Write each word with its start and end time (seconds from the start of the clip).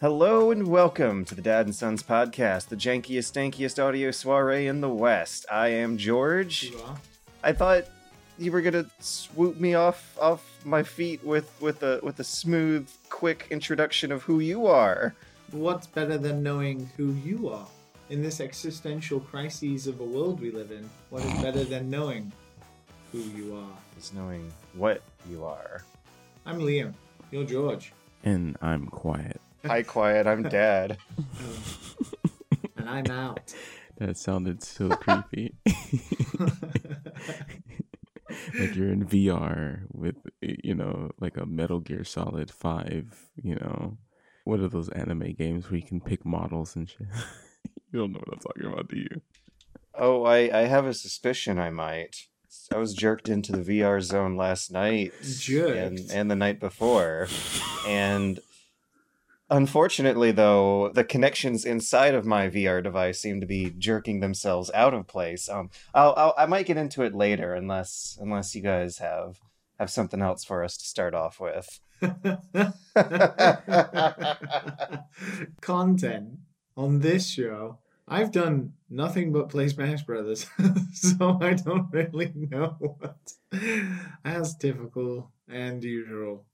Hello 0.00 0.52
and 0.52 0.68
welcome 0.68 1.24
to 1.24 1.34
the 1.34 1.42
Dad 1.42 1.66
and 1.66 1.74
Sons 1.74 2.04
podcast, 2.04 2.68
the 2.68 2.76
jankiest, 2.76 3.32
stankiest 3.32 3.82
audio 3.82 4.12
soiree 4.12 4.68
in 4.68 4.80
the 4.80 4.88
West. 4.88 5.44
I 5.50 5.70
am 5.70 5.98
George. 5.98 6.70
I 7.42 7.52
thought 7.52 7.82
you 8.38 8.52
were 8.52 8.62
gonna 8.62 8.86
swoop 9.00 9.58
me 9.58 9.74
off 9.74 10.16
off 10.20 10.44
my 10.64 10.84
feet 10.84 11.24
with 11.24 11.50
with 11.60 11.82
a 11.82 11.98
with 12.04 12.20
a 12.20 12.24
smooth, 12.24 12.88
quick 13.08 13.48
introduction 13.50 14.12
of 14.12 14.22
who 14.22 14.38
you 14.38 14.68
are. 14.68 15.16
What's 15.50 15.88
better 15.88 16.16
than 16.16 16.44
knowing 16.44 16.88
who 16.96 17.14
you 17.14 17.48
are? 17.48 17.66
In 18.08 18.22
this 18.22 18.40
existential 18.40 19.18
crises 19.18 19.88
of 19.88 19.98
a 19.98 20.04
world 20.04 20.40
we 20.40 20.52
live 20.52 20.70
in, 20.70 20.88
what 21.10 21.24
is 21.24 21.42
better 21.42 21.64
than 21.64 21.90
knowing 21.90 22.30
who 23.10 23.18
you 23.18 23.56
are? 23.56 23.76
Is 23.98 24.12
knowing 24.14 24.52
what 24.74 25.02
you 25.28 25.44
are. 25.44 25.82
I'm 26.46 26.60
Liam. 26.60 26.94
You're 27.32 27.42
George. 27.42 27.92
And 28.22 28.56
I'm 28.62 28.86
quiet. 28.86 29.40
Hi, 29.66 29.82
quiet. 29.82 30.26
I'm 30.26 30.44
Dad. 30.44 30.98
and 32.76 32.88
I'm 32.88 33.06
out. 33.10 33.54
That 33.98 34.16
sounded 34.16 34.62
so 34.62 34.88
creepy. 34.90 35.54
like 38.58 38.76
you're 38.76 38.92
in 38.92 39.04
VR 39.04 39.82
with, 39.92 40.16
you 40.40 40.74
know, 40.74 41.10
like 41.20 41.36
a 41.36 41.46
Metal 41.46 41.80
Gear 41.80 42.04
Solid 42.04 42.50
5, 42.50 43.30
you 43.42 43.56
know. 43.56 43.98
What 44.44 44.60
are 44.60 44.68
those 44.68 44.88
anime 44.90 45.32
games 45.32 45.70
where 45.70 45.78
you 45.78 45.86
can 45.86 46.00
pick 46.00 46.24
models 46.24 46.76
and 46.76 46.88
shit? 46.88 47.08
you 47.92 47.98
don't 47.98 48.12
know 48.12 48.20
what 48.24 48.34
I'm 48.34 48.40
talking 48.40 48.72
about, 48.72 48.88
do 48.88 48.96
you? 48.96 49.20
Oh, 49.94 50.24
I 50.24 50.56
I 50.56 50.62
have 50.66 50.86
a 50.86 50.94
suspicion 50.94 51.58
I 51.58 51.70
might. 51.70 52.28
I 52.72 52.78
was 52.78 52.94
jerked 52.94 53.28
into 53.28 53.52
the 53.52 53.80
VR 53.80 54.00
zone 54.00 54.36
last 54.36 54.70
night 54.70 55.12
Jerked. 55.22 55.76
and 55.76 56.10
and 56.10 56.30
the 56.30 56.36
night 56.36 56.60
before, 56.60 57.28
and 57.86 58.38
unfortunately, 59.50 60.32
though, 60.32 60.90
the 60.90 61.04
connections 61.04 61.64
inside 61.64 62.14
of 62.14 62.26
my 62.26 62.48
VR 62.48 62.82
device 62.82 63.20
seem 63.20 63.40
to 63.40 63.46
be 63.46 63.70
jerking 63.76 64.20
themselves 64.20 64.70
out 64.74 64.94
of 64.94 65.06
place. 65.06 65.48
Um, 65.48 65.70
I'll, 65.94 66.14
I'll 66.16 66.34
I 66.36 66.46
might 66.46 66.66
get 66.66 66.76
into 66.76 67.02
it 67.02 67.14
later, 67.14 67.54
unless 67.54 68.18
unless 68.20 68.54
you 68.54 68.62
guys 68.62 68.98
have 68.98 69.38
have 69.78 69.90
something 69.90 70.20
else 70.20 70.44
for 70.44 70.64
us 70.64 70.76
to 70.76 70.84
start 70.84 71.14
off 71.14 71.40
with. 71.40 71.80
Content 75.60 76.38
on 76.76 77.00
this 77.00 77.28
show. 77.28 77.78
I've 78.10 78.32
done 78.32 78.72
nothing 78.88 79.32
but 79.32 79.50
play 79.50 79.68
Smash 79.68 80.02
Brothers, 80.02 80.46
so 80.94 81.38
I 81.42 81.52
don't 81.54 81.88
really 81.92 82.32
know 82.34 82.74
what. 82.78 83.34
As 84.24 84.56
typical 84.56 85.30
and 85.46 85.84
usual. 85.84 86.46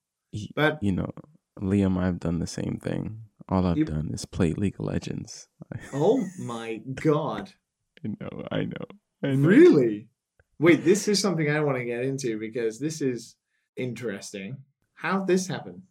But 0.57 0.83
You 0.83 0.93
know, 0.93 1.13
Liam, 1.61 1.97
I've 1.99 2.21
done 2.21 2.39
the 2.41 2.47
same 2.47 2.79
thing. 2.83 3.21
All 3.49 3.67
I've 3.67 3.79
You- 3.79 3.85
done 3.85 4.11
is 4.13 4.25
play 4.27 4.53
League 4.53 4.77
of 4.79 4.87
Legends. 4.87 5.49
Oh 5.93 6.25
my 6.41 6.81
god. 6.95 7.53
know, 8.03 8.47
I 8.51 8.65
know. 8.65 8.87
I 9.23 9.35
know. 9.35 9.49
Really? 9.49 10.09
Wait, 10.59 10.85
this 10.85 11.09
is 11.09 11.21
something 11.21 11.51
I 11.51 11.61
want 11.61 11.79
to 11.79 11.85
get 11.85 12.05
into 12.05 12.39
because 12.39 12.79
this 12.79 13.01
is 13.01 13.37
interesting. 13.77 14.59
How'd 14.95 15.27
this 15.27 15.47
happen? 15.49 15.83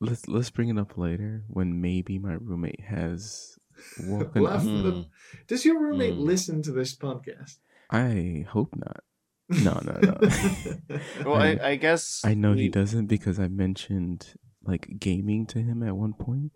Let's 0.00 0.28
let's 0.28 0.50
bring 0.50 0.68
it 0.68 0.78
up 0.78 0.96
later 0.98 1.44
when 1.48 1.80
maybe 1.80 2.18
my 2.18 2.34
roommate 2.34 2.80
has 2.82 3.56
woken 4.04 4.42
Left 4.42 4.56
up. 4.56 4.62
the- 4.64 4.92
Mm. 4.92 5.06
Does 5.48 5.64
your 5.64 5.80
roommate 5.80 6.14
Mm. 6.14 6.20
listen 6.24 6.62
to 6.62 6.72
this 6.72 6.94
podcast? 6.96 7.58
I 7.90 8.44
hope 8.48 8.74
not. 8.76 9.02
No, 9.48 9.80
no, 9.84 9.98
no. 10.02 10.18
Well, 11.24 11.36
I, 11.36 11.58
I 11.62 11.76
guess 11.76 12.22
I 12.24 12.34
know 12.34 12.52
he 12.54 12.64
we- 12.64 12.68
doesn't 12.68 13.06
because 13.06 13.38
I 13.38 13.48
mentioned 13.48 14.34
like 14.66 14.98
gaming 14.98 15.46
to 15.46 15.60
him 15.60 15.82
at 15.82 15.96
one 15.96 16.12
point, 16.12 16.52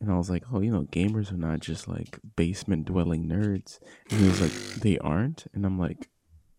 and 0.00 0.10
I 0.10 0.16
was 0.16 0.30
like, 0.30 0.44
"Oh, 0.52 0.60
you 0.60 0.70
know, 0.70 0.84
gamers 0.84 1.32
are 1.32 1.36
not 1.36 1.60
just 1.60 1.88
like 1.88 2.18
basement 2.36 2.86
dwelling 2.86 3.26
nerds." 3.26 3.78
And 4.10 4.20
he 4.20 4.28
was 4.28 4.40
like, 4.40 4.52
"They 4.80 4.98
aren't," 4.98 5.46
and 5.52 5.64
I'm 5.64 5.78
like, 5.78 6.08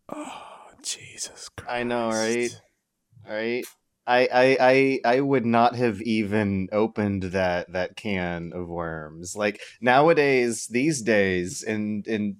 "Oh, 0.09 0.67
Jesus 0.81 1.49
Christ!" 1.49 1.71
I 1.71 1.83
know, 1.83 2.09
right? 2.09 2.61
right? 3.27 3.65
I, 4.07 4.27
I 4.33 4.57
I 4.59 4.99
I 5.17 5.21
would 5.21 5.45
not 5.45 5.75
have 5.75 6.01
even 6.01 6.67
opened 6.71 7.23
that 7.23 7.71
that 7.73 7.95
can 7.95 8.51
of 8.53 8.67
worms. 8.67 9.35
Like 9.35 9.61
nowadays, 9.81 10.65
these 10.67 11.01
days, 11.03 11.61
in 11.61 12.03
in 12.07 12.37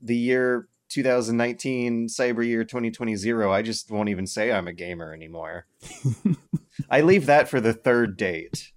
the 0.00 0.16
year 0.16 0.68
2019, 0.88 2.08
cyber 2.08 2.44
year 2.44 2.64
2020, 2.64 3.32
I 3.50 3.62
just 3.62 3.90
won't 3.90 4.08
even 4.08 4.26
say 4.26 4.50
I'm 4.50 4.68
a 4.68 4.72
gamer 4.72 5.12
anymore. 5.12 5.66
I 6.90 7.00
leave 7.00 7.26
that 7.26 7.48
for 7.48 7.60
the 7.60 7.72
third 7.72 8.16
date. 8.16 8.72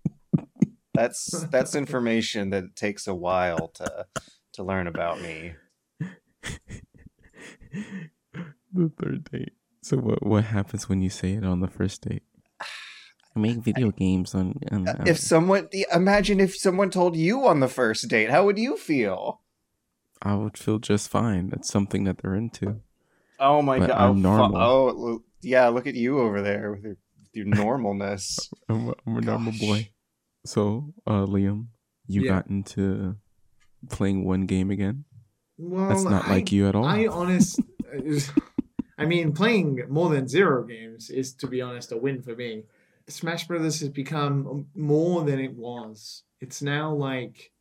That's 0.94 1.46
that's 1.52 1.76
information 1.76 2.50
that 2.50 2.76
takes 2.76 3.08
a 3.08 3.16
while 3.16 3.70
to 3.76 4.06
to 4.54 4.64
learn 4.64 4.88
about 4.88 5.22
me. 5.22 5.54
the 8.74 8.92
third 9.02 9.30
date. 9.32 9.54
So 9.82 9.98
what 9.98 10.26
what 10.26 10.44
happens 10.46 10.90
when 10.90 11.02
you 11.02 11.10
say 11.10 11.34
it 11.34 11.46
on 11.46 11.60
the 11.62 11.68
first 11.68 12.02
date? 12.02 12.24
I 13.36 13.40
make 13.40 13.58
video 13.58 13.92
games 13.92 14.34
on. 14.34 14.60
on 14.72 14.88
Uh, 14.88 15.04
If 15.06 15.20
someone 15.20 15.70
imagine 15.94 16.40
if 16.40 16.56
someone 16.58 16.90
told 16.90 17.16
you 17.16 17.46
on 17.46 17.60
the 17.60 17.68
first 17.68 18.08
date, 18.10 18.30
how 18.30 18.44
would 18.46 18.58
you 18.58 18.76
feel? 18.76 19.42
I 20.22 20.36
would 20.36 20.58
feel 20.58 20.80
just 20.80 21.10
fine. 21.10 21.50
That's 21.50 21.70
something 21.70 22.04
that 22.04 22.18
they're 22.18 22.36
into. 22.36 22.82
Oh 23.40 23.62
my 23.62 23.80
But 23.80 23.88
god! 23.90 23.98
I'm 23.98 24.10
oh, 24.10 24.14
fu- 24.16 24.20
normal. 24.20 24.58
Oh 24.58 25.24
yeah, 25.42 25.68
look 25.70 25.88
at 25.88 25.96
you 25.96 26.20
over 26.20 26.42
there 26.42 26.72
with 26.72 26.84
your, 26.84 26.98
your 27.46 27.56
normalness. 27.56 28.50
I'm 28.70 28.90
a, 28.90 28.94
I'm 29.06 29.18
a 29.18 29.22
normal 29.22 29.54
boy. 29.60 29.90
So, 30.46 30.94
uh, 31.06 31.26
Liam, 31.26 31.68
you 32.08 32.22
Yeah. 32.24 32.30
got 32.30 32.48
into 32.48 33.16
playing 33.90 34.26
one 34.26 34.46
game 34.46 34.72
again. 34.72 35.06
well, 35.58 35.90
That's 35.90 36.04
not 36.04 36.28
I, 36.28 36.36
like 36.36 36.52
you 36.52 36.68
at 36.68 36.76
all. 36.76 36.86
I 36.86 37.08
honest, 37.08 37.60
I 38.98 39.06
mean, 39.06 39.34
playing 39.34 39.82
more 39.90 40.10
than 40.10 40.28
zero 40.28 40.64
games 40.64 41.10
is, 41.10 41.34
to 41.36 41.48
be 41.48 41.62
honest, 41.62 41.92
a 41.92 41.98
win 41.98 42.22
for 42.22 42.36
me. 42.36 42.64
Smash 43.08 43.48
Brothers 43.48 43.80
has 43.80 43.90
become 43.90 44.68
more 44.76 45.24
than 45.24 45.40
it 45.40 45.56
was. 45.56 46.24
It's 46.42 46.62
now 46.62 46.94
like 46.94 47.52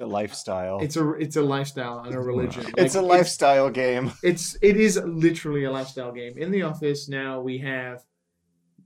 a 0.00 0.06
lifestyle. 0.06 0.80
it's 0.80 0.96
a 0.96 1.12
it's 1.12 1.36
a 1.36 1.42
lifestyle 1.42 2.00
and 2.00 2.14
a 2.14 2.18
religion. 2.20 2.64
Wow. 2.64 2.72
It's 2.78 2.94
a 2.94 3.02
lifestyle 3.02 3.70
game. 3.70 4.12
It's 4.22 4.56
it 4.62 4.76
is 4.76 4.96
literally 4.96 5.64
a 5.64 5.70
lifestyle 5.70 6.10
game. 6.12 6.38
In 6.38 6.50
the 6.50 6.62
office 6.62 7.08
now 7.08 7.40
we 7.40 7.58
have 7.58 8.02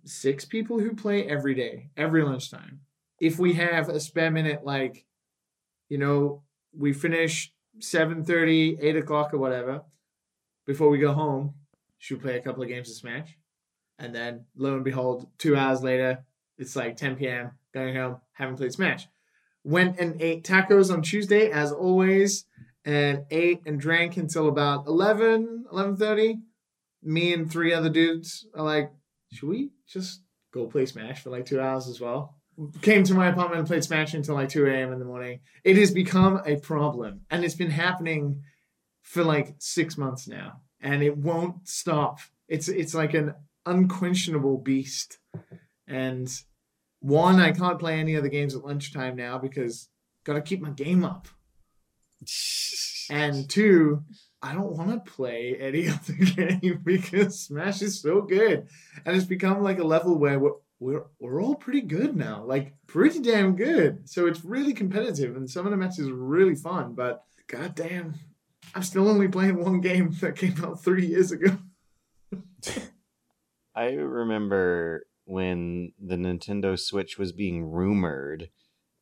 six 0.06 0.44
people 0.44 0.78
who 0.78 0.94
play 0.94 1.28
every 1.28 1.54
day, 1.54 1.90
every 1.96 2.22
lunchtime. 2.22 2.80
If 3.20 3.38
we 3.38 3.54
have 3.54 3.88
a 3.88 4.00
spare 4.00 4.30
minute, 4.30 4.64
like, 4.64 5.04
you 5.88 5.98
know, 5.98 6.42
we 6.72 6.92
finish 6.92 7.52
7.30, 7.80 8.78
8 8.80 8.96
o'clock 8.96 9.34
or 9.34 9.38
whatever, 9.38 9.82
before 10.66 10.90
we 10.90 10.98
go 10.98 11.12
home, 11.12 11.54
should 11.98 12.20
play 12.20 12.36
a 12.36 12.42
couple 12.42 12.62
of 12.62 12.68
games 12.68 12.90
of 12.90 12.96
Smash? 12.96 13.36
And 13.98 14.14
then 14.14 14.44
lo 14.56 14.74
and 14.74 14.84
behold, 14.84 15.28
two 15.38 15.56
hours 15.56 15.82
later, 15.82 16.24
it's 16.58 16.76
like 16.76 16.96
10 16.96 17.16
p.m. 17.16 17.52
going 17.72 17.94
home, 17.94 18.20
haven't 18.32 18.56
played 18.56 18.72
Smash. 18.72 19.08
Went 19.64 19.98
and 19.98 20.20
ate 20.20 20.44
tacos 20.44 20.92
on 20.92 21.02
Tuesday, 21.02 21.50
as 21.50 21.72
always 21.72 22.44
and 22.84 23.24
ate 23.30 23.62
and 23.66 23.80
drank 23.80 24.16
until 24.16 24.48
about 24.48 24.86
11 24.86 25.66
11.30 25.72 26.40
me 27.02 27.32
and 27.32 27.50
three 27.50 27.72
other 27.72 27.90
dudes 27.90 28.46
are 28.54 28.64
like 28.64 28.90
should 29.36 29.48
we 29.48 29.70
just 29.86 30.22
go 30.52 30.66
play 30.66 30.86
smash 30.86 31.22
for 31.22 31.30
like 31.30 31.46
two 31.46 31.60
hours 31.60 31.88
as 31.88 32.00
well? 32.00 32.36
Came 32.80 33.04
to 33.04 33.14
my 33.14 33.28
apartment 33.28 33.58
and 33.58 33.68
played 33.68 33.84
smash 33.84 34.14
until 34.14 34.34
like 34.34 34.48
2 34.48 34.66
a.m 34.66 34.92
in 34.92 34.98
the 34.98 35.04
morning. 35.04 35.40
It 35.62 35.76
has 35.76 35.90
become 35.90 36.40
a 36.46 36.56
problem 36.56 37.20
and 37.30 37.44
it's 37.44 37.54
been 37.54 37.70
happening 37.70 38.42
for 39.02 39.22
like 39.22 39.54
six 39.58 39.98
months 39.98 40.26
now 40.26 40.62
and 40.80 41.02
it 41.02 41.16
won't 41.16 41.68
stop. 41.68 42.20
It's 42.48 42.68
it's 42.68 42.94
like 42.94 43.14
an 43.14 43.34
unquenchable 43.66 44.58
beast. 44.58 45.18
And 45.86 46.28
one 47.00 47.38
i 47.38 47.52
can't 47.52 47.78
play 47.78 48.00
any 48.00 48.16
other 48.16 48.28
games 48.28 48.56
at 48.56 48.64
lunchtime 48.64 49.14
now 49.14 49.38
because 49.38 49.88
gotta 50.24 50.40
keep 50.40 50.60
my 50.60 50.70
game 50.70 51.04
up. 51.04 51.28
And 53.08 53.48
two, 53.48 54.02
I 54.42 54.52
don't 54.52 54.76
want 54.76 54.90
to 54.90 55.10
play 55.10 55.56
any 55.58 55.88
other 55.88 56.12
game 56.12 56.80
because 56.84 57.40
Smash 57.40 57.82
is 57.82 58.00
so 58.00 58.22
good, 58.22 58.68
and 59.04 59.16
it's 59.16 59.26
become 59.26 59.62
like 59.62 59.78
a 59.78 59.84
level 59.84 60.18
where 60.18 60.38
we're 60.38 60.52
we're, 60.78 61.04
we're 61.18 61.42
all 61.42 61.54
pretty 61.54 61.80
good 61.80 62.14
now, 62.16 62.44
like 62.44 62.74
pretty 62.86 63.20
damn 63.20 63.56
good. 63.56 64.08
So 64.08 64.26
it's 64.26 64.44
really 64.44 64.74
competitive, 64.74 65.36
and 65.36 65.48
some 65.48 65.66
of 65.66 65.70
the 65.70 65.76
matches 65.76 66.08
are 66.08 66.14
really 66.14 66.54
fun. 66.54 66.94
But 66.94 67.24
goddamn, 67.46 68.14
I'm 68.74 68.82
still 68.82 69.08
only 69.08 69.28
playing 69.28 69.62
one 69.62 69.80
game 69.80 70.14
that 70.20 70.36
came 70.36 70.62
out 70.64 70.82
three 70.82 71.06
years 71.06 71.32
ago. 71.32 71.56
I 73.74 73.92
remember 73.92 75.06
when 75.24 75.92
the 75.98 76.16
Nintendo 76.16 76.78
Switch 76.78 77.18
was 77.18 77.32
being 77.32 77.64
rumored 77.64 78.50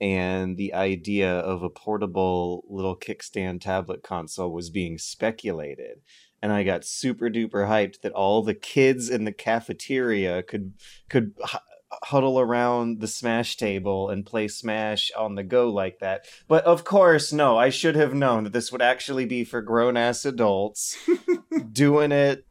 and 0.00 0.56
the 0.56 0.74
idea 0.74 1.30
of 1.30 1.62
a 1.62 1.70
portable 1.70 2.64
little 2.68 2.96
kickstand 2.96 3.60
tablet 3.60 4.02
console 4.02 4.52
was 4.52 4.70
being 4.70 4.98
speculated. 4.98 6.00
And 6.42 6.52
I 6.52 6.62
got 6.62 6.84
super 6.84 7.30
duper 7.30 7.68
hyped 7.68 8.02
that 8.02 8.12
all 8.12 8.42
the 8.42 8.54
kids 8.54 9.08
in 9.08 9.24
the 9.24 9.32
cafeteria 9.32 10.42
could 10.42 10.74
could 11.08 11.32
h- 11.42 11.60
huddle 12.02 12.38
around 12.38 13.00
the 13.00 13.08
Smash 13.08 13.56
table 13.56 14.10
and 14.10 14.26
play 14.26 14.48
Smash 14.48 15.10
on 15.16 15.36
the 15.36 15.44
go 15.44 15.70
like 15.70 16.00
that. 16.00 16.26
But 16.48 16.64
of 16.64 16.84
course, 16.84 17.32
no, 17.32 17.56
I 17.56 17.70
should 17.70 17.96
have 17.96 18.14
known 18.14 18.44
that 18.44 18.52
this 18.52 18.72
would 18.72 18.82
actually 18.82 19.24
be 19.24 19.44
for 19.44 19.62
grown 19.62 19.96
ass 19.96 20.24
adults 20.24 20.98
doing 21.72 22.12
it 22.12 22.44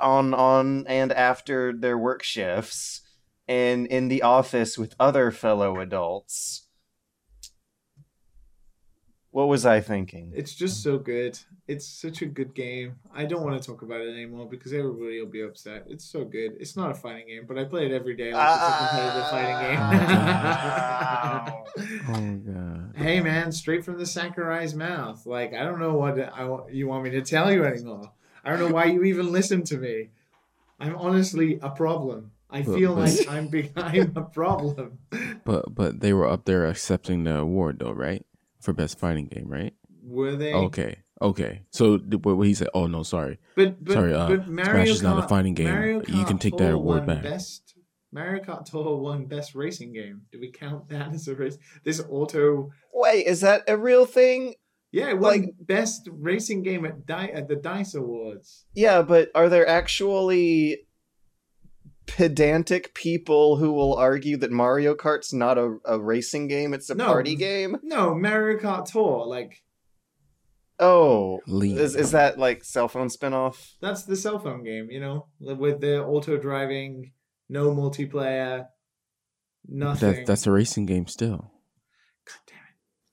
on 0.00 0.34
on 0.34 0.86
and 0.86 1.12
after 1.12 1.72
their 1.72 1.98
work 1.98 2.22
shifts 2.22 3.02
and 3.48 3.86
in 3.86 4.08
the 4.08 4.22
office 4.22 4.78
with 4.78 4.94
other 4.98 5.30
fellow 5.30 5.80
adults. 5.80 6.61
What 9.32 9.48
was 9.48 9.64
I 9.64 9.80
thinking? 9.80 10.32
It's 10.34 10.54
just 10.54 10.82
so 10.82 10.98
good. 10.98 11.38
It's 11.66 11.86
such 11.86 12.20
a 12.20 12.26
good 12.26 12.54
game. 12.54 12.96
I 13.14 13.24
don't 13.24 13.42
want 13.42 13.60
to 13.60 13.66
talk 13.66 13.80
about 13.80 14.02
it 14.02 14.12
anymore 14.12 14.46
because 14.46 14.74
everybody 14.74 15.20
will 15.22 15.30
be 15.30 15.40
upset. 15.40 15.86
It's 15.88 16.04
so 16.04 16.24
good. 16.26 16.52
It's 16.60 16.76
not 16.76 16.90
a 16.90 16.94
fighting 16.94 17.28
game, 17.28 17.44
but 17.48 17.56
I 17.58 17.64
play 17.64 17.86
it 17.86 17.92
every 17.92 18.14
day 18.14 18.34
like 18.34 18.46
it's 18.58 18.62
a 18.62 18.88
competitive 18.88 19.30
fighting 19.30 19.58
game. 19.70 19.78
Ah. 19.80 21.58
Oh 22.08 22.20
my 22.20 22.34
god. 22.34 22.92
hey 22.96 23.20
man, 23.20 23.50
straight 23.52 23.84
from 23.84 23.96
the 23.98 24.04
Sakurai's 24.04 24.74
mouth. 24.74 25.24
Like 25.24 25.54
I 25.54 25.64
don't 25.64 25.78
know 25.80 25.94
what 25.94 26.18
I 26.18 26.44
wa- 26.44 26.66
you 26.70 26.86
want 26.86 27.04
me 27.04 27.10
to 27.10 27.22
tell 27.22 27.50
you 27.50 27.64
anymore. 27.64 28.12
I 28.44 28.50
don't 28.50 28.58
know 28.58 28.74
why 28.74 28.84
you 28.86 29.02
even 29.04 29.32
listen 29.32 29.62
to 29.64 29.78
me. 29.78 30.10
I'm 30.78 30.96
honestly 30.96 31.58
a 31.62 31.70
problem. 31.70 32.32
I 32.50 32.60
But- 32.62 32.74
feel 32.74 32.94
but- 32.94 33.08
like 33.08 33.28
I'm 33.30 33.48
be- 33.48 33.72
I'm 33.76 34.12
a 34.14 34.22
problem. 34.22 34.98
But 35.44 35.74
but 35.74 36.00
they 36.00 36.12
were 36.12 36.28
up 36.28 36.44
there 36.44 36.66
accepting 36.66 37.24
the 37.24 37.38
award 37.38 37.78
though, 37.78 37.92
right? 37.92 38.26
For 38.62 38.72
best 38.72 38.98
fighting 38.98 39.26
game, 39.26 39.48
right? 39.48 39.74
Were 40.04 40.34
they? 40.36 40.54
Okay. 40.54 40.98
Okay. 41.20 41.62
So 41.70 41.98
what 41.98 42.36
what 42.36 42.46
he 42.46 42.54
said? 42.54 42.68
Oh 42.74 42.86
no, 42.86 43.02
sorry. 43.02 43.38
But 43.56 43.84
but, 43.84 43.92
Sorry, 43.92 44.14
uh, 44.14 44.28
but 44.28 44.48
Mario 44.48 44.72
Smash 44.72 44.88
is 44.88 45.02
not 45.02 45.24
a 45.24 45.28
fighting 45.28 45.54
game. 45.54 46.02
You 46.08 46.24
can 46.24 46.38
take 46.38 46.56
that 46.56 46.72
award 46.72 47.06
back. 47.06 47.22
Best 47.22 47.74
Mario 48.12 48.42
Kart 48.42 48.64
Tour 48.64 48.96
won 48.98 49.26
best 49.26 49.54
racing 49.54 49.92
game. 49.92 50.22
Do 50.32 50.40
we 50.40 50.50
count 50.50 50.88
that 50.88 51.12
as 51.14 51.28
a 51.28 51.34
race? 51.34 51.58
This 51.84 52.00
auto, 52.10 52.70
Wait, 52.92 53.26
is 53.26 53.40
that 53.40 53.62
a 53.68 53.76
real 53.76 54.04
thing? 54.06 54.54
yeah, 54.90 55.08
it 55.10 55.18
won 55.18 55.40
Like- 55.40 55.54
best 55.60 56.08
racing 56.12 56.62
game 56.62 56.84
at 56.84 57.06
Di- 57.06 57.30
at 57.32 57.48
the 57.48 57.56
Dice 57.56 57.94
Awards. 57.94 58.66
Yeah, 58.74 59.02
but 59.02 59.30
are 59.34 59.48
there 59.48 59.66
actually 59.66 60.86
pedantic 62.06 62.94
people 62.94 63.56
who 63.56 63.72
will 63.72 63.94
argue 63.94 64.36
that 64.38 64.50
Mario 64.50 64.94
Kart's 64.94 65.32
not 65.32 65.56
a, 65.58 65.76
a 65.84 66.00
racing 66.00 66.48
game, 66.48 66.74
it's 66.74 66.90
a 66.90 66.94
No. 66.94 67.06
party 67.06 67.34
game? 67.36 67.76
No, 67.82 68.14
Mario 68.14 68.58
Kart 68.58 68.86
Tour, 68.90 69.26
like 69.26 69.62
Oh, 70.78 71.40
League. 71.46 71.78
is, 71.78 71.94
is 71.94 72.10
that 72.10 72.38
like 72.38 72.64
cell 72.64 72.88
phone 72.88 73.08
spinoff? 73.08 73.74
that's 73.80 74.02
the 74.04 74.16
cell 74.16 74.38
phone 74.38 74.64
game, 74.64 74.88
you 74.90 75.00
know, 75.00 75.26
with 75.40 75.80
the 75.80 76.02
auto 76.04 76.36
driving, 76.38 77.12
no 77.48 77.70
multiplayer, 77.70 78.66
nothing. 79.68 80.12
That, 80.16 80.26
that's 80.26 80.46
a 80.46 80.50
racing 80.50 80.86
game 80.86 81.06
still. 81.06 81.52
God 82.26 82.34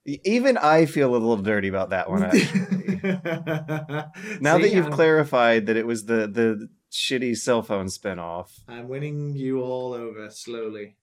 damn 0.06 0.16
Even 0.24 0.56
I 0.58 0.86
feel 0.86 1.10
a 1.10 1.12
little 1.12 1.36
dirty 1.36 1.68
about 1.68 1.90
that 1.90 2.10
one. 2.10 2.22
Actually. 2.24 3.00
it. 3.04 4.40
now 4.40 4.58
that 4.58 4.70
you've 4.72 4.86
I'm- 4.86 4.92
clarified 4.92 5.66
that 5.66 5.76
it 5.76 5.86
was 5.86 6.04
the 6.06 6.26
the 6.26 6.68
shitty 6.90 7.36
cell 7.36 7.62
phone 7.62 7.86
spinoff, 7.86 8.60
I'm 8.68 8.88
winning 8.88 9.34
you 9.36 9.60
all 9.62 9.92
over 9.94 10.30
slowly. 10.30 10.96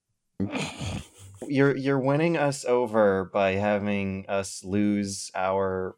you're 1.48 1.76
you're 1.76 2.00
winning 2.00 2.38
us 2.38 2.66
over 2.66 3.26
by 3.26 3.52
having 3.54 4.26
us 4.28 4.64
lose 4.64 5.32
our 5.36 5.96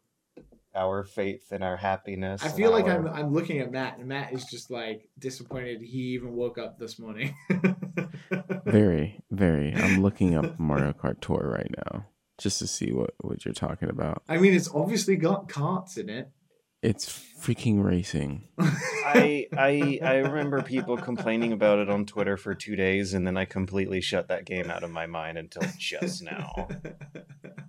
our 0.74 1.02
faith 1.02 1.50
and 1.50 1.64
our 1.64 1.76
happiness. 1.76 2.42
I 2.44 2.48
feel 2.48 2.70
like 2.70 2.84
our- 2.84 3.08
I'm 3.08 3.26
I'm 3.26 3.32
looking 3.34 3.58
at 3.58 3.72
Matt, 3.72 3.98
and 3.98 4.06
Matt 4.08 4.32
is 4.32 4.44
just 4.44 4.70
like 4.70 5.08
disappointed 5.18 5.80
he 5.82 5.98
even 6.14 6.34
woke 6.34 6.58
up 6.58 6.78
this 6.78 6.98
morning. 6.98 7.34
very, 8.64 9.20
very. 9.30 9.74
I'm 9.74 10.02
looking 10.02 10.36
up 10.36 10.58
Mario 10.58 10.92
Kart 10.92 11.20
Tour 11.20 11.50
right 11.52 11.70
now 11.86 12.06
just 12.38 12.58
to 12.60 12.66
see 12.66 12.92
what 12.92 13.14
what 13.20 13.44
you're 13.44 13.54
talking 13.54 13.90
about. 13.90 14.22
I 14.28 14.38
mean, 14.38 14.54
it's 14.54 14.70
obviously 14.72 15.16
got 15.16 15.48
carts 15.48 15.96
in 15.96 16.08
it. 16.08 16.30
It's 16.82 17.06
freaking 17.38 17.82
racing. 17.84 18.48
I 18.58 19.46
I 19.56 19.98
I 20.02 20.14
remember 20.16 20.62
people 20.62 20.96
complaining 20.96 21.52
about 21.52 21.78
it 21.78 21.90
on 21.90 22.06
Twitter 22.06 22.36
for 22.36 22.54
two 22.54 22.74
days, 22.76 23.12
and 23.12 23.26
then 23.26 23.36
I 23.36 23.44
completely 23.44 24.00
shut 24.00 24.28
that 24.28 24.46
game 24.46 24.70
out 24.70 24.82
of 24.82 24.90
my 24.90 25.06
mind 25.06 25.36
until 25.36 25.62
just 25.78 26.22
now. 26.22 26.68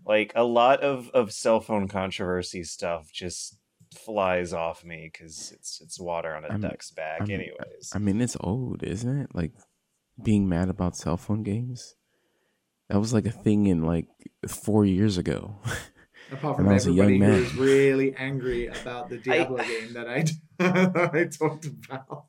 Like 0.05 0.31
a 0.35 0.43
lot 0.43 0.79
of 0.81 1.09
of 1.13 1.31
cell 1.33 1.59
phone 1.59 1.87
controversy 1.87 2.63
stuff 2.63 3.11
just 3.11 3.57
flies 3.93 4.53
off 4.53 4.85
me 4.85 5.09
because 5.11 5.51
it's 5.53 5.81
it's 5.81 5.99
water 5.99 6.33
on 6.33 6.45
a 6.45 6.49
I'm- 6.49 6.61
duck's 6.61 6.91
back. 6.91 7.21
I'm- 7.21 7.31
Anyways, 7.31 7.91
I 7.93 7.99
mean, 7.99 8.21
it's 8.21 8.37
old, 8.39 8.83
isn't 8.83 9.17
it? 9.21 9.29
Like 9.33 9.51
being 10.21 10.47
mad 10.47 10.69
about 10.69 10.95
cell 10.95 11.17
phone 11.17 11.43
games. 11.43 11.95
That 12.89 12.99
was 12.99 13.13
like 13.13 13.25
a 13.25 13.31
thing 13.31 13.67
in 13.67 13.83
like 13.83 14.07
four 14.47 14.85
years 14.85 15.17
ago. 15.17 15.55
Apart 16.31 16.57
from 16.57 16.69
I 16.69 16.73
was 16.73 16.87
a 16.87 16.91
young 16.91 17.05
everybody 17.05 17.35
who 17.35 17.41
was 17.41 17.55
really 17.55 18.15
angry 18.15 18.67
about 18.67 19.09
the 19.09 19.17
Diablo 19.17 19.57
game 19.57 19.93
that 19.93 20.07
I 20.07 20.25
I 21.19 21.25
talked 21.25 21.65
about. 21.65 22.25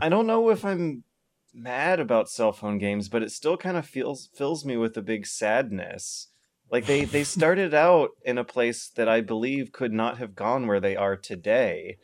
I 0.00 0.08
don't 0.08 0.26
know 0.26 0.48
if 0.50 0.64
I'm 0.64 1.04
mad 1.52 2.00
about 2.00 2.30
cell 2.30 2.52
phone 2.52 2.78
games, 2.78 3.08
but 3.08 3.22
it 3.22 3.30
still 3.30 3.56
kind 3.56 3.76
of 3.76 3.86
feels 3.86 4.30
fills 4.34 4.64
me 4.64 4.76
with 4.76 4.96
a 4.96 5.02
big 5.02 5.26
sadness. 5.26 6.28
Like 6.70 6.86
they 6.86 7.04
they 7.04 7.24
started 7.24 7.74
out 7.74 8.10
in 8.24 8.38
a 8.38 8.44
place 8.44 8.88
that 8.96 9.08
I 9.08 9.20
believe 9.20 9.72
could 9.72 9.92
not 9.92 10.18
have 10.18 10.34
gone 10.34 10.66
where 10.66 10.80
they 10.80 10.96
are 10.96 11.16
today. 11.16 11.98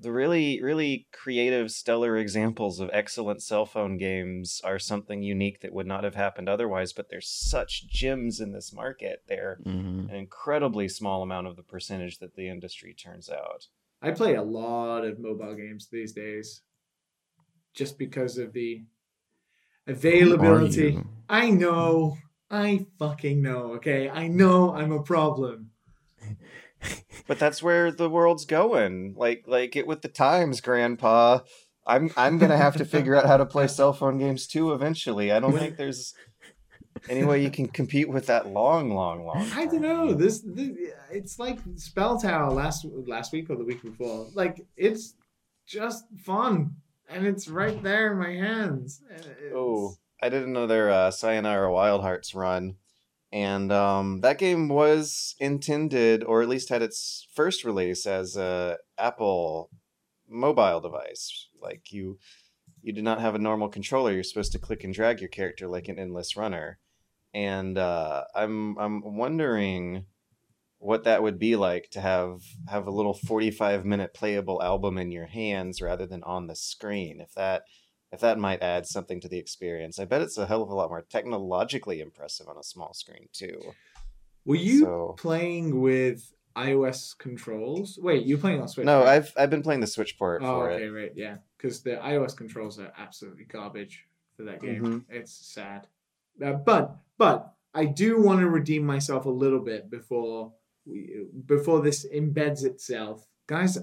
The 0.00 0.12
really 0.12 0.60
really 0.60 1.06
creative 1.12 1.70
stellar 1.70 2.16
examples 2.16 2.80
of 2.80 2.90
excellent 2.92 3.42
cell 3.42 3.64
phone 3.64 3.96
games 3.96 4.60
are 4.64 4.78
something 4.78 5.22
unique 5.22 5.60
that 5.60 5.72
would 5.72 5.86
not 5.86 6.04
have 6.04 6.14
happened 6.16 6.48
otherwise, 6.48 6.92
but 6.92 7.08
there's 7.08 7.28
such 7.28 7.88
gems 7.88 8.40
in 8.40 8.52
this 8.52 8.72
market. 8.72 9.22
They're 9.28 9.60
hmm 9.62 9.94
an 10.08 10.16
incredibly 10.16 10.86
small 10.88 11.22
amount 11.22 11.46
of 11.46 11.56
the 11.56 11.62
percentage 11.62 12.18
that 12.18 12.34
the 12.34 12.48
industry 12.48 12.92
turns 12.92 13.30
out. 13.30 13.68
I 14.02 14.10
play 14.10 14.34
a 14.34 14.42
lot 14.42 15.04
of 15.04 15.18
mobile 15.18 15.54
games 15.54 15.88
these 15.90 16.12
days, 16.12 16.60
just 17.72 17.98
because 17.98 18.36
of 18.36 18.52
the 18.52 18.84
availability. 19.86 20.98
I 21.28 21.50
know. 21.50 22.18
I 22.50 22.86
fucking 22.98 23.40
know. 23.40 23.74
Okay, 23.74 24.08
I 24.10 24.28
know 24.28 24.74
I'm 24.74 24.92
a 24.92 25.02
problem. 25.02 25.70
But 27.26 27.38
that's 27.38 27.62
where 27.62 27.90
the 27.90 28.10
world's 28.10 28.44
going. 28.44 29.14
Like 29.16 29.44
like 29.46 29.72
get 29.72 29.86
with 29.86 30.02
the 30.02 30.08
times, 30.08 30.60
grandpa. 30.60 31.40
I'm 31.86 32.10
I'm 32.16 32.38
going 32.38 32.50
to 32.50 32.56
have 32.56 32.76
to 32.76 32.84
figure 32.84 33.14
out 33.14 33.26
how 33.26 33.36
to 33.36 33.46
play 33.46 33.66
cell 33.66 33.92
phone 33.92 34.18
games 34.18 34.46
too 34.46 34.72
eventually. 34.72 35.32
I 35.32 35.40
don't 35.40 35.52
think 35.52 35.76
there's 35.76 36.14
any 37.08 37.24
way 37.24 37.42
you 37.42 37.50
can 37.50 37.68
compete 37.68 38.08
with 38.08 38.26
that 38.26 38.46
long 38.46 38.90
long 38.90 39.26
long. 39.26 39.46
I 39.54 39.66
don't 39.66 39.82
know. 39.82 40.14
This, 40.14 40.40
this 40.40 40.70
it's 41.10 41.38
like 41.38 41.58
Spell 41.76 42.18
Tower 42.18 42.50
last 42.52 42.86
last 43.06 43.32
week 43.32 43.50
or 43.50 43.56
the 43.56 43.64
week 43.64 43.82
before. 43.82 44.28
Like 44.34 44.64
it's 44.76 45.14
just 45.66 46.04
fun, 46.24 46.76
and 47.08 47.26
it's 47.26 47.48
right 47.48 47.82
there 47.82 48.12
in 48.12 48.18
my 48.18 48.32
hands. 48.32 49.02
Oh, 49.54 49.96
I 50.22 50.28
did 50.28 50.44
another 50.44 50.90
uh, 50.90 51.10
Sayonara 51.10 51.72
Wild 51.72 52.02
Hearts 52.02 52.34
run, 52.34 52.76
and 53.34 53.72
um, 53.72 54.20
that 54.20 54.38
game 54.38 54.68
was 54.68 55.34
intended, 55.40 56.22
or 56.22 56.40
at 56.40 56.48
least 56.48 56.68
had 56.68 56.82
its 56.82 57.26
first 57.34 57.64
release 57.64 58.06
as 58.06 58.36
a 58.36 58.78
Apple 58.96 59.70
mobile 60.28 60.80
device. 60.80 61.48
Like 61.60 61.92
you, 61.92 62.20
you 62.80 62.92
did 62.92 63.02
not 63.02 63.20
have 63.20 63.34
a 63.34 63.40
normal 63.40 63.68
controller. 63.68 64.12
You're 64.12 64.22
supposed 64.22 64.52
to 64.52 64.60
click 64.60 64.84
and 64.84 64.94
drag 64.94 65.18
your 65.18 65.30
character 65.30 65.66
like 65.66 65.88
an 65.88 65.98
endless 65.98 66.36
runner, 66.36 66.78
and 67.34 67.76
uh, 67.76 68.22
I'm 68.36 68.78
I'm 68.78 69.16
wondering 69.16 70.06
what 70.78 71.02
that 71.02 71.24
would 71.24 71.40
be 71.40 71.56
like 71.56 71.90
to 71.90 72.00
have 72.00 72.40
have 72.68 72.86
a 72.86 72.92
little 72.92 73.14
45 73.14 73.84
minute 73.84 74.14
playable 74.14 74.62
album 74.62 74.96
in 74.96 75.10
your 75.10 75.26
hands 75.26 75.82
rather 75.82 76.06
than 76.06 76.22
on 76.22 76.46
the 76.46 76.54
screen 76.54 77.20
if 77.20 77.34
that 77.34 77.64
if 78.14 78.20
that 78.20 78.38
might 78.38 78.62
add 78.62 78.86
something 78.86 79.20
to 79.20 79.28
the 79.28 79.38
experience. 79.38 79.98
I 79.98 80.04
bet 80.06 80.22
it's 80.22 80.38
a 80.38 80.46
hell 80.46 80.62
of 80.62 80.70
a 80.70 80.74
lot 80.74 80.88
more 80.88 81.02
technologically 81.02 82.00
impressive 82.00 82.48
on 82.48 82.56
a 82.56 82.62
small 82.62 82.94
screen 82.94 83.28
too. 83.32 83.60
Were 84.46 84.56
you 84.56 84.80
So- 84.80 85.14
playing 85.18 85.80
with 85.80 86.32
iOS 86.56 87.16
controls? 87.18 87.98
Wait, 88.00 88.24
you're 88.26 88.38
playing 88.38 88.60
on 88.60 88.68
Switch? 88.68 88.86
No, 88.86 89.00
right? 89.00 89.08
I've 89.16 89.32
I've 89.36 89.50
been 89.50 89.62
playing 89.62 89.80
the 89.80 89.86
Switch 89.86 90.16
port 90.18 90.40
for 90.40 90.46
it. 90.46 90.50
Oh, 90.50 90.60
for 90.60 90.70
okay, 90.70 90.84
it. 90.84 90.88
right, 90.90 91.12
yeah. 91.16 91.36
Because 91.56 91.82
the 91.82 91.96
iOS 91.96 92.36
controls 92.36 92.78
are 92.78 92.92
absolutely 92.96 93.44
garbage 93.44 94.06
for 94.36 94.44
that 94.44 94.60
game. 94.60 94.82
Mhm. 94.82 95.04
It's 95.08 95.32
sad. 95.32 95.88
Uh, 96.42 96.52
but 96.52 96.96
but 97.18 97.54
I 97.74 97.86
do 97.86 98.20
want 98.22 98.40
to 98.40 98.48
redeem 98.48 98.84
myself 98.86 99.24
a 99.26 99.30
little 99.30 99.60
bit 99.60 99.90
before 99.90 100.52
we 100.86 101.26
before 101.46 101.80
this 101.82 102.06
embeds 102.14 102.64
itself, 102.64 103.26
guys. 103.48 103.78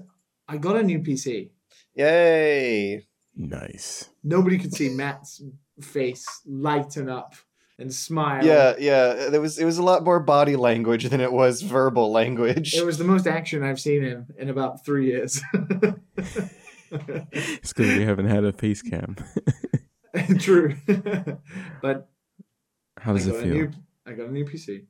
I 0.48 0.56
got 0.56 0.76
a 0.76 0.82
new 0.82 1.00
PC. 1.00 1.50
Yay! 1.94 3.06
Nice. 3.34 4.08
Nobody 4.22 4.58
could 4.58 4.74
see 4.74 4.90
Matt's 4.90 5.42
face 5.80 6.26
lighten 6.46 7.08
up 7.08 7.34
and 7.78 7.92
smile. 7.92 8.44
Yeah, 8.44 8.74
yeah. 8.78 9.30
There 9.30 9.40
was 9.40 9.58
it 9.58 9.64
was 9.64 9.78
a 9.78 9.82
lot 9.82 10.04
more 10.04 10.20
body 10.20 10.56
language 10.56 11.04
than 11.08 11.20
it 11.20 11.32
was 11.32 11.62
verbal 11.62 12.12
language. 12.12 12.74
It 12.74 12.84
was 12.84 12.98
the 12.98 13.04
most 13.04 13.26
action 13.26 13.62
I've 13.62 13.80
seen 13.80 14.02
him 14.02 14.26
in 14.38 14.48
about 14.48 14.84
three 14.84 15.06
years. 15.06 15.40
It's 16.94 17.72
because 17.72 17.96
we 17.96 18.04
haven't 18.04 18.26
had 18.26 18.44
a 18.44 18.52
face 18.52 18.82
cam. 18.82 19.16
True. 20.38 20.76
but 21.80 22.08
How 22.98 23.14
does 23.14 23.26
it 23.26 23.34
feel? 23.36 23.46
new 23.54 23.70
I 24.06 24.12
got 24.12 24.28
a 24.28 24.32
new 24.32 24.44
PC. 24.44 24.84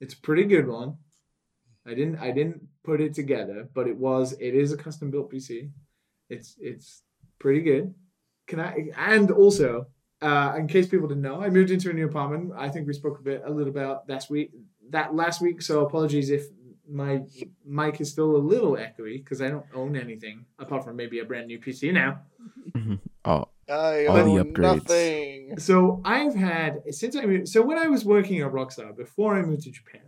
It's 0.00 0.14
a 0.14 0.20
pretty 0.20 0.44
good 0.44 0.66
one. 0.66 0.96
I 1.86 1.90
didn't 1.90 2.16
I 2.18 2.30
didn't 2.30 2.62
put 2.82 3.00
it 3.00 3.12
together, 3.12 3.68
but 3.74 3.86
it 3.86 3.96
was 3.98 4.32
it 4.40 4.54
is 4.54 4.72
a 4.72 4.76
custom 4.78 5.10
built 5.10 5.30
PC. 5.30 5.70
It's 6.30 6.56
it's 6.58 7.02
pretty 7.38 7.60
good. 7.60 7.94
Can 8.46 8.60
I 8.60 8.88
and 8.96 9.30
also 9.30 9.86
uh, 10.22 10.54
in 10.56 10.66
case 10.68 10.88
people 10.88 11.08
didn't 11.08 11.22
know, 11.22 11.40
I 11.42 11.50
moved 11.50 11.70
into 11.70 11.90
a 11.90 11.92
new 11.92 12.06
apartment. 12.06 12.52
I 12.56 12.68
think 12.68 12.86
we 12.86 12.92
spoke 12.92 13.18
a 13.18 13.22
bit 13.22 13.42
a 13.44 13.50
little 13.50 13.68
about 13.70 14.08
last 14.08 14.30
week 14.30 14.52
that 14.90 15.14
last 15.14 15.40
week. 15.40 15.62
So 15.62 15.84
apologies 15.86 16.30
if 16.30 16.46
my 16.88 17.22
mic 17.64 18.00
is 18.00 18.10
still 18.10 18.36
a 18.36 18.38
little 18.38 18.72
echoey 18.72 19.22
because 19.24 19.40
I 19.40 19.48
don't 19.48 19.64
own 19.74 19.96
anything 19.96 20.44
apart 20.58 20.84
from 20.84 20.96
maybe 20.96 21.18
a 21.20 21.24
brand 21.24 21.46
new 21.46 21.58
PC 21.58 21.92
now. 21.92 22.20
Oh, 23.24 23.48
I 23.70 24.04
All 24.06 24.16
the 24.34 24.44
upgrades. 24.44 24.58
nothing. 24.58 25.58
So 25.58 26.02
I've 26.04 26.34
had 26.34 26.82
since 26.90 27.16
I 27.16 27.24
moved. 27.24 27.48
So 27.48 27.62
when 27.62 27.78
I 27.78 27.86
was 27.88 28.04
working 28.04 28.40
at 28.42 28.52
Rockstar 28.52 28.94
before 28.94 29.34
I 29.36 29.42
moved 29.42 29.62
to 29.62 29.70
Japan, 29.70 30.02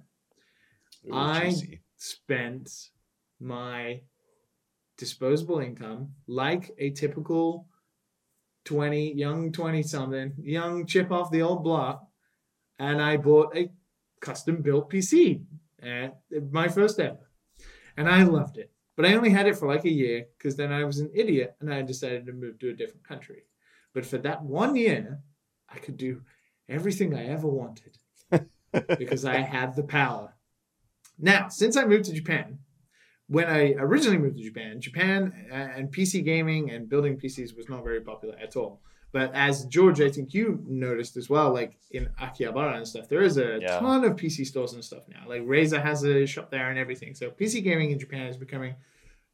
Ooh, 1.09 1.14
I- 1.14 1.45
juicy. 1.50 1.80
spent 1.97 2.71
my 3.40 4.00
disposable 4.97 5.61
income 5.61 6.12
like 6.26 6.71
a 6.79 6.91
typical 6.91 7.67
20 8.65 9.15
young 9.15 9.53
20 9.53 9.83
something 9.83 10.33
young 10.38 10.87
chip 10.87 11.11
off 11.11 11.31
the 11.31 11.43
old 11.43 11.62
block 11.62 12.07
and 12.79 13.00
i 13.00 13.17
bought 13.17 13.57
a 13.57 13.71
custom 14.21 14.62
built 14.62 14.91
pc 14.91 15.43
at 15.83 16.19
my 16.50 16.69
first 16.69 16.99
ever 16.99 17.31
and 17.97 18.09
i 18.09 18.23
loved 18.23 18.57
it 18.57 18.73
but 18.97 19.05
i 19.05 19.15
only 19.15 19.31
had 19.31 19.47
it 19.47 19.57
for 19.57 19.69
like 19.69 19.85
a 19.85 19.93
year 19.93 20.25
because 20.37 20.57
then 20.57 20.73
i 20.73 20.85
was 20.85 20.99
an 20.99 21.11
idiot 21.15 21.55
and 21.61 21.73
i 21.73 21.83
decided 21.83 22.26
to 22.26 22.33
move 22.33 22.59
to 22.59 22.71
a 22.71 22.75
different 22.75 23.07
country 23.07 23.43
but 23.93 24.05
for 24.05 24.19
that 24.19 24.43
one 24.43 24.75
year 24.75 25.21
i 25.69 25.79
could 25.79 25.97
do 25.97 26.23
everything 26.69 27.15
i 27.15 27.26
ever 27.26 27.47
wanted 27.47 27.99
because 28.99 29.25
I 29.25 29.38
had 29.38 29.75
the 29.75 29.83
power. 29.83 30.35
Now, 31.19 31.49
since 31.49 31.76
I 31.76 31.85
moved 31.85 32.07
to 32.07 32.12
Japan, 32.12 32.59
when 33.28 33.47
I 33.47 33.73
originally 33.78 34.18
moved 34.18 34.37
to 34.38 34.42
Japan, 34.45 34.80
Japan 34.80 35.33
and 35.50 35.92
PC 35.92 36.25
gaming 36.25 36.71
and 36.71 36.88
building 36.88 37.16
PCs 37.18 37.56
was 37.56 37.68
not 37.68 37.83
very 37.83 38.00
popular 38.00 38.37
at 38.40 38.56
all. 38.56 38.80
But 39.12 39.33
as 39.35 39.64
George, 39.66 40.00
I 40.00 40.11
think 40.11 40.35
you 40.35 40.62
noticed 40.66 41.16
as 41.16 41.30
well, 41.30 41.52
like 41.52 41.78
in 41.90 42.09
Akihabara 42.21 42.76
and 42.76 42.87
stuff, 42.87 43.09
there 43.09 43.23
is 43.23 43.38
a 43.38 43.59
Yeah. 43.62 43.78
ton 43.78 44.04
of 44.04 44.16
PC 44.16 44.45
stores 44.45 44.75
and 44.75 44.85
stuff 44.85 45.09
now. 45.09 45.25
Like 45.26 45.42
Razer 45.42 45.83
has 45.83 46.04
a 46.04 46.26
shop 46.26 46.50
there 46.50 46.68
and 46.71 46.78
everything. 46.78 47.14
So 47.14 47.30
PC 47.30 47.62
gaming 47.62 47.90
in 47.92 47.99
Japan 47.99 48.26
is 48.26 48.37
becoming 48.37 48.75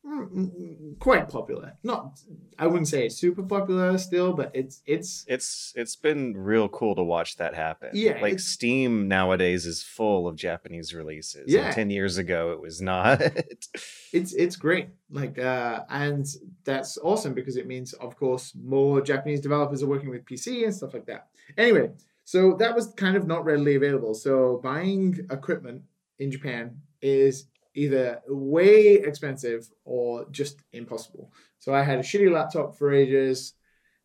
Mm, 0.04 0.30
mm, 0.30 0.50
mm, 0.50 0.98
quite 0.98 1.28
popular. 1.28 1.74
Not, 1.84 2.18
I 2.58 2.66
wouldn't 2.66 2.88
say 2.88 3.06
it's 3.06 3.16
super 3.16 3.42
popular 3.42 3.96
still, 3.98 4.32
but 4.32 4.50
it's 4.52 4.82
it's 4.84 5.24
It's 5.28 5.72
it's 5.76 5.94
been 5.94 6.36
real 6.36 6.68
cool 6.68 6.96
to 6.96 7.02
watch 7.02 7.36
that 7.36 7.54
happen. 7.54 7.90
Yeah, 7.92 8.20
like 8.20 8.40
Steam 8.40 9.06
nowadays 9.06 9.64
is 9.64 9.82
full 9.82 10.26
of 10.26 10.34
Japanese 10.34 10.92
releases. 10.92 11.52
Yeah. 11.52 11.66
and 11.66 11.74
ten 11.74 11.90
years 11.90 12.18
ago 12.18 12.52
it 12.52 12.60
was 12.60 12.80
not. 12.80 13.22
it's 14.12 14.32
it's 14.34 14.56
great 14.56 14.88
like 15.10 15.38
uh 15.38 15.84
and 15.88 16.26
that's 16.64 16.98
awesome 16.98 17.34
because 17.34 17.56
it 17.56 17.66
means 17.66 17.92
of 17.94 18.16
course 18.16 18.52
more 18.62 19.00
japanese 19.00 19.40
developers 19.40 19.82
are 19.82 19.86
working 19.86 20.10
with 20.10 20.24
pc 20.24 20.64
and 20.64 20.74
stuff 20.74 20.94
like 20.94 21.06
that 21.06 21.28
anyway 21.56 21.90
so 22.24 22.54
that 22.54 22.74
was 22.74 22.92
kind 22.96 23.16
of 23.16 23.26
not 23.26 23.44
readily 23.44 23.74
available 23.74 24.14
so 24.14 24.60
buying 24.62 25.18
equipment 25.30 25.82
in 26.18 26.30
japan 26.30 26.76
is 27.00 27.46
either 27.74 28.20
way 28.28 28.94
expensive 28.94 29.68
or 29.84 30.26
just 30.30 30.60
impossible 30.72 31.32
so 31.58 31.74
i 31.74 31.82
had 31.82 31.98
a 31.98 32.02
shitty 32.02 32.30
laptop 32.30 32.76
for 32.76 32.92
ages 32.92 33.54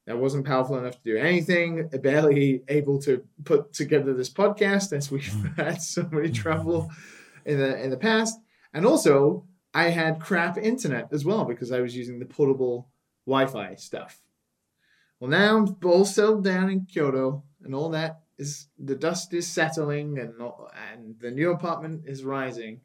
that 0.05 0.17
wasn't 0.17 0.45
powerful 0.45 0.77
enough 0.77 0.93
to 0.93 1.03
do 1.03 1.17
anything 1.17 1.87
barely 2.01 2.63
able 2.69 2.99
to 2.99 3.23
put 3.43 3.73
together 3.73 4.13
this 4.13 4.29
podcast 4.29 4.93
as 4.93 5.11
we've 5.11 5.23
mm. 5.23 5.55
had 5.63 5.81
so 5.81 6.07
many 6.11 6.29
mm. 6.29 6.35
trouble 6.35 6.89
in 7.45 7.57
the 7.57 7.81
in 7.83 7.89
the 7.89 7.97
past 7.97 8.39
and 8.73 8.85
also 8.85 9.45
I 9.73 9.89
had 9.89 10.19
crap 10.19 10.57
internet 10.57 11.09
as 11.11 11.23
well 11.23 11.45
because 11.45 11.71
I 11.71 11.81
was 11.81 11.95
using 11.95 12.17
the 12.17 12.25
portable 12.25 12.89
Wi-Fi 13.27 13.75
stuff. 13.75 14.21
Well, 15.19 15.29
now 15.29 15.57
I'm 15.57 15.75
all 15.83 16.05
settled 16.05 16.43
down 16.43 16.69
in 16.69 16.85
Kyoto, 16.85 17.43
and 17.63 17.75
all 17.75 17.89
that 17.89 18.21
is 18.39 18.67
the 18.79 18.95
dust 18.95 19.33
is 19.33 19.47
settling, 19.47 20.17
and 20.17 20.41
all, 20.41 20.69
and 20.91 21.15
the 21.19 21.29
new 21.31 21.51
apartment 21.51 22.03
is 22.05 22.23
rising. 22.23 22.81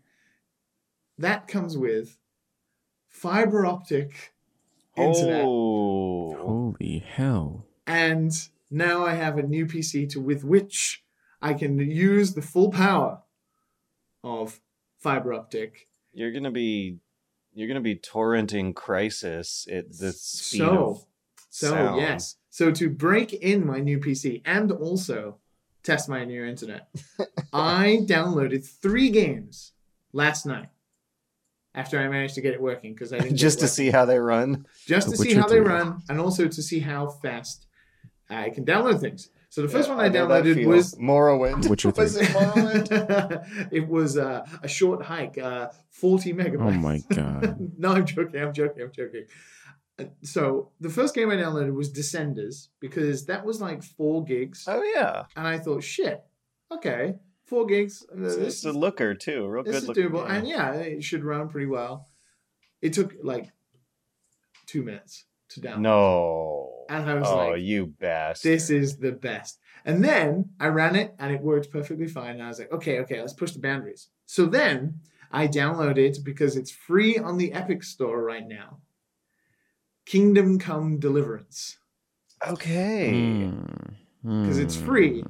That 1.22 1.46
comes 1.46 1.78
with 1.78 2.18
fiber 3.08 3.64
optic 3.64 4.32
internet, 4.96 5.44
oh, 5.44 6.34
holy 6.36 6.98
hell! 6.98 7.64
and 7.86 8.32
now 8.72 9.06
I 9.06 9.14
have 9.14 9.38
a 9.38 9.44
new 9.44 9.66
PC 9.66 10.08
to 10.10 10.20
with 10.20 10.42
which 10.42 11.04
I 11.40 11.54
can 11.54 11.78
use 11.78 12.34
the 12.34 12.42
full 12.42 12.72
power 12.72 13.22
of 14.24 14.60
fiber 14.98 15.32
optic. 15.32 15.86
You're 16.12 16.32
gonna 16.32 16.50
be 16.50 16.98
you're 17.54 17.68
gonna 17.68 17.80
be 17.80 17.94
torrenting 17.94 18.74
Crysis 18.74 19.72
at 19.72 19.96
the 19.96 20.10
speed 20.12 20.58
So- 20.58 20.88
of 20.88 21.06
So 21.50 21.68
sound. 21.70 22.00
yes, 22.00 22.36
so 22.50 22.72
to 22.72 22.90
break 22.90 23.32
in 23.32 23.64
my 23.64 23.78
new 23.78 24.00
PC 24.00 24.42
and 24.44 24.72
also 24.72 25.38
test 25.84 26.08
my 26.08 26.24
new 26.24 26.44
internet, 26.44 26.88
I 27.52 28.00
downloaded 28.08 28.66
three 28.66 29.10
games 29.10 29.70
last 30.12 30.46
night 30.46 30.66
after 31.74 31.98
I 31.98 32.08
managed 32.08 32.34
to 32.34 32.40
get 32.40 32.54
it 32.54 32.60
working 32.60 32.92
because 32.94 33.12
I 33.12 33.18
didn't 33.18 33.36
just 33.46 33.58
to 33.60 33.64
working. 33.64 33.72
see 33.74 33.90
how 33.90 34.04
they 34.04 34.18
run. 34.18 34.66
just 34.86 35.08
to 35.10 35.16
see 35.16 35.34
how 35.34 35.46
they 35.48 35.60
run 35.60 36.02
and 36.08 36.20
also 36.20 36.46
to 36.48 36.62
see 36.62 36.80
how 36.80 37.08
fast 37.08 37.66
I 38.28 38.50
can 38.50 38.64
download 38.64 39.00
things. 39.00 39.30
So 39.50 39.60
the 39.60 39.68
first 39.68 39.88
Yeah, 39.88 39.96
one 39.96 40.04
I, 40.06 40.08
know 40.08 40.26
that 40.28 40.44
downloaded 40.44 40.66
was 40.66 40.94
Morrowind. 40.94 41.68
Witcher 41.70 41.90
was 41.96 42.16
it 42.16 42.28
Morrowind? 42.28 43.68
it 43.70 43.86
was 43.86 44.16
uh, 44.16 44.46
a 44.62 44.68
short 44.68 45.02
hike, 45.04 45.36
uh, 45.38 45.68
40 45.90 46.32
megabytes. 46.32 46.60
Oh 46.60 46.70
my 46.70 47.00
god! 47.14 47.58
no, 47.78 47.92
I'm 47.92 48.06
joking. 48.06 48.40
I'm 48.40 48.52
joking. 48.54 48.82
I'm 48.84 48.92
joking. 48.92 49.24
Uh, 49.98 50.04
So 50.22 50.70
the 50.80 50.88
first 50.88 51.14
game 51.14 51.28
I 51.30 51.36
downloaded 51.36 51.74
was 51.74 51.92
Descenders 51.92 52.68
because 52.80 53.26
that 53.26 53.44
was 53.44 53.60
like 53.60 53.82
four 53.82 54.24
gigs, 54.24 54.64
oh 54.66 54.82
yeah, 54.96 55.24
and 55.36 55.46
I 55.46 55.58
thought, 55.58 55.82
shit, 55.82 56.22
okay, 56.70 57.16
four 57.44 57.66
gigs. 57.66 58.04
uh, 58.12 58.22
it's, 58.24 58.36
this 58.36 58.46
it's 58.54 58.64
a 58.64 58.72
looker 58.72 59.14
too, 59.14 59.46
real 59.48 59.62
this 59.64 59.74
good 59.74 59.82
is 59.82 59.88
looking 59.88 60.04
doable, 60.04 60.26
game. 60.26 60.36
and 60.36 60.48
yeah, 60.48 60.72
it 60.74 61.04
should 61.04 61.24
run 61.24 61.48
pretty 61.48 61.66
well. 61.66 62.08
It 62.80 62.92
took 62.92 63.14
like 63.22 63.50
two 64.66 64.82
minutes 64.82 65.24
to 65.50 65.60
download, 65.60 65.80
No. 65.80 66.84
and 66.88 67.08
I 67.10 67.14
was 67.14 67.28
oh, 67.28 67.36
like, 67.50 67.62
you 67.62 67.86
bastard. 67.86 68.52
this 68.52 68.70
is 68.70 68.96
the 68.96 69.12
best. 69.12 69.58
And 69.84 70.02
then 70.04 70.50
I 70.60 70.68
ran 70.68 70.94
it 70.96 71.14
and 71.18 71.32
it 71.34 71.40
worked 71.42 71.70
perfectly 71.70 72.06
fine. 72.06 72.34
And 72.34 72.42
I 72.42 72.48
was 72.48 72.58
like, 72.60 72.72
okay, 72.72 73.00
okay, 73.00 73.20
let's 73.20 73.32
push 73.32 73.50
the 73.52 73.58
boundaries. 73.58 74.08
So 74.26 74.46
then 74.46 75.00
I 75.32 75.48
downloaded 75.48 76.22
because 76.24 76.56
it's 76.56 76.70
free 76.70 77.18
on 77.18 77.36
the 77.36 77.52
Epic 77.52 77.82
Store 77.82 78.22
right 78.22 78.46
now. 78.46 78.78
Kingdom 80.06 80.58
Come 80.58 80.98
Deliverance. 80.98 81.78
okay. 82.46 83.50
Because 84.24 84.58
it's 84.58 84.76
free. 84.76 85.24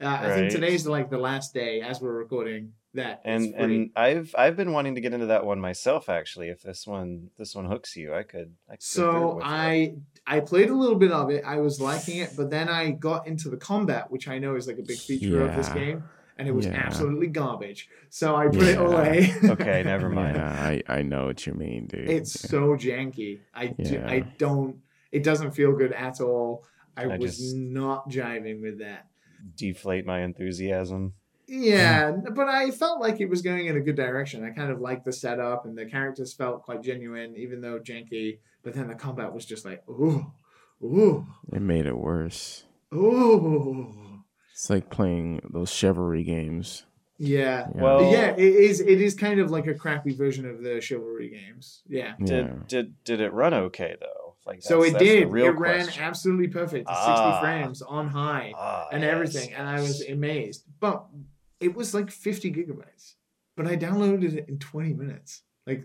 Uh, 0.00 0.06
I 0.22 0.34
think 0.34 0.50
today's 0.52 0.86
like 0.86 1.08
the 1.10 1.18
last 1.18 1.54
day 1.54 1.80
as 1.80 2.00
we're 2.00 2.12
recording 2.12 2.72
that 2.94 3.22
And 3.24 3.54
and 3.54 3.90
I've 3.96 4.34
I've 4.36 4.56
been 4.56 4.72
wanting 4.72 4.94
to 4.94 5.00
get 5.00 5.12
into 5.14 5.26
that 5.26 5.44
one 5.46 5.60
myself. 5.60 6.08
Actually, 6.08 6.48
if 6.48 6.62
this 6.62 6.86
one 6.86 7.30
this 7.38 7.54
one 7.54 7.64
hooks 7.66 7.96
you, 7.96 8.14
I 8.14 8.22
could. 8.22 8.54
I 8.68 8.72
could 8.76 8.80
go 8.80 9.02
through 9.02 9.04
it 9.06 9.12
so 9.20 9.34
with 9.36 9.44
you. 9.44 9.50
I 9.50 9.94
I 10.26 10.40
played 10.40 10.70
a 10.70 10.74
little 10.74 10.96
bit 10.96 11.12
of 11.12 11.30
it. 11.30 11.44
I 11.46 11.56
was 11.58 11.80
liking 11.80 12.18
it, 12.18 12.32
but 12.36 12.50
then 12.50 12.68
I 12.68 12.90
got 12.90 13.26
into 13.26 13.48
the 13.48 13.56
combat, 13.56 14.10
which 14.10 14.28
I 14.28 14.38
know 14.38 14.56
is 14.56 14.66
like 14.66 14.78
a 14.78 14.82
big 14.82 14.98
feature 14.98 15.42
of 15.42 15.54
this 15.56 15.68
game, 15.70 16.04
and 16.38 16.48
it 16.48 16.52
was 16.52 16.66
Yeah. 16.66 16.72
absolutely 16.74 17.28
garbage. 17.28 17.88
So 18.10 18.34
I 18.36 18.48
put 18.48 18.62
it 18.64 18.78
away. 18.78 19.32
Okay, 19.44 19.82
never 19.84 20.08
mind. 20.08 20.36
Yeah, 20.36 20.50
I 20.50 20.82
I 20.88 21.02
know 21.02 21.26
what 21.26 21.46
you 21.46 21.54
mean, 21.54 21.86
dude. 21.86 22.08
it's 22.08 22.32
so 22.48 22.76
janky. 22.76 23.40
I 23.54 23.68
do, 23.68 24.02
I 24.06 24.20
don't. 24.38 24.76
It 25.12 25.22
doesn't 25.22 25.52
feel 25.52 25.72
good 25.72 25.92
at 25.92 26.20
all. 26.20 26.64
I, 26.96 27.04
I 27.04 27.16
was 27.18 27.36
just- 27.38 27.54
not 27.56 28.08
jiving 28.10 28.60
with 28.62 28.78
that. 28.80 29.06
Deflate 29.56 30.06
my 30.06 30.20
enthusiasm. 30.22 31.14
Yeah, 31.48 32.10
but 32.34 32.48
I 32.48 32.72
felt 32.72 33.00
like 33.00 33.20
it 33.20 33.28
was 33.28 33.40
going 33.42 33.66
in 33.66 33.76
a 33.76 33.80
good 33.80 33.94
direction. 33.96 34.44
I 34.44 34.50
kind 34.50 34.72
of 34.72 34.80
liked 34.80 35.04
the 35.04 35.12
setup, 35.12 35.64
and 35.64 35.78
the 35.78 35.86
characters 35.86 36.32
felt 36.34 36.62
quite 36.64 36.82
genuine, 36.82 37.36
even 37.36 37.60
though 37.60 37.78
janky. 37.78 38.38
But 38.64 38.74
then 38.74 38.88
the 38.88 38.96
combat 38.96 39.32
was 39.32 39.46
just 39.46 39.64
like, 39.64 39.88
ooh, 39.88 40.32
ooh, 40.82 41.24
It 41.52 41.62
made 41.62 41.86
it 41.86 41.96
worse. 41.96 42.64
ooh. 42.92 44.22
It's 44.52 44.70
like 44.70 44.90
playing 44.90 45.40
those 45.52 45.70
chivalry 45.70 46.24
games. 46.24 46.84
Yeah, 47.18 47.68
Yeah. 47.74 47.82
Well, 47.82 48.10
yeah. 48.12 48.30
It 48.32 48.40
is. 48.40 48.80
It 48.80 49.00
is 49.00 49.14
kind 49.14 49.38
of 49.38 49.50
like 49.50 49.66
a 49.66 49.74
crappy 49.74 50.14
version 50.14 50.48
of 50.48 50.62
the 50.62 50.80
chivalry 50.80 51.28
games. 51.30 51.82
Yeah. 51.88 52.14
yeah. 52.18 52.26
Did 52.26 52.66
did 52.66 53.04
did 53.04 53.20
it 53.20 53.32
run 53.32 53.54
okay 53.54 53.96
though? 54.00 54.25
Like 54.46 54.62
So 54.62 54.82
it 54.84 54.96
did. 54.98 55.22
It 55.24 55.26
ran 55.28 55.56
question. 55.56 56.02
absolutely 56.02 56.48
perfect, 56.48 56.86
Ah. 56.88 57.38
60 57.40 57.46
frames 57.46 57.82
on 57.82 58.08
high. 58.08 58.52
Ah, 58.56 58.88
and 58.92 59.02
yes, 59.02 59.12
everything, 59.12 59.52
and 59.54 59.68
I 59.68 59.80
was 59.80 60.00
amazed. 60.02 60.64
But 60.78 61.04
it 61.60 61.74
was 61.74 61.92
like 61.94 62.10
50 62.10 62.52
gigabytes. 62.52 63.14
But 63.56 63.66
I 63.66 63.76
downloaded 63.76 64.34
it 64.34 64.48
in 64.48 64.58
20 64.58 64.94
minutes. 64.94 65.42
Like 65.66 65.84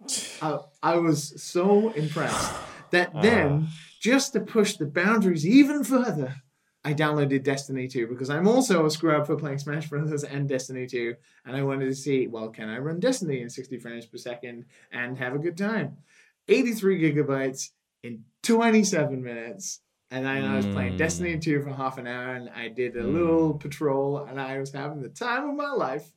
I, 0.42 0.58
I 0.82 0.96
was 0.96 1.42
so 1.42 1.90
impressed 1.90 2.54
that 2.92 3.12
then 3.22 3.66
Ah. 3.68 3.74
just 4.00 4.32
to 4.32 4.40
push 4.40 4.76
the 4.76 4.86
boundaries 4.86 5.46
even 5.46 5.84
further, 5.84 6.36
I 6.84 6.94
downloaded 6.94 7.42
Destiny 7.42 7.88
2 7.88 8.06
because 8.06 8.30
I'm 8.30 8.48
also 8.48 8.86
a 8.86 8.90
screw 8.90 9.14
up 9.14 9.26
for 9.26 9.36
playing 9.36 9.58
Smash 9.58 9.88
Bros. 9.90 10.24
and 10.24 10.48
Destiny 10.48 10.86
2, 10.86 11.14
and 11.44 11.56
I 11.56 11.62
wanted 11.62 11.86
to 11.86 11.94
see, 11.94 12.26
well, 12.28 12.48
can 12.48 12.68
I 12.70 12.78
run 12.78 13.00
Destiny 13.00 13.42
in 13.42 13.50
60 13.50 13.78
frames 13.78 14.06
per 14.06 14.16
second 14.16 14.64
and 14.92 15.18
have 15.18 15.34
a 15.34 15.38
good 15.38 15.58
time? 15.58 15.98
83 16.46 17.00
gigabytes 17.02 17.70
in 18.02 18.24
27 18.42 19.22
minutes. 19.22 19.80
And 20.10 20.24
then 20.24 20.44
I 20.44 20.56
was 20.56 20.64
playing 20.66 20.94
Mm. 20.94 20.98
Destiny 20.98 21.38
2 21.38 21.62
for 21.62 21.70
half 21.70 21.98
an 21.98 22.06
hour, 22.06 22.34
and 22.34 22.48
I 22.48 22.68
did 22.68 22.96
a 22.96 23.02
Mm. 23.02 23.12
little 23.12 23.54
patrol, 23.54 24.18
and 24.18 24.40
I 24.40 24.58
was 24.58 24.72
having 24.72 25.02
the 25.02 25.10
time 25.10 25.48
of 25.50 25.54
my 25.56 25.70
life. 25.70 26.12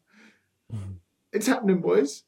It's 1.33 1.47
happening, 1.47 1.81
boys. 1.81 2.23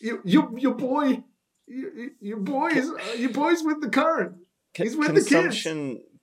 You, 0.00 0.20
you, 0.24 0.54
your 0.58 0.74
boy, 0.74 1.22
you, 1.66 2.10
your 2.20 2.38
boys, 2.38 2.90
your 3.18 3.30
boys 3.30 3.62
with 3.62 3.80
the 3.80 3.88
current. 3.90 4.36
He's 4.74 4.96
with 4.96 5.08
the 5.14 5.20
kids. 5.44 5.56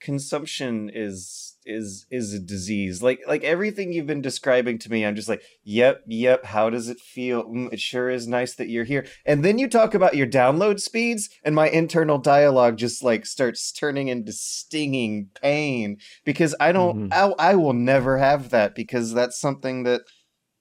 Consumption 0.00 0.90
is 0.92 1.56
is 1.64 2.06
is 2.10 2.32
a 2.32 2.38
disease 2.38 3.02
like 3.02 3.20
like 3.26 3.42
everything 3.42 3.92
you've 3.92 4.06
been 4.06 4.22
describing 4.22 4.78
to 4.78 4.90
me 4.90 5.04
i'm 5.04 5.16
just 5.16 5.28
like 5.28 5.42
yep 5.64 6.02
yep 6.06 6.44
how 6.44 6.70
does 6.70 6.88
it 6.88 7.00
feel 7.00 7.42
mm, 7.44 7.72
it 7.72 7.80
sure 7.80 8.08
is 8.08 8.28
nice 8.28 8.54
that 8.54 8.68
you're 8.68 8.84
here 8.84 9.04
and 9.24 9.44
then 9.44 9.58
you 9.58 9.68
talk 9.68 9.92
about 9.92 10.16
your 10.16 10.26
download 10.26 10.78
speeds 10.78 11.28
and 11.44 11.54
my 11.54 11.68
internal 11.68 12.18
dialogue 12.18 12.76
just 12.76 13.02
like 13.02 13.26
starts 13.26 13.72
turning 13.72 14.06
into 14.06 14.32
stinging 14.32 15.28
pain 15.42 15.96
because 16.24 16.54
i 16.60 16.70
don't 16.70 17.12
I, 17.12 17.32
I 17.38 17.54
will 17.56 17.72
never 17.72 18.18
have 18.18 18.50
that 18.50 18.74
because 18.76 19.12
that's 19.12 19.40
something 19.40 19.82
that 19.82 20.02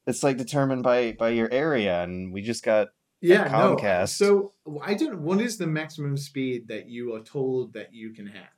it's 0.08 0.24
like 0.24 0.38
determined 0.38 0.84
by 0.84 1.16
by 1.18 1.30
your 1.30 1.52
area 1.52 2.02
and 2.02 2.34
we 2.34 2.42
just 2.42 2.64
got 2.64 2.88
Yeah, 3.22 3.48
no. 3.48 3.76
Comcast. 3.76 4.10
So 4.10 4.54
I 4.84 4.94
don't. 4.94 5.22
What 5.22 5.42
is 5.42 5.58
the 5.58 5.68
maximum 5.68 6.18
speed 6.18 6.68
that 6.68 6.88
you 6.90 7.16
are 7.16 7.22
told 7.22 7.74
that 7.74 7.94
you 7.94 8.14
can 8.14 8.28
have? 8.28 8.55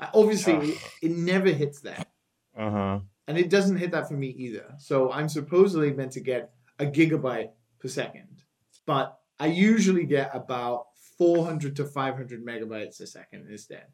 Uh, 0.00 0.06
Obviously, 0.14 0.78
it, 1.02 1.10
never 1.10 1.50
hits 1.50 1.80
that, 1.80 2.08
uh-huh 2.56 3.00
and 3.28 3.36
it 3.36 3.50
doesn't 3.50 3.76
hit 3.76 3.92
that 3.92 4.08
for 4.08 4.14
me 4.14 4.28
either. 4.28 4.74
So 4.78 5.12
I'm 5.12 5.28
supposedly 5.28 5.92
meant 5.92 6.12
to 6.12 6.20
get 6.20 6.50
a 6.78 6.86
gigabyte 6.86 7.50
per 7.78 7.88
second, 7.88 8.42
but 8.86 9.18
I 9.38 9.46
usually 9.46 10.06
get 10.06 10.34
about 10.34 10.86
400 11.18 11.76
to 11.76 11.84
500 11.84 12.44
megabytes 12.44 13.00
a 13.00 13.06
second 13.06 13.46
instead. 13.50 13.84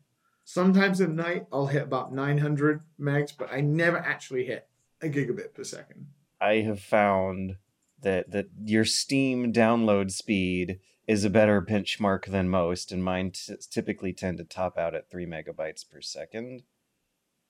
Sometimes 0.45 1.01
at 1.01 1.11
night 1.11 1.47
I'll 1.53 1.67
hit 1.67 1.83
about 1.83 2.15
900 2.15 2.83
megs, 2.99 3.33
but 3.37 3.53
I 3.53 3.61
never 3.61 3.99
actually 3.99 4.45
hit 4.45 4.69
a 5.03 5.09
gigabit 5.09 5.53
per 5.53 5.65
second. 5.65 6.07
I 6.41 6.59
have 6.59 6.81
found 6.81 7.57
that 8.03 8.31
that 8.31 8.47
your 8.63 8.85
Steam 8.85 9.53
download 9.53 10.13
speed 10.13 10.79
is 11.07 11.25
a 11.25 11.31
better 11.31 11.61
benchmark 11.61 12.27
than 12.27 12.49
most, 12.49 12.91
and 12.93 13.05
mine 13.05 13.31
t- 13.33 13.55
typically 13.71 14.13
tend 14.13 14.39
to 14.39 14.45
top 14.45 14.79
out 14.79 14.95
at 14.95 15.11
three 15.11 15.27
megabytes 15.27 15.89
per 15.89 16.01
second. 16.01 16.63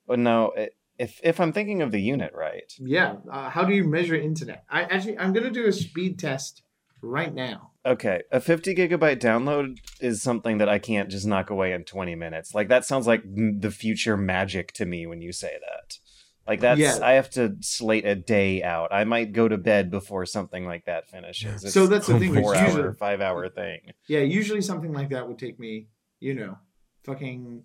But 0.06 0.18
no, 0.18 0.50
it, 0.52 0.76
if 0.98 1.20
if 1.22 1.40
I'm 1.40 1.52
thinking 1.52 1.82
of 1.82 1.90
the 1.92 2.00
unit 2.00 2.32
right, 2.34 2.72
Yeah. 2.78 3.16
Uh, 3.30 3.50
how 3.50 3.64
do 3.64 3.74
you 3.74 3.84
measure 3.84 4.14
internet? 4.16 4.64
I 4.70 4.82
actually 4.82 5.18
I'm 5.18 5.32
gonna 5.32 5.50
do 5.50 5.66
a 5.66 5.72
speed 5.72 6.18
test 6.18 6.62
right 7.02 7.34
now. 7.34 7.72
okay, 7.86 8.22
a 8.32 8.40
50 8.40 8.74
gigabyte 8.74 9.20
download 9.20 9.76
is 10.00 10.22
something 10.22 10.56
that 10.58 10.68
I 10.70 10.78
can't 10.78 11.10
just 11.10 11.26
knock 11.26 11.50
away 11.50 11.72
in 11.74 11.84
20 11.84 12.14
minutes. 12.14 12.54
Like 12.54 12.68
that 12.68 12.84
sounds 12.86 13.06
like 13.06 13.22
m- 13.24 13.60
the 13.60 13.70
future 13.70 14.16
magic 14.16 14.72
to 14.74 14.86
me 14.86 15.06
when 15.06 15.20
you 15.20 15.30
say 15.32 15.52
that. 15.60 15.98
Like 16.46 16.60
that's 16.60 16.78
Yeah. 16.80 16.98
I 17.02 17.12
have 17.12 17.30
to 17.30 17.56
slate 17.60 18.04
a 18.04 18.14
day 18.14 18.62
out. 18.62 18.92
I 18.92 19.04
might 19.04 19.32
go 19.32 19.48
to 19.48 19.56
bed 19.56 19.90
before 19.90 20.26
something 20.26 20.66
like 20.66 20.84
that 20.84 21.08
finishes. 21.08 21.64
It's 21.64 21.72
So 21.72 21.86
that's 21.86 22.06
the 22.06 22.18
thing. 22.18 22.34
four 22.34 22.54
usually, 22.54 22.82
hour, 22.82 22.92
five 22.92 23.20
hour 23.20 23.48
thing. 23.48 23.92
yeah, 24.08 24.20
usually 24.20 24.60
something 24.60 24.92
like 24.92 25.08
that 25.10 25.26
would 25.26 25.38
take 25.38 25.58
me, 25.58 25.88
you 26.20 26.34
know, 26.34 26.58
fucking 27.04 27.64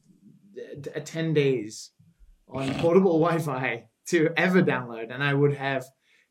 uh, 0.95 0.99
ten 1.01 1.33
days 1.33 1.91
on 2.47 2.73
portable 2.79 3.19
Wi-Fi 3.19 3.85
to 4.07 4.29
ever 4.37 4.61
download, 4.63 5.13
and 5.13 5.23
I 5.23 5.33
would 5.33 5.53
have 5.55 5.85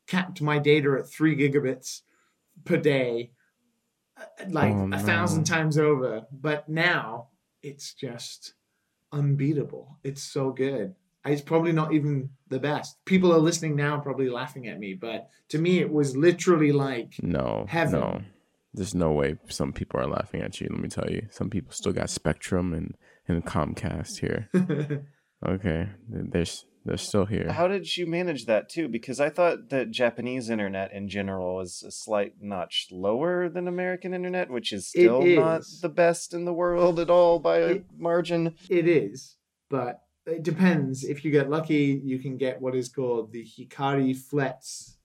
capped 0.07 0.41
my 0.41 0.57
data 0.59 0.97
at 0.99 1.07
three 1.09 1.35
gigabits 1.35 2.01
per 2.65 2.77
day, 2.77 3.31
uh, 4.17 4.23
like 4.49 4.73
Oh, 4.73 4.89
a 4.91 4.97
thousand 4.99 5.43
times 5.45 5.77
over. 5.77 6.25
But 6.31 6.67
now 6.67 7.29
it's 7.61 7.93
just 7.93 8.53
unbeatable. 9.11 9.97
It's 10.03 10.23
so 10.23 10.51
good. 10.51 10.95
It's 11.25 11.41
probably 11.41 11.71
not 11.73 11.93
even 11.93 12.29
the 12.47 12.59
best. 12.59 12.97
People 13.05 13.33
are 13.33 13.39
listening 13.39 13.75
now, 13.75 13.99
probably 13.99 14.29
laughing 14.29 14.67
at 14.67 14.79
me, 14.79 14.93
but 14.93 15.27
to 15.49 15.57
me, 15.57 15.79
it 15.79 15.91
was 15.91 16.15
literally 16.15 16.71
like 16.71 17.15
No, 17.21 17.65
Heaven. 17.67 17.99
no. 17.99 18.21
There's 18.73 18.95
no 18.95 19.11
way 19.11 19.35
some 19.49 19.73
people 19.73 19.99
are 19.99 20.07
laughing 20.07 20.41
at 20.41 20.61
you. 20.61 20.67
Let 20.69 20.79
me 20.79 20.89
tell 20.89 21.09
you, 21.09 21.27
some 21.31 21.49
people 21.49 21.71
still 21.73 21.91
got 21.91 22.09
Spectrum 22.09 22.73
and 22.73 22.95
and 23.27 23.45
Comcast 23.45 24.19
here. 24.19 24.49
Okay, 25.47 25.87
they're 26.09 26.43
they're 26.83 26.97
still 26.97 27.25
here. 27.25 27.49
How 27.51 27.69
did 27.69 27.95
you 27.95 28.05
manage 28.05 28.45
that 28.45 28.67
too? 28.67 28.89
Because 28.89 29.21
I 29.21 29.29
thought 29.29 29.69
that 29.69 29.89
Japanese 29.91 30.49
internet 30.49 30.91
in 30.91 31.07
general 31.07 31.61
is 31.61 31.81
a 31.87 31.91
slight 31.91 32.33
notch 32.41 32.87
lower 32.91 33.47
than 33.47 33.65
American 33.67 34.13
internet, 34.13 34.49
which 34.49 34.73
is 34.73 34.91
It 34.93 35.03
still 35.03 35.21
not 35.25 35.61
the 35.81 35.87
best 35.87 36.33
in 36.33 36.43
the 36.43 36.51
world 36.53 36.99
at 36.99 37.09
all 37.09 37.39
by 37.39 37.59
a 37.59 37.79
margin. 37.97 38.55
It 38.69 38.85
is, 38.87 39.37
but 39.69 40.01
it 40.29 40.43
depends. 40.43 41.03
If 41.03 41.23
you 41.25 41.31
get 41.31 41.49
lucky, 41.49 42.01
you 42.03 42.19
can 42.19 42.37
get 42.37 42.61
what 42.61 42.75
is 42.75 42.89
called 42.89 43.31
the 43.31 43.45
Hikari 43.45 44.15
Flex 44.15 44.97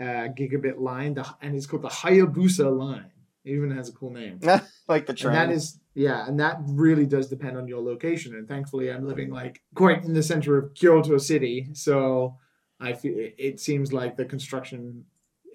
uh, 0.00 0.28
gigabit 0.38 0.78
line, 0.78 1.14
the, 1.14 1.26
and 1.40 1.54
it's 1.54 1.66
called 1.66 1.82
the 1.82 1.88
Hayabusa 1.88 2.76
line. 2.76 3.10
It 3.44 3.52
even 3.52 3.70
has 3.72 3.88
a 3.88 3.92
cool 3.92 4.10
name. 4.10 4.38
like 4.88 5.06
the 5.06 5.12
And 5.12 5.18
train. 5.18 5.34
that 5.34 5.50
is, 5.50 5.80
yeah, 5.94 6.26
and 6.26 6.38
that 6.40 6.58
really 6.66 7.06
does 7.06 7.28
depend 7.28 7.56
on 7.56 7.66
your 7.66 7.82
location. 7.82 8.34
And 8.34 8.46
thankfully, 8.46 8.90
I'm 8.90 9.06
living 9.06 9.30
like 9.30 9.62
quite 9.74 10.04
in 10.04 10.14
the 10.14 10.22
center 10.22 10.56
of 10.58 10.74
Kyoto 10.74 11.18
City, 11.18 11.68
so 11.72 12.36
I 12.80 12.92
feel 12.92 13.14
it 13.16 13.60
seems 13.60 13.92
like 13.92 14.16
the 14.16 14.24
construction 14.24 15.04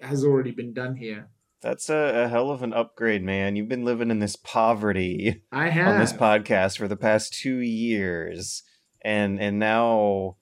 has 0.02 0.24
already 0.24 0.50
been 0.52 0.72
done 0.72 0.96
here. 0.96 1.28
That's 1.60 1.90
a, 1.90 2.24
a 2.24 2.28
hell 2.28 2.50
of 2.50 2.62
an 2.62 2.72
upgrade, 2.72 3.24
man. 3.24 3.56
You've 3.56 3.68
been 3.68 3.84
living 3.84 4.10
in 4.10 4.20
this 4.20 4.36
poverty 4.36 5.42
I 5.50 5.70
have 5.70 5.88
on 5.88 5.98
this 5.98 6.12
podcast 6.12 6.78
for 6.78 6.86
the 6.86 6.96
past 6.96 7.32
two 7.32 7.58
years, 7.58 8.62
and 9.02 9.40
and 9.40 9.58
now, 9.58 10.36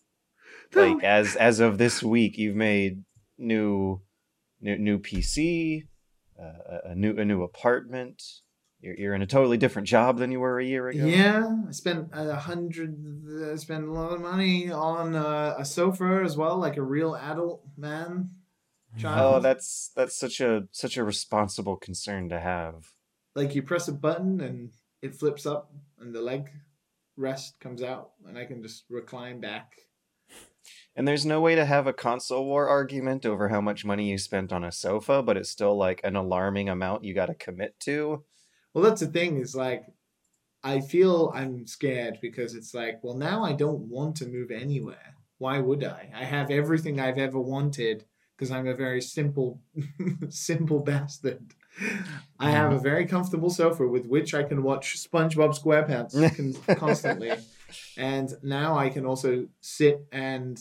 like 0.75 1.03
as 1.05 1.37
as 1.37 1.61
of 1.61 1.79
this 1.79 2.03
week, 2.03 2.39
you've 2.39 2.57
made 2.57 3.05
new 3.39 4.01
new 4.61 4.79
new 4.79 4.99
PC, 4.99 5.87
uh, 6.41 6.43
a- 6.43 6.91
a 6.91 6.95
new 6.95 7.17
a 7.19 7.25
new 7.25 7.43
apartment. 7.43 8.23
You're 8.81 8.95
you're 8.95 9.15
in 9.15 9.23
a 9.23 9.27
totally 9.27 9.57
different 9.57 9.89
job 9.89 10.19
than 10.19 10.31
you 10.31 10.41
were 10.41 10.59
a 10.59 10.65
year 10.65 10.89
ago. 10.89 11.07
Yeah, 11.07 11.57
I 11.69 11.73
spent 11.73 12.11
a 12.13 12.35
hundred. 12.37 13.53
I 13.53 13.57
spent 13.57 13.85
a 13.85 13.93
lot 13.93 14.13
of 14.13 14.21
money 14.21 14.71
on 14.71 15.15
uh, 15.15 15.55
a 15.59 15.65
sofa 15.65 16.23
as 16.25 16.37
well, 16.37 16.59
like 16.59 16.77
a 16.77 16.83
real 16.83 17.15
adult 17.17 17.63
man. 17.77 18.31
child. 18.99 19.37
Oh, 19.37 19.41
that's 19.41 19.91
that's 19.97 20.17
such 20.17 20.41
a 20.41 20.69
such 20.73 20.97
a 20.97 21.05
responsible 21.05 21.77
concern 21.77 22.29
to 22.29 22.39
have. 22.41 22.93
Like 23.35 23.55
you 23.55 23.63
press 23.63 23.89
a 23.89 23.93
button 23.93 24.41
and 24.41 24.71
it 25.03 25.15
flips 25.15 25.47
up, 25.47 25.73
and 25.99 26.15
the 26.15 26.21
leg 26.23 26.51
rest 27.17 27.59
comes 27.61 27.83
out, 27.83 28.11
and 28.27 28.39
I 28.39 28.45
can 28.45 28.63
just 28.63 28.85
recline 28.89 29.41
back. 29.41 29.73
And 30.95 31.07
there's 31.07 31.27
no 31.27 31.41
way 31.41 31.55
to 31.55 31.65
have 31.65 31.87
a 31.87 31.93
console 31.93 32.47
war 32.47 32.69
argument 32.69 33.27
over 33.27 33.49
how 33.49 33.61
much 33.61 33.85
money 33.85 34.11
you 34.11 34.19
spent 34.19 34.53
on 34.53 34.65
a 34.65 34.73
sofa, 34.73 35.23
but 35.23 35.37
it's 35.37 35.51
still 35.51 35.77
like 35.77 36.01
an 36.03 36.17
alarming 36.17 36.69
amount 36.69 37.05
you 37.05 37.15
got 37.15 37.27
to 37.27 37.35
commit 37.35 37.79
to. 37.81 38.25
Well, 38.73 38.83
that's 38.83 39.01
the 39.01 39.07
thing. 39.07 39.39
Is 39.39 39.55
like, 39.55 39.85
I 40.65 40.81
feel 40.81 41.33
I'm 41.35 41.67
scared 41.67 42.19
because 42.21 42.55
it's 42.55 42.75
like, 42.75 43.01
well, 43.03 43.15
now 43.15 43.45
I 43.45 43.53
don't 43.53 43.89
want 43.89 44.17
to 44.17 44.27
move 44.27 44.51
anywhere. 44.51 45.15
Why 45.39 45.61
would 45.61 45.85
I? 45.85 46.11
I 46.15 46.25
have 46.25 46.51
everything 46.51 46.99
I've 46.99 47.19
ever 47.19 47.39
wanted 47.39 48.05
because 48.37 48.51
I'm 48.51 48.67
a 48.67 48.75
very 48.75 49.01
simple, 49.03 49.61
simple 50.29 50.81
bastard. 50.81 51.55
I 52.39 52.51
have 52.51 52.73
a 52.73 52.79
very 52.79 53.07
comfortable 53.07 53.51
sofa 53.51 53.87
with 53.87 54.07
which 54.07 54.35
I 54.35 54.43
can 54.43 54.63
watch 54.63 54.97
SpongeBob 54.99 55.59
SquarePants 55.61 56.15
con- 56.67 56.77
constantly, 56.77 57.33
and 57.97 58.31
now 58.43 58.77
I 58.79 58.89
can 58.91 59.05
also 59.07 59.49
sit 59.61 60.07
and 60.13 60.59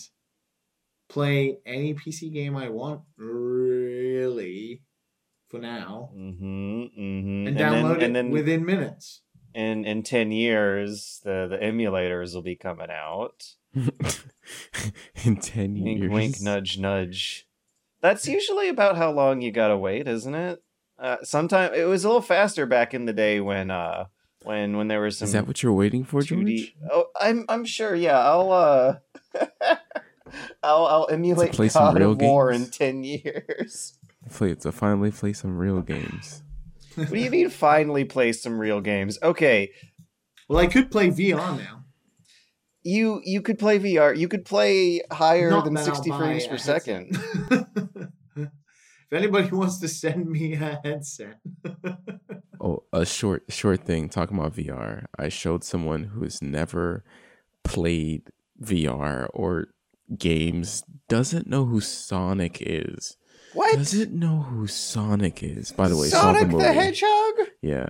play 1.09 1.57
any 1.65 1.93
PC 1.93 2.33
game 2.33 2.55
I 2.57 2.69
want. 2.69 3.01
Really, 3.17 4.81
for 5.49 5.59
now, 5.59 6.09
Mm-hmm. 6.15 6.81
Mm-hmm. 6.99 7.47
and, 7.47 7.57
download 7.57 7.99
then, 7.99 8.03
and 8.03 8.03
it 8.03 8.13
then 8.13 8.29
within 8.31 8.65
minutes. 8.65 9.21
in 9.53 9.85
in 9.85 10.03
ten 10.03 10.31
years, 10.31 11.21
the 11.23 11.47
the 11.49 11.57
emulators 11.57 12.33
will 12.33 12.41
be 12.41 12.55
coming 12.55 12.89
out. 12.91 13.55
In 15.25 15.37
ten 15.37 15.73
Wink, 15.81 15.99
years, 15.99 16.11
wink, 16.11 16.35
nudge, 16.41 16.77
nudge. 16.77 17.47
That's 18.01 18.27
usually 18.27 18.69
about 18.69 18.95
how 18.97 19.11
long 19.11 19.41
you 19.41 19.51
gotta 19.51 19.77
wait, 19.77 20.07
isn't 20.07 20.35
it? 20.35 20.61
Uh, 20.97 21.17
sometime 21.23 21.73
it 21.73 21.83
was 21.85 22.05
a 22.05 22.07
little 22.07 22.21
faster 22.21 22.65
back 22.65 22.93
in 22.93 23.05
the 23.05 23.13
day 23.13 23.41
when 23.41 23.69
uh 23.69 24.05
when 24.43 24.77
when 24.77 24.87
there 24.87 25.01
was 25.01 25.17
some 25.17 25.25
Is 25.25 25.33
that 25.33 25.47
what 25.47 25.61
you're 25.61 25.73
waiting 25.73 26.03
for, 26.03 26.21
2D. 26.21 26.57
George? 26.57 26.75
Oh, 26.91 27.07
I'm 27.19 27.45
I'm 27.49 27.65
sure. 27.65 27.95
Yeah, 27.95 28.19
I'll 28.19 28.51
uh, 28.51 28.95
I'll 30.63 30.85
I'll 30.85 31.07
emulate 31.11 31.51
play 31.53 31.69
some 31.69 31.95
real 31.95 32.11
of 32.11 32.21
War 32.21 32.51
in 32.51 32.69
ten 32.69 33.03
years. 33.03 33.97
Play 34.31 34.55
to 34.55 34.71
finally 34.71 35.11
play 35.11 35.33
some 35.33 35.55
real 35.55 35.81
games. 35.81 36.41
What 36.95 37.11
do 37.11 37.19
you 37.19 37.29
mean? 37.29 37.49
Finally, 37.51 38.05
play 38.05 38.31
some 38.31 38.57
real 38.57 38.81
games? 38.81 39.19
Okay, 39.21 39.69
Well, 40.49 40.57
I 40.57 40.65
could 40.65 40.89
play 40.89 41.09
VR 41.09 41.55
now. 41.55 41.83
You 42.81 43.21
you 43.23 43.43
could 43.43 43.59
play 43.59 43.77
VR. 43.77 44.17
You 44.17 44.27
could 44.27 44.43
play 44.43 45.01
higher 45.11 45.51
Not 45.51 45.65
than 45.65 45.77
60 45.77 46.11
frames 46.11 46.47
per 46.47 46.57
second. 46.57 47.15
anybody 49.15 49.49
wants 49.51 49.79
to 49.79 49.87
send 49.87 50.27
me 50.29 50.53
a 50.53 50.79
headset, 50.83 51.39
Oh, 52.61 52.83
a 52.93 53.05
short 53.05 53.43
short 53.49 53.83
thing 53.85 54.09
talking 54.09 54.37
about 54.37 54.55
VR. 54.55 55.05
I 55.19 55.29
showed 55.29 55.63
someone 55.63 56.03
who 56.05 56.23
has 56.23 56.41
never 56.41 57.03
played 57.63 58.31
VR 58.61 59.27
or 59.33 59.67
games, 60.17 60.83
doesn't 61.09 61.47
know 61.47 61.65
who 61.65 61.79
Sonic 61.81 62.57
is. 62.61 63.17
What? 63.53 63.75
Doesn't 63.77 64.13
know 64.13 64.41
who 64.41 64.67
Sonic 64.67 65.43
is. 65.43 65.71
By 65.71 65.87
the 65.89 65.97
way, 65.97 66.07
Sonic 66.07 66.41
the 66.43 66.47
the, 66.47 66.53
movie. 66.53 66.65
Hedgehog? 66.65 67.33
Yeah, 67.61 67.89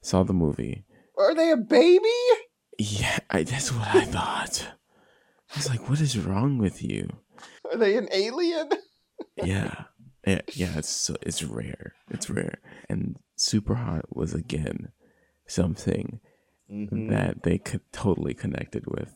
saw 0.00 0.22
the 0.22 0.32
movie. 0.32 0.84
Are 1.18 1.34
they 1.34 1.50
a 1.50 1.56
baby? 1.56 2.08
Yeah, 2.78 3.18
I, 3.30 3.42
that's 3.42 3.72
what 3.72 3.88
I 3.94 4.04
thought. 4.04 4.66
I 5.54 5.56
was 5.58 5.68
like, 5.68 5.88
"What 5.90 6.00
is 6.00 6.18
wrong 6.18 6.58
with 6.58 6.82
you?" 6.82 7.08
Are 7.70 7.76
they 7.76 7.96
an 7.96 8.08
alien? 8.12 8.70
Yeah, 9.44 9.84
yeah, 10.28 10.40
yeah. 10.54 10.78
It's 10.78 10.88
so, 10.88 11.16
it's 11.22 11.42
rare. 11.42 11.94
It's 12.10 12.28
rare. 12.30 12.58
And 12.88 13.16
Super 13.36 13.74
Hot 13.76 14.04
was 14.14 14.34
again 14.34 14.92
something 15.46 16.20
Mhm. 16.70 17.08
that 17.10 17.42
they 17.42 17.58
could 17.58 17.80
totally 17.92 18.34
connected 18.34 18.84
with. 18.86 19.14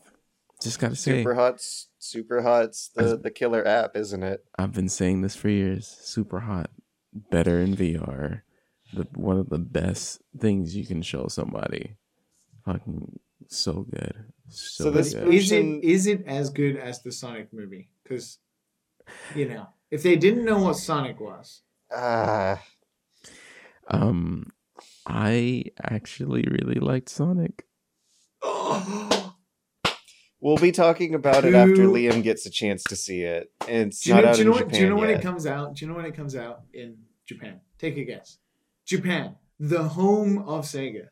Just 0.61 0.79
gotta 0.79 0.95
say, 0.95 1.19
Super 1.19 1.35
Hot's 1.35 1.89
Super 1.99 2.41
Hot's 2.41 2.89
the, 2.95 3.17
the 3.17 3.29
killer 3.31 3.67
app, 3.67 3.95
isn't 3.95 4.23
it? 4.23 4.43
I've 4.57 4.73
been 4.73 4.89
saying 4.89 5.21
this 5.21 5.35
for 5.35 5.49
years. 5.49 5.85
Super 5.87 6.39
Hot, 6.41 6.69
better 7.13 7.59
in 7.59 7.75
VR. 7.75 8.41
The 8.93 9.07
one 9.15 9.37
of 9.37 9.49
the 9.49 9.57
best 9.59 10.21
things 10.39 10.75
you 10.75 10.85
can 10.85 11.01
show 11.01 11.27
somebody. 11.27 11.97
Fucking 12.65 13.19
so 13.47 13.83
good. 13.89 14.31
So, 14.49 14.85
So 14.85 14.91
this 14.91 15.13
good. 15.13 15.27
is 15.33 15.51
it 15.51 15.55
person- 15.55 15.81
is 15.81 16.07
it 16.07 16.23
as 16.27 16.49
good 16.49 16.77
as 16.77 17.01
the 17.03 17.11
Sonic 17.11 17.51
movie? 17.51 17.89
Because 18.03 18.39
you 19.35 19.49
know, 19.49 19.67
if 19.93 20.01
they 20.01 20.15
didn't 20.15 20.43
know 20.43 20.57
what 20.57 20.75
Sonic 20.75 21.19
was, 21.19 21.61
Ah, 21.95 22.63
Um, 23.87 24.51
I 25.05 25.65
actually 25.83 26.45
really 26.49 26.79
liked 26.79 27.09
Sonic. 27.09 27.67
we'll 30.41 30.57
be 30.57 30.71
talking 30.71 31.13
about 31.13 31.45
it 31.45 31.53
after 31.53 31.85
Liam 31.85 32.23
gets 32.23 32.47
a 32.47 32.49
chance 32.49 32.83
to 32.85 32.95
see 32.95 33.21
it. 33.21 33.51
It's 33.67 34.01
do 34.01 34.09
you 34.09 34.15
not 34.15 34.23
know? 34.23 34.29
out 34.29 34.35
Do 34.35 34.39
you 34.41 34.45
know, 34.45 34.51
in 34.51 34.55
what, 34.55 34.63
Japan 34.65 34.79
do 34.79 34.83
you 34.83 34.89
know 34.89 34.95
when 34.95 35.09
it 35.11 35.21
comes 35.21 35.45
out? 35.45 35.75
Do 35.75 35.85
you 35.85 35.91
know 35.91 35.97
when 35.97 36.05
it 36.05 36.15
comes 36.15 36.35
out 36.35 36.61
in 36.73 36.97
Japan? 37.27 37.61
Take 37.77 37.97
a 37.97 38.03
guess. 38.03 38.39
Japan, 38.87 39.35
the 39.59 39.83
home 39.83 40.39
of 40.39 40.65
Sega. 40.65 41.09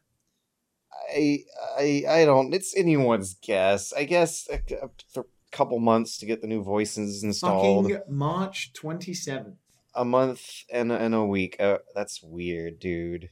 I, 1.13 1.43
I, 1.77 2.03
I 2.09 2.25
don't. 2.25 2.51
It's 2.51 2.75
anyone's 2.75 3.35
guess. 3.35 3.93
I 3.93 4.05
guess 4.05 4.47
a, 4.49 4.55
a 4.55 4.89
th- 5.13 5.27
couple 5.51 5.79
months 5.79 6.17
to 6.19 6.25
get 6.25 6.41
the 6.41 6.47
new 6.47 6.63
voices 6.63 7.23
installed. 7.23 7.91
Fucking 7.91 8.03
March 8.07 8.73
twenty 8.73 9.13
seventh. 9.13 9.57
A 9.93 10.05
month 10.05 10.63
and 10.71 10.91
a, 10.91 10.95
and 10.95 11.13
a 11.13 11.25
week. 11.25 11.57
Uh, 11.59 11.79
that's 11.93 12.23
weird, 12.23 12.79
dude. 12.79 13.29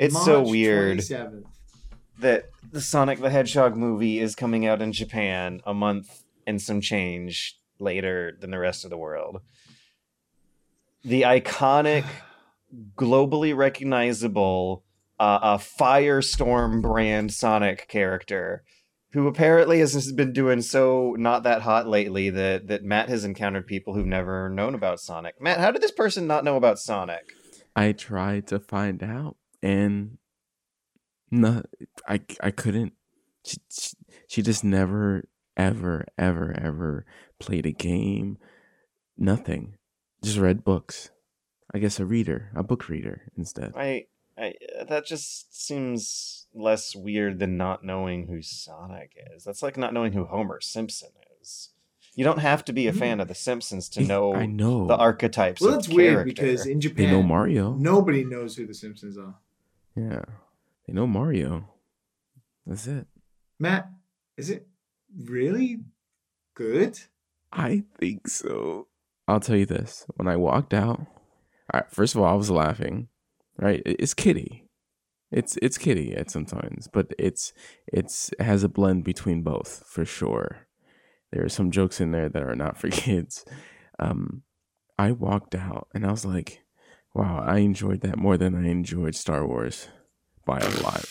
It's 0.00 0.24
so 0.24 0.40
weird 0.40 1.02
Seventh. 1.02 1.46
that 2.20 2.48
the 2.72 2.80
Sonic 2.80 3.20
the 3.20 3.28
Hedgehog 3.28 3.76
movie 3.76 4.18
is 4.18 4.34
coming 4.34 4.64
out 4.66 4.80
in 4.80 4.92
Japan 4.94 5.60
a 5.66 5.74
month 5.74 6.24
and 6.46 6.60
some 6.60 6.80
change 6.80 7.58
later 7.78 8.34
than 8.40 8.50
the 8.50 8.58
rest 8.58 8.84
of 8.84 8.90
the 8.90 8.96
world. 8.96 9.42
The 11.04 11.22
iconic, 11.22 12.06
globally 12.96 13.54
recognizable, 13.54 14.84
uh, 15.18 15.38
uh, 15.42 15.58
Firestorm 15.58 16.80
brand 16.80 17.30
Sonic 17.34 17.86
character, 17.86 18.64
who 19.12 19.26
apparently 19.26 19.80
has 19.80 20.12
been 20.12 20.32
doing 20.32 20.62
so 20.62 21.16
not 21.18 21.42
that 21.42 21.62
hot 21.62 21.86
lately 21.86 22.30
that 22.30 22.68
that 22.68 22.84
Matt 22.84 23.08
has 23.08 23.24
encountered 23.24 23.66
people 23.66 23.94
who've 23.94 24.06
never 24.06 24.48
known 24.48 24.74
about 24.74 25.00
Sonic. 25.00 25.40
Matt, 25.40 25.60
how 25.60 25.70
did 25.70 25.82
this 25.82 25.90
person 25.90 26.26
not 26.26 26.44
know 26.44 26.56
about 26.56 26.78
Sonic? 26.78 27.32
I 27.74 27.92
tried 27.92 28.46
to 28.48 28.58
find 28.58 29.02
out, 29.02 29.36
and 29.62 30.18
no, 31.30 31.62
I 32.08 32.20
I 32.40 32.50
couldn't. 32.50 32.92
She, 33.44 33.56
she, 33.70 33.96
she 34.28 34.42
just 34.42 34.64
never, 34.64 35.24
ever, 35.56 36.04
ever, 36.18 36.54
ever 36.60 37.06
played 37.38 37.66
a 37.66 37.72
game. 37.72 38.38
Nothing. 39.16 39.76
Just 40.22 40.38
read 40.38 40.62
books. 40.64 41.10
I 41.72 41.78
guess 41.78 42.00
a 42.00 42.04
reader, 42.04 42.50
a 42.54 42.62
book 42.62 42.88
reader 42.88 43.30
instead. 43.36 43.72
I, 43.76 44.06
I 44.40 44.54
uh, 44.80 44.84
that 44.84 45.06
just 45.06 45.54
seems 45.64 46.46
less 46.54 46.96
weird 46.96 47.38
than 47.38 47.56
not 47.56 47.84
knowing 47.84 48.26
who 48.26 48.42
Sonic 48.42 49.12
is. 49.34 49.44
That's 49.44 49.62
like 49.62 49.76
not 49.76 49.92
knowing 49.92 50.12
who 50.12 50.24
Homer 50.24 50.60
Simpson 50.60 51.10
is. 51.40 51.70
You 52.16 52.24
don't 52.24 52.38
have 52.40 52.64
to 52.64 52.72
be 52.72 52.86
a 52.88 52.92
fan 52.92 53.20
of 53.20 53.28
The 53.28 53.34
Simpsons 53.34 53.88
to 53.90 54.00
know 54.12 54.34
I 54.34 54.46
know. 54.46 54.86
the 54.86 54.96
archetypes. 54.96 55.60
Well, 55.60 55.70
of 55.70 55.76
that's 55.76 55.88
weird 55.88 56.14
character. 56.14 56.24
because 56.42 56.66
in 56.66 56.80
Japan, 56.80 57.06
they 57.06 57.10
know 57.12 57.22
Mario. 57.22 57.74
nobody 57.74 58.24
knows 58.24 58.56
who 58.56 58.66
the 58.66 58.74
Simpsons 58.74 59.16
are. 59.18 59.34
Yeah, 59.94 60.24
they 60.86 60.92
know 60.92 61.06
Mario. 61.06 61.68
That's 62.66 62.86
it. 62.86 63.06
Matt, 63.58 63.90
is 64.36 64.48
it 64.50 64.66
really 65.24 65.80
good? 66.54 66.98
I 67.52 67.84
think 67.98 68.28
so. 68.28 68.86
I'll 69.28 69.40
tell 69.40 69.56
you 69.56 69.66
this. 69.66 70.06
When 70.16 70.28
I 70.28 70.36
walked 70.36 70.72
out, 70.74 71.00
all 71.00 71.06
right, 71.74 71.90
first 71.90 72.14
of 72.14 72.20
all, 72.20 72.26
I 72.26 72.34
was 72.34 72.50
laughing. 72.50 73.08
Right? 73.60 73.82
It's 73.84 74.14
kitty. 74.14 74.64
It's 75.30 75.56
it's 75.62 75.78
kitty 75.78 76.14
at 76.14 76.30
sometimes, 76.30 76.88
but 76.92 77.12
it's 77.18 77.52
it's 77.86 78.30
it 78.38 78.42
has 78.42 78.64
a 78.64 78.68
blend 78.68 79.04
between 79.04 79.42
both 79.42 79.84
for 79.86 80.04
sure. 80.04 80.66
There 81.30 81.44
are 81.44 81.50
some 81.50 81.70
jokes 81.70 82.00
in 82.00 82.10
there 82.10 82.28
that 82.28 82.42
are 82.42 82.56
not 82.56 82.76
for 82.80 82.88
kids. 82.88 83.44
Um, 83.98 84.42
I 84.98 85.12
walked 85.12 85.54
out 85.54 85.88
and 85.94 86.04
I 86.04 86.10
was 86.10 86.24
like, 86.24 86.64
"Wow, 87.14 87.44
I 87.46 87.58
enjoyed 87.58 88.00
that 88.00 88.18
more 88.18 88.36
than 88.36 88.54
I 88.54 88.68
enjoyed 88.68 89.14
Star 89.14 89.46
Wars 89.46 89.88
by 90.44 90.58
a 90.58 90.70
lot." 90.80 91.04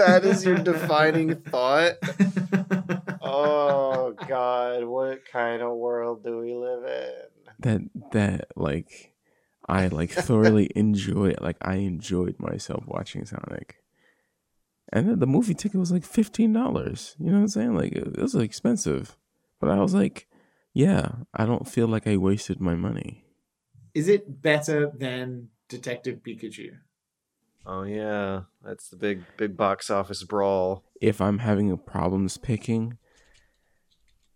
that 0.00 0.24
is 0.24 0.44
your 0.44 0.56
defining 0.56 1.34
thought. 1.50 1.94
Oh 3.22 4.14
God, 4.26 4.84
what 4.84 5.24
kind 5.30 5.62
of 5.62 5.76
world 5.76 6.24
do 6.24 6.38
we 6.38 6.52
live 6.54 6.84
in? 6.84 7.12
that 7.60 7.80
that 8.12 8.48
like 8.56 9.09
I 9.70 9.86
like 9.88 10.10
thoroughly 10.28 10.68
enjoy 10.74 11.34
like 11.40 11.56
I 11.62 11.76
enjoyed 11.76 12.36
myself 12.38 12.84
watching 12.86 13.24
Sonic. 13.24 13.76
And 14.92 15.08
then 15.08 15.18
the 15.20 15.26
movie 15.26 15.54
ticket 15.54 15.78
was 15.78 15.92
like 15.92 16.04
fifteen 16.04 16.52
dollars. 16.52 17.14
You 17.18 17.26
know 17.26 17.34
what 17.34 17.42
I'm 17.42 17.48
saying? 17.48 17.74
Like 17.76 17.92
it 17.92 18.18
was 18.18 18.34
expensive. 18.34 19.16
But 19.60 19.70
I 19.70 19.76
was 19.76 19.94
like, 19.94 20.26
yeah, 20.74 21.10
I 21.34 21.46
don't 21.46 21.68
feel 21.68 21.86
like 21.86 22.06
I 22.06 22.16
wasted 22.16 22.60
my 22.60 22.74
money. 22.74 23.24
is 23.94 24.08
it 24.08 24.42
better 24.42 24.90
than 24.96 25.48
Detective 25.68 26.20
Pikachu? 26.26 26.70
Oh 27.66 27.82
yeah, 27.84 28.42
that's 28.64 28.88
the 28.88 28.96
big 28.96 29.22
big 29.36 29.56
box 29.56 29.90
office 29.90 30.22
brawl. 30.24 30.84
If 31.00 31.20
I'm 31.20 31.38
having 31.38 31.70
a 31.70 31.76
problems 31.76 32.38
picking, 32.38 32.98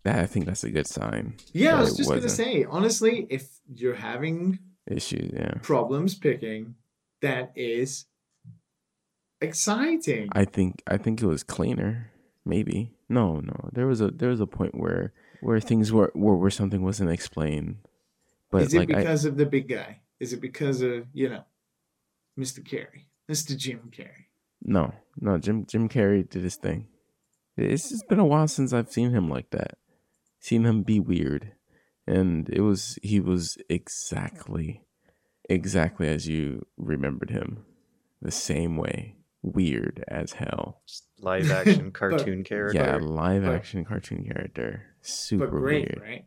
that 0.03 0.19
I 0.19 0.25
think 0.27 0.45
that's 0.45 0.63
a 0.63 0.69
good 0.71 0.87
sign. 0.87 1.35
Yeah, 1.51 1.73
I 1.73 1.75
that 1.77 1.81
was 1.81 1.93
it 1.93 1.97
just 1.97 2.09
gonna 2.09 2.29
say, 2.29 2.65
honestly, 2.69 3.25
if 3.29 3.47
you're 3.73 3.95
having 3.95 4.59
issues, 4.87 5.31
yeah. 5.33 5.55
problems 5.61 6.15
picking, 6.15 6.75
that 7.21 7.51
is 7.55 8.05
exciting. 9.41 10.29
I 10.31 10.45
think 10.45 10.81
I 10.87 10.97
think 10.97 11.21
it 11.21 11.27
was 11.27 11.43
cleaner. 11.43 12.11
Maybe 12.45 12.93
no, 13.09 13.39
no. 13.39 13.69
There 13.73 13.87
was 13.87 14.01
a 14.01 14.09
there 14.09 14.29
was 14.29 14.41
a 14.41 14.47
point 14.47 14.75
where 14.75 15.13
where 15.41 15.59
things 15.59 15.91
were 15.91 16.11
where, 16.13 16.35
where 16.35 16.51
something 16.51 16.83
wasn't 16.83 17.11
explained. 17.11 17.77
But 18.51 18.63
is 18.63 18.73
it 18.73 18.79
like 18.79 18.93
I, 18.93 18.99
because 18.99 19.25
of 19.25 19.37
the 19.37 19.45
big 19.45 19.67
guy? 19.67 20.01
Is 20.19 20.33
it 20.33 20.41
because 20.41 20.81
of 20.81 21.07
you 21.13 21.29
know, 21.29 21.43
Mr. 22.39 22.59
Carrey, 22.59 23.05
Mr. 23.29 23.57
Jim 23.57 23.91
Carrey? 23.91 24.25
no 24.63 24.93
no 25.19 25.37
Jim 25.37 25.65
Jim 25.65 25.87
Carrey 25.87 26.27
did 26.27 26.43
his 26.43 26.55
thing. 26.55 26.87
It's 27.57 27.89
just 27.89 28.07
been 28.09 28.19
a 28.19 28.25
while 28.25 28.47
since 28.47 28.73
I've 28.73 28.91
seen 28.91 29.11
him 29.11 29.29
like 29.29 29.49
that. 29.51 29.77
Seen 30.39 30.65
him 30.65 30.83
be 30.83 30.99
weird, 30.99 31.53
and 32.07 32.49
it 32.49 32.61
was 32.61 32.97
he 33.03 33.19
was 33.19 33.57
exactly 33.69 34.81
exactly 35.49 36.07
as 36.07 36.27
you 36.27 36.65
remembered 36.77 37.29
him, 37.29 37.65
the 38.21 38.31
same 38.31 38.77
way, 38.77 39.15
weird 39.41 40.03
as 40.07 40.33
hell. 40.33 40.81
Just 40.87 41.05
live 41.19 41.51
action 41.51 41.91
cartoon 42.01 42.43
character. 42.43 42.77
Yeah, 42.79 42.97
live 42.97 43.43
But- 43.43 43.55
action 43.55 43.85
cartoon 43.85 44.23
character, 44.25 44.83
super 45.01 45.45
But 45.45 45.51
great, 45.51 45.87
weird. 45.95 46.01
right? 46.01 46.25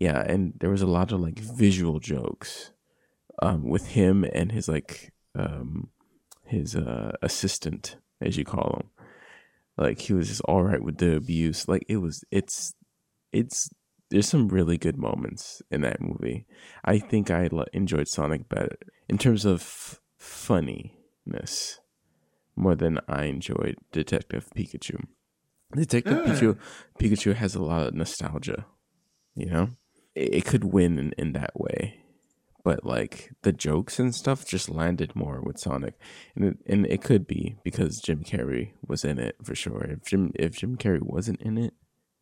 Yeah, 0.00 0.20
and 0.20 0.54
there 0.60 0.70
was 0.70 0.82
a 0.82 0.86
lot 0.86 1.12
of 1.12 1.20
like 1.20 1.38
visual 1.38 2.00
jokes 2.00 2.72
um, 3.40 3.68
with 3.68 3.86
him 3.88 4.24
and 4.32 4.50
his 4.52 4.68
like 4.68 5.12
um, 5.36 5.88
his 6.46 6.74
uh, 6.76 7.12
assistant, 7.22 7.96
as 8.20 8.36
you 8.36 8.44
call 8.44 8.80
him. 8.80 8.90
Like 9.76 10.00
he 10.00 10.12
was 10.12 10.28
just 10.28 10.40
all 10.42 10.62
right 10.64 10.82
with 10.82 10.98
the 10.98 11.16
abuse. 11.16 11.66
Like 11.68 11.84
it 11.88 11.96
was, 11.98 12.24
it's, 12.30 12.74
it's. 13.32 13.70
There's 14.10 14.28
some 14.28 14.48
really 14.48 14.78
good 14.78 14.96
moments 14.96 15.62
in 15.70 15.80
that 15.80 16.00
movie. 16.00 16.46
I 16.84 16.98
think 16.98 17.30
I 17.30 17.48
l- 17.52 17.64
enjoyed 17.72 18.06
Sonic 18.08 18.48
better 18.48 18.76
in 19.08 19.18
terms 19.18 19.44
of 19.44 20.00
funniness. 20.18 21.80
more 22.56 22.76
than 22.76 23.00
I 23.08 23.24
enjoyed 23.24 23.74
Detective 23.90 24.48
Pikachu. 24.56 25.04
Detective 25.74 26.18
Ah. 26.18 26.24
Pikachu, 26.30 26.56
Pikachu 27.00 27.34
has 27.34 27.56
a 27.56 27.62
lot 27.62 27.88
of 27.88 27.94
nostalgia. 27.94 28.66
You 29.34 29.46
know, 29.46 29.70
it, 30.14 30.34
it 30.34 30.44
could 30.44 30.62
win 30.64 30.96
in, 30.98 31.12
in 31.18 31.32
that 31.32 31.58
way, 31.58 31.98
but 32.62 32.84
like 32.84 33.32
the 33.42 33.52
jokes 33.52 33.98
and 33.98 34.14
stuff 34.14 34.46
just 34.46 34.68
landed 34.70 35.16
more 35.16 35.40
with 35.42 35.58
Sonic, 35.58 35.94
and 36.36 36.44
it, 36.44 36.58
and 36.68 36.86
it 36.86 37.02
could 37.02 37.26
be 37.26 37.56
because 37.64 38.00
Jim 38.00 38.22
Carrey 38.22 38.70
was 38.86 39.04
in 39.04 39.18
it 39.18 39.34
for 39.42 39.56
sure. 39.56 39.82
If 39.90 40.04
Jim 40.06 40.30
if 40.36 40.52
Jim 40.56 40.76
Carrey 40.76 41.02
wasn't 41.02 41.42
in 41.42 41.58
it, 41.58 41.74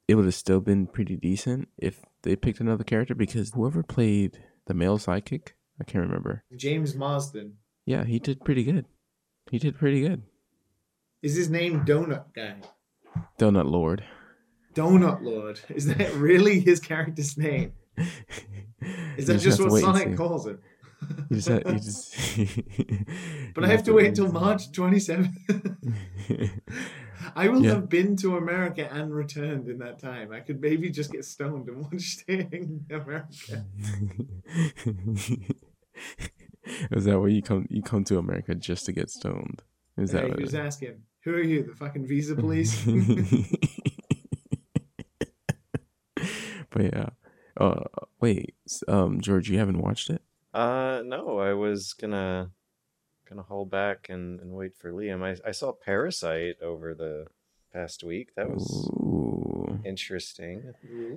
it 0.08 0.14
would 0.14 0.24
have 0.24 0.34
still 0.34 0.60
been 0.60 0.86
pretty 0.86 1.16
decent 1.16 1.68
if 1.78 2.00
they 2.22 2.36
picked 2.36 2.60
another 2.60 2.84
character 2.84 3.14
because 3.14 3.52
whoever 3.52 3.82
played 3.82 4.38
the 4.66 4.74
male 4.74 4.98
sidekick, 4.98 5.48
I 5.80 5.84
can't 5.84 6.04
remember. 6.04 6.44
James 6.56 6.94
Marsden. 6.94 7.54
Yeah, 7.86 8.04
he 8.04 8.18
did 8.18 8.44
pretty 8.44 8.64
good. 8.64 8.84
He 9.50 9.58
did 9.58 9.76
pretty 9.78 10.00
good. 10.02 10.22
Is 11.22 11.36
his 11.36 11.50
name 11.50 11.84
Donut 11.84 12.32
Guy? 12.34 12.56
Donut 13.38 13.70
Lord. 13.70 14.04
Donut 14.74 15.22
Lord. 15.22 15.60
Is 15.68 15.86
that 15.86 16.14
really 16.14 16.60
his 16.60 16.80
character's 16.80 17.36
name? 17.36 17.72
Is 19.16 19.26
that 19.26 19.38
just 19.40 19.60
what 19.60 19.80
Sonic 19.80 20.16
calls 20.16 20.46
him? 20.46 20.58
You 21.30 21.36
just, 21.36 21.48
have- 21.48 21.62
you 21.66 21.72
just 21.78 22.36
but 23.54 23.64
I 23.64 23.68
have 23.68 23.82
to 23.84 23.92
wait 23.92 24.06
until 24.06 24.30
March 24.32 24.70
27th. 24.72 25.32
See. 27.20 27.26
I 27.36 27.48
will 27.48 27.62
Yeah. 27.62 27.70
have 27.74 27.88
been 27.88 28.16
to 28.16 28.36
America 28.36 28.88
and 28.92 29.12
returned 29.14 29.68
in 29.68 29.78
that 29.78 29.98
time. 29.98 30.32
I 30.32 30.40
could 30.40 30.60
maybe 30.60 30.90
just 30.90 31.10
get 31.12 31.24
stoned 31.24 31.68
and 31.68 31.82
watch 31.92 32.00
Staying 32.02 32.84
in 32.90 32.96
America. 32.96 33.64
Is 36.92 37.04
that 37.06 37.18
where 37.18 37.28
you 37.28 37.42
come? 37.42 37.66
You 37.70 37.82
come 37.82 38.04
to 38.04 38.18
America 38.18 38.54
just 38.54 38.86
to 38.86 38.92
get 38.92 39.10
stoned? 39.10 39.62
Is 39.96 40.12
that 40.12 40.22
Hey, 40.24 40.28
what 40.30 40.38
who's 40.40 40.54
it 40.54 40.58
is? 40.58 40.66
asking? 40.66 41.02
Who 41.24 41.32
are 41.34 41.42
you? 41.42 41.64
The 41.64 41.74
fucking 41.74 42.06
visa 42.06 42.34
police? 42.36 42.84
but 46.70 46.82
yeah. 46.82 47.08
Uh, 47.58 47.84
wait. 48.20 48.54
Um, 48.88 49.20
George, 49.20 49.50
you 49.50 49.58
haven't 49.58 49.80
watched 49.82 50.08
it? 50.10 50.22
Uh, 50.54 51.02
no, 51.04 51.38
I 51.38 51.52
was 51.54 51.92
gonna 51.94 52.50
gonna 53.32 53.46
hold 53.46 53.70
back 53.70 54.08
and, 54.08 54.40
and 54.40 54.52
wait 54.52 54.76
for 54.76 54.92
Liam. 54.92 55.22
I 55.22 55.48
I 55.48 55.52
saw 55.52 55.72
Parasite 55.72 56.56
over 56.62 56.94
the 56.94 57.26
past 57.72 58.04
week. 58.04 58.34
That 58.36 58.50
was 58.50 58.88
Ooh. 58.92 59.80
interesting. 59.84 60.74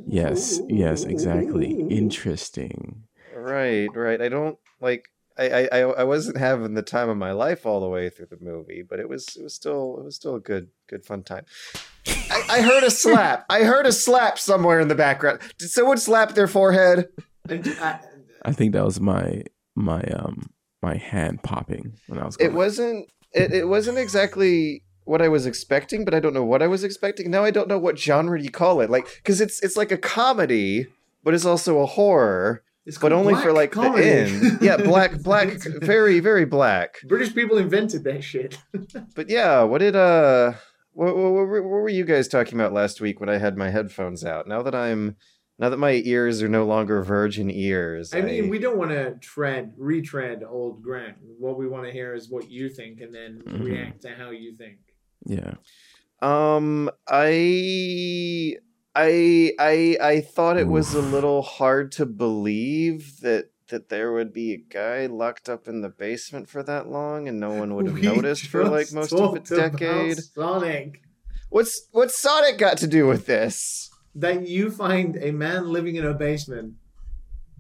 Yes. 0.08 0.62
Yes. 0.70 1.04
Exactly. 1.04 1.80
Interesting. 1.90 3.04
Right, 3.36 3.90
right. 3.94 4.22
I 4.22 4.30
don't 4.30 4.58
like. 4.80 5.10
I, 5.38 5.50
I, 5.50 5.68
I 5.72 5.80
I 5.80 6.04
wasn't 6.06 6.38
having 6.38 6.76
the 6.76 6.82
time 6.82 7.10
of 7.10 7.18
my 7.18 7.34
life 7.34 7.66
all 7.66 7.82
the 7.82 7.90
way 7.90 8.10
through 8.10 8.28
the 8.28 8.40
movie, 8.40 8.82
but 8.82 9.00
it 9.00 9.10
was 9.10 9.36
it 9.36 9.44
was 9.44 9.54
still 9.54 9.98
it 10.00 10.06
was 10.06 10.16
still 10.16 10.36
a 10.36 10.40
good 10.40 10.70
good 10.88 11.04
fun 11.04 11.24
time. 11.24 11.46
I, 12.08 12.44
I 12.50 12.62
heard 12.62 12.84
a 12.84 12.92
slap. 12.92 13.46
I 13.50 13.64
heard 13.64 13.86
a 13.86 13.92
slap 13.92 14.40
somewhere 14.40 14.80
in 14.80 14.88
the 14.88 14.96
background. 14.96 15.42
Did 15.58 15.70
someone 15.70 15.98
slap 15.98 16.36
their 16.36 16.48
forehead? 16.48 17.10
I, 17.50 18.00
I 18.44 18.54
think 18.54 18.72
that 18.74 18.86
was 18.86 19.02
my 19.02 19.44
my 19.76 20.02
um 20.04 20.52
my 20.86 20.98
hand 20.98 21.44
popping 21.44 21.98
when 22.08 22.20
I 22.20 22.26
was. 22.26 22.38
It 22.40 22.54
wasn't. 22.54 23.10
It, 23.34 23.52
it 23.52 23.68
wasn't 23.68 23.98
exactly 23.98 24.84
what 25.04 25.22
I 25.22 25.28
was 25.28 25.46
expecting, 25.46 26.06
but 26.06 26.14
I 26.14 26.20
don't 26.20 26.34
know 26.34 26.44
what 26.44 26.62
I 26.62 26.68
was 26.68 26.84
expecting. 26.84 27.30
Now 27.30 27.44
I 27.44 27.52
don't 27.52 27.68
know 27.68 27.78
what 27.80 28.00
genre 28.00 28.42
you 28.42 28.50
call 28.50 28.82
it. 28.82 28.90
Like, 28.90 29.06
because 29.18 29.42
it's 29.42 29.62
it's 29.64 29.76
like 29.76 29.92
a 29.92 29.98
comedy, 29.98 30.88
but 31.24 31.34
it's 31.34 31.46
also 31.46 31.80
a 31.80 31.86
horror, 31.86 32.64
it's 32.86 32.98
but 32.98 33.12
called 33.12 33.28
only 33.28 33.42
for 33.42 33.52
like 33.52 33.72
comedy. 33.72 34.04
the 34.04 34.16
end. 34.16 34.62
Yeah, 34.62 34.78
black, 34.92 35.22
black, 35.22 35.50
very, 35.82 36.20
very 36.20 36.46
black. 36.46 36.98
British 37.08 37.34
people 37.34 37.58
invented 37.58 38.04
that 38.04 38.24
shit. 38.24 38.58
But 39.16 39.30
yeah, 39.30 39.64
what 39.64 39.80
did 39.80 39.96
uh, 39.96 40.54
what, 40.92 41.16
what, 41.16 41.32
what, 41.32 41.48
what 41.48 41.64
were 41.64 41.90
you 41.90 42.06
guys 42.06 42.28
talking 42.28 42.60
about 42.60 42.74
last 42.74 43.02
week 43.02 43.20
when 43.20 43.30
I 43.30 43.38
had 43.38 43.58
my 43.58 43.70
headphones 43.70 44.24
out? 44.24 44.48
Now 44.48 44.62
that 44.62 44.76
I'm, 44.76 45.16
now 45.58 45.70
that 45.70 45.78
my 45.78 46.02
ears 46.06 46.42
are 46.42 46.50
no 46.50 46.66
longer 46.66 47.02
virgin 47.04 47.50
ears, 47.50 48.14
I 48.14 48.22
mean, 48.22 48.50
we 48.50 48.60
don't 48.60 48.78
want 48.78 48.92
to 48.92 49.16
tread, 49.22 49.74
retread 49.78 50.44
old 50.44 50.82
ground. 50.84 51.16
What 51.40 51.58
we 51.58 51.68
want 51.68 51.86
to 51.86 51.92
hear 51.92 52.14
is 52.14 52.30
what 52.30 52.50
you 52.50 52.70
think, 52.70 53.02
and 53.02 53.14
then 53.14 53.42
Mhm. 53.46 53.64
react 53.64 54.02
to 54.02 54.10
how 54.10 54.32
you 54.32 54.56
think. 54.56 54.80
Yeah. 55.26 55.56
Um, 56.22 56.90
I, 57.08 58.56
I, 58.96 59.52
I, 59.60 59.98
I 60.02 60.22
thought 60.22 60.58
it 60.58 60.68
was 60.68 60.94
a 60.94 61.02
little 61.02 61.42
hard 61.42 61.92
to 61.94 62.06
believe 62.06 63.20
that 63.22 63.52
that 63.70 63.90
there 63.90 64.14
would 64.14 64.32
be 64.32 64.54
a 64.54 64.58
guy 64.58 65.08
locked 65.08 65.50
up 65.50 65.68
in 65.68 65.82
the 65.82 65.90
basement 65.90 66.48
for 66.48 66.62
that 66.62 66.88
long 66.88 67.28
and 67.28 67.40
no 67.40 67.52
one 67.52 67.74
would 67.74 67.88
have 67.88 67.96
We 68.00 68.02
noticed 68.04 68.46
for 68.46 68.64
like 68.64 68.94
most 68.94 69.12
of 69.12 69.34
a 69.34 69.40
talked 69.40 69.52
about 69.52 69.72
decade. 69.72 70.20
Sonic. 70.20 71.02
What's 71.50 71.88
what's 71.92 72.22
Sonic 72.22 72.60
got 72.60 72.78
to 72.78 72.88
do 72.88 73.08
with 73.08 73.26
this? 73.26 73.90
That 74.16 74.48
you 74.48 74.72
find 74.72 75.18
a 75.18 75.32
man 75.32 75.70
living 75.72 75.96
in 75.98 76.06
a 76.06 76.14
basement 76.14 76.76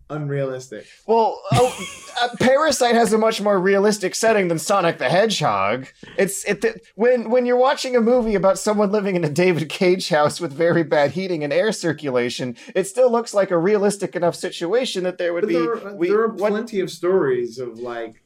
unrealistic. 0.09 0.85
Well, 1.07 1.41
oh, 1.53 1.87
uh, 2.21 2.29
Parasite 2.39 2.93
has 2.95 3.11
a 3.11 3.17
much 3.17 3.41
more 3.41 3.59
realistic 3.59 4.13
setting 4.13 4.47
than 4.47 4.59
Sonic 4.59 4.99
the 4.99 5.09
Hedgehog. 5.09 5.87
It's 6.17 6.45
it 6.45 6.63
when 6.95 7.29
when 7.31 7.45
you're 7.45 7.57
watching 7.57 7.95
a 7.95 8.01
movie 8.01 8.35
about 8.35 8.59
someone 8.59 8.91
living 8.91 9.15
in 9.15 9.23
a 9.23 9.29
David 9.29 9.67
Cage 9.67 10.09
house 10.09 10.39
with 10.39 10.53
very 10.53 10.83
bad 10.83 11.11
heating 11.11 11.43
and 11.43 11.51
air 11.51 11.71
circulation, 11.71 12.55
it 12.75 12.85
still 12.85 13.11
looks 13.11 13.33
like 13.33 13.49
a 13.51 13.57
realistic 13.57 14.15
enough 14.15 14.35
situation 14.35 15.03
that 15.03 15.17
there 15.17 15.33
would 15.33 15.41
But 15.41 15.47
be. 15.47 15.53
there, 15.55 15.71
are- 15.87 15.95
we- 15.95 16.07
there 16.09 16.21
are 16.21 16.27
what- 16.29 16.51
plenty 16.51 16.79
of 16.81 16.91
stories 16.91 17.57
of 17.57 17.79
like 17.79 18.21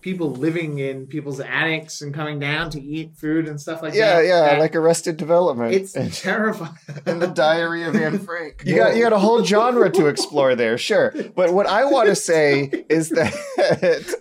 people 0.00 0.30
living 0.30 0.78
in 0.78 1.06
people's 1.06 1.40
attics 1.40 2.00
and 2.00 2.14
coming 2.14 2.38
down 2.38 2.70
to 2.70 2.80
eat 2.80 3.16
food 3.16 3.48
and 3.48 3.60
stuff 3.60 3.82
like 3.82 3.92
yeah, 3.94 4.16
that. 4.16 4.26
yeah, 4.26 4.52
yeah, 4.52 4.58
like 4.58 4.76
Arrested 4.76 5.16
Development. 5.16 5.74
it's 5.74 5.96
and, 5.96 6.12
terrifying. 6.12 6.74
and 7.06 7.20
the 7.20 7.26
Diary 7.28 7.82
of 7.84 7.96
Anne 7.96 8.18
Frank. 8.26 8.62
You 8.64 8.76
got 8.76 8.96
you 8.96 9.02
got 9.02 9.12
a 9.12 9.18
whole 9.18 9.44
genre 9.44 9.90
to 9.90 10.06
explore 10.06 10.54
there, 10.54 10.78
sure. 10.78 11.12
But 11.34 11.52
what 11.52 11.66
I 11.66 11.84
want 11.86 12.08
to 12.08 12.14
say 12.14 12.70
is 12.88 13.08
that 13.10 14.14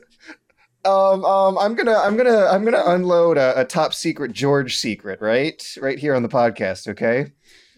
um 0.84 1.26
um 1.26 1.58
I'm 1.58 1.76
gonna 1.76 1.96
I'm 1.98 2.16
gonna 2.18 2.46
I'm 2.48 2.64
gonna 2.64 2.84
unload 2.86 3.38
a, 3.38 3.62
a 3.62 3.66
top 3.66 3.94
secret 3.94 4.32
George 4.34 4.78
secret, 4.78 5.20
right? 5.22 5.62
Right 5.82 6.00
here 6.00 6.16
on 6.16 6.24
the 6.24 6.30
podcast, 6.30 6.88
okay? 6.90 7.34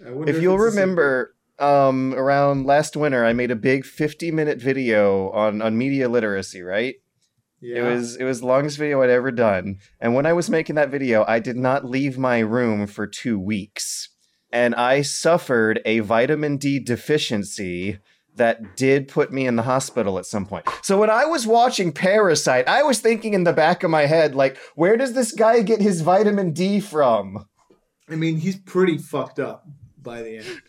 I 0.06 0.10
If 0.28 0.42
you'll 0.42 0.56
it's 0.56 0.64
a 0.66 0.72
secret. 0.72 0.82
remember 0.82 1.34
um 1.60 2.14
around 2.16 2.66
last 2.66 2.96
winter 2.96 3.26
I 3.26 3.34
made 3.34 3.50
a 3.50 3.56
big 3.56 3.84
50 3.86 4.32
minute 4.32 4.60
video 4.62 5.32
on 5.32 5.62
on 5.62 5.78
media 5.78 6.08
literacy, 6.10 6.62
right? 6.62 6.96
Yeah. 7.62 7.78
It 7.78 7.82
was 7.82 8.16
it 8.16 8.24
was 8.24 8.40
the 8.40 8.48
longest 8.48 8.78
video 8.78 9.02
I'd 9.02 9.10
ever 9.10 9.32
done. 9.32 9.78
And 10.00 10.14
when 10.14 10.26
I 10.26 10.34
was 10.34 10.50
making 10.50 10.76
that 10.76 10.90
video, 10.90 11.26
I 11.28 11.40
did 11.40 11.58
not 11.58 11.86
leave 11.86 12.18
my 12.18 12.40
room 12.40 12.88
for 12.88 13.08
2 13.08 13.40
weeks. 13.40 14.10
And 14.52 14.76
I 14.76 15.02
suffered 15.02 15.82
a 15.86 16.00
vitamin 16.00 16.58
D 16.58 16.80
deficiency 16.80 18.00
that 18.36 18.78
did 18.78 19.08
put 19.08 19.34
me 19.34 19.48
in 19.48 19.56
the 19.56 19.64
hospital 19.64 20.18
at 20.18 20.26
some 20.26 20.46
point. 20.46 20.66
So 20.84 20.98
when 21.00 21.10
I 21.10 21.26
was 21.26 21.48
watching 21.48 21.92
Parasite, 21.92 22.68
I 22.68 22.84
was 22.84 23.00
thinking 23.00 23.34
in 23.34 23.44
the 23.44 23.54
back 23.54 23.84
of 23.84 23.90
my 23.90 24.06
head 24.06 24.36
like, 24.36 24.58
where 24.76 24.96
does 24.96 25.14
this 25.14 25.32
guy 25.32 25.62
get 25.62 25.82
his 25.82 26.02
vitamin 26.02 26.54
D 26.54 26.80
from? 26.80 27.46
I 28.10 28.16
mean, 28.16 28.38
he's 28.38 28.58
pretty 28.58 28.98
fucked 28.98 29.40
up 29.40 29.68
by 30.02 30.22
the 30.22 30.38
end. 30.38 30.62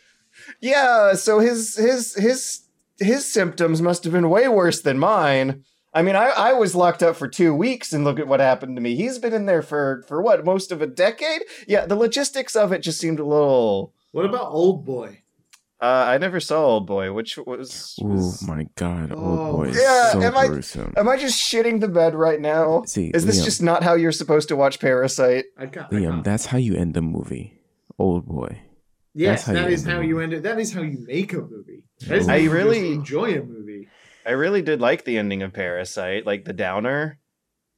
Yeah, 0.61 1.14
so 1.14 1.38
his 1.40 1.77
his 1.77 2.14
his 2.14 2.62
his 2.98 3.31
symptoms 3.31 3.83
must 3.83 4.05
have 4.05 4.12
been 4.12 4.31
way 4.31 4.48
worse 4.48 4.81
than 4.81 4.98
mine. 4.98 5.64
I 5.94 6.03
mean, 6.03 6.16
I, 6.16 6.29
I 6.29 6.53
was 6.53 6.74
locked 6.74 7.03
up 7.03 7.16
for 7.16 7.29
two 7.29 7.55
weeks, 7.55 7.92
and 7.92 8.05
look 8.05 8.18
at 8.18 8.29
what 8.29 8.40
happened 8.40 8.77
to 8.77 8.83
me. 8.83 8.94
He's 8.94 9.18
been 9.18 9.33
in 9.33 9.46
there 9.46 9.62
for 9.62 10.05
for 10.07 10.20
what 10.22 10.44
most 10.44 10.70
of 10.70 10.83
a 10.83 10.87
decade. 10.87 11.42
Yeah, 11.66 11.87
the 11.87 11.96
logistics 11.96 12.55
of 12.57 12.72
it 12.72 12.81
just 12.83 13.01
seemed 13.01 13.18
a 13.20 13.24
little. 13.24 13.94
What 14.12 14.24
about 14.27 14.51
Old 14.53 14.85
Boy? 14.85 15.22
Uh, 15.81 15.85
I 16.09 16.18
never 16.18 16.40
saw 16.40 16.64
Old 16.64 16.87
Boy, 16.87 17.12
which 17.12 17.38
was. 17.38 17.96
Oh 18.03 18.35
my 18.46 18.66
god, 18.74 19.12
Oh. 19.14 19.16
old 19.16 19.57
boy 19.57 19.64
is 19.68 19.77
Yeah, 19.81 20.11
so 20.12 20.22
am 20.22 20.37
I- 20.37 20.48
gruesome. 20.48 20.92
Am 20.96 21.09
I 21.09 21.16
just 21.16 21.40
shitting 21.40 21.81
the 21.81 21.87
bed 21.88 22.14
right 22.16 22.40
now? 22.40 22.83
See, 22.85 23.12
Is 23.14 23.24
this 23.27 23.40
Liam, 23.40 23.44
just 23.44 23.62
not 23.62 23.83
how 23.85 23.94
you're 23.94 24.11
supposed 24.12 24.48
to 24.48 24.57
watch 24.57 24.81
Parasite? 24.81 25.44
I 25.57 25.66
can't. 25.66 25.87
I 25.92 25.94
Liam? 25.94 26.24
That's 26.24 26.46
how 26.46 26.59
you 26.59 26.74
end 26.74 26.94
the 26.94 27.03
movie. 27.03 27.61
Old 27.98 28.27
boy. 28.27 28.61
yes, 29.14 29.44
that's 29.44 29.46
how 29.46 29.53
that 29.55 29.68
you 29.68 29.74
is 29.74 29.87
end 29.87 29.92
how 29.94 30.01
you 30.01 30.18
end 30.20 30.33
it. 30.33 30.42
That 30.42 30.59
is 30.59 30.72
how 30.72 30.83
you 30.83 30.98
make 31.07 31.33
a 31.33 31.40
movie. 31.42 31.85
That 32.09 32.18
is 32.18 32.29
I 32.29 32.33
how 32.33 32.38
you 32.38 32.51
really- 32.51 32.92
enjoy 32.92 33.35
a 33.38 33.42
movie. 33.42 33.58
I 34.29 34.33
really 34.33 34.61
did 34.61 34.79
like 34.79 35.05
the 35.05 35.17
ending 35.17 35.43
of 35.43 35.55
Parasite, 35.55 36.27
like 36.27 36.45
the 36.45 36.53
downer, 36.53 37.19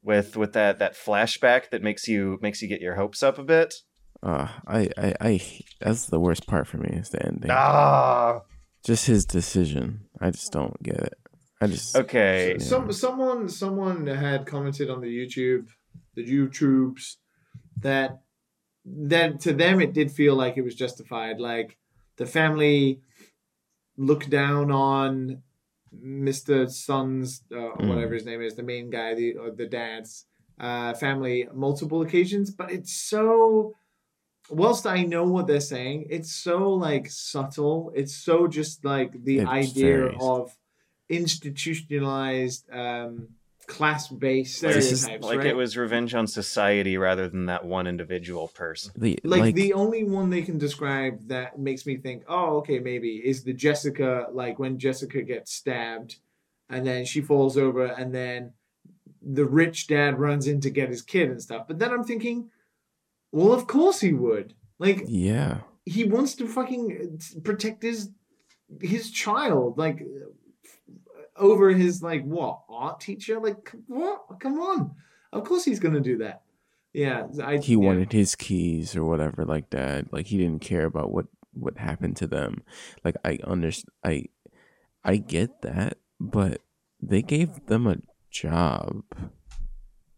with 0.02 0.36
with 0.36 0.52
that 0.54 0.80
that 0.80 0.94
flashback 0.94 1.70
that 1.70 1.80
makes 1.80 2.08
you 2.08 2.40
makes 2.42 2.60
you 2.60 2.66
get 2.66 2.80
your 2.80 2.96
hopes 2.96 3.22
up 3.22 3.38
a 3.38 3.44
bit. 3.44 3.72
Uh, 4.20 4.48
I, 4.66 4.90
I, 4.98 5.14
I, 5.20 5.40
that's 5.80 6.06
the 6.06 6.20
worst 6.20 6.46
part 6.46 6.66
for 6.66 6.76
me 6.76 6.90
is 6.90 7.08
the 7.08 7.24
ending. 7.24 7.50
Ah, 7.50 8.40
Just 8.84 9.06
his 9.06 9.24
decision. 9.24 10.08
I 10.20 10.30
just 10.30 10.52
don't 10.52 10.82
get 10.82 10.98
it. 10.98 11.14
I 11.60 11.68
just 11.68 11.96
okay. 11.96 12.56
Yeah. 12.58 12.64
Some 12.64 12.92
someone 12.92 13.48
someone 13.48 14.06
had 14.08 14.44
commented 14.44 14.90
on 14.90 15.00
the 15.00 15.06
YouTube, 15.06 15.68
the 16.16 16.26
YouTubes, 16.26 17.16
that 17.80 18.22
that 18.84 19.40
to 19.42 19.52
them 19.52 19.80
it 19.80 19.92
did 19.92 20.10
feel 20.10 20.34
like 20.34 20.56
it 20.56 20.62
was 20.62 20.74
justified. 20.74 21.38
Like 21.38 21.76
the 22.16 22.26
family 22.26 23.02
looked 23.96 24.30
down 24.30 24.72
on 24.72 25.42
Mr. 25.94 26.70
Son's 26.70 27.42
uh, 27.52 27.56
Mm. 27.56 27.88
whatever 27.88 28.14
his 28.14 28.24
name 28.24 28.40
is, 28.42 28.54
the 28.54 28.62
main 28.62 28.90
guy, 28.90 29.14
the 29.14 29.34
or 29.36 29.50
the 29.50 29.66
dad's 29.66 30.26
uh, 30.58 30.94
family 30.94 31.48
multiple 31.54 32.02
occasions, 32.02 32.50
but 32.50 32.70
it's 32.70 32.92
so. 32.94 33.74
Whilst 34.50 34.84
I 34.86 35.02
know 35.04 35.24
what 35.24 35.46
they're 35.46 35.60
saying, 35.60 36.06
it's 36.10 36.32
so 36.32 36.70
like 36.74 37.08
subtle. 37.08 37.92
It's 37.94 38.14
so 38.16 38.46
just 38.48 38.84
like 38.84 39.12
the 39.24 39.38
It's 39.40 39.48
idea 39.48 39.96
very- 39.96 40.16
of 40.20 40.50
institutionalized, 41.08 42.68
um, 42.72 43.28
class-based 43.70 44.62
Like- 44.62 44.82
stereotypes. 44.82 45.24
like 45.24 45.38
right? 45.38 45.46
it 45.46 45.56
was 45.56 45.76
revenge 45.76 46.14
on 46.14 46.26
society 46.26 46.96
rather 46.98 47.28
than 47.28 47.46
that 47.46 47.64
one 47.64 47.86
individual 47.86 48.48
person. 48.48 48.92
The, 48.96 49.18
like, 49.24 49.54
the 49.54 49.72
only 49.72 50.04
one 50.04 50.28
they 50.28 50.42
can 50.42 50.58
describe 50.58 51.28
that 51.28 51.58
makes 51.58 51.86
me 51.86 51.96
think, 51.96 52.24
oh, 52.28 52.58
okay, 52.58 52.80
maybe 52.80 53.16
is 53.16 53.44
the 53.44 53.52
Jessica, 53.52 54.26
like 54.32 54.58
when 54.58 54.78
Jessica 54.78 55.22
gets 55.22 55.52
stabbed 55.54 56.16
and 56.68 56.86
then 56.86 57.04
she 57.04 57.20
falls 57.20 57.56
over 57.56 57.86
and 57.86 58.12
then 58.14 58.52
the 59.22 59.44
rich 59.44 59.86
dad 59.86 60.18
runs 60.18 60.46
in 60.46 60.60
to 60.62 60.70
get 60.70 60.88
his 60.88 61.02
kid 61.02 61.30
and 61.30 61.40
stuff. 61.40 61.66
But 61.68 61.78
then 61.78 61.92
I'm 61.92 62.04
thinking, 62.04 62.50
well, 63.32 63.52
of 63.52 63.66
course 63.66 64.00
he 64.00 64.12
would. 64.12 64.54
Like, 64.78 65.04
yeah. 65.06 65.58
he 65.84 66.04
wants 66.04 66.34
to 66.36 66.48
fucking 66.48 67.20
protect 67.44 67.82
his 67.82 68.10
his 68.80 69.10
child, 69.10 69.78
like 69.78 70.00
over 71.40 71.70
his 71.70 72.02
like 72.02 72.24
what 72.24 72.60
art 72.68 73.00
teacher? 73.00 73.40
Like 73.40 73.72
what? 73.86 74.38
Come 74.38 74.60
on, 74.60 74.94
of 75.32 75.44
course 75.44 75.64
he's 75.64 75.80
gonna 75.80 76.00
do 76.00 76.18
that. 76.18 76.42
Yeah, 76.92 77.26
I, 77.42 77.58
he 77.58 77.72
yeah. 77.72 77.78
wanted 77.78 78.12
his 78.12 78.34
keys 78.34 78.96
or 78.96 79.04
whatever 79.04 79.44
like 79.44 79.70
that 79.70 80.12
like 80.12 80.26
he 80.26 80.38
didn't 80.38 80.60
care 80.60 80.84
about 80.84 81.12
what 81.12 81.26
what 81.52 81.78
happened 81.78 82.16
to 82.16 82.26
them 82.26 82.62
like 83.04 83.16
i 83.24 83.38
understand 83.44 83.92
i 84.04 84.24
i 85.04 85.16
get 85.16 85.62
that 85.62 85.98
but 86.18 86.60
they 87.02 87.22
gave 87.22 87.66
them 87.66 87.86
a 87.86 87.96
job 88.30 89.02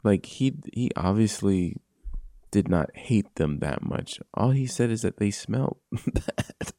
like 0.03 0.27
he 0.27 0.55
he 0.73 0.91
obviously 0.97 1.77
did 2.51 2.69
not 2.69 2.95
hate 2.95 3.35
them 3.37 3.61
that 3.61 3.83
much 3.83 4.21
all 4.35 4.51
he 4.51 4.67
said 4.67 4.91
is 4.91 5.03
that 5.03 5.17
they 5.17 5.31
smelled 5.31 5.79
bad 6.07 6.73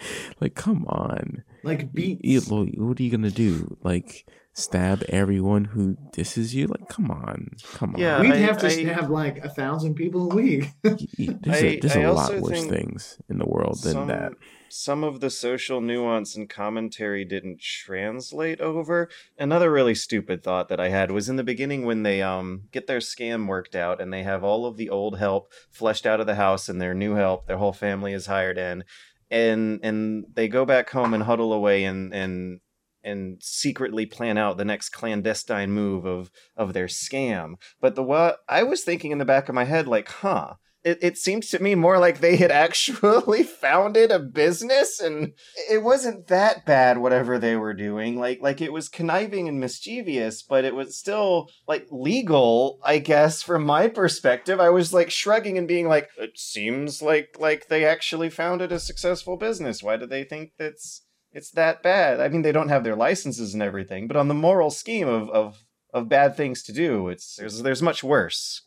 like 0.40 0.54
come 0.54 0.84
on 0.86 1.44
like 1.62 1.92
beats. 1.92 2.20
You- 2.22 2.40
you- 2.72 2.84
what 2.86 2.98
are 2.98 3.02
you 3.02 3.10
gonna 3.10 3.30
do 3.30 3.76
like 3.82 4.26
stab 4.52 5.02
everyone 5.08 5.64
who 5.64 5.96
disses 6.12 6.54
you 6.54 6.66
like 6.66 6.88
come 6.88 7.10
on 7.10 7.50
come 7.74 7.94
on 7.94 8.00
Yeah, 8.00 8.20
We'd 8.20 8.32
I- 8.32 8.36
have 8.38 8.58
to 8.58 8.66
I- 8.66 8.70
stab 8.70 9.08
like 9.10 9.38
a 9.44 9.48
thousand 9.48 9.94
people 9.94 10.30
a 10.30 10.34
week. 10.34 10.64
Y- 10.84 10.96
y- 11.18 11.28
there's 11.40 11.62
a 11.62 11.76
I- 11.76 11.78
there's 11.80 11.96
I 11.96 12.00
a 12.00 12.12
lot 12.12 12.34
worse 12.40 12.66
things 12.66 13.18
in 13.28 13.38
the 13.38 13.46
world 13.46 13.78
than 13.82 13.92
some, 13.92 14.08
that. 14.08 14.32
Some 14.72 15.02
of 15.02 15.18
the 15.20 15.30
social 15.30 15.80
nuance 15.80 16.36
and 16.36 16.48
commentary 16.48 17.24
didn't 17.24 17.60
translate 17.60 18.60
over. 18.60 19.08
Another 19.38 19.70
really 19.70 19.94
stupid 19.96 20.42
thought 20.44 20.68
that 20.68 20.78
I 20.78 20.88
had 20.90 21.10
was 21.10 21.28
in 21.28 21.34
the 21.36 21.42
beginning 21.44 21.84
when 21.84 22.02
they 22.04 22.22
um 22.22 22.62
get 22.72 22.86
their 22.86 22.98
scam 23.00 23.46
worked 23.48 23.74
out 23.74 24.00
and 24.00 24.12
they 24.12 24.22
have 24.22 24.44
all 24.44 24.66
of 24.66 24.76
the 24.76 24.88
old 24.90 25.18
help 25.18 25.52
fleshed 25.70 26.06
out 26.06 26.20
of 26.20 26.26
the 26.26 26.36
house 26.36 26.68
and 26.68 26.80
their 26.80 26.94
new 26.94 27.14
help, 27.14 27.46
their 27.46 27.58
whole 27.58 27.72
family 27.72 28.12
is 28.12 28.26
hired 28.26 28.58
in, 28.58 28.84
and 29.30 29.80
and 29.82 30.24
they 30.34 30.48
go 30.48 30.64
back 30.64 30.90
home 30.90 31.14
and 31.14 31.22
huddle 31.22 31.52
away 31.52 31.84
and 31.84 32.12
and 32.14 32.60
and 33.02 33.38
secretly 33.42 34.04
plan 34.06 34.36
out 34.36 34.56
the 34.56 34.64
next 34.64 34.90
clandestine 34.90 35.70
move 35.70 36.04
of 36.04 36.30
of 36.56 36.72
their 36.72 36.86
scam. 36.86 37.54
But 37.80 37.94
the 37.94 38.02
what 38.02 38.38
I 38.48 38.62
was 38.62 38.82
thinking 38.82 39.10
in 39.10 39.18
the 39.18 39.24
back 39.24 39.48
of 39.48 39.54
my 39.54 39.64
head, 39.64 39.86
like, 39.86 40.08
huh, 40.08 40.54
it, 40.82 40.98
it 41.02 41.18
seems 41.18 41.50
to 41.50 41.62
me 41.62 41.74
more 41.74 41.98
like 41.98 42.20
they 42.20 42.36
had 42.36 42.50
actually 42.50 43.42
founded 43.42 44.10
a 44.10 44.18
business 44.18 45.00
and 45.00 45.32
it 45.70 45.82
wasn't 45.82 46.28
that 46.28 46.64
bad 46.64 46.98
whatever 46.98 47.38
they 47.38 47.56
were 47.56 47.74
doing. 47.74 48.18
Like 48.18 48.40
like 48.40 48.60
it 48.60 48.72
was 48.72 48.88
conniving 48.88 49.48
and 49.48 49.60
mischievous 49.60 50.42
but 50.42 50.64
it 50.64 50.74
was 50.74 50.96
still 50.96 51.48
like 51.66 51.86
legal 51.90 52.78
i 52.84 52.98
guess 52.98 53.42
from 53.42 53.64
my 53.64 53.88
perspective. 53.88 54.60
I 54.60 54.70
was 54.70 54.92
like 54.92 55.10
shrugging 55.10 55.58
and 55.58 55.68
being 55.68 55.88
like 55.88 56.08
it 56.18 56.38
seems 56.38 57.02
like 57.02 57.36
like 57.38 57.68
they 57.68 57.84
actually 57.84 58.30
founded 58.30 58.72
a 58.72 58.80
successful 58.80 59.36
business. 59.36 59.82
Why 59.82 59.96
do 59.96 60.06
they 60.06 60.24
think 60.24 60.52
that's 60.58 61.02
it's 61.32 61.50
that 61.52 61.82
bad? 61.82 62.20
I 62.20 62.28
mean 62.28 62.42
they 62.42 62.52
don't 62.52 62.68
have 62.68 62.84
their 62.84 62.96
licenses 62.96 63.54
and 63.54 63.62
everything 63.62 64.08
but 64.08 64.16
on 64.16 64.28
the 64.28 64.34
moral 64.34 64.70
scheme 64.70 65.08
of 65.08 65.28
of 65.30 65.64
of 65.92 66.08
bad 66.08 66.36
things 66.36 66.62
to 66.62 66.72
do 66.72 67.08
it's 67.08 67.34
there's 67.34 67.62
there's 67.62 67.82
much 67.82 68.04
worse 68.04 68.62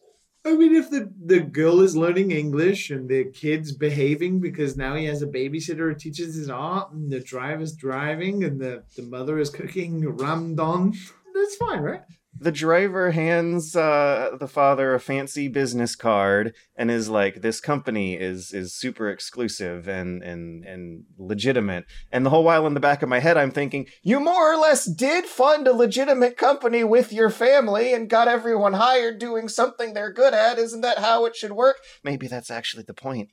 I 0.45 0.55
mean, 0.55 0.75
if 0.75 0.89
the 0.89 1.11
the 1.25 1.39
girl 1.39 1.79
is 1.79 1.95
learning 1.95 2.31
English 2.31 2.89
and 2.89 3.07
the 3.07 3.25
kid's 3.25 3.71
behaving 3.71 4.41
because 4.41 4.75
now 4.75 4.95
he 4.95 5.05
has 5.05 5.21
a 5.21 5.27
babysitter 5.27 5.89
who 5.89 5.95
teaches 5.95 6.35
his 6.35 6.49
art, 6.49 6.91
and 6.91 7.09
the 7.09 7.21
driver's 7.21 7.73
driving, 7.73 8.43
and 8.43 8.59
the 8.59 8.83
the 8.95 9.03
mother 9.03 9.39
is 9.39 9.49
cooking 9.49 10.01
ramdon, 10.03 10.97
that's 11.33 11.55
fine, 11.55 11.79
right? 11.79 12.01
The 12.39 12.51
driver 12.51 13.11
hands 13.11 13.75
uh, 13.75 14.31
the 14.39 14.47
father 14.47 14.93
a 14.93 14.99
fancy 14.99 15.47
business 15.47 15.95
card 15.95 16.53
and 16.75 16.89
is 16.89 17.09
like 17.09 17.41
this 17.41 17.59
company 17.59 18.15
is 18.15 18.51
is 18.53 18.73
super 18.73 19.09
exclusive 19.09 19.87
and 19.87 20.21
and 20.23 20.65
and 20.65 21.03
legitimate. 21.17 21.85
And 22.11 22.25
the 22.25 22.29
whole 22.29 22.43
while 22.43 22.67
in 22.67 22.73
the 22.73 22.79
back 22.79 23.01
of 23.01 23.09
my 23.09 23.19
head 23.19 23.37
i'm 23.37 23.51
thinking 23.51 23.87
you 24.01 24.19
more 24.19 24.53
or 24.53 24.57
less 24.57 24.85
did 24.85 25.25
fund 25.25 25.67
a 25.67 25.73
legitimate 25.73 26.37
company 26.37 26.83
with 26.83 27.13
your 27.13 27.29
family 27.29 27.93
and 27.93 28.09
got 28.09 28.27
everyone 28.27 28.73
hired 28.73 29.19
doing 29.19 29.47
something 29.47 29.93
they're 29.93 30.11
good 30.11 30.33
at. 30.33 30.57
Isn't 30.57 30.81
that 30.81 30.99
how 30.99 31.25
it 31.25 31.35
should 31.35 31.53
work? 31.53 31.77
Maybe 32.03 32.27
that's 32.27 32.51
actually 32.51 32.83
the 32.83 32.93
point. 32.93 33.29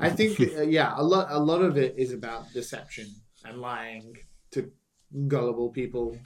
I 0.00 0.10
think, 0.10 0.40
uh, 0.40 0.62
yeah, 0.62 0.94
a 0.96 1.02
lot 1.02 1.26
a 1.30 1.38
lot 1.38 1.62
of 1.62 1.76
it 1.76 1.94
is 1.98 2.12
about 2.12 2.52
deception 2.52 3.06
and 3.44 3.60
lying 3.60 4.16
to 4.52 4.70
gullible 5.26 5.70
people 5.70 6.16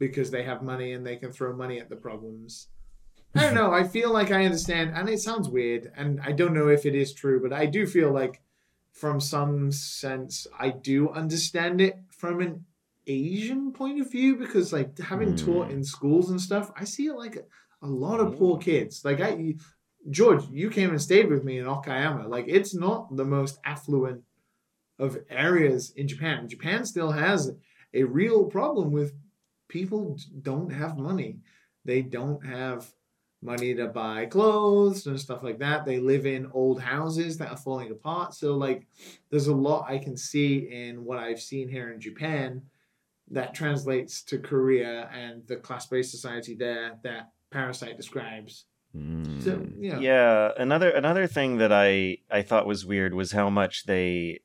because 0.00 0.32
they 0.32 0.42
have 0.42 0.62
money 0.62 0.92
and 0.94 1.06
they 1.06 1.14
can 1.14 1.30
throw 1.30 1.54
money 1.54 1.78
at 1.78 1.88
the 1.88 1.94
problems. 1.94 2.66
I 3.36 3.42
don't 3.42 3.54
know. 3.54 3.72
I 3.72 3.84
feel 3.86 4.12
like 4.12 4.32
I 4.32 4.44
understand, 4.44 4.90
and 4.96 5.08
it 5.08 5.20
sounds 5.20 5.48
weird, 5.48 5.92
and 5.96 6.20
I 6.20 6.32
don't 6.32 6.54
know 6.54 6.66
if 6.66 6.84
it 6.84 6.96
is 6.96 7.12
true, 7.14 7.40
but 7.40 7.52
I 7.52 7.66
do 7.66 7.86
feel 7.86 8.10
like, 8.10 8.40
from 8.92 9.20
some 9.20 9.70
sense, 9.70 10.48
I 10.58 10.70
do 10.70 11.10
understand 11.10 11.80
it 11.80 11.96
from 12.10 12.40
an 12.40 12.64
Asian 13.06 13.72
point 13.72 14.00
of 14.00 14.10
view 14.10 14.34
because, 14.34 14.72
like, 14.72 14.98
having 14.98 15.36
taught 15.36 15.66
Hmm. 15.66 15.74
in 15.74 15.84
schools 15.84 16.30
and 16.30 16.40
stuff, 16.40 16.72
I 16.76 16.82
see 16.84 17.06
it 17.06 17.14
like 17.14 17.36
a, 17.36 17.42
a 17.82 17.88
lot 17.88 18.18
of 18.18 18.36
poor 18.36 18.58
kids. 18.58 19.04
Like, 19.04 19.20
I, 19.20 19.54
George, 20.10 20.42
you 20.50 20.70
came 20.70 20.90
and 20.90 21.00
stayed 21.00 21.28
with 21.30 21.44
me 21.44 21.58
in 21.58 21.66
Okayama. 21.66 22.28
Like, 22.28 22.46
it's 22.48 22.74
not 22.74 23.14
the 23.16 23.24
most 23.24 23.60
affluent 23.64 24.22
of 24.98 25.18
areas 25.30 25.92
in 25.94 26.08
Japan. 26.08 26.48
Japan 26.48 26.84
still 26.84 27.12
has 27.12 27.52
a 27.94 28.02
real 28.02 28.44
problem 28.46 28.90
with 28.90 29.12
people 29.70 30.18
don't 30.42 30.70
have 30.70 30.98
money. 30.98 31.38
They 31.86 32.02
don't 32.02 32.44
have 32.44 32.86
money 33.40 33.74
to 33.74 33.86
buy 33.86 34.26
clothes 34.26 35.06
and 35.06 35.18
stuff 35.18 35.42
like 35.42 35.58
that. 35.60 35.86
They 35.86 35.98
live 35.98 36.26
in 36.26 36.50
old 36.52 36.82
houses 36.82 37.38
that 37.38 37.50
are 37.50 37.56
falling 37.56 37.90
apart. 37.90 38.34
So, 38.34 38.56
like, 38.56 38.86
there's 39.30 39.46
a 39.46 39.54
lot 39.54 39.86
I 39.88 39.96
can 39.96 40.16
see 40.16 40.68
in 40.70 41.04
what 41.04 41.18
I've 41.18 41.40
seen 41.40 41.68
here 41.68 41.90
in 41.90 42.00
Japan 42.00 42.62
that 43.30 43.54
translates 43.54 44.22
to 44.24 44.38
Korea 44.38 45.08
and 45.14 45.46
the 45.46 45.56
class 45.56 45.86
based 45.86 46.10
society 46.10 46.54
there 46.54 46.98
that 47.02 47.30
Parasite 47.50 47.96
describes. 47.96 48.66
Mm. 48.94 49.42
So, 49.42 49.66
you 49.78 49.92
know, 49.92 50.00
yeah 50.00 50.50
another 50.58 50.90
another 50.90 51.28
thing 51.28 51.58
that 51.58 51.70
i 51.72 52.18
i 52.28 52.42
thought 52.42 52.66
was 52.66 52.84
weird 52.84 53.14
was 53.14 53.30
how 53.30 53.48
much 53.48 53.84
they 53.84 54.40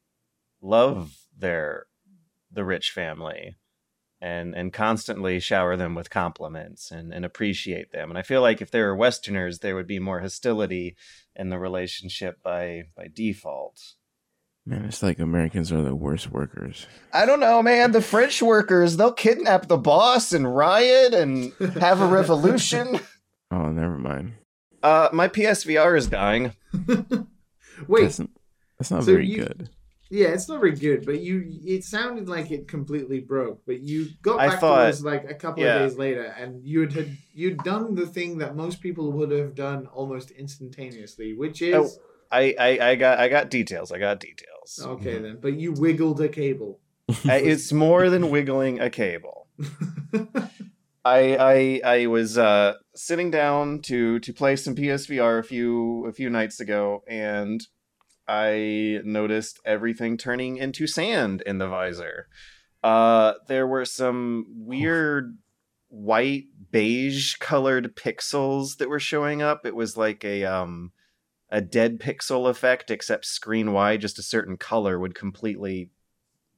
love 0.61 1.17
their 1.35 1.87
the 2.51 2.63
rich 2.63 2.91
family 2.91 3.55
and 4.25 4.55
and 4.55 4.73
constantly 4.73 5.39
shower 5.39 5.75
them 5.77 5.93
with 5.95 6.09
compliments 6.09 6.89
and 6.91 7.13
and 7.13 7.23
appreciate 7.25 7.91
them 7.91 8.09
and 8.09 8.17
i 8.17 8.21
feel 8.23 8.41
like 8.41 8.59
if 8.61 8.71
they 8.71 8.81
were 8.81 8.95
westerners 8.95 9.59
there 9.59 9.75
would 9.75 9.85
be 9.87 9.99
more 9.99 10.21
hostility 10.21 10.95
in 11.35 11.49
the 11.49 11.59
relationship 11.59 12.41
by 12.43 12.83
by 12.97 13.07
default 13.13 13.79
Man, 14.67 14.85
it's 14.85 15.03
like 15.03 15.19
Americans 15.19 15.71
are 15.71 15.83
the 15.83 15.93
worst 15.95 16.31
workers. 16.31 16.87
i 17.13 17.25
don't 17.27 17.39
know 17.39 17.61
man 17.61 17.91
the 17.91 18.01
french 18.01 18.41
workers 18.41 18.97
they'll 18.97 19.13
kidnap 19.13 19.67
the 19.67 19.77
boss 19.77 20.33
and 20.33 20.55
riot 20.55 21.13
and 21.13 21.53
have 21.79 22.01
a 22.01 22.07
revolution 22.07 22.99
Oh, 23.51 23.69
never 23.69 23.97
mind. 23.99 24.33
uh 24.81 25.09
my 25.13 25.27
psvr 25.27 25.95
is 25.97 26.07
dying 26.07 26.53
Wait, 27.87 28.03
that's, 28.03 28.21
that's 28.79 28.89
not 28.91 29.03
so 29.03 29.11
very 29.11 29.27
you- 29.27 29.43
good. 29.45 29.69
Yeah, 30.09 30.27
it's 30.27 30.47
not 30.47 30.59
very 30.59 30.75
good, 30.75 31.05
but 31.05 31.19
you 31.21 31.43
it 31.63 31.83
sounded 31.83 32.29
like 32.29 32.51
it 32.51 32.67
completely 32.67 33.19
broke. 33.19 33.61
But 33.65 33.81
you 33.81 34.07
got 34.21 34.39
I 34.39 34.49
back 34.49 34.59
thought- 34.59 34.83
to 34.83 34.89
us 34.89 35.01
like 35.01 35.29
a 35.29 35.33
couple 35.33 35.63
yeah. 35.63 35.77
of 35.77 35.89
days 35.89 35.97
later 35.97 36.23
and 36.23 36.63
you 36.63 36.81
had, 36.81 36.93
had 36.93 37.17
you'd 37.33 37.57
done 37.59 37.95
the 37.95 38.05
thing 38.05 38.37
that 38.37 38.55
most 38.55 38.81
people 38.81 39.11
would 39.13 39.31
have 39.31 39.55
done 39.55 39.87
almost 39.87 40.31
instantaneously, 40.31 41.33
which 41.33 41.61
is 41.61 41.75
Oh. 41.75 41.89
I, 42.31 42.55
I 42.59 42.89
i 42.89 42.95
got 42.95 43.19
i 43.19 43.29
got 43.29 43.51
details 43.51 43.91
i 43.91 43.99
got 43.99 44.19
details 44.19 44.79
okay 44.81 45.19
then. 45.19 45.37
But 45.39 45.59
you 45.59 45.73
wiggled 45.73 46.19
a 46.21 46.27
cable. 46.27 46.79
It's 47.07 47.71
more 47.71 48.09
than 48.09 48.31
wiggling 48.31 48.79
a 48.79 48.89
cable 48.89 49.47
I 51.05 51.37
I 51.39 51.81
I 51.97 52.07
was 52.07 52.37
uh, 52.37 52.73
sitting 52.95 53.29
down 53.29 53.81
to 53.83 54.19
to 54.19 54.33
play 54.33 54.55
some 54.55 54.75
PSVR 54.75 55.39
a 55.39 55.43
few 55.43 56.05
a 56.07 56.11
few 56.11 56.29
nights 56.31 56.59
ago, 56.59 57.03
and 57.07 57.61
I 58.27 59.01
noticed 59.03 59.59
everything 59.65 60.17
turning 60.17 60.57
into 60.57 60.87
sand 60.87 61.41
in 61.45 61.57
the 61.57 61.67
visor. 61.67 62.27
Uh, 62.83 63.33
there 63.47 63.67
were 63.67 63.85
some 63.85 64.45
weird 64.49 65.37
white 65.89 66.45
beige 66.71 67.35
colored 67.35 67.95
pixels 67.95 68.77
that 68.77 68.89
were 68.89 68.99
showing 68.99 69.41
up. 69.41 69.65
It 69.65 69.75
was 69.75 69.97
like 69.97 70.23
a 70.23 70.43
um 70.45 70.91
a 71.49 71.61
dead 71.61 71.99
pixel 71.99 72.49
effect, 72.49 72.91
except 72.91 73.25
screen 73.25 73.71
wide, 73.71 74.01
just 74.01 74.19
a 74.19 74.23
certain 74.23 74.57
color 74.57 74.99
would 74.99 75.15
completely 75.15 75.91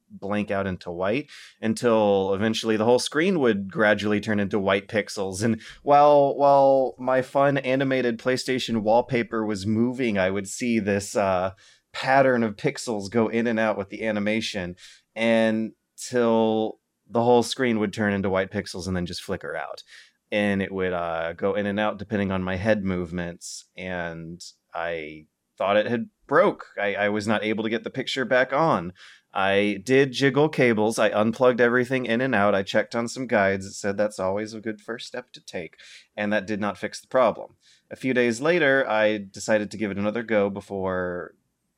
blank 0.09 0.51
out 0.51 0.67
into 0.67 0.91
white 0.91 1.29
until 1.61 2.33
eventually 2.33 2.77
the 2.77 2.85
whole 2.85 2.99
screen 2.99 3.39
would 3.39 3.71
gradually 3.71 4.19
turn 4.19 4.39
into 4.39 4.59
white 4.59 4.87
pixels. 4.87 5.43
And 5.43 5.61
while 5.83 6.35
while 6.35 6.95
my 6.97 7.21
fun 7.21 7.57
animated 7.57 8.17
PlayStation 8.17 8.81
wallpaper 8.81 9.45
was 9.45 9.65
moving 9.65 10.17
I 10.17 10.29
would 10.29 10.47
see 10.47 10.79
this 10.79 11.15
uh 11.15 11.51
pattern 11.93 12.43
of 12.43 12.55
pixels 12.55 13.09
go 13.09 13.27
in 13.27 13.47
and 13.47 13.59
out 13.59 13.77
with 13.77 13.89
the 13.89 14.05
animation 14.05 14.75
and 15.15 15.71
till 15.97 16.79
the 17.09 17.23
whole 17.23 17.43
screen 17.43 17.79
would 17.79 17.93
turn 17.93 18.13
into 18.13 18.29
white 18.29 18.51
pixels 18.51 18.87
and 18.87 18.95
then 18.95 19.05
just 19.05 19.23
flicker 19.23 19.55
out. 19.55 19.83
And 20.31 20.61
it 20.61 20.71
would 20.71 20.93
uh, 20.93 21.33
go 21.33 21.55
in 21.55 21.65
and 21.65 21.79
out 21.79 21.97
depending 21.97 22.31
on 22.31 22.43
my 22.43 22.57
head 22.57 22.83
movements 22.83 23.65
and 23.77 24.41
i 24.73 25.25
thought 25.57 25.77
it 25.77 25.87
had 25.87 26.09
broke. 26.27 26.67
I, 26.79 26.93
I 26.93 27.09
was 27.09 27.27
not 27.27 27.43
able 27.43 27.63
to 27.63 27.69
get 27.69 27.83
the 27.83 27.89
picture 27.89 28.25
back 28.25 28.53
on 28.53 28.93
i 29.37 29.79
did 29.83 30.11
jiggle 30.11 30.49
cables. 30.49 30.97
I 30.97 31.09
unplugged 31.09 31.61
everything 31.61 32.05
in 32.05 32.21
and 32.21 32.33
out. 32.33 32.55
I 32.55 32.63
checked 32.63 32.95
on 32.95 33.07
some 33.07 33.27
guides. 33.27 33.65
It 33.65 33.73
said 33.73 33.95
that's 33.95 34.19
always 34.19 34.53
a 34.53 34.59
good 34.59 34.81
first 34.81 35.07
step 35.07 35.31
to 35.33 35.41
take 35.41 35.77
and 36.15 36.33
that 36.33 36.47
did 36.47 36.59
not 36.59 36.77
fix 36.77 36.99
the 36.99 37.07
problem. 37.07 37.55
A 37.91 37.95
few 37.95 38.13
days 38.13 38.41
later 38.41 38.85
i 38.89 39.17
decided 39.17 39.71
to 39.71 39.77
give 39.77 39.91
it 39.91 39.97
another 39.97 40.23
go 40.23 40.49
before 40.49 41.35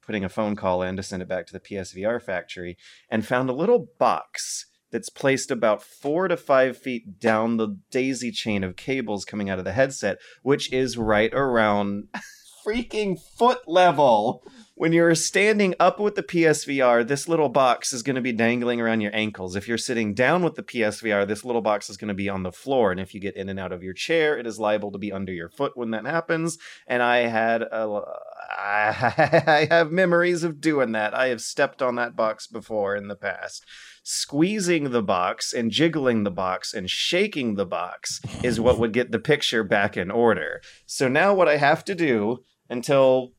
putting 0.09 0.25
a 0.25 0.29
phone 0.29 0.55
call 0.55 0.81
in 0.81 0.95
to 0.95 1.03
send 1.03 1.21
it 1.21 1.27
back 1.27 1.45
to 1.45 1.53
the 1.53 1.59
PSVR 1.59 2.19
factory 2.19 2.75
and 3.11 3.23
found 3.23 3.47
a 3.47 3.53
little 3.53 3.89
box 3.99 4.65
that's 4.91 5.09
placed 5.09 5.51
about 5.51 5.83
four 5.83 6.27
to 6.27 6.35
five 6.35 6.75
feet 6.77 7.19
down 7.19 7.57
the 7.57 7.77
daisy 7.91 8.31
chain 8.31 8.63
of 8.63 8.75
cables 8.75 9.23
coming 9.23 9.51
out 9.51 9.59
of 9.59 9.65
the 9.65 9.73
headset, 9.73 10.17
which 10.41 10.73
is 10.73 10.97
right 10.97 11.31
around 11.33 12.07
freaking 12.65 13.19
foot 13.19 13.67
level. 13.67 14.43
When 14.79 14.93
you're 14.93 15.13
standing 15.13 15.75
up 15.77 15.99
with 15.99 16.15
the 16.15 16.23
PSVR, 16.23 17.05
this 17.05 17.27
little 17.27 17.49
box 17.49 17.91
is 17.91 18.01
going 18.01 18.15
to 18.15 18.21
be 18.21 18.31
dangling 18.31 18.79
around 18.79 19.01
your 19.01 19.13
ankles. 19.13 19.57
If 19.57 19.67
you're 19.67 19.77
sitting 19.77 20.13
down 20.13 20.41
with 20.41 20.55
the 20.55 20.63
PSVR, 20.63 21.27
this 21.27 21.43
little 21.43 21.61
box 21.61 21.89
is 21.89 21.97
going 21.97 22.07
to 22.07 22.13
be 22.13 22.29
on 22.29 22.43
the 22.43 22.53
floor. 22.53 22.89
And 22.89 22.97
if 22.97 23.13
you 23.13 23.19
get 23.19 23.35
in 23.35 23.49
and 23.49 23.59
out 23.59 23.73
of 23.73 23.83
your 23.83 23.91
chair, 23.91 24.37
it 24.37 24.47
is 24.47 24.57
liable 24.57 24.93
to 24.93 24.97
be 24.97 25.11
under 25.11 25.33
your 25.33 25.49
foot 25.49 25.75
when 25.75 25.91
that 25.91 26.05
happens. 26.05 26.57
And 26.87 27.03
I 27.03 27.27
had 27.27 27.61
a, 27.61 28.03
I 28.57 29.67
have 29.69 29.91
memories 29.91 30.45
of 30.45 30.61
doing 30.61 30.93
that. 30.93 31.13
I 31.13 31.27
have 31.27 31.41
stepped 31.41 31.81
on 31.81 31.95
that 31.95 32.15
box 32.15 32.47
before 32.47 32.95
in 32.95 33.09
the 33.09 33.17
past. 33.17 33.65
Squeezing 34.03 34.91
the 34.91 35.03
box 35.03 35.51
and 35.51 35.71
jiggling 35.71 36.23
the 36.23 36.31
box 36.31 36.73
and 36.73 36.89
shaking 36.89 37.55
the 37.55 37.65
box 37.65 38.21
is 38.43 38.61
what 38.61 38.79
would 38.79 38.93
get 38.93 39.11
the 39.11 39.19
picture 39.19 39.65
back 39.65 39.97
in 39.97 40.09
order. 40.09 40.61
So 40.85 41.09
now 41.09 41.33
what 41.33 41.49
I 41.49 41.57
have 41.57 41.83
to 41.83 41.95
do 41.95 42.45
until 42.69 43.33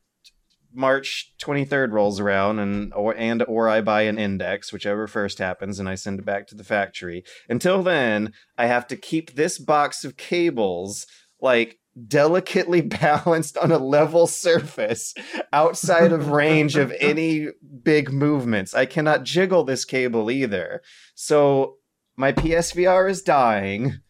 March 0.72 1.32
23rd 1.42 1.92
rolls 1.92 2.20
around 2.20 2.58
and 2.58 2.92
or 2.94 3.14
and 3.16 3.42
or 3.44 3.68
I 3.68 3.80
buy 3.80 4.02
an 4.02 4.18
index 4.18 4.72
whichever 4.72 5.06
first 5.06 5.38
happens 5.38 5.78
and 5.78 5.88
I 5.88 5.94
send 5.94 6.20
it 6.20 6.24
back 6.24 6.46
to 6.48 6.54
the 6.54 6.64
factory. 6.64 7.24
Until 7.48 7.82
then, 7.82 8.32
I 8.56 8.66
have 8.66 8.86
to 8.88 8.96
keep 8.96 9.34
this 9.34 9.58
box 9.58 10.04
of 10.04 10.16
cables 10.16 11.06
like 11.40 11.78
delicately 12.06 12.80
balanced 13.02 13.56
on 13.58 13.72
a 13.72 13.78
level 13.78 14.26
surface 14.26 15.14
outside 15.52 16.12
of 16.12 16.30
range 16.30 16.76
of 16.76 16.92
any 17.00 17.48
big 17.82 18.12
movements. 18.12 18.74
I 18.74 18.86
cannot 18.86 19.24
jiggle 19.24 19.64
this 19.64 19.84
cable 19.84 20.30
either. 20.30 20.82
So 21.14 21.76
my 22.16 22.32
PSVR 22.32 23.10
is 23.10 23.22
dying 23.22 24.00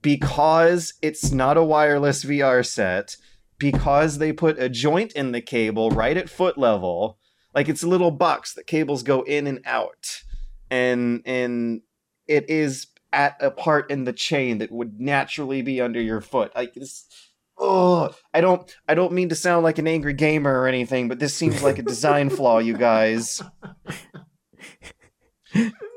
because 0.00 0.94
it's 1.00 1.30
not 1.30 1.56
a 1.56 1.64
wireless 1.64 2.24
VR 2.24 2.66
set 2.66 3.16
because 3.62 4.18
they 4.18 4.32
put 4.32 4.58
a 4.58 4.68
joint 4.68 5.12
in 5.12 5.32
the 5.32 5.40
cable 5.40 5.88
right 5.90 6.16
at 6.16 6.28
foot 6.28 6.58
level 6.58 7.16
like 7.54 7.68
it's 7.68 7.82
a 7.82 7.88
little 7.88 8.10
box 8.10 8.54
that 8.54 8.66
cables 8.66 9.02
go 9.02 9.22
in 9.22 9.46
and 9.46 9.60
out. 9.64 10.22
And 10.70 11.22
and 11.24 11.82
it 12.26 12.48
is 12.48 12.86
at 13.12 13.36
a 13.40 13.50
part 13.50 13.90
in 13.90 14.04
the 14.04 14.12
chain 14.12 14.58
that 14.58 14.72
would 14.72 14.98
naturally 14.98 15.62
be 15.62 15.80
under 15.80 16.00
your 16.00 16.20
foot. 16.20 16.52
Like 16.54 16.74
this 16.74 17.06
oh 17.58 18.10
i 18.32 18.40
don't 18.40 18.78
i 18.88 18.94
don't 18.94 19.12
mean 19.12 19.28
to 19.28 19.34
sound 19.34 19.62
like 19.62 19.76
an 19.76 19.86
angry 19.86 20.14
gamer 20.14 20.58
or 20.58 20.66
anything 20.66 21.06
but 21.06 21.18
this 21.18 21.34
seems 21.34 21.62
like 21.62 21.78
a 21.78 21.82
design 21.82 22.30
flaw 22.30 22.58
you 22.58 22.74
guys 22.74 23.42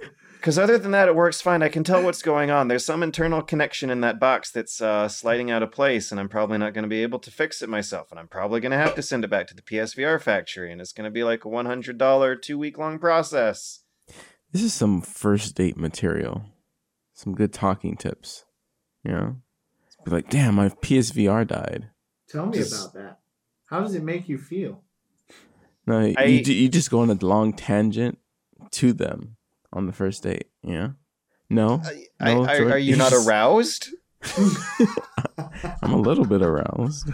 because 0.45 0.59
other 0.59 0.77
than 0.77 0.91
that, 0.91 1.07
it 1.07 1.15
works 1.15 1.41
fine. 1.41 1.63
I 1.63 1.69
can 1.69 1.83
tell 1.83 2.03
what's 2.03 2.21
going 2.21 2.51
on. 2.51 2.67
There's 2.67 2.85
some 2.85 3.01
internal 3.01 3.41
connection 3.41 3.89
in 3.89 4.01
that 4.01 4.19
box 4.19 4.51
that's 4.51 4.79
uh, 4.79 5.07
sliding 5.07 5.49
out 5.49 5.63
of 5.63 5.71
place, 5.71 6.11
and 6.11 6.19
I'm 6.19 6.29
probably 6.29 6.59
not 6.59 6.75
going 6.75 6.83
to 6.83 6.87
be 6.87 7.01
able 7.01 7.17
to 7.17 7.31
fix 7.31 7.63
it 7.63 7.67
myself. 7.67 8.11
And 8.11 8.19
I'm 8.19 8.27
probably 8.27 8.59
going 8.59 8.71
to 8.71 8.77
have 8.77 8.93
to 8.93 9.01
send 9.01 9.23
it 9.23 9.31
back 9.31 9.47
to 9.47 9.55
the 9.55 9.63
PSVR 9.63 10.21
factory, 10.21 10.71
and 10.71 10.79
it's 10.79 10.93
going 10.93 11.05
to 11.05 11.09
be 11.09 11.23
like 11.23 11.45
a 11.45 11.47
$100 11.47 12.41
two 12.43 12.59
week 12.59 12.77
long 12.77 12.99
process. 12.99 13.79
This 14.51 14.61
is 14.61 14.71
some 14.71 15.01
first 15.01 15.55
date 15.55 15.77
material. 15.77 16.43
Some 17.15 17.33
good 17.33 17.51
talking 17.51 17.97
tips. 17.97 18.45
You 19.03 19.11
know? 19.13 19.35
Be 20.03 20.11
like, 20.11 20.29
damn, 20.29 20.53
my 20.53 20.69
PSVR 20.69 21.47
died. 21.47 21.89
Tell 22.29 22.45
me 22.45 22.59
just... 22.59 22.71
about 22.71 22.93
that. 22.93 23.19
How 23.65 23.81
does 23.81 23.95
it 23.95 24.03
make 24.03 24.29
you 24.29 24.37
feel? 24.37 24.83
No, 25.87 26.13
I... 26.15 26.25
you, 26.25 26.53
you 26.53 26.69
just 26.69 26.91
go 26.91 26.99
on 26.99 27.09
a 27.09 27.15
long 27.15 27.51
tangent 27.51 28.19
to 28.73 28.93
them 28.93 29.37
on 29.75 29.85
the 29.85 29.93
first 29.93 30.23
date. 30.23 30.47
Yeah. 30.63 30.91
No. 31.49 31.81
I, 32.19 32.33
no 32.33 32.45
I, 32.45 32.57
are 32.59 32.77
you 32.77 32.95
not 32.95 33.13
aroused? 33.25 33.89
I'm 35.83 35.93
a 35.93 35.97
little 35.97 36.25
bit 36.25 36.41
aroused. 36.41 37.09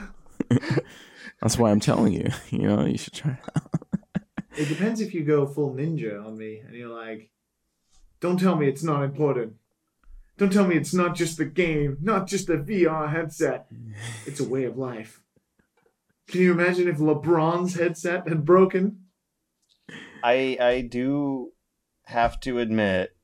That's 1.41 1.57
why 1.57 1.71
I'm 1.71 1.79
telling 1.79 2.13
you. 2.13 2.29
You 2.51 2.67
know, 2.67 2.85
you 2.85 2.97
should 2.97 3.13
try. 3.13 3.37
it 4.55 4.67
depends 4.67 5.01
if 5.01 5.13
you 5.13 5.23
go 5.23 5.47
full 5.47 5.73
ninja 5.73 6.23
on 6.23 6.37
me 6.37 6.59
and 6.59 6.75
you're 6.75 6.89
like, 6.89 7.31
"Don't 8.19 8.39
tell 8.39 8.55
me 8.55 8.67
it's 8.67 8.83
not 8.83 9.03
important. 9.03 9.55
Don't 10.37 10.51
tell 10.51 10.67
me 10.67 10.75
it's 10.75 10.93
not 10.93 11.15
just 11.15 11.37
the 11.37 11.45
game, 11.45 11.97
not 12.01 12.27
just 12.27 12.47
the 12.47 12.57
VR 12.57 13.09
headset. 13.09 13.67
It's 14.25 14.39
a 14.39 14.47
way 14.47 14.65
of 14.65 14.77
life." 14.77 15.21
Can 16.27 16.41
you 16.41 16.51
imagine 16.51 16.87
if 16.87 16.97
LeBron's 16.97 17.75
headset 17.75 18.27
had 18.27 18.45
broken? 18.45 19.05
I 20.23 20.57
I 20.59 20.81
do 20.81 21.50
have 22.05 22.39
to 22.41 22.59
admit 22.59 23.15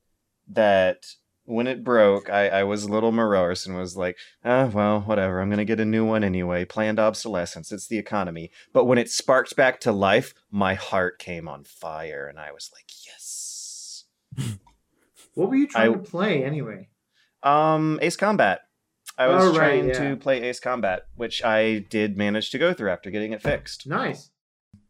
that 0.47 1.05
when 1.47 1.65
it 1.65 1.83
broke, 1.83 2.29
I, 2.29 2.49
I 2.49 2.63
was 2.63 2.83
a 2.83 2.91
little 2.91 3.13
morose 3.13 3.65
and 3.65 3.75
was 3.75 3.95
like, 3.95 4.17
ah, 4.43 4.65
well, 4.65 4.99
whatever. 5.01 5.39
I'm 5.39 5.49
going 5.49 5.59
to 5.59 5.65
get 5.65 5.79
a 5.79 5.85
new 5.85 6.05
one 6.05 6.23
anyway. 6.23 6.65
Planned 6.65 6.99
obsolescence. 6.99 7.71
It's 7.71 7.87
the 7.87 7.97
economy. 7.97 8.51
But 8.73 8.83
when 8.83 8.97
it 8.97 9.09
sparked 9.09 9.55
back 9.55 9.79
to 9.81 9.93
life, 9.93 10.33
my 10.51 10.73
heart 10.73 11.19
came 11.19 11.47
on 11.47 11.63
fire 11.63 12.27
and 12.27 12.37
I 12.37 12.51
was 12.51 12.69
like, 12.73 12.91
yes. 13.05 14.03
what 15.35 15.49
were 15.49 15.55
you 15.55 15.67
trying 15.67 15.91
I, 15.91 15.93
to 15.93 15.99
play 15.99 16.43
anyway? 16.43 16.89
Um, 17.43 17.97
Ace 18.01 18.17
Combat. 18.17 18.61
I 19.17 19.27
was 19.27 19.45
oh, 19.45 19.47
right, 19.51 19.55
trying 19.55 19.87
yeah. 19.87 20.09
to 20.09 20.15
play 20.17 20.43
Ace 20.43 20.59
Combat, 20.59 21.03
which 21.15 21.43
I 21.43 21.85
did 21.89 22.17
manage 22.17 22.51
to 22.51 22.59
go 22.59 22.73
through 22.73 22.91
after 22.91 23.09
getting 23.09 23.31
it 23.31 23.41
fixed. 23.41 23.87
Nice. 23.87 24.31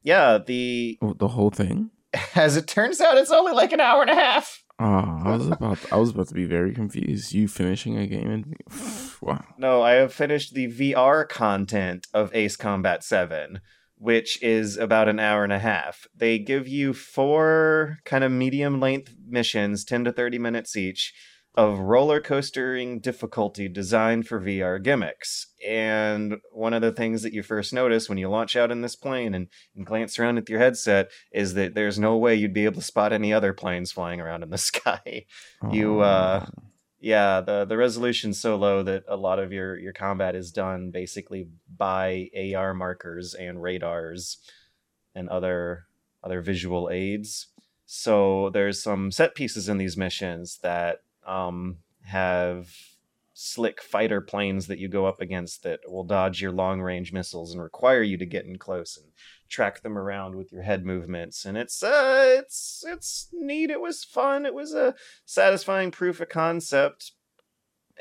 Yeah, 0.01 0.38
the 0.38 0.97
oh, 1.01 1.13
the 1.13 1.29
whole 1.29 1.49
thing. 1.49 1.91
As 2.36 2.58
it 2.58 2.68
turns 2.68 3.01
out, 3.01 3.18
it's 3.18 3.32
only 3.32 3.53
like 3.53 3.72
an 3.74 3.80
hour 3.80 4.01
and 4.01 4.12
a 4.12 4.16
half. 4.16 4.64
Oh, 4.80 5.22
I 5.26 5.36
was 5.36 5.47
about 5.47 5.82
to, 5.82 5.93
I 5.93 5.97
was 5.97 6.12
about 6.12 6.28
to 6.28 6.36
be 6.36 6.45
very 6.45 6.74
confused. 6.74 7.34
You 7.34 7.47
finishing 7.47 7.97
a 7.97 8.05
game 8.05 8.30
and 8.30 8.55
wow. 9.22 9.43
No, 9.58 9.82
I 9.82 9.93
have 9.93 10.14
finished 10.14 10.53
the 10.53 10.68
VR 10.68 11.28
content 11.28 12.08
of 12.14 12.34
Ace 12.36 12.55
Combat 12.55 13.03
7, 13.03 13.60
which 13.95 14.41
is 14.43 14.78
about 14.78 15.10
an 15.10 15.20
hour 15.20 15.43
and 15.43 15.53
a 15.53 15.60
half. 15.60 16.05
They 16.16 16.38
give 16.38 16.68
you 16.68 16.93
four 16.93 17.97
kind 18.05 18.24
of 18.24 18.32
medium 18.32 18.80
length 18.80 19.16
missions, 19.28 19.84
10 19.84 20.03
to 20.05 20.12
30 20.12 20.38
minutes 20.38 20.76
each 20.76 21.14
of 21.58 21.80
roller 21.80 22.22
coastering 22.22 22.99
difficulty 22.99 23.68
designed 23.68 24.28
for 24.28 24.39
VR 24.39 24.82
gimmicks. 24.82 25.47
And 25.68 26.38
one 26.51 26.74
of 26.74 26.84
the 26.84 26.91
things 26.91 27.24
that 27.24 27.34
you 27.34 27.41
first 27.41 27.74
notice 27.74 28.08
when 28.08 28.20
you 28.20 28.30
launch 28.30 28.55
out 28.55 28.72
in 28.72 28.82
this 28.82 28.95
plane 28.95 29.34
and, 29.34 29.47
and, 29.76 29.84
glance 29.84 30.20
around 30.20 30.38
at 30.38 30.47
your 30.49 30.60
headset 30.60 31.10
is 31.34 31.55
that 31.55 31.74
there's 31.74 31.97
no 31.97 32.16
way 32.16 32.36
you'd 32.36 32.53
be 32.53 32.66
able 32.66 32.76
to 32.76 32.82
spot 32.84 33.12
any 33.12 33.34
other 33.34 33.53
planes 33.53 33.91
flying 33.91 34.22
around 34.22 34.43
in 34.43 34.51
the 34.51 34.58
sky. 34.72 35.26
Oh. 35.64 35.74
You 35.74 35.99
uh 36.01 36.45
yeah, 36.99 37.41
the 37.41 37.66
the 37.66 37.78
resolution's 37.78 38.39
so 38.39 38.55
low 38.55 38.84
that 38.84 39.03
a 39.08 39.18
lot 39.18 39.39
of 39.39 39.51
your 39.51 39.80
your 39.80 39.93
combat 39.93 40.36
is 40.36 40.51
done 40.51 40.91
basically 40.91 41.47
by 41.76 42.30
AR 42.55 42.76
markers 42.76 43.34
and 43.34 43.62
radars 43.64 44.38
and 45.16 45.28
other 45.30 45.86
other 46.24 46.41
visual 46.41 46.89
aids. 46.91 47.47
So 47.86 48.51
there's 48.51 48.84
some 48.84 49.12
set 49.12 49.34
pieces 49.34 49.70
in 49.70 49.78
these 49.78 49.97
missions 49.97 50.60
that 50.62 50.99
um, 51.28 51.78
have 52.05 52.69
slick 53.39 53.84
fighter 53.84 54.19
planes 54.19 54.65
that 54.65 54.80
you 54.80 54.88
go 54.88 55.05
up 55.05 55.21
against 55.21 55.61
that 55.61 55.80
will 55.88 56.03
dodge 56.03 56.41
your 56.41 56.51
long 56.51 56.82
range 56.82 57.13
missiles 57.13 57.53
and 57.53 57.61
require 57.61 58.01
you 58.01 58.17
to 58.17 58.25
get 58.25 58.45
in 58.45 58.57
close 58.57 58.97
and 58.97 59.11
track 59.47 59.84
them 59.84 59.95
around 59.95 60.36
with 60.36 60.51
your 60.51 60.63
head 60.63 60.84
movements. 60.84 61.45
And 61.45 61.55
it's 61.55 61.84
uh 61.84 62.36
it's 62.39 62.84
it's 62.88 63.30
neat. 63.32 63.69
It 63.69 63.80
was 63.80 64.03
fun. 64.03 64.47
It 64.47 64.55
was 64.55 64.73
a 64.73 64.95
satisfying 65.25 65.91
proof 65.91 66.19
of 66.19 66.30
concept 66.30 67.11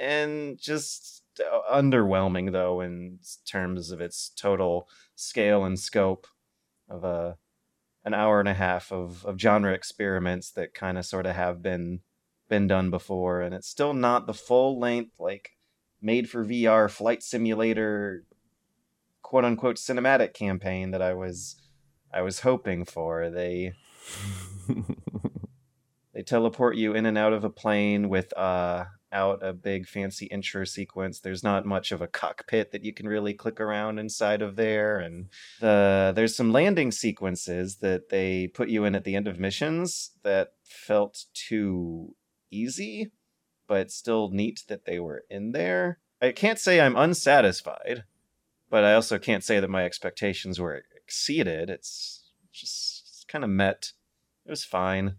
and 0.01 0.59
just 0.59 1.23
uh, 1.41 1.61
underwhelming 1.71 2.53
though 2.53 2.81
in 2.81 3.19
terms 3.45 3.91
of 3.91 4.01
its 4.01 4.31
total 4.31 4.89
scale 5.17 5.65
and 5.65 5.79
scope 5.79 6.27
of 6.89 7.05
a 7.05 7.37
an 8.07 8.15
hour 8.15 8.39
and 8.39 8.49
a 8.49 8.55
half 8.55 8.93
of, 8.93 9.25
of 9.27 9.39
genre 9.39 9.73
experiments 9.73 10.53
that 10.53 10.73
kind 10.73 10.97
of 10.97 11.05
sort 11.05 11.27
of 11.27 11.35
have 11.35 11.61
been 11.61 12.01
been 12.49 12.67
done 12.67 12.91
before 12.91 13.41
and 13.41 13.55
it's 13.55 13.69
still 13.69 13.95
not 13.95 14.27
the 14.27 14.35
full 14.35 14.79
length 14.79 15.19
like 15.19 15.51
made 16.01 16.29
for 16.31 16.45
VR 16.45 16.91
flight 16.91 17.23
simulator 17.23 18.25
quote 19.23 19.45
unquote 19.45 19.77
cinematic 19.77 20.35
campaign 20.35 20.93
that 20.93 21.03
I 21.03 21.13
was 21.13 21.57
I 22.13 22.23
was 22.23 22.41
hoping 22.41 22.85
for. 22.85 23.29
They 23.29 23.73
they 26.15 26.23
teleport 26.23 26.77
you 26.77 26.95
in 26.95 27.07
and 27.07 27.19
out 27.19 27.33
of 27.33 27.43
a 27.45 27.51
plane 27.51 28.09
with 28.09 28.37
uh 28.39 28.85
out 29.13 29.45
a 29.45 29.53
big 29.53 29.89
fancy 29.89 30.27
intro 30.27 30.65
sequence. 30.65 31.21
There's 31.21 31.43
not 31.43 31.67
much 31.67 31.91
of 31.91 32.03
a 32.03 32.07
cockpit 32.07 32.71
that 32.71 32.85
you 32.85 32.93
can 32.93 33.09
really 33.09 33.35
click 33.35 33.61
around 33.61 33.99
inside 33.99 34.43
of 34.43 34.55
there 34.55 34.99
and 34.99 35.27
the 35.61 36.13
there's 36.15 36.37
some 36.37 36.53
landing 36.53 36.93
sequences 36.93 37.77
that 37.79 38.11
they 38.11 38.47
put 38.47 38.69
you 38.69 38.85
in 38.85 38.95
at 38.95 39.03
the 39.03 39.17
end 39.17 39.27
of 39.27 39.41
missions 39.41 40.13
that 40.23 40.53
felt 40.63 41.25
too 41.35 42.15
easy, 42.51 43.13
but 43.69 43.91
still 43.91 44.31
neat 44.31 44.63
that 44.69 44.85
they 44.85 44.99
were 44.99 45.25
in 45.31 45.53
there. 45.53 45.99
I 46.21 46.33
can't 46.33 46.59
say 46.59 46.81
I'm 46.81 46.97
unsatisfied, 46.97 48.05
but 48.71 48.85
I 48.85 48.95
also 48.95 49.19
can't 49.19 49.45
say 49.45 49.61
that 49.61 49.71
my 49.71 49.85
expectations 49.85 50.59
were 50.59 50.83
exceeded. 50.97 51.71
It's 51.71 52.31
just 52.53 53.27
kind 53.29 53.45
of 53.45 53.51
met. 53.51 53.93
It 54.45 54.51
was 54.51 54.65
fine. 54.65 55.17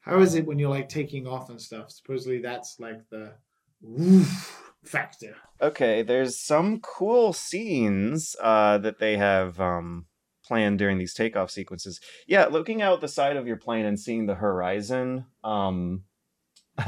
How 0.00 0.20
is 0.20 0.34
it 0.34 0.46
when 0.46 0.58
you're 0.58 0.70
like 0.70 0.88
taking 0.88 1.26
off 1.26 1.50
and 1.50 1.60
stuff? 1.60 1.90
Supposedly 1.90 2.40
that's 2.40 2.76
like 2.80 3.08
the 3.10 3.34
woof 3.82 4.62
factor. 4.84 5.36
Okay, 5.60 6.02
there's 6.02 6.40
some 6.40 6.80
cool 6.80 7.32
scenes 7.32 8.34
uh, 8.40 8.78
that 8.78 8.98
they 8.98 9.18
have 9.18 9.60
um, 9.60 10.06
planned 10.44 10.78
during 10.78 10.98
these 10.98 11.14
takeoff 11.14 11.50
sequences. 11.50 12.00
Yeah, 12.26 12.46
looking 12.46 12.80
out 12.80 13.00
the 13.00 13.08
side 13.08 13.36
of 13.36 13.46
your 13.46 13.56
plane 13.56 13.84
and 13.84 14.00
seeing 14.00 14.26
the 14.26 14.36
horizon, 14.36 15.26
um, 15.44 16.04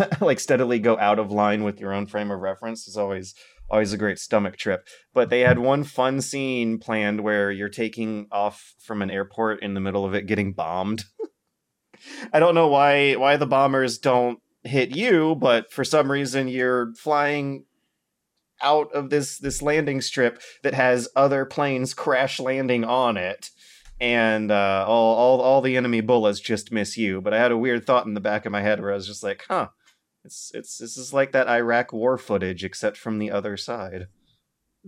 like 0.21 0.41
steadily 0.41 0.79
go 0.79 0.99
out 0.99 1.19
of 1.19 1.31
line 1.31 1.65
with 1.65 1.81
your 1.81 1.93
own 1.93 2.07
frame 2.07 2.31
of 2.31 2.41
reference 2.41 2.87
is 2.87 2.97
always 2.97 3.35
always 3.71 3.93
a 3.93 3.99
great 3.99 4.19
stomach 4.19 4.57
trip. 4.57 4.87
But 5.15 5.31
they 5.31 5.41
had 5.41 5.59
one 5.59 5.85
fun 5.85 6.21
scene 6.21 6.79
planned 6.79 7.23
where 7.23 7.51
you're 7.51 7.69
taking 7.69 8.27
off 8.31 8.75
from 8.81 9.03
an 9.03 9.11
airport 9.11 9.63
in 9.63 9.75
the 9.75 9.81
middle 9.81 10.05
of 10.05 10.15
it 10.15 10.27
getting 10.27 10.53
bombed. 10.53 11.05
I 12.33 12.41
don't 12.41 12.55
know 12.55 12.69
why 12.69 13.15
why 13.15 13.37
the 13.37 13.47
bombers 13.47 13.99
don't 13.99 14.41
hit 14.63 14.95
you, 14.95 15.35
but 15.35 15.73
for 15.73 15.85
some 15.85 16.11
reason 16.11 16.49
you're 16.49 16.95
flying 16.95 17.65
out 18.61 18.93
of 18.93 19.11
this 19.11 19.39
this 19.39 19.63
landing 19.63 20.01
strip 20.01 20.41
that 20.63 20.75
has 20.75 21.09
other 21.17 21.45
planes 21.45 21.95
crash 21.95 22.39
landing 22.39 22.85
on 22.85 23.17
it 23.17 23.51
and 24.01 24.51
uh, 24.51 24.85
all, 24.87 25.17
all 25.17 25.41
all 25.41 25.61
the 25.61 25.77
enemy 25.77 26.01
bullets 26.01 26.41
just 26.41 26.73
miss 26.73 26.99
you. 26.99 27.21
But 27.21 27.33
I 27.33 27.39
had 27.39 27.53
a 27.53 27.57
weird 27.57 27.87
thought 27.87 28.07
in 28.07 28.15
the 28.15 28.21
back 28.21 28.45
of 28.45 28.53
my 28.53 28.61
head 28.61 28.81
where 28.81 28.91
I 28.91 28.97
was 28.97 29.07
just 29.07 29.23
like, 29.23 29.45
"Huh, 29.49 29.69
it's 30.25 30.51
it's 30.55 30.79
this 30.79 30.97
is 30.97 31.13
like 31.13 31.33
that 31.33 31.49
Iraq 31.49 31.93
war 31.93 32.19
footage, 32.19 32.65
except 32.65 32.97
from 32.97 33.19
the 33.19 33.31
other 33.31 33.57
side." 33.57 34.07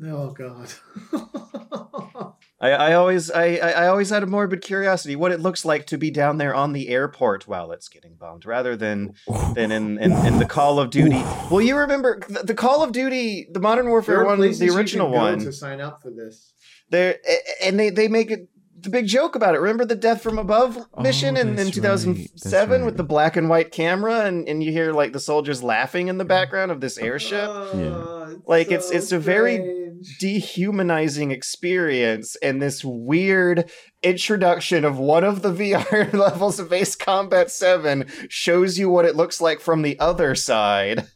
Oh 0.03 0.31
god. 0.31 0.73
I, 2.61 2.71
I 2.71 2.93
always 2.95 3.31
I, 3.31 3.57
I 3.57 3.87
always 3.89 4.11
had 4.11 4.23
a 4.23 4.27
morbid 4.27 4.63
curiosity 4.63 5.17
what 5.17 5.33
it 5.33 5.41
looks 5.41 5.65
like 5.65 5.87
to 5.89 5.99
be 5.99 6.11
down 6.11 6.39
there 6.39 6.55
on 6.55 6.73
the 6.73 6.89
airport 6.89 7.47
while 7.47 7.73
it's 7.73 7.89
getting 7.89 8.15
bombed, 8.15 8.47
rather 8.47 8.75
than 8.75 9.15
than 9.55 9.71
in, 9.71 9.99
in, 9.99 10.13
in 10.13 10.39
the 10.39 10.47
Call 10.47 10.79
of 10.79 10.91
Duty. 10.91 11.23
Well, 11.51 11.61
you 11.61 11.77
remember 11.77 12.21
the, 12.29 12.43
the 12.43 12.55
Call 12.55 12.83
of 12.83 12.93
Duty, 12.93 13.49
the 13.53 13.61
Modern 13.61 13.89
Warfare 13.89 14.25
one, 14.25 14.41
the 14.41 14.71
original 14.71 15.11
one. 15.11 15.41
to 15.41 15.53
sign 15.53 15.81
up 15.81 16.01
for 16.01 16.11
this. 16.11 16.53
There 16.91 17.19
and 17.63 17.79
they 17.79 17.91
they 17.91 18.09
make 18.09 18.31
it 18.31 18.49
the 18.85 18.91
big 18.91 19.07
joke 19.07 19.35
about 19.35 19.55
it. 19.55 19.59
Remember 19.61 19.85
the 19.85 19.97
Death 19.97 20.23
from 20.23 20.39
Above 20.39 20.79
mission 20.99 21.37
Oh, 21.37 21.41
in, 21.41 21.59
in 21.59 21.71
2007 21.71 22.71
right, 22.71 22.77
that's 22.79 22.85
with 22.85 22.97
the 22.97 23.03
black 23.05 23.37
and 23.37 23.49
white 23.49 23.73
camera, 23.73 24.21
and, 24.27 24.49
and 24.49 24.63
you 24.63 24.71
hear 24.73 24.93
like 24.93 25.13
the 25.13 25.21
soldiers 25.21 25.63
laughing 25.63 26.09
in 26.09 26.19
the 26.19 26.25
background 26.25 26.71
of 26.71 26.81
this 26.81 26.97
airship. 26.99 27.49
Oh, 27.49 28.39
Like, 28.47 28.69
it's- 28.69 28.89
so 28.89 28.95
it's 28.95 29.13
a 29.13 29.19
very 29.19 29.83
dehumanizing 30.21 31.31
experience 31.31 32.37
and 32.37 32.61
this 32.61 32.85
weird 32.85 33.71
introduction 34.03 34.85
of 34.85 34.99
one 34.99 35.25
of 35.25 35.41
the 35.43 35.51
VR 35.53 36.13
levels 36.13 36.59
of 36.61 36.73
Ace 36.73 36.95
Combat 36.95 37.51
7 37.51 38.07
shows 38.29 38.79
you 38.79 38.91
what 38.91 39.05
it 39.07 39.17
looks 39.17 39.41
like 39.41 39.61
from 39.61 39.83
the 39.83 39.99
other 39.99 40.35
side. 40.35 41.07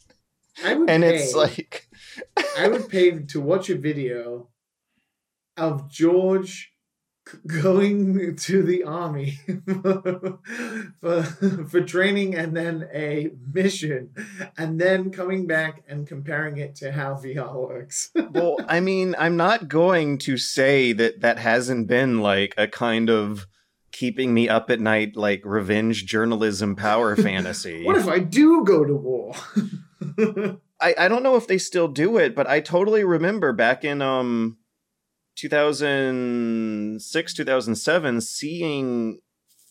I 0.64 0.74
would 0.74 0.88
And 0.88 1.02
pay, 1.02 1.16
it's 1.16 1.34
like 1.34 1.86
I 2.56 2.68
would 2.68 2.88
pay 2.88 3.10
to 3.18 3.40
watch 3.40 3.68
a 3.70 3.76
video 3.76 4.48
of 5.56 5.90
George 5.90 6.50
c- 6.50 6.66
going 7.47 8.37
to 8.37 8.62
the 8.62 8.85
army 8.85 9.39
for, 11.01 11.22
for 11.68 11.81
training 11.81 12.35
and 12.35 12.57
then 12.57 12.89
a 12.93 13.31
mission 13.53 14.11
and 14.57 14.81
then 14.81 15.11
coming 15.11 15.47
back 15.47 15.83
and 15.89 16.07
comparing 16.07 16.57
it 16.59 16.74
to 16.76 16.93
how 16.93 17.14
VR 17.14 17.55
works. 17.55 18.11
well, 18.31 18.57
I 18.68 18.81
mean, 18.81 19.14
I'm 19.18 19.37
not 19.37 19.68
going 19.68 20.18
to 20.18 20.37
say 20.37 20.93
that 20.93 21.20
that 21.20 21.39
hasn't 21.39 21.87
been 21.87 22.20
like 22.20 22.55
a 22.57 22.66
kind 22.68 23.11
of 23.11 23.47
keeping 23.93 24.33
me 24.33 24.49
up 24.49 24.70
at 24.70 24.81
night 24.81 25.16
like 25.16 25.43
revenge 25.45 26.07
journalism 26.07 26.76
power 26.76 27.16
fantasy. 27.16 27.85
what 27.85 27.97
if 27.97 28.07
I 28.07 28.18
do 28.18 28.64
go 28.64 28.85
to 28.85 28.95
war? 28.95 29.35
I, 30.81 30.95
I 30.97 31.09
don't 31.09 31.22
know 31.22 31.37
if 31.37 31.49
they 31.49 31.59
still 31.59 31.89
do 31.89 32.18
it, 32.18 32.35
but 32.35 32.47
I 32.47 32.61
totally 32.61 33.03
remember 33.03 33.53
back 33.53 33.85
in 33.85 34.01
um 34.01 34.59
2006 35.39 37.34
2007 37.34 38.20
seeing 38.20 39.20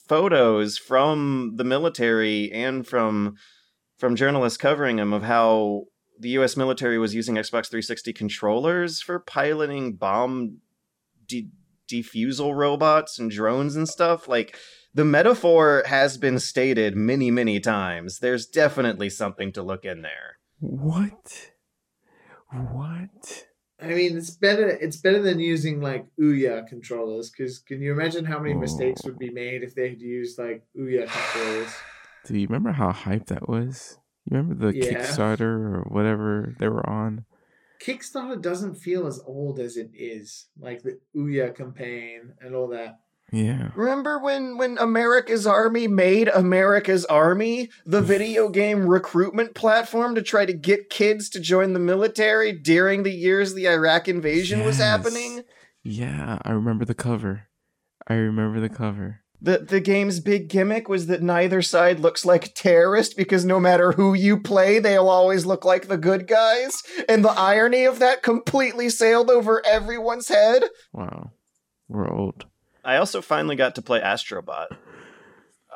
photos 0.08 0.78
from 0.78 1.54
the 1.56 1.64
military 1.64 2.52
and 2.52 2.88
from 2.88 3.36
from 3.98 4.16
journalists 4.16 4.58
covering 4.58 4.96
them 4.96 5.12
of 5.12 5.24
how 5.24 5.84
the 6.20 6.30
US 6.30 6.56
military 6.56 6.98
was 6.98 7.14
using 7.14 7.36
Xbox 7.36 7.68
360 7.70 8.14
controllers 8.14 9.02
for 9.02 9.20
piloting 9.20 9.96
bomb 9.96 10.60
de- 11.28 11.50
defusal 11.88 12.56
robots 12.56 13.20
and 13.20 13.30
drones 13.32 13.76
and 13.76 13.88
stuff 13.90 14.28
like 14.28 14.56
the 14.94 15.06
metaphor 15.06 15.84
has 15.86 16.18
been 16.18 16.40
stated 16.40 16.96
many 16.96 17.30
many 17.32 17.60
times 17.60 18.20
there's 18.20 18.46
definitely 18.46 19.10
something 19.10 19.52
to 19.54 19.62
look 19.62 19.86
in 19.86 20.02
there 20.02 20.38
What? 20.60 21.52
What? 22.52 23.47
I 23.80 23.88
mean, 23.88 24.18
it's 24.18 24.32
better. 24.32 24.68
It's 24.68 24.98
better 24.98 25.22
than 25.22 25.40
using 25.40 25.82
like 25.82 26.08
Ouya 26.20 26.68
controllers. 26.68 27.30
Because 27.30 27.60
can 27.60 27.82
you 27.82 27.92
imagine 27.92 28.26
how 28.26 28.40
many 28.40 28.56
mistakes 28.56 29.04
would 29.06 29.20
be 29.20 29.30
made 29.30 29.62
if 29.64 29.76
they 29.76 29.90
had 29.90 30.02
used 30.02 30.40
like 30.40 30.64
Ouya 30.78 31.08
controllers? 31.08 31.72
Do 32.26 32.38
you 32.38 32.48
remember 32.48 32.72
how 32.72 32.92
hype 32.92 33.28
that 33.28 33.48
was? 33.48 34.00
You 34.26 34.38
remember 34.38 34.72
the 34.72 34.78
Yeah. 34.78 34.94
Kickstarter 34.94 35.42
or 35.42 35.86
whatever 35.90 36.56
they 36.60 36.68
were 36.68 36.88
on? 36.90 37.26
Kickstarter 37.82 38.42
doesn't 38.42 38.76
feel 38.76 39.06
as 39.06 39.22
old 39.26 39.60
as 39.60 39.78
it 39.78 39.92
is, 39.94 40.48
like 40.60 40.82
the 40.82 41.00
Ouya 41.16 41.56
campaign 41.56 42.34
and 42.42 42.56
all 42.56 42.68
that. 42.70 43.00
Yeah. 43.32 43.72
Remember 43.76 44.20
when 44.20 44.58
when 44.58 44.78
America's 44.78 45.46
Army 45.46 45.88
made 45.88 46.30
America's 46.30 47.04
Army 47.06 47.70
the 47.86 48.02
video 48.02 48.48
game 48.48 48.88
recruitment 48.88 49.54
platform 49.54 50.16
to 50.16 50.22
try 50.22 50.46
to 50.46 50.54
get 50.54 50.90
kids 50.90 51.30
to 51.32 51.40
join 51.42 51.74
the 51.74 51.80
military 51.80 52.54
during 52.54 53.04
the 53.04 53.12
years 53.12 53.54
the 53.54 53.68
Iraq 53.68 54.08
invasion 54.08 54.64
was 54.64 54.78
happening? 54.78 55.44
Yeah, 55.84 56.40
I 56.44 56.52
remember 56.52 56.86
the 56.86 56.96
cover. 56.96 57.48
I 58.08 58.14
remember 58.14 58.62
the 58.62 58.70
cover. 58.70 59.22
The 59.42 59.58
the 59.58 59.82
game's 59.82 60.22
big 60.22 60.48
gimmick 60.48 60.88
was 60.88 61.08
that 61.08 61.22
neither 61.22 61.62
side 61.62 62.00
looks 62.00 62.26
like 62.26 62.46
a 62.46 62.54
terrorist 62.54 63.18
because 63.18 63.44
no 63.44 63.60
matter 63.60 63.92
who 63.92 64.14
you 64.14 64.40
play, 64.40 64.80
they'll 64.80 65.10
always 65.10 65.46
look 65.46 65.66
like 65.66 65.88
the 65.88 65.98
good 65.98 66.28
guys. 66.28 66.82
And 67.10 67.26
the 67.26 67.30
irony 67.32 67.84
of 67.84 68.00
that 68.00 68.24
completely 68.24 68.90
sailed 68.90 69.30
over 69.30 69.64
everyone's 69.66 70.30
head. 70.30 70.64
Wow. 70.94 71.32
We're 71.90 72.10
old. 72.10 72.46
I 72.88 72.96
also 72.98 73.22
finally 73.22 73.58
got 73.58 73.76
to 73.76 73.82
play 73.82 74.00
Astrobot. 74.00 74.68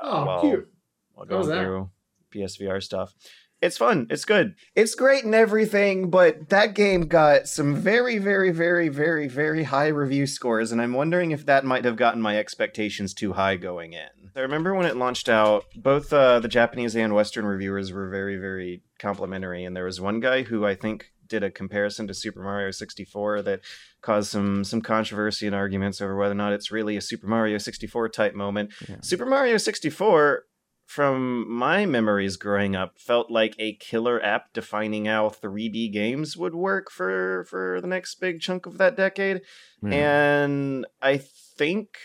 Oh, 0.02 0.26
while- 0.26 0.42
cute. 0.42 0.68
while 1.14 1.28
How 1.28 1.30
going 1.42 1.50
that? 1.50 1.64
through 1.64 1.90
PSVR 2.34 2.82
stuff. 2.82 3.14
It's 3.62 3.78
fun. 3.78 4.08
It's 4.10 4.26
good. 4.26 4.56
It's 4.76 4.96
great 4.96 5.24
and 5.24 5.36
everything, 5.36 6.10
but 6.10 6.50
that 6.50 6.74
game 6.74 7.02
got 7.08 7.48
some 7.48 7.76
very, 7.76 8.18
very, 8.18 8.50
very, 8.50 8.88
very, 8.90 9.28
very 9.28 9.64
high 9.66 9.90
review 9.90 10.26
scores, 10.26 10.72
and 10.72 10.82
I'm 10.82 10.94
wondering 10.94 11.30
if 11.30 11.46
that 11.46 11.64
might 11.64 11.86
have 11.86 11.96
gotten 11.98 12.22
my 12.24 12.38
expectations 12.40 13.14
too 13.14 13.34
high 13.34 13.58
going 13.58 13.94
in. 13.94 14.32
I 14.36 14.40
remember 14.40 14.74
when 14.74 14.88
it 14.88 14.96
launched 14.98 15.30
out, 15.30 15.66
both 15.76 16.12
uh, 16.12 16.40
the 16.40 16.48
Japanese 16.48 16.96
and 16.96 17.14
Western 17.14 17.46
reviewers 17.46 17.92
were 17.92 18.10
very, 18.10 18.38
very 18.38 18.82
complimentary, 18.98 19.64
and 19.64 19.76
there 19.76 19.86
was 19.86 20.02
one 20.02 20.22
guy 20.22 20.42
who 20.44 20.66
I 20.66 20.74
think 20.74 21.12
did 21.32 21.44
a 21.44 21.50
comparison 21.50 22.08
to 22.08 22.14
Super 22.14 22.44
Mario 22.44 22.70
64 22.70 23.42
that 23.44 23.62
caused 24.02 24.30
some 24.30 24.64
some 24.64 24.82
controversy 24.82 25.48
and 25.48 25.56
arguments 25.56 26.02
over 26.02 26.16
whether 26.16 26.34
or 26.34 26.36
not 26.36 26.54
it's 26.54 26.72
really 26.72 26.96
a 26.98 27.02
Super 27.02 27.26
Mario 27.26 27.58
64 27.58 28.10
type 28.10 28.36
moment. 28.36 28.72
Yeah. 28.88 28.98
Super 29.02 29.26
Mario 29.26 29.58
64 29.58 30.44
from 30.86 31.50
my 31.50 31.86
memories 31.86 32.36
growing 32.36 32.76
up 32.76 33.00
felt 33.00 33.32
like 33.32 33.56
a 33.58 33.76
killer 33.78 34.22
app 34.22 34.52
defining 34.54 35.06
how 35.06 35.30
3D 35.30 35.92
games 35.94 36.36
would 36.36 36.54
work 36.54 36.92
for 36.92 37.46
for 37.46 37.80
the 37.80 37.88
next 37.88 38.16
big 38.16 38.42
chunk 38.42 38.66
of 38.66 38.78
that 38.78 38.98
decade. 38.98 39.42
And 39.84 40.86
I 41.02 41.18
think 41.18 41.98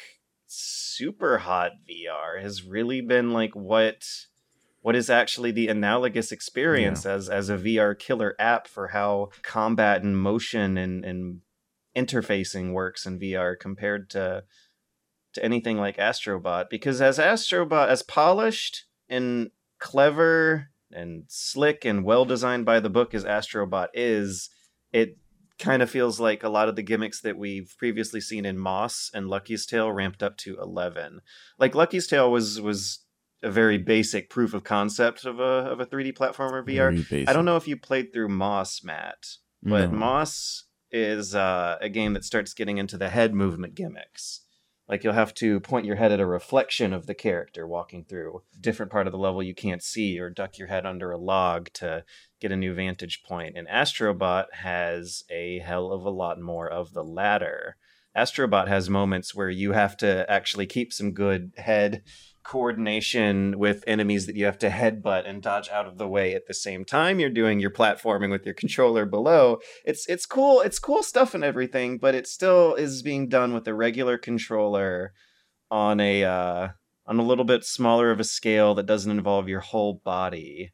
Super 0.47 1.39
Hot 1.39 1.73
VR 1.91 2.41
has 2.41 2.63
really 2.63 3.01
been 3.01 3.33
like 3.33 3.57
what 3.57 4.07
what 4.87 4.95
is 4.95 5.11
actually 5.11 5.51
the 5.51 5.67
analogous 5.67 6.31
experience 6.31 7.05
as 7.05 7.29
as 7.29 7.51
a 7.51 7.59
VR 7.59 7.99
killer 7.99 8.37
app 8.39 8.69
for 8.69 8.87
how 8.87 9.31
combat 9.43 10.05
and 10.05 10.17
motion 10.17 10.79
and 10.79 11.05
and 11.05 11.41
interfacing 11.97 12.73
works 12.73 13.05
in 13.05 13.19
VR 13.19 13.59
compared 13.59 14.09
to 14.11 14.45
to 15.35 15.45
anything 15.45 15.77
like 15.77 15.97
Astrobot 15.97 16.71
because 16.71 17.03
as 17.03 17.19
Astrobot 17.19 17.89
as 17.89 18.05
polished 18.05 18.85
and 19.09 19.51
clever 19.81 20.69
and 20.93 21.25
slick 21.27 21.85
and 21.85 22.05
well 22.05 22.25
designed 22.25 22.65
by 22.65 22.79
the 22.79 22.89
book 22.89 23.13
as 23.13 23.25
Astrobot 23.25 23.89
is, 23.93 24.51
it 24.93 25.19
kind 25.59 25.83
of 25.83 25.91
feels 25.91 26.21
like 26.21 26.45
a 26.45 26.49
lot 26.49 26.69
of 26.69 26.77
the 26.77 26.83
gimmicks 26.85 27.21
that 27.23 27.37
we've 27.37 27.75
previously 27.77 28.21
seen 28.21 28.45
in 28.45 28.57
Moss 28.57 29.11
and 29.13 29.29
Lucky's 29.29 29.67
Tale 29.67 29.91
ramped 29.91 30.23
up 30.23 30.37
to 30.37 30.57
11. 30.63 31.23
Like 31.59 31.75
Lucky's 31.75 32.07
Tale 32.07 32.31
was 32.31 32.61
was 32.61 33.01
a 33.43 33.51
very 33.51 33.79
basic 33.79 34.31
proof 34.31 34.55
of 34.55 34.65
concept 34.65 35.25
of 35.25 35.39
a 35.41 35.43
of 35.43 35.81
a 35.81 35.87
3D 35.87 36.15
platformer 36.17 36.65
VR. 36.67 37.29
I 37.29 37.33
don't 37.33 37.45
know 37.45 37.57
if 37.57 37.69
you 37.69 37.77
played 37.77 38.13
through 38.13 38.29
Moss, 38.29 38.83
Matt, 38.83 39.27
but 39.63 39.91
No. 39.93 39.99
Moss 39.99 40.65
is 40.91 41.35
uh, 41.35 41.77
a 41.81 41.89
game 41.89 42.15
that 42.15 42.25
starts 42.25 42.55
getting 42.55 42.79
into 42.79 42.97
the 42.97 43.09
head 43.11 43.35
movement 43.35 43.75
gimmicks. 43.75 44.41
Like 44.89 45.03
you'll 45.03 45.15
have 45.15 45.35
to 45.35 45.59
point 45.59 45.85
your 45.85 45.97
head 45.97 46.13
at 46.13 46.21
a 46.21 46.27
reflection 46.27 46.93
of 46.93 47.07
the 47.07 47.15
character 47.15 47.67
walking 47.67 48.05
through 48.05 48.43
a 48.55 48.59
different 48.61 48.93
part 48.93 49.09
of 49.09 49.13
the 49.13 49.19
level 49.19 49.43
you 49.43 49.55
can't 49.55 49.83
see, 49.83 50.19
or 50.21 50.31
duck 50.31 50.59
your 50.59 50.69
head 50.69 50.87
under 50.87 51.11
a 51.11 51.19
log 51.19 51.71
to 51.75 52.05
get 52.41 52.53
a 52.53 52.57
new 52.57 52.73
vantage 52.73 53.25
point. 53.25 53.57
And 53.57 53.67
Astrobot 53.67 54.47
has 54.53 55.25
a 55.29 55.59
hell 55.59 55.91
of 55.91 56.05
a 56.05 56.11
lot 56.11 56.41
more 56.41 56.69
of 56.69 56.93
the 56.93 57.03
latter. 57.03 57.77
Astrobot 58.17 58.69
has 58.69 58.89
moments 58.89 59.35
where 59.35 59.51
you 59.51 59.73
have 59.73 59.97
to 59.99 60.25
actually 60.31 60.67
keep 60.67 60.93
some 60.93 61.13
good 61.13 61.53
head 61.57 62.03
coordination 62.47 63.59
with 63.59 63.83
enemies 63.89 64.27
that 64.27 64.37
you 64.37 64.45
have 64.45 64.59
to 64.59 64.71
headbutt 64.71 65.29
and 65.29 65.43
dodge 65.43 65.69
out 65.69 65.87
of 65.87 65.99
the 65.99 66.07
way 66.07 66.33
at 66.33 66.47
the 66.47 66.55
same 66.55 66.85
time 66.85 67.19
you're 67.19 67.29
doing 67.29 67.59
your 67.59 67.71
platforming 67.71 68.31
with 68.31 68.45
your 68.45 68.55
controller 68.55 69.05
below. 69.05 69.59
It's 69.85 70.07
it's 70.07 70.27
cool, 70.27 70.61
it's 70.61 70.79
cool 70.79 71.03
stuff 71.03 71.35
and 71.35 71.43
everything, 71.43 71.99
but 71.99 72.15
it 72.15 72.29
still 72.29 72.75
is 72.75 73.03
being 73.03 73.29
done 73.29 73.53
with 73.53 73.67
a 73.67 73.75
regular 73.75 74.17
controller 74.17 75.13
on 75.73 75.99
a 75.99 76.23
uh 76.23 76.69
on 77.07 77.19
a 77.19 77.25
little 77.25 77.45
bit 77.45 77.65
smaller 77.65 78.13
of 78.13 78.21
a 78.21 78.25
scale 78.25 78.75
that 78.75 78.87
doesn't 78.87 79.11
involve 79.11 79.49
your 79.49 79.61
whole 79.61 80.01
body. 80.05 80.73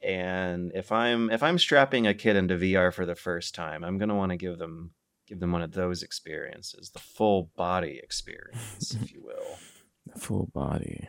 And 0.00 0.70
if 0.72 0.92
I'm 0.92 1.30
if 1.30 1.42
I'm 1.42 1.58
strapping 1.58 2.06
a 2.06 2.14
kid 2.14 2.36
into 2.36 2.56
VR 2.56 2.92
for 2.92 3.04
the 3.04 3.16
first 3.16 3.56
time, 3.56 3.82
I'm 3.82 3.98
going 3.98 4.08
to 4.08 4.14
want 4.14 4.30
to 4.30 4.36
give 4.36 4.58
them 4.58 4.92
give 5.26 5.40
them 5.40 5.50
one 5.50 5.62
of 5.62 5.72
those 5.72 6.04
experiences, 6.04 6.90
the 6.90 7.00
full 7.00 7.50
body 7.56 7.98
experience, 8.00 8.94
if 9.02 9.12
you 9.12 9.24
will. 9.24 9.58
full 10.16 10.50
body. 10.52 11.08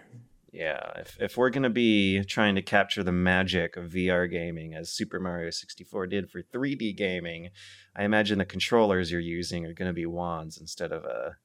Yeah, 0.51 0.91
if 0.95 1.17
if 1.19 1.37
we're 1.37 1.49
gonna 1.49 1.69
be 1.69 2.23
trying 2.23 2.55
to 2.55 2.61
capture 2.61 3.03
the 3.03 3.11
magic 3.11 3.77
of 3.77 3.91
VR 3.91 4.29
gaming 4.29 4.73
as 4.73 4.89
Super 4.89 5.19
Mario 5.19 5.49
64 5.51 6.07
did 6.07 6.31
for 6.31 6.41
3D 6.41 6.95
gaming, 6.95 7.49
I 7.95 8.03
imagine 8.03 8.39
the 8.39 8.45
controllers 8.45 9.11
you're 9.11 9.21
using 9.21 9.65
are 9.65 9.73
gonna 9.73 9.93
be 9.93 10.05
wands 10.05 10.57
instead 10.57 10.91
of 10.91 11.03
a 11.03 11.37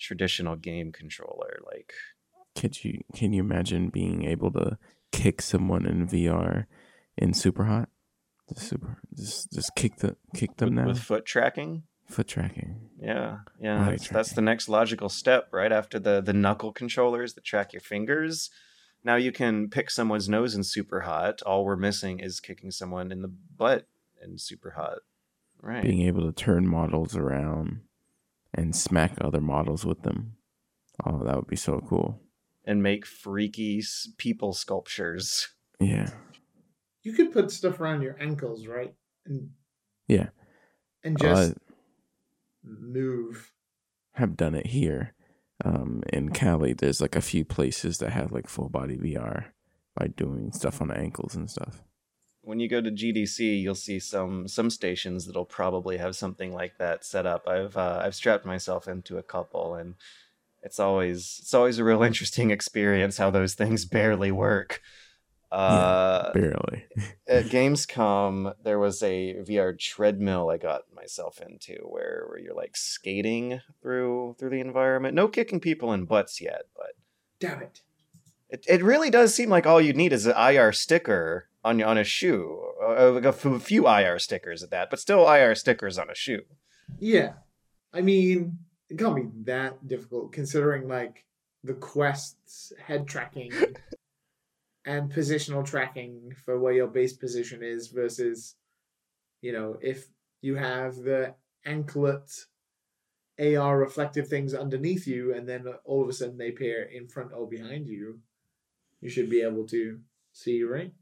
traditional 0.00 0.56
game 0.56 0.90
controller. 0.90 1.60
Like, 1.64 1.92
Could 2.56 2.82
you 2.82 3.02
can 3.14 3.32
you 3.32 3.40
imagine 3.40 3.90
being 3.90 4.24
able 4.24 4.50
to 4.52 4.78
kick 5.12 5.42
someone 5.42 5.86
in 5.86 6.08
VR 6.08 6.66
in 7.16 7.34
super 7.34 7.66
hot? 7.66 7.88
Just 8.48 8.68
super 8.68 8.98
just 9.14 9.52
just 9.52 9.74
kick 9.76 9.96
the 9.96 10.16
kick 10.34 10.56
them 10.56 10.70
with, 10.70 10.84
now. 10.84 10.86
with 10.88 10.98
foot 10.98 11.24
tracking. 11.24 11.84
Foot 12.10 12.28
tracking. 12.28 12.88
Yeah, 13.00 13.38
yeah, 13.60 13.88
that's, 13.90 14.08
that's 14.08 14.32
the 14.32 14.42
next 14.42 14.68
logical 14.68 15.08
step, 15.08 15.48
right 15.52 15.72
after 15.72 15.98
the 15.98 16.20
the 16.20 16.32
knuckle 16.32 16.72
controllers 16.72 17.34
that 17.34 17.44
track 17.44 17.72
your 17.72 17.80
fingers. 17.80 18.50
Now 19.02 19.16
you 19.16 19.32
can 19.32 19.70
pick 19.70 19.90
someone's 19.90 20.28
nose 20.28 20.54
in 20.54 20.62
super 20.64 21.00
hot. 21.00 21.40
All 21.42 21.64
we're 21.64 21.76
missing 21.76 22.18
is 22.20 22.40
kicking 22.40 22.70
someone 22.70 23.10
in 23.10 23.22
the 23.22 23.32
butt 23.56 23.86
in 24.22 24.36
super 24.38 24.72
hot. 24.72 24.98
Right. 25.62 25.82
Being 25.82 26.02
able 26.02 26.22
to 26.22 26.32
turn 26.32 26.66
models 26.68 27.16
around 27.16 27.80
and 28.52 28.74
smack 28.76 29.12
other 29.20 29.40
models 29.40 29.86
with 29.86 30.02
them. 30.02 30.34
Oh, 31.06 31.22
that 31.24 31.36
would 31.36 31.46
be 31.46 31.56
so 31.56 31.80
cool. 31.88 32.20
and 32.66 32.82
make 32.82 33.06
freaky 33.06 33.82
people 34.18 34.52
sculptures. 34.52 35.48
Yeah. 35.78 36.10
You 37.02 37.14
could 37.14 37.32
put 37.32 37.50
stuff 37.50 37.80
around 37.80 38.02
your 38.02 38.16
ankles, 38.20 38.66
right? 38.66 38.94
And 39.24 39.50
Yeah. 40.08 40.28
and 41.02 41.16
Uh, 41.22 41.24
just 41.24 41.54
move. 42.62 43.52
have 44.14 44.36
done 44.36 44.54
it 44.54 44.68
here. 44.68 45.14
Um, 45.64 46.02
in 46.12 46.30
Cali, 46.30 46.72
there's 46.72 47.00
like 47.00 47.16
a 47.16 47.20
few 47.20 47.44
places 47.44 47.98
that 47.98 48.10
have 48.10 48.32
like 48.32 48.48
full 48.48 48.68
body 48.68 48.96
VR 48.96 49.46
by 49.94 50.06
doing 50.08 50.52
stuff 50.52 50.80
on 50.80 50.88
the 50.88 50.96
ankles 50.96 51.34
and 51.34 51.50
stuff. 51.50 51.82
When 52.42 52.60
you 52.60 52.68
go 52.68 52.80
to 52.80 52.90
GDC, 52.90 53.60
you'll 53.60 53.74
see 53.74 53.98
some 53.98 54.48
some 54.48 54.70
stations 54.70 55.26
that'll 55.26 55.44
probably 55.44 55.98
have 55.98 56.16
something 56.16 56.54
like 56.54 56.78
that 56.78 57.04
set 57.04 57.26
up. 57.26 57.46
I've 57.46 57.76
uh, 57.76 58.00
I've 58.02 58.14
strapped 58.14 58.46
myself 58.46 58.88
into 58.88 59.18
a 59.18 59.22
couple, 59.22 59.74
and 59.74 59.96
it's 60.62 60.80
always 60.80 61.38
it's 61.42 61.52
always 61.52 61.78
a 61.78 61.84
real 61.84 62.02
interesting 62.10 62.50
experience 62.50 63.18
how 63.18 63.30
those 63.30 63.54
things 63.54 63.84
barely 63.84 64.32
work. 64.32 64.80
Uh, 65.50 66.32
Barely. 66.32 66.84
at 67.28 67.46
Gamescom, 67.46 68.54
there 68.62 68.78
was 68.78 69.02
a 69.02 69.34
VR 69.40 69.78
treadmill 69.78 70.48
I 70.48 70.58
got 70.58 70.82
myself 70.94 71.40
into 71.40 71.74
where, 71.82 72.26
where 72.28 72.38
you're 72.38 72.54
like 72.54 72.76
skating 72.76 73.60
through 73.82 74.36
through 74.38 74.50
the 74.50 74.60
environment. 74.60 75.14
No 75.14 75.28
kicking 75.28 75.60
people 75.60 75.92
in 75.92 76.04
butts 76.04 76.40
yet, 76.40 76.62
but 76.76 76.92
Damn 77.40 77.62
it. 77.62 77.80
It, 78.50 78.64
it 78.68 78.84
really 78.84 79.10
does 79.10 79.34
seem 79.34 79.48
like 79.48 79.66
all 79.66 79.80
you 79.80 79.92
need 79.92 80.12
is 80.12 80.26
an 80.26 80.36
IR 80.36 80.72
sticker 80.72 81.48
on 81.64 81.82
on 81.82 81.98
a 81.98 82.04
shoe, 82.04 82.60
uh, 82.82 83.12
like 83.12 83.24
a 83.24 83.28
f- 83.28 83.62
few 83.62 83.88
IR 83.88 84.18
stickers 84.18 84.62
at 84.62 84.70
that, 84.70 84.90
but 84.90 85.00
still 85.00 85.28
IR 85.28 85.54
stickers 85.54 85.98
on 85.98 86.10
a 86.10 86.14
shoe. 86.14 86.42
Yeah. 86.98 87.34
I 87.92 88.02
mean, 88.02 88.58
it 88.88 88.98
can't 88.98 89.16
be 89.16 89.28
that 89.44 89.86
difficult 89.88 90.32
considering 90.32 90.88
like 90.88 91.24
the 91.64 91.74
quest's 91.74 92.72
head 92.84 93.06
tracking 93.06 93.52
and 94.90 95.12
positional 95.12 95.64
tracking 95.64 96.32
for 96.44 96.58
where 96.58 96.72
your 96.80 96.88
base 96.88 97.12
position 97.24 97.62
is 97.62 97.88
versus 97.88 98.56
you 99.42 99.52
know, 99.52 99.78
if 99.80 99.98
you 100.42 100.54
have 100.56 100.96
the 100.96 101.34
anklet 101.64 102.28
AR 103.38 103.78
reflective 103.78 104.28
things 104.28 104.52
underneath 104.52 105.06
you 105.06 105.34
and 105.34 105.48
then 105.48 105.64
all 105.84 106.02
of 106.02 106.08
a 106.08 106.12
sudden 106.12 106.36
they 106.36 106.48
appear 106.50 106.82
in 106.82 107.08
front 107.08 107.30
or 107.32 107.48
behind 107.48 107.86
you, 107.86 108.20
you 109.00 109.08
should 109.08 109.30
be 109.30 109.40
able 109.42 109.66
to 109.68 110.00
see, 110.32 110.62
right? 110.62 110.92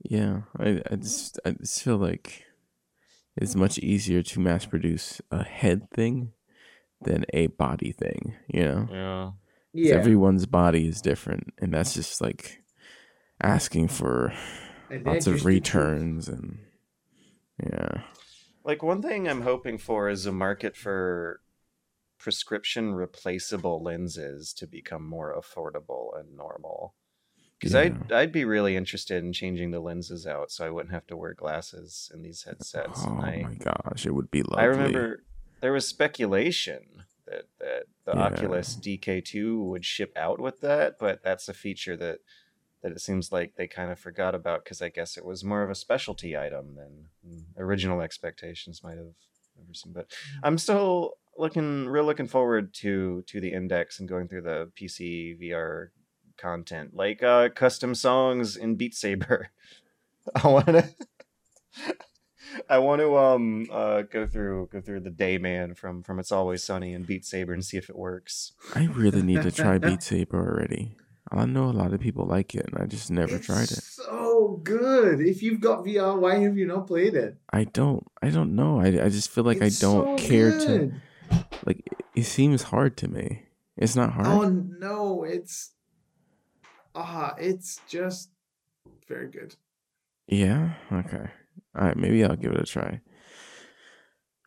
Yeah, 0.00 0.42
I, 0.58 0.82
I 0.90 0.96
just 0.96 1.38
I 1.44 1.52
just 1.52 1.82
feel 1.82 1.98
like 1.98 2.44
it's 3.36 3.54
much 3.54 3.78
easier 3.78 4.22
to 4.22 4.40
mass 4.40 4.66
produce 4.66 5.20
a 5.30 5.44
head 5.44 5.88
thing 5.90 6.32
than 7.00 7.24
a 7.32 7.46
body 7.48 7.92
thing. 7.92 8.34
You 8.48 8.62
know, 8.64 8.88
Yeah. 8.90 9.30
'Cause 9.74 9.90
Yeah. 9.90 9.96
everyone's 9.96 10.46
body 10.46 10.88
is 10.88 11.00
different, 11.00 11.44
and 11.58 11.72
that's 11.72 11.94
just 11.94 12.20
like 12.20 12.62
asking 13.42 13.88
for 13.88 14.32
And 14.90 15.04
lots 15.04 15.26
of 15.26 15.34
just 15.34 15.44
the 15.44 15.50
truth. 15.50 15.54
returns 15.56 16.28
and 16.28 16.58
yeah, 17.62 18.02
Like 18.64 18.82
one 18.82 19.02
thing 19.02 19.28
I'm 19.28 19.42
hoping 19.42 19.78
for 19.78 20.08
is 20.08 20.26
a 20.26 20.32
market 20.32 20.76
for 20.76 21.40
prescription 22.18 22.94
replaceable 22.94 23.82
lenses 23.82 24.52
to 24.54 24.66
become 24.66 25.06
more 25.06 25.34
affordable 25.34 26.18
and 26.18 26.36
normal. 26.36 26.94
Because 27.58 27.74
Yeah. 27.74 27.80
I'd 27.80 28.12
I'd 28.12 28.32
be 28.32 28.44
really 28.44 28.76
interested 28.76 29.22
in 29.24 29.32
changing 29.32 29.70
the 29.70 29.80
lenses 29.80 30.26
out 30.26 30.50
so 30.50 30.64
I 30.66 30.70
wouldn't 30.70 30.94
have 30.94 31.06
to 31.08 31.16
wear 31.16 31.34
glasses 31.34 32.10
in 32.14 32.22
these 32.22 32.42
headsets. 32.44 33.00
oh 33.04 33.20
I, 33.20 33.42
my 33.42 33.54
gosh, 33.54 34.06
it 34.06 34.12
would 34.14 34.30
be 34.30 34.42
lovely. 34.42 34.62
I 34.62 34.66
remember 34.66 35.24
there 35.60 35.72
was 35.72 35.86
speculation 35.86 37.04
that, 37.26 37.44
that 37.60 37.84
the 38.04 38.12
Yeah. 38.16 38.22
Oculus 38.24 38.76
DK2 38.76 39.64
would 39.64 39.84
ship 39.84 40.12
out 40.16 40.40
with 40.40 40.60
that, 40.60 40.98
but 40.98 41.22
that's 41.22 41.48
a 41.48 41.54
feature 41.54 41.96
that 41.96 42.18
that 42.82 42.92
it 42.92 43.00
seems 43.00 43.32
like 43.32 43.54
they 43.56 43.66
kind 43.66 43.90
of 43.90 43.98
forgot 43.98 44.34
about 44.34 44.64
because 44.64 44.82
I 44.82 44.88
guess 44.88 45.16
it 45.16 45.24
was 45.24 45.44
more 45.44 45.62
of 45.62 45.70
a 45.70 45.74
specialty 45.74 46.36
item 46.36 46.74
than 46.74 47.06
mm, 47.26 47.42
original 47.56 48.00
expectations 48.00 48.82
might 48.82 48.96
have 48.96 49.14
ever 49.58 49.74
seen. 49.74 49.92
But 49.92 50.10
I'm 50.42 50.58
still 50.58 51.14
looking 51.36 51.88
real 51.88 52.04
looking 52.04 52.28
forward 52.28 52.74
to 52.74 53.22
to 53.26 53.40
the 53.40 53.52
index 53.52 53.98
and 53.98 54.08
going 54.08 54.28
through 54.28 54.42
the 54.42 54.70
PC 54.78 55.40
VR 55.40 55.88
content 56.36 56.94
like 56.94 57.22
uh 57.22 57.48
custom 57.50 57.94
songs 57.94 58.56
in 58.56 58.74
Beat 58.74 58.94
Saber. 58.94 59.50
I 60.34 60.48
want 60.48 60.66
to 60.66 60.88
I 62.68 62.78
want 62.78 63.00
to 63.00 63.16
um 63.16 63.66
uh 63.70 64.02
go 64.02 64.26
through 64.26 64.68
go 64.72 64.80
through 64.80 65.00
the 65.00 65.10
Dayman 65.10 65.76
from 65.76 66.02
from 66.02 66.18
It's 66.18 66.32
Always 66.32 66.64
Sunny 66.64 66.92
and 66.94 67.06
Beat 67.06 67.24
Saber 67.24 67.52
and 67.52 67.64
see 67.64 67.76
if 67.76 67.88
it 67.88 67.96
works. 67.96 68.52
I 68.74 68.86
really 68.86 69.22
need 69.22 69.42
to 69.42 69.52
try 69.52 69.78
Beat 69.78 70.02
Saber 70.02 70.38
already. 70.38 70.96
I 71.30 71.46
know 71.46 71.64
a 71.64 71.72
lot 71.72 71.92
of 71.92 72.00
people 72.00 72.26
like 72.26 72.54
it, 72.54 72.66
and 72.66 72.82
I 72.82 72.86
just 72.86 73.10
never 73.10 73.36
It's 73.36 73.46
tried 73.46 73.70
it. 73.70 73.82
So 73.82 74.60
good. 74.64 75.20
If 75.20 75.42
you've 75.42 75.60
got 75.60 75.84
VR, 75.84 76.18
why 76.18 76.36
have 76.36 76.56
you 76.56 76.66
not 76.66 76.86
played 76.86 77.14
it? 77.14 77.36
I 77.52 77.64
don't. 77.64 78.06
I 78.22 78.30
don't 78.30 78.54
know. 78.54 78.80
I, 78.80 78.86
I 78.86 79.08
just 79.08 79.30
feel 79.30 79.44
like 79.44 79.62
It's 79.62 79.82
I 79.82 79.86
don't 79.86 80.18
so 80.18 80.26
care 80.26 80.52
to. 80.52 80.92
Like 81.64 81.88
it 82.14 82.24
seems 82.24 82.64
hard 82.64 82.96
to 82.98 83.08
me. 83.08 83.44
It's 83.76 83.96
not 83.96 84.12
hard. 84.12 84.26
Oh 84.26 84.48
no, 84.48 85.24
it's 85.24 85.72
ah, 86.94 87.34
it's 87.38 87.80
just 87.88 88.30
very 89.08 89.28
good. 89.28 89.54
Yeah. 90.26 90.74
Okay. 90.92 91.30
All 91.76 91.84
right. 91.86 91.96
Maybe 91.96 92.24
I'll 92.24 92.36
give 92.36 92.52
it 92.52 92.60
a 92.60 92.66
try. 92.66 93.00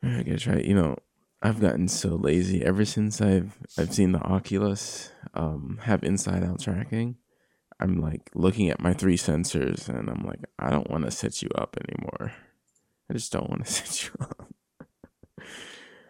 I'll 0.03 0.23
give 0.23 0.33
it 0.33 0.41
a 0.41 0.43
try. 0.43 0.57
You 0.59 0.75
know, 0.75 0.97
I've 1.41 1.59
gotten 1.59 1.87
so 1.87 2.09
lazy 2.09 2.63
ever 2.63 2.85
since 2.85 3.21
I've 3.21 3.57
I've 3.77 3.93
seen 3.93 4.11
the 4.11 4.19
Oculus 4.21 5.11
um 5.35 5.79
have 5.83 6.03
inside 6.03 6.43
out 6.43 6.61
tracking. 6.61 7.17
I'm 7.79 7.99
like 7.99 8.29
looking 8.33 8.69
at 8.69 8.81
my 8.81 8.93
three 8.93 9.17
sensors 9.17 9.89
and 9.89 10.09
I'm 10.09 10.25
like, 10.25 10.39
I 10.57 10.69
don't 10.69 10.89
want 10.89 11.03
to 11.05 11.11
set 11.11 11.41
you 11.41 11.49
up 11.55 11.77
anymore. 11.87 12.33
I 13.09 13.13
just 13.13 13.31
don't 13.31 13.49
want 13.49 13.65
to 13.65 13.71
set 13.71 14.05
you 14.05 14.11
up. 14.21 14.53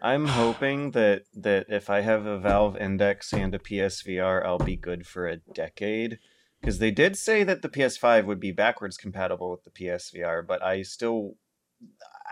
I'm 0.02 0.26
hoping 0.40 0.92
that 0.92 1.24
that 1.34 1.66
if 1.68 1.90
I 1.90 2.00
have 2.00 2.26
a 2.26 2.38
Valve 2.38 2.76
Index 2.76 3.32
and 3.32 3.54
a 3.54 3.58
PSVR, 3.58 4.44
I'll 4.44 4.58
be 4.58 4.76
good 4.76 5.06
for 5.06 5.26
a 5.26 5.36
decade. 5.36 6.18
Because 6.60 6.78
they 6.78 6.90
did 6.90 7.16
say 7.16 7.44
that 7.44 7.62
the 7.62 7.68
PS5 7.68 8.24
would 8.24 8.40
be 8.40 8.50
backwards 8.50 8.96
compatible 8.96 9.50
with 9.50 9.64
the 9.64 9.70
PSVR, 9.70 10.44
but 10.44 10.62
I 10.62 10.82
still, 10.82 11.34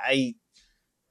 I, 0.04 0.34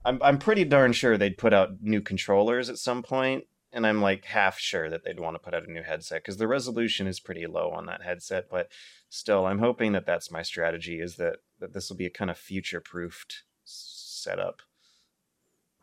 I'm 0.03 0.19
I'm 0.21 0.39
pretty 0.39 0.65
darn 0.65 0.93
sure 0.93 1.17
they'd 1.17 1.37
put 1.37 1.53
out 1.53 1.81
new 1.81 2.01
controllers 2.01 2.69
at 2.69 2.79
some 2.79 3.03
point, 3.03 3.45
and 3.73 3.87
I'm 3.87 4.01
like 4.01 4.25
half 4.25 4.59
sure 4.59 4.89
that 4.89 5.03
they'd 5.03 5.19
want 5.19 5.35
to 5.35 5.39
put 5.39 5.53
out 5.53 5.67
a 5.67 5.71
new 5.71 5.81
headset 5.81 6.21
because 6.23 6.37
the 6.37 6.47
resolution 6.47 7.07
is 7.07 7.19
pretty 7.19 7.47
low 7.47 7.71
on 7.71 7.87
that 7.87 8.03
headset. 8.03 8.45
But 8.49 8.69
still, 9.09 9.45
I'm 9.45 9.59
hoping 9.59 9.93
that 9.93 10.05
that's 10.05 10.31
my 10.31 10.43
strategy 10.43 10.99
is 10.99 11.15
that 11.15 11.37
that 11.59 11.73
this 11.73 11.89
will 11.89 11.97
be 11.97 12.05
a 12.05 12.11
kind 12.11 12.29
of 12.29 12.37
future 12.37 12.79
proofed 12.79 13.43
setup. 13.65 14.61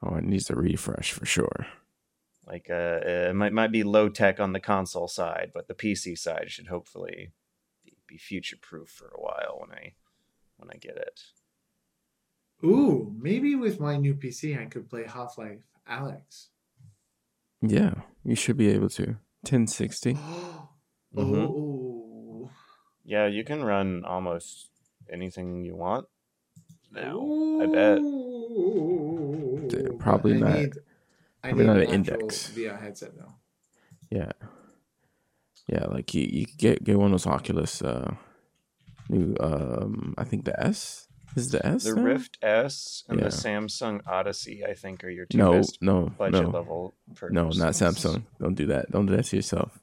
Oh, 0.03 0.14
it 0.14 0.24
needs 0.24 0.49
a 0.49 0.55
refresh 0.55 1.12
for 1.12 1.26
sure. 1.26 1.66
like 2.47 2.68
uh, 2.70 3.01
it 3.05 3.34
might 3.34 3.53
might 3.53 3.72
be 3.72 3.82
low 3.82 4.09
tech 4.09 4.41
on 4.41 4.53
the 4.53 4.61
console 4.61 5.09
side, 5.09 5.51
but 5.53 5.68
the 5.68 5.74
PC 5.74 6.16
side 6.16 6.51
should 6.51 6.68
hopefully 6.68 7.32
be, 7.84 7.95
be 8.07 8.16
future 8.16 8.57
proof 8.61 8.88
for 8.88 9.09
a 9.09 9.20
while 9.20 9.59
when 9.61 9.70
I 9.76 9.95
when 10.57 10.70
I 10.70 10.76
get 10.76 10.97
it. 10.97 11.22
Ooh, 12.62 13.12
maybe 13.18 13.55
with 13.55 13.80
my 13.80 13.97
new 13.97 14.14
PC 14.14 14.61
I 14.61 14.66
could 14.66 14.88
play 14.88 15.07
Half 15.07 15.38
Life 15.38 15.64
Alyx. 15.91 16.49
Yeah, 17.62 17.94
you 18.24 18.34
should 18.34 18.56
be 18.56 18.68
able 18.70 18.88
to. 18.90 19.16
1060. 19.42 20.16
oh, 20.18 20.68
Mhm. 21.14 22.50
Yeah, 23.04 23.26
you 23.26 23.42
can 23.44 23.62
run 23.64 24.04
almost 24.04 24.70
anything 25.11 25.64
you 25.64 25.74
want 25.76 26.06
now. 26.92 27.20
I 27.61 27.66
bet. 27.66 27.98
Ooh, 27.98 29.66
D- 29.68 29.82
but 29.82 29.98
probably 29.98 30.36
I 30.36 30.38
not- 30.38 30.58
Need, 30.58 30.72
I 31.42 31.48
probably 31.48 31.64
need 31.64 31.66
not 31.66 31.76
an 31.76 31.82
an 31.88 31.94
index. 31.94 32.50
VR 32.50 32.78
headset 32.80 33.16
though. 33.16 33.34
Yeah. 34.11 34.32
Yeah, 35.68 35.86
like 35.86 36.14
you, 36.14 36.22
you 36.30 36.46
get 36.58 36.82
get 36.84 36.98
one 36.98 37.06
of 37.06 37.12
those 37.12 37.26
Oculus 37.26 37.82
uh 37.82 38.14
new 39.08 39.34
um 39.40 40.14
I 40.18 40.24
think 40.24 40.44
the 40.44 40.58
S 40.62 41.08
is 41.36 41.50
the 41.50 41.64
S 41.66 41.84
The 41.84 41.94
now? 41.94 42.02
Rift 42.02 42.38
S 42.42 43.04
and 43.08 43.18
Yeah. 43.18 43.24
the 43.24 43.30
Samsung 43.30 44.00
Odyssey, 44.06 44.64
I 44.64 44.74
think, 44.74 45.04
are 45.04 45.10
your 45.10 45.26
two 45.26 45.38
No, 45.38 45.52
best 45.52 45.78
no, 45.80 46.10
budget 46.18 46.42
no, 46.42 46.50
level. 46.50 46.94
no, 47.30 47.44
not. 47.50 47.72
Samsung. 47.74 48.24
Don't 48.40 48.54
do 48.54 48.66
that. 48.66 48.90
Don't 48.90 49.06
do 49.06 49.16
that 49.16 49.24
to 49.26 49.36
yourself. 49.36 49.78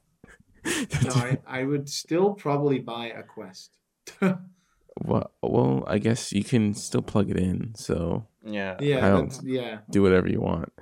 No, 0.64 1.10
I, 1.14 1.38
I 1.46 1.64
would 1.64 1.88
still 1.88 2.34
probably 2.34 2.78
buy 2.78 3.06
a 3.06 3.22
Quest. 3.22 3.70
well, 4.20 5.30
well, 5.42 5.84
I 5.86 5.98
guess 5.98 6.32
you 6.32 6.44
can 6.44 6.74
still 6.74 7.02
plug 7.02 7.30
it 7.30 7.36
in. 7.38 7.74
So 7.76 8.26
Yeah, 8.44 8.76
yeah, 8.80 9.06
I 9.06 9.10
don't- 9.10 9.40
yeah. 9.42 9.78
do 9.90 10.02
whatever 10.02 10.28
you 10.28 10.40
want, 10.40 10.72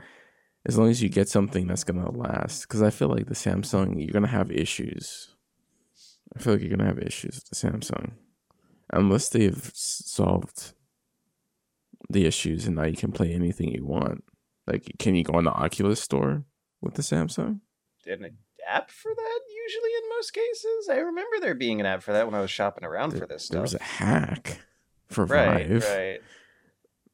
as 0.64 0.76
long 0.78 0.88
as 0.88 1.02
you 1.02 1.08
get 1.08 1.28
something 1.28 1.66
that's 1.66 1.84
gonna 1.84 2.10
last. 2.10 2.62
Because 2.62 2.82
I 2.82 2.90
feel 2.90 3.08
like 3.08 3.26
the 3.26 3.34
Samsung, 3.34 3.98
you're 4.02 4.12
gonna 4.12 4.26
have 4.26 4.50
issues. 4.50 5.34
I 6.34 6.40
feel 6.40 6.54
like 6.54 6.62
you're 6.62 6.70
gonna 6.76 6.88
have 6.88 6.98
issues 6.98 7.36
with 7.36 7.48
the 7.50 7.54
Samsung, 7.56 8.12
unless 8.92 9.28
they've 9.28 9.70
solved 9.74 10.72
the 12.08 12.26
issues 12.26 12.66
and 12.66 12.76
now 12.76 12.84
you 12.84 12.96
can 12.96 13.12
play 13.12 13.32
anything 13.32 13.70
you 13.72 13.84
want. 13.84 14.22
Like, 14.66 14.92
can 14.98 15.14
you 15.14 15.24
go 15.24 15.34
on 15.34 15.44
the 15.44 15.52
Oculus 15.52 16.00
store 16.00 16.44
with 16.80 16.94
the 16.94 17.02
Samsung? 17.02 17.60
an 18.06 18.36
app 18.68 18.90
for 18.90 19.12
that 19.14 19.40
usually 19.64 19.90
in 19.90 20.08
most 20.16 20.32
cases. 20.32 20.88
I 20.90 20.96
remember 20.98 21.40
there 21.40 21.54
being 21.54 21.80
an 21.80 21.86
app 21.86 22.02
for 22.02 22.12
that 22.12 22.26
when 22.26 22.34
I 22.34 22.40
was 22.40 22.50
shopping 22.50 22.84
around 22.84 23.12
for 23.12 23.26
this 23.26 23.44
stuff. 23.46 23.54
There 23.54 23.62
was 23.62 23.74
a 23.74 23.82
hack 23.82 24.60
for 25.08 25.26
right, 25.26 25.66
Vive. 25.66 25.84
right. 25.84 26.20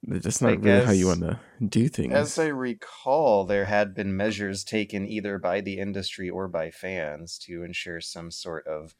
That's 0.04 0.40
not 0.40 0.50
Like, 0.50 0.64
really 0.64 0.84
how 0.84 0.92
you 0.92 1.06
want 1.06 1.20
to 1.20 1.38
do 1.64 1.88
things. 1.88 2.12
As 2.12 2.38
I 2.38 2.48
recall, 2.48 3.44
there 3.44 3.66
had 3.66 3.94
been 3.94 4.16
measures 4.16 4.64
taken 4.64 5.06
either 5.06 5.38
by 5.38 5.60
the 5.60 5.78
industry 5.78 6.28
or 6.28 6.48
by 6.48 6.70
fans 6.70 7.38
to 7.44 7.62
ensure 7.62 8.00
some 8.00 8.30
sort 8.32 8.66
of 8.66 8.96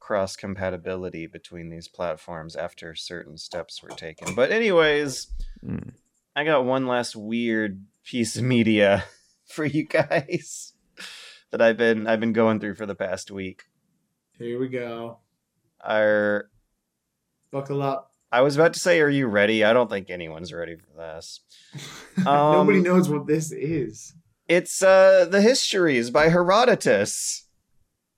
cross 0.00 0.34
compatibility 0.34 1.26
between 1.26 1.68
these 1.70 1.86
platforms 1.86 2.56
after 2.56 2.94
certain 2.96 3.36
steps 3.36 3.82
were 3.82 3.90
taken. 3.90 4.34
But, 4.34 4.50
anyways, 4.50 5.28
Mm. 5.64 5.92
I 6.34 6.44
got 6.44 6.64
one 6.64 6.86
last 6.86 7.14
weird 7.14 7.84
piece 8.04 8.36
of 8.36 8.42
media 8.44 9.04
for 9.46 9.64
you 9.64 9.84
guys 9.84 10.72
that 11.50 11.60
I've 11.60 11.76
been 11.76 12.06
I've 12.06 12.20
been 12.20 12.32
going 12.32 12.60
through 12.60 12.76
for 12.76 12.86
the 12.86 12.94
past 12.94 13.30
week. 13.30 13.64
Here 14.38 14.58
we 14.58 14.68
go. 14.68 15.18
Our 15.84 16.48
Buckle 17.52 17.82
up. 17.82 18.14
I 18.32 18.42
was 18.42 18.54
about 18.56 18.72
to 18.74 18.80
say, 18.80 19.00
are 19.00 19.08
you 19.08 19.26
ready? 19.26 19.64
I 19.64 19.72
don't 19.72 19.90
think 19.90 20.08
anyone's 20.08 20.52
ready 20.52 20.76
for 20.76 20.86
this. 20.96 21.40
Nobody 22.16 22.78
Um, 22.78 22.84
knows 22.84 23.08
what 23.08 23.26
this 23.26 23.50
is. 23.52 24.14
It's 24.48 24.82
uh 24.82 25.26
the 25.28 25.42
Histories 25.42 26.10
by 26.10 26.28
Herodotus. 26.28 27.46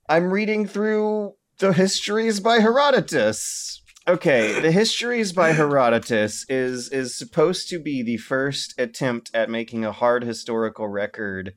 I'm 0.07 0.31
reading 0.31 0.67
through 0.67 1.33
the 1.59 1.73
Histories 1.73 2.39
by 2.39 2.59
Herodotus. 2.59 3.81
Okay, 4.07 4.59
the 4.59 4.71
Histories 4.71 5.31
by 5.31 5.53
Herodotus 5.53 6.45
is 6.49 6.89
is 6.89 7.15
supposed 7.15 7.69
to 7.69 7.79
be 7.79 8.03
the 8.03 8.17
first 8.17 8.73
attempt 8.77 9.31
at 9.33 9.49
making 9.49 9.85
a 9.85 9.91
hard 9.91 10.23
historical 10.23 10.87
record 10.87 11.53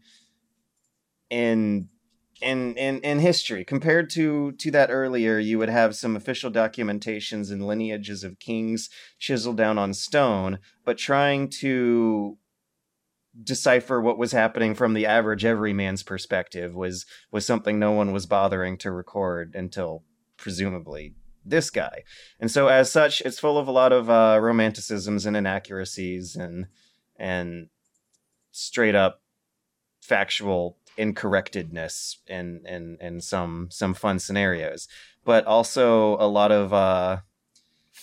in 1.29 1.89
in 2.41 2.77
in 2.77 3.01
in 3.01 3.19
history 3.19 3.65
compared 3.65 4.11
to 4.11 4.53
to 4.53 4.71
that 4.71 4.91
earlier 4.91 5.39
you 5.39 5.59
would 5.59 5.71
have 5.71 5.97
some 5.97 6.15
official 6.15 6.51
documentations 6.51 7.51
and 7.51 7.67
lineages 7.67 8.23
of 8.23 8.39
kings 8.39 8.91
chiseled 9.19 9.57
down 9.57 9.79
on 9.79 9.95
stone 9.95 10.59
but 10.85 10.99
trying 10.99 11.49
to 11.49 12.37
decipher 13.43 14.01
what 14.01 14.19
was 14.19 14.33
happening 14.33 14.75
from 14.75 14.95
the 14.95 15.07
average 15.07 15.45
everyman's 15.45 16.03
perspective 16.03 16.75
was 16.75 17.07
was 17.31 17.45
something 17.45 17.79
no 17.79 17.93
one 17.93 18.13
was 18.13 18.27
bothering 18.27 18.79
to 18.79 18.91
record 18.91 19.55
until 19.55 20.03
presumably 20.37 21.15
this 21.45 21.71
guy. 21.71 22.03
And 22.41 22.51
so 22.51 22.69
as 22.69 22.91
such 22.91 23.21
it's 23.21 23.39
full 23.39 23.59
of 23.59 23.69
a 23.69 23.73
lot 23.73 23.93
of 23.93 24.11
uh, 24.11 24.39
romanticisms 24.41 25.27
and 25.27 25.37
inaccuracies 25.37 26.37
and 26.37 26.67
and 27.19 27.69
straight 28.53 28.95
up 28.95 29.23
factual 30.01 30.79
incorrectedness 30.97 32.19
and 32.29 32.65
and 32.67 32.99
and 33.01 33.23
some 33.23 33.69
some 33.71 33.95
fun 33.95 34.19
scenarios. 34.19 34.89
But 35.25 35.45
also 35.45 36.17
a 36.19 36.29
lot 36.29 36.53
of 36.53 36.73
uh 36.73 37.19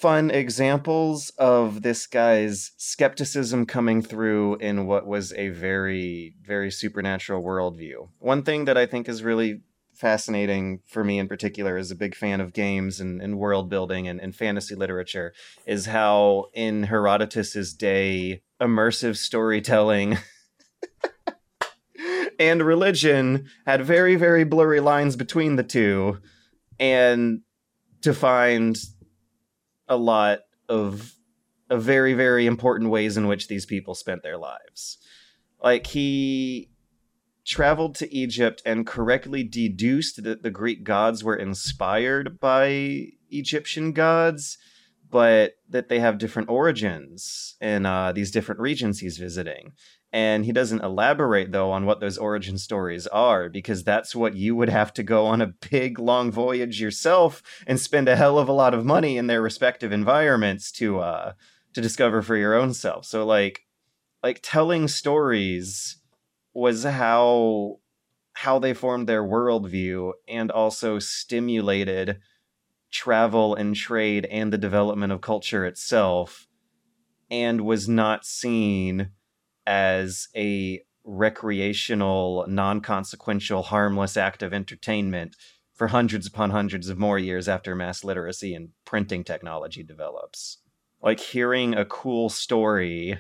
fun 0.04 0.30
examples 0.30 1.30
of 1.38 1.82
this 1.82 2.08
guy's 2.08 2.72
skepticism 2.76 3.66
coming 3.66 4.02
through 4.02 4.58
in 4.58 4.86
what 4.86 5.08
was 5.08 5.32
a 5.32 5.48
very 5.48 6.36
very 6.46 6.70
supernatural 6.70 7.42
worldview. 7.42 8.10
One 8.20 8.44
thing 8.44 8.66
that 8.66 8.78
i 8.78 8.86
think 8.86 9.08
is 9.08 9.24
really 9.24 9.62
fascinating 9.94 10.82
for 10.86 11.06
me 11.06 11.20
in 11.20 11.30
particular 11.30 11.78
as 11.78 11.90
a 11.90 11.96
big 11.96 12.16
fan 12.16 12.42
of 12.42 12.52
games 12.52 13.00
and, 13.00 13.22
and 13.22 13.40
world 13.40 13.70
building 13.70 14.06
and, 14.06 14.20
and 14.20 14.36
fantasy 14.36 14.76
literature 14.76 15.32
is 15.66 15.86
how 15.86 16.48
in 16.54 16.84
herodotus's 16.84 17.74
day 17.74 18.42
immersive 18.60 19.16
storytelling 19.16 20.18
and 22.40 22.62
religion 22.62 23.46
had 23.66 23.86
very 23.86 24.18
very 24.18 24.44
blurry 24.44 24.82
lines 24.82 25.16
between 25.16 25.56
the 25.56 25.64
two. 25.64 26.18
And 26.78 27.44
defined 28.04 28.78
a 29.88 29.98
lot 29.98 30.40
of 30.70 31.16
of 31.70 31.84
very 31.84 32.14
very 32.14 32.46
important 32.46 32.90
ways 32.90 33.18
in 33.18 33.28
which 33.28 33.48
these 33.48 33.66
people 33.66 33.96
spent 33.96 34.24
their 34.24 34.38
lives. 34.38 34.98
Like 35.62 35.88
he 35.88 36.70
traveled 37.46 37.96
to 37.96 38.14
Egypt 38.14 38.62
and 38.66 38.88
correctly 38.88 39.44
deduced 39.44 40.24
that 40.24 40.44
the 40.44 40.52
Greek 40.52 40.84
gods 40.84 41.24
were 41.24 41.36
inspired 41.36 42.40
by 42.40 43.08
Egyptian 43.30 43.92
gods 43.92 44.58
but 45.14 45.54
that 45.70 45.90
they 45.90 46.00
have 46.00 46.18
different 46.18 46.50
origins 46.50 47.56
in 47.62 47.86
uh, 47.86 48.12
these 48.12 48.32
different 48.32 48.60
regions 48.60 49.00
he's 49.00 49.20
visiting 49.20 49.72
And 50.14 50.46
he 50.46 50.52
doesn't 50.52 50.84
elaborate, 50.84 51.52
though, 51.52 51.72
on 51.72 51.88
what 51.88 52.00
those 52.00 52.20
origin 52.20 52.60
stories 52.60 53.08
are, 53.08 53.50
because 53.50 53.84
that's 53.84 54.16
what 54.16 54.36
you 54.36 54.56
would 54.56 54.70
have 54.70 54.94
to 54.94 55.02
go 55.02 55.26
on 55.26 55.42
a 55.42 55.48
big, 55.72 55.98
long 55.98 56.32
voyage 56.32 56.80
yourself 56.80 57.42
and 57.66 57.80
spend 57.80 58.08
a 58.08 58.16
hell 58.16 58.38
of 58.38 58.48
a 58.48 58.54
lot 58.54 58.76
of 58.76 58.86
money 58.86 59.18
in 59.18 59.26
their 59.26 59.42
respective 59.42 59.92
environments 59.92 60.72
to 60.74 61.00
uh, 61.00 61.34
to 61.74 61.82
discover 61.82 62.22
for 62.22 62.38
your 62.38 62.54
own 62.54 62.76
self. 62.76 63.06
So, 63.06 63.26
like, 63.26 63.62
like 64.22 64.40
telling 64.44 64.88
stories 64.88 65.98
was 66.54 66.84
how 66.84 67.80
how 68.34 68.60
they 68.60 68.76
formed 68.76 69.10
their 69.10 69.24
worldview 69.24 70.12
and 70.28 70.52
also 70.52 71.00
stimulated 71.00 72.20
travel 72.92 73.56
and 73.56 73.76
trade 73.76 74.26
and 74.26 74.54
the 74.54 74.60
development 74.60 75.12
of 75.12 75.22
culture 75.22 75.66
itself 75.66 76.48
and 77.32 77.62
was 77.62 77.90
not 77.90 78.26
seen 78.26 79.10
as 79.66 80.28
a 80.36 80.84
recreational, 81.04 82.46
non 82.48 82.82
consequential, 82.82 83.64
harmless 83.64 84.18
act 84.18 84.42
of 84.44 84.54
entertainment 84.54 85.36
for 85.74 85.88
hundreds 85.88 86.28
upon 86.28 86.52
hundreds 86.52 86.90
of 86.90 87.00
more 87.00 87.20
years 87.20 87.48
after 87.50 87.76
mass 87.76 88.04
literacy 88.04 88.54
and 88.54 88.70
printing 88.86 89.24
technology 89.24 89.84
develops. 89.84 90.60
Like 91.02 91.20
hearing 91.20 91.74
a 91.74 91.86
cool 91.86 92.30
story 92.30 93.20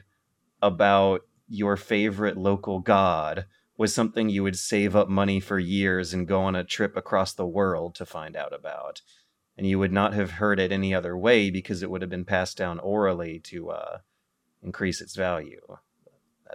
about 0.61 1.21
your 1.49 1.75
favorite 1.75 2.37
local 2.37 2.79
god 2.79 3.45
was 3.75 3.93
something 3.93 4.29
you 4.29 4.43
would 4.43 4.57
save 4.57 4.95
up 4.95 5.09
money 5.09 5.39
for 5.39 5.59
years 5.59 6.13
and 6.13 6.27
go 6.27 6.41
on 6.41 6.55
a 6.55 6.63
trip 6.63 6.95
across 6.95 7.33
the 7.33 7.45
world 7.45 7.95
to 7.95 8.05
find 8.05 8.35
out 8.35 8.53
about. 8.53 9.01
And 9.57 9.67
you 9.67 9.77
would 9.79 9.91
not 9.91 10.13
have 10.13 10.31
heard 10.31 10.59
it 10.59 10.71
any 10.71 10.93
other 10.93 11.17
way 11.17 11.49
because 11.49 11.83
it 11.83 11.89
would 11.89 12.01
have 12.01 12.09
been 12.09 12.25
passed 12.25 12.55
down 12.55 12.79
orally 12.79 13.39
to 13.45 13.71
uh, 13.71 13.97
increase 14.61 15.01
its 15.01 15.15
value 15.15 15.77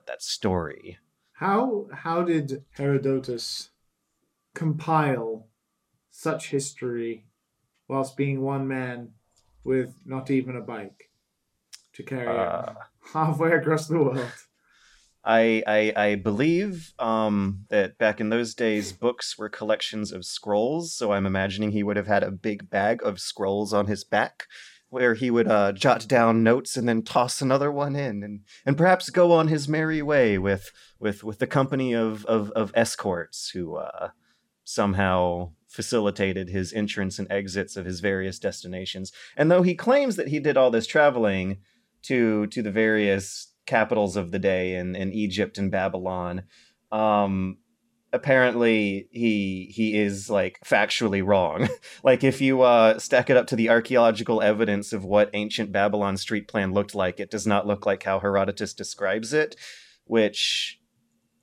that, 0.07 0.23
story. 0.23 0.99
How 1.33 1.87
how 1.93 2.23
did 2.23 2.65
Herodotus 2.73 3.71
compile 4.55 5.47
such 6.11 6.51
history 6.51 7.27
whilst 7.87 8.17
being 8.17 8.43
one 8.43 8.67
man 8.67 9.13
with 9.63 9.95
not 10.05 10.31
even 10.31 10.57
a 10.57 10.61
bike 10.61 11.11
to 11.93 12.03
carry 12.03 12.27
uh, 12.27 12.75
halfway 13.13 13.53
across 13.53 13.87
the 13.87 13.99
world? 13.99 14.33
I, 15.25 15.63
I, 15.67 15.93
I 15.95 16.15
believe 16.15 16.95
um, 16.99 17.67
that 17.69 17.99
back 17.99 18.19
in 18.19 18.31
those 18.31 18.55
days, 18.55 18.93
books 18.93 19.37
were 19.37 19.51
collections 19.51 20.11
of 20.11 20.25
scrolls. 20.25 20.95
So 20.95 21.13
I'm 21.13 21.27
imagining 21.27 21.71
he 21.71 21.83
would 21.83 21.97
have 21.97 22.07
had 22.07 22.23
a 22.23 22.31
big 22.31 22.71
bag 22.71 23.03
of 23.03 23.21
scrolls 23.21 23.75
on 23.75 23.87
his 23.87 24.05
back 24.05 24.47
where 24.91 25.15
he 25.15 25.31
would 25.31 25.49
uh, 25.49 25.73
jot 25.73 26.09
down 26.09 26.43
notes 26.43 26.77
and 26.77 26.89
then 26.89 27.03
toss 27.03 27.41
another 27.41 27.71
one 27.71 27.95
in, 27.95 28.23
and 28.23 28.41
and 28.65 28.77
perhaps 28.77 29.11
go 29.11 29.33
on 29.33 29.49
his 29.49 29.69
merry 29.69 30.03
way 30.03 30.39
with 30.39 30.71
with 30.99 31.23
with 31.23 31.39
the 31.39 31.47
company 31.47 31.95
of 31.95 32.25
of, 32.27 32.51
of 32.53 32.73
escorts 32.75 33.51
who 33.51 33.77
uh, 33.77 34.11
somehow 34.65 35.51
facilitated 35.69 36.49
his 36.49 36.73
entrance 36.73 37.19
and 37.19 37.31
exits 37.31 37.77
of 37.77 37.85
his 37.85 38.01
various 38.01 38.39
destinations. 38.39 39.13
And 39.37 39.51
though 39.51 39.63
he 39.63 39.75
claims 39.75 40.17
that 40.17 40.29
he 40.29 40.41
did 40.41 40.57
all 40.57 40.71
this 40.71 40.87
traveling 40.87 41.59
to 42.03 42.47
to 42.49 42.63
the 42.63 42.71
various 42.71 43.53
capitals 43.67 44.17
of 44.17 44.31
the 44.31 44.39
day 44.39 44.75
in, 44.75 44.97
in 44.97 45.13
Egypt 45.13 45.59
and 45.59 45.71
Babylon, 45.71 46.45
um, 46.91 47.59
apparently 48.13 49.09
he 49.11 49.71
he 49.75 49.99
is 49.99 50.31
like 50.31 50.59
factually 50.65 51.25
wrong. 51.25 51.69
like 52.03 52.25
if 52.25 52.41
you 52.41 52.63
uh, 52.63 52.99
stack 52.99 53.31
it 53.31 53.37
up 53.37 53.47
to 53.49 53.57
the 53.57 53.69
archaeological 53.69 54.43
evidence 54.43 54.93
of 54.93 55.05
what 55.05 55.31
ancient 55.35 55.73
Babylon 55.73 56.17
street 56.17 56.49
plan 56.49 56.73
looked 56.73 56.95
like, 56.95 57.21
it 57.21 57.31
does 57.31 57.47
not 57.47 57.67
look 57.67 57.87
like 57.87 58.03
how 58.03 58.21
Herodotus 58.21 58.75
describes 58.75 59.33
it, 59.33 59.57
which 60.05 60.81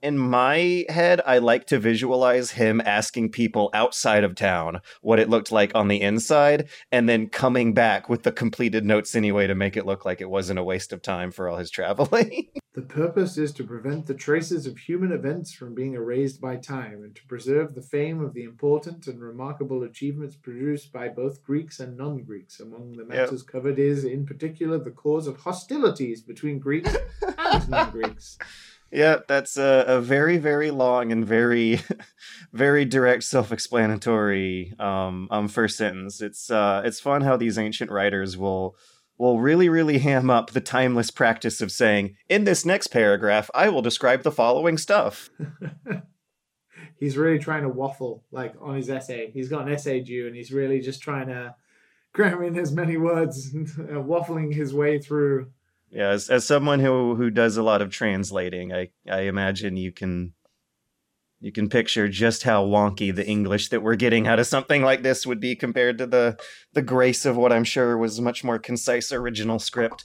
in 0.06 0.20
my 0.20 0.86
head, 0.88 1.20
I 1.26 1.40
like 1.40 1.66
to 1.68 1.80
visualize 1.80 2.52
him 2.52 2.80
asking 2.86 3.32
people 3.32 3.72
outside 3.74 4.24
of 4.24 4.36
town 4.36 4.82
what 5.02 5.20
it 5.20 5.32
looked 5.32 5.52
like 5.52 5.74
on 5.74 5.88
the 5.88 6.00
inside, 6.00 6.70
and 6.92 7.10
then 7.10 7.28
coming 7.28 7.74
back 7.74 8.08
with 8.08 8.22
the 8.22 8.32
completed 8.32 8.86
notes 8.86 9.16
anyway 9.16 9.48
to 9.48 9.56
make 9.56 9.76
it 9.76 9.86
look 9.86 10.06
like 10.06 10.22
it 10.22 10.30
wasn't 10.30 10.60
a 10.60 10.64
waste 10.64 10.94
of 10.94 11.02
time 11.02 11.32
for 11.32 11.50
all 11.50 11.58
his 11.58 11.72
traveling. 11.72 12.50
the 12.76 12.84
purpose 12.84 13.36
is 13.40 13.52
to 13.54 13.64
prevent 13.64 14.06
the 14.06 14.14
traces 14.14 14.68
of 14.68 14.78
human 14.78 15.12
events 15.12 15.54
from 15.54 15.74
being 15.74 15.96
erased 15.96 16.40
by 16.40 16.56
time, 16.56 17.02
and 17.04 17.16
to 17.16 17.26
preserve 17.26 17.74
the 17.74 17.82
fame 17.82 18.22
of 18.22 18.36
the 18.36 18.44
important 18.44 19.08
and 19.08 19.20
remarkable 19.20 19.82
achievements 19.82 20.36
produced 20.36 20.94
by 20.94 21.10
both 21.10 21.44
Greeks 21.44 21.80
and 21.80 21.98
non 21.98 22.20
Greeks. 22.20 22.60
Among 22.60 22.92
the 22.92 23.06
matters 23.06 23.42
yep. 23.42 23.52
covered 23.52 23.80
is, 23.80 24.06
in 24.06 24.28
particular, 24.28 24.78
the 24.78 24.92
cause 24.92 25.26
of 25.26 25.38
hostilities 25.38 26.22
between 26.22 26.60
Greeks 26.60 26.96
and 27.40 27.70
non 27.70 27.90
Greeks. 27.90 28.38
Yeah, 28.96 29.18
that's 29.28 29.58
a, 29.58 29.84
a 29.88 30.00
very, 30.00 30.38
very 30.38 30.72
long 30.72 31.12
and 31.12 31.26
very, 31.26 31.82
very 32.54 32.86
direct, 32.86 33.24
self-explanatory 33.26 34.74
um, 34.80 35.28
um 35.30 35.50
first 35.50 35.78
sentence. 35.78 36.22
It's 36.22 36.50
uh, 36.50 36.82
it's 36.86 37.02
fun 37.02 37.22
how 37.22 37.36
these 37.36 37.58
ancient 37.58 37.92
writers 37.92 38.38
will 38.38 38.78
will 39.18 39.42
really, 39.42 39.68
really 39.68 39.98
ham 39.98 40.30
up 40.30 40.52
the 40.52 40.62
timeless 40.62 41.12
practice 41.12 41.60
of 41.60 41.74
saying, 41.74 42.16
"In 42.30 42.46
this 42.46 42.66
next 42.66 42.88
paragraph, 42.88 43.52
I 43.54 43.68
will 43.68 43.82
describe 43.82 44.24
the 44.24 44.32
following 44.32 44.78
stuff." 44.78 45.30
he's 46.98 47.18
really 47.18 47.40
trying 47.40 47.64
to 47.64 47.70
waffle 47.70 48.24
like 48.32 48.56
on 48.62 48.76
his 48.76 48.90
essay. 48.90 49.30
He's 49.30 49.50
got 49.50 49.68
an 49.68 49.74
essay 49.74 50.00
due, 50.00 50.26
and 50.28 50.38
he's 50.38 50.54
really 50.54 50.80
just 50.80 51.02
trying 51.02 51.28
to 51.28 51.54
cram 52.14 52.42
in 52.44 52.58
as 52.58 52.72
many 52.72 52.96
words, 52.96 53.54
waffling 53.54 54.54
his 54.54 54.74
way 54.74 55.00
through 55.00 55.52
yeah 55.96 56.10
as, 56.10 56.30
as 56.30 56.46
someone 56.46 56.80
who 56.80 57.16
who 57.16 57.32
does 57.32 57.58
a 57.58 57.64
lot 57.64 57.82
of 57.82 57.90
translating 57.90 58.72
i 58.74 58.90
i 59.10 59.22
imagine 59.22 59.78
you 59.78 59.92
can 59.92 60.34
you 61.40 61.52
can 61.52 61.70
picture 61.70 62.08
just 62.08 62.44
how 62.44 62.66
wonky 62.66 63.16
the 63.16 63.26
english 63.26 63.70
that 63.70 63.82
we're 63.82 63.96
getting 63.96 64.28
out 64.28 64.40
of 64.40 64.46
something 64.46 64.84
like 64.84 65.02
this 65.02 65.26
would 65.26 65.40
be 65.40 65.56
compared 65.56 65.98
to 65.98 66.06
the 66.06 66.38
the 66.74 66.82
grace 66.82 67.26
of 67.26 67.38
what 67.38 67.54
i'm 67.54 67.64
sure 67.64 67.98
was 67.98 68.22
much 68.22 68.44
more 68.44 68.60
concise 68.60 69.12
original 69.12 69.58
script. 69.58 70.04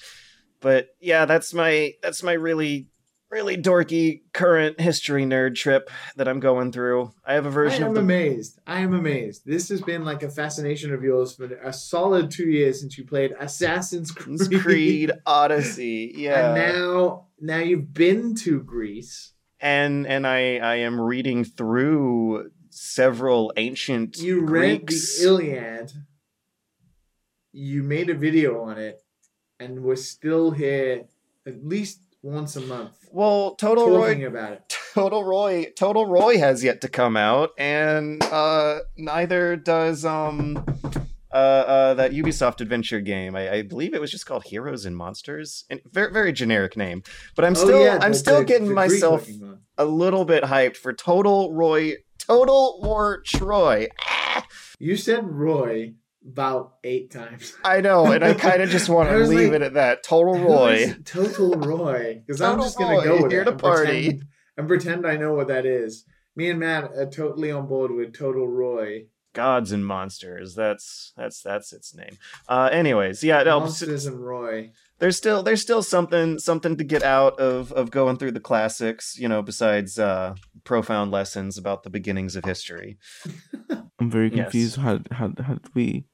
But 0.60 0.88
yeah 1.00 1.24
that's 1.24 1.54
my 1.54 1.94
that's 2.02 2.22
my 2.22 2.34
really 2.34 2.88
really 3.30 3.56
dorky 3.56 4.22
current 4.32 4.80
history 4.80 5.24
nerd 5.24 5.54
trip 5.54 5.88
that 6.16 6.26
I'm 6.26 6.40
going 6.40 6.72
through. 6.72 7.12
I 7.24 7.34
have 7.34 7.46
a 7.46 7.50
version 7.50 7.84
I 7.84 7.86
am 7.86 7.94
the... 7.94 8.00
amazed. 8.00 8.58
I 8.66 8.80
am 8.80 8.92
amazed. 8.92 9.42
This 9.46 9.68
has 9.68 9.80
been 9.80 10.04
like 10.04 10.22
a 10.22 10.30
fascination 10.30 10.92
of 10.92 11.02
yours 11.02 11.34
for 11.34 11.44
a 11.44 11.72
solid 11.72 12.30
two 12.30 12.48
years 12.48 12.80
since 12.80 12.98
you 12.98 13.04
played 13.04 13.32
Assassin's 13.38 14.10
Creed, 14.10 14.60
Creed 14.60 15.12
Odyssey. 15.26 16.12
Yeah. 16.20 16.54
And 16.54 16.74
now 16.74 17.26
now 17.40 17.58
you've 17.58 17.94
been 17.94 18.34
to 18.36 18.60
Greece. 18.60 19.32
And 19.60 20.06
and 20.06 20.26
I 20.26 20.56
I 20.56 20.76
am 20.76 21.00
reading 21.00 21.44
through 21.44 22.50
several 22.70 23.52
ancient 23.56 24.18
You 24.18 24.44
Greeks. 24.44 25.20
read 25.20 25.22
the 25.22 25.24
Iliad. 25.24 25.92
You 27.52 27.82
made 27.82 28.10
a 28.10 28.14
video 28.14 28.62
on 28.62 28.78
it 28.78 29.02
and 29.58 29.82
we're 29.82 29.96
still 29.96 30.50
here 30.50 31.04
at 31.46 31.64
least 31.64 32.00
once 32.22 32.56
a 32.56 32.60
month. 32.60 33.08
Well, 33.10 33.54
Total 33.54 33.88
Roy 33.88 34.26
about 34.26 34.52
it. 34.52 34.76
Total 34.94 35.24
Roy 35.24 35.66
Total 35.76 36.06
Roy 36.06 36.38
has 36.38 36.64
yet 36.64 36.80
to 36.82 36.88
come 36.88 37.16
out, 37.16 37.50
and 37.58 38.22
uh, 38.24 38.80
neither 38.96 39.56
does 39.56 40.04
um 40.04 40.64
uh, 41.32 41.36
uh, 41.36 41.94
that 41.94 42.10
Ubisoft 42.12 42.60
adventure 42.60 43.00
game. 43.00 43.36
I, 43.36 43.50
I, 43.52 43.62
believe 43.62 43.94
it 43.94 44.00
was 44.00 44.10
just 44.10 44.26
called 44.26 44.42
Heroes 44.42 44.84
and 44.84 44.96
Monsters, 44.96 45.64
and 45.70 45.80
very 45.90 46.12
very 46.12 46.32
generic 46.32 46.76
name. 46.76 47.02
But 47.36 47.44
I'm 47.44 47.52
oh, 47.52 47.54
still 47.54 47.78
oh, 47.78 47.84
yeah, 47.84 47.98
I'm 48.00 48.12
the, 48.12 48.18
still 48.18 48.38
the, 48.40 48.44
getting 48.44 48.68
the 48.68 48.74
myself 48.74 49.28
a 49.78 49.84
little 49.84 50.24
bit 50.24 50.44
hyped 50.44 50.76
for 50.76 50.92
Total 50.92 51.52
Roy 51.52 51.94
Total 52.18 52.80
War 52.82 53.22
Troy. 53.24 53.88
You 54.78 54.96
said 54.96 55.28
Roy 55.28 55.94
about 56.26 56.74
eight 56.84 57.10
times. 57.10 57.54
I 57.64 57.80
know, 57.80 58.06
and 58.06 58.24
I 58.24 58.34
kind 58.34 58.62
of 58.62 58.70
just 58.70 58.88
want 58.88 59.10
to 59.10 59.18
leave 59.18 59.52
like, 59.52 59.60
it 59.60 59.62
at 59.62 59.74
that. 59.74 60.02
Total 60.02 60.38
Roy. 60.38 60.94
Total 61.04 61.52
Roy. 61.52 62.22
Because 62.26 62.40
I'm 62.40 62.60
just 62.60 62.78
going 62.78 63.00
to 63.00 63.06
go 63.06 63.22
with 63.22 63.32
here 63.32 63.42
it 63.42 63.44
to 63.44 63.52
and 63.52 63.60
party. 63.60 64.02
Pretend, 64.02 64.28
and 64.56 64.68
pretend 64.68 65.06
I 65.06 65.16
know 65.16 65.34
what 65.34 65.48
that 65.48 65.66
is. 65.66 66.04
Me 66.36 66.50
and 66.50 66.60
Matt 66.60 66.84
are 66.96 67.10
totally 67.10 67.50
on 67.50 67.66
board 67.66 67.90
with 67.90 68.16
Total 68.16 68.46
Roy. 68.46 69.06
Gods 69.32 69.70
and 69.70 69.86
monsters. 69.86 70.56
That's 70.56 71.12
that's 71.16 71.40
that's 71.40 71.72
its 71.72 71.94
name. 71.94 72.18
Uh, 72.48 72.68
anyways, 72.72 73.22
yeah, 73.22 73.44
no, 73.44 73.60
monsters 73.60 74.04
and 74.04 74.18
Roy. 74.18 74.72
There's 74.98 75.16
still 75.16 75.44
there's 75.44 75.62
still 75.62 75.84
something 75.84 76.40
something 76.40 76.76
to 76.76 76.82
get 76.82 77.04
out 77.04 77.38
of 77.38 77.70
of 77.72 77.92
going 77.92 78.16
through 78.16 78.32
the 78.32 78.40
classics. 78.40 79.16
You 79.16 79.28
know, 79.28 79.40
besides 79.40 80.00
uh, 80.00 80.34
profound 80.64 81.12
lessons 81.12 81.56
about 81.56 81.84
the 81.84 81.90
beginnings 81.90 82.34
of 82.34 82.44
history. 82.44 82.98
I'm 84.00 84.10
very 84.10 84.30
confused. 84.30 84.78
Yes. 84.78 84.84
How 84.84 85.00
how 85.12 85.32
how 85.42 85.54
did 85.54 85.74
we 85.74 86.06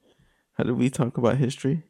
how 0.57 0.63
did 0.63 0.77
we 0.77 0.89
talk 0.89 1.17
about 1.17 1.37
history 1.37 1.83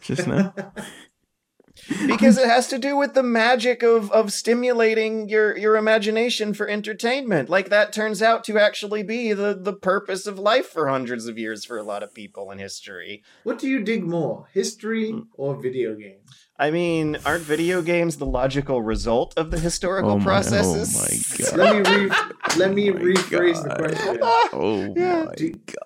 just 0.00 0.26
now? 0.26 0.52
because 2.06 2.38
it 2.38 2.48
has 2.48 2.66
to 2.68 2.78
do 2.78 2.96
with 2.96 3.12
the 3.14 3.22
magic 3.22 3.82
of 3.82 4.10
of 4.10 4.32
stimulating 4.32 5.28
your 5.28 5.56
your 5.56 5.76
imagination 5.76 6.54
for 6.54 6.66
entertainment. 6.68 7.48
Like 7.48 7.68
that 7.68 7.92
turns 7.92 8.22
out 8.22 8.44
to 8.44 8.58
actually 8.58 9.02
be 9.02 9.32
the 9.32 9.54
the 9.54 9.74
purpose 9.74 10.26
of 10.26 10.38
life 10.38 10.66
for 10.66 10.88
hundreds 10.88 11.26
of 11.26 11.38
years 11.38 11.64
for 11.64 11.76
a 11.76 11.82
lot 11.82 12.02
of 12.02 12.14
people 12.14 12.50
in 12.50 12.58
history. 12.58 13.22
What 13.44 13.58
do 13.58 13.68
you 13.68 13.80
dig 13.84 14.04
more, 14.04 14.48
history 14.52 15.10
Hmm. 15.12 15.20
or 15.34 15.54
video 15.56 15.94
games? 15.94 16.30
I 16.58 16.70
mean, 16.70 17.18
aren't 17.26 17.42
video 17.44 17.82
games 17.82 18.16
the 18.16 18.24
logical 18.24 18.80
result 18.80 19.34
of 19.36 19.50
the 19.50 19.58
historical 19.58 20.12
Oh 20.12 20.16
my- 20.18 20.22
oh 20.22 20.24
processes? 20.24 20.96
my 20.96 21.46
God. 21.46 21.56
Let 21.58 21.84
me 21.84 21.90
re- 22.06 22.10
let 22.56 22.72
me 22.72 22.90
Oh 22.90 22.94
my 22.94 23.00
rephrase 23.00 23.62
the 23.62 23.74
question. 23.76 24.18
Oh 24.54 24.94
Yeah. 24.96 25.24
my 25.24 25.34
Do- 25.34 25.52
god. 25.52 25.85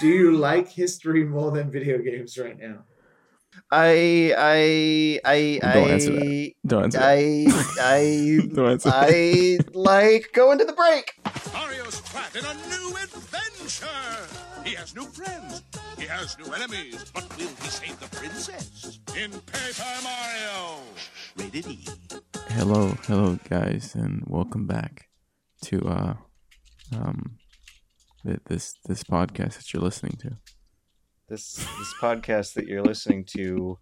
Do 0.00 0.08
you 0.08 0.36
like 0.36 0.68
history 0.68 1.24
more 1.24 1.50
than 1.50 1.70
video 1.70 1.98
games 1.98 2.38
right 2.38 2.58
now? 2.58 2.84
I 3.70 4.34
I 4.36 5.20
I 5.24 5.72
Don't 5.74 5.90
answer 5.90 6.18
I 6.20 6.54
Don't 6.66 6.84
answer. 6.84 6.98
that. 6.98 7.08
I 7.08 7.20
I 7.80 8.40
Don't 8.54 8.70
answer. 8.70 8.90
that. 8.90 9.08
I 9.10 9.58
like 9.74 10.30
going 10.32 10.58
to 10.58 10.64
the 10.64 10.72
break. 10.72 11.14
Mario's 11.52 12.00
trapped 12.10 12.36
in 12.36 12.44
a 12.44 12.54
new 12.68 12.88
adventure. 12.96 13.86
He 14.64 14.74
has 14.74 14.94
new 14.94 15.06
friends. 15.06 15.62
He 15.98 16.06
has 16.06 16.38
new 16.38 16.52
enemies. 16.52 17.10
But 17.12 17.28
will 17.36 17.48
he 17.48 17.68
save 17.68 17.98
the 18.00 18.08
princess? 18.16 18.98
In 19.16 19.30
Paper 19.30 19.94
Mario. 20.02 20.80
Rated 21.36 21.66
E. 21.66 21.78
Hello, 22.50 22.94
hello, 23.06 23.38
guys, 23.48 23.94
and 23.94 24.22
welcome 24.26 24.66
back 24.66 25.08
to 25.62 25.80
uh, 25.86 26.14
um, 26.96 27.18
th- 27.38 27.39
this 28.24 28.74
this 28.86 29.02
podcast 29.02 29.56
that 29.56 29.72
you're 29.72 29.82
listening 29.82 30.16
to. 30.22 30.36
This 31.28 31.54
this 31.54 31.94
podcast 32.00 32.54
that 32.54 32.66
you're 32.66 32.82
listening 32.82 33.24
to 33.36 33.78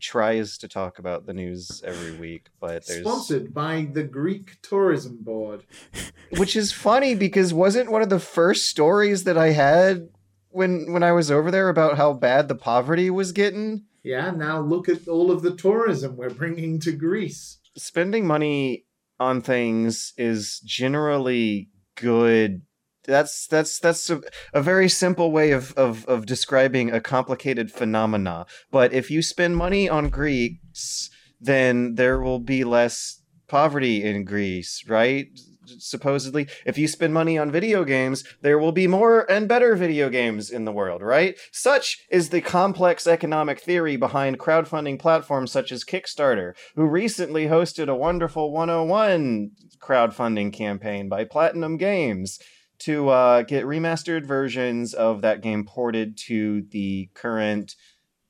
tries 0.00 0.58
to 0.58 0.68
talk 0.68 0.98
about 0.98 1.26
the 1.26 1.34
news 1.34 1.82
every 1.84 2.12
week, 2.12 2.48
but 2.60 2.86
there's 2.86 3.00
Sponsored 3.00 3.52
by 3.52 3.88
the 3.92 4.02
Greek 4.02 4.56
Tourism 4.62 5.18
Board. 5.20 5.64
which 6.36 6.56
is 6.56 6.72
funny 6.72 7.14
because 7.14 7.52
wasn't 7.52 7.90
one 7.90 8.02
of 8.02 8.08
the 8.08 8.20
first 8.20 8.66
stories 8.66 9.24
that 9.24 9.36
I 9.36 9.50
had 9.50 10.08
when 10.48 10.92
when 10.92 11.02
I 11.02 11.12
was 11.12 11.30
over 11.30 11.50
there 11.50 11.68
about 11.68 11.96
how 11.96 12.12
bad 12.12 12.48
the 12.48 12.54
poverty 12.54 13.10
was 13.10 13.32
getting. 13.32 13.84
Yeah, 14.02 14.30
now 14.30 14.60
look 14.60 14.88
at 14.88 15.06
all 15.08 15.30
of 15.30 15.42
the 15.42 15.54
tourism 15.54 16.16
we're 16.16 16.30
bringing 16.30 16.80
to 16.80 16.92
Greece. 16.92 17.58
Spending 17.76 18.26
money 18.26 18.86
on 19.18 19.42
things 19.42 20.14
is 20.16 20.60
generally 20.60 21.68
good. 21.96 22.62
That's 23.10 23.46
that's 23.46 23.78
that's 23.78 24.08
a, 24.08 24.22
a 24.54 24.62
very 24.62 24.88
simple 24.88 25.32
way 25.32 25.50
of, 25.50 25.72
of 25.74 26.06
of 26.06 26.26
describing 26.26 26.90
a 26.90 27.00
complicated 27.00 27.70
phenomena. 27.70 28.46
But 28.70 28.92
if 28.92 29.10
you 29.10 29.20
spend 29.22 29.56
money 29.56 29.88
on 29.88 30.08
Greeks, 30.08 31.10
then 31.40 31.96
there 31.96 32.20
will 32.20 32.38
be 32.38 32.64
less 32.64 33.22
poverty 33.48 34.02
in 34.02 34.24
Greece, 34.24 34.84
right? 34.86 35.26
Supposedly, 35.78 36.48
if 36.66 36.78
you 36.78 36.88
spend 36.88 37.14
money 37.14 37.38
on 37.38 37.50
video 37.50 37.84
games, 37.84 38.24
there 38.42 38.58
will 38.58 38.72
be 38.72 38.86
more 38.86 39.30
and 39.30 39.48
better 39.48 39.76
video 39.76 40.08
games 40.08 40.50
in 40.50 40.64
the 40.64 40.72
world, 40.72 41.00
right? 41.00 41.38
Such 41.52 41.98
is 42.10 42.30
the 42.30 42.40
complex 42.40 43.06
economic 43.06 43.60
theory 43.60 43.96
behind 43.96 44.38
crowdfunding 44.38 44.98
platforms 44.98 45.52
such 45.52 45.70
as 45.70 45.84
Kickstarter, 45.84 46.54
who 46.74 46.86
recently 46.86 47.46
hosted 47.46 47.88
a 47.88 47.94
wonderful 47.94 48.52
101 48.52 49.52
crowdfunding 49.80 50.52
campaign 50.52 51.08
by 51.08 51.24
Platinum 51.24 51.76
Games 51.76 52.40
to 52.80 53.08
uh, 53.10 53.42
get 53.42 53.64
remastered 53.64 54.26
versions 54.26 54.94
of 54.94 55.22
that 55.22 55.42
game 55.42 55.64
ported 55.64 56.16
to 56.26 56.62
the 56.70 57.10
current 57.14 57.74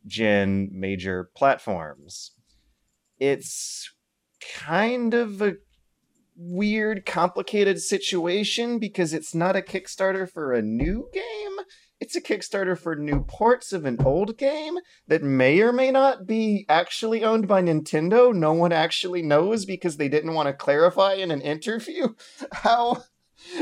gen 0.06 0.68
major 0.72 1.30
platforms. 1.34 2.32
It's 3.18 3.92
kind 4.58 5.14
of 5.14 5.40
a 5.42 5.56
weird, 6.36 7.04
complicated 7.04 7.80
situation 7.80 8.78
because 8.78 9.12
it's 9.12 9.34
not 9.34 9.56
a 9.56 9.60
Kickstarter 9.60 10.30
for 10.30 10.52
a 10.52 10.62
new 10.62 11.08
game. 11.12 11.66
It's 12.00 12.16
a 12.16 12.20
Kickstarter 12.20 12.78
for 12.78 12.96
new 12.96 13.24
ports 13.24 13.74
of 13.74 13.84
an 13.84 13.98
old 14.02 14.38
game 14.38 14.78
that 15.06 15.22
may 15.22 15.60
or 15.60 15.70
may 15.70 15.90
not 15.90 16.26
be 16.26 16.64
actually 16.66 17.22
owned 17.22 17.46
by 17.46 17.60
Nintendo. 17.62 18.34
No 18.34 18.54
one 18.54 18.72
actually 18.72 19.20
knows 19.20 19.66
because 19.66 19.98
they 19.98 20.08
didn't 20.08 20.32
want 20.32 20.46
to 20.46 20.54
clarify 20.54 21.12
in 21.12 21.30
an 21.30 21.42
interview 21.42 22.14
how 22.52 23.04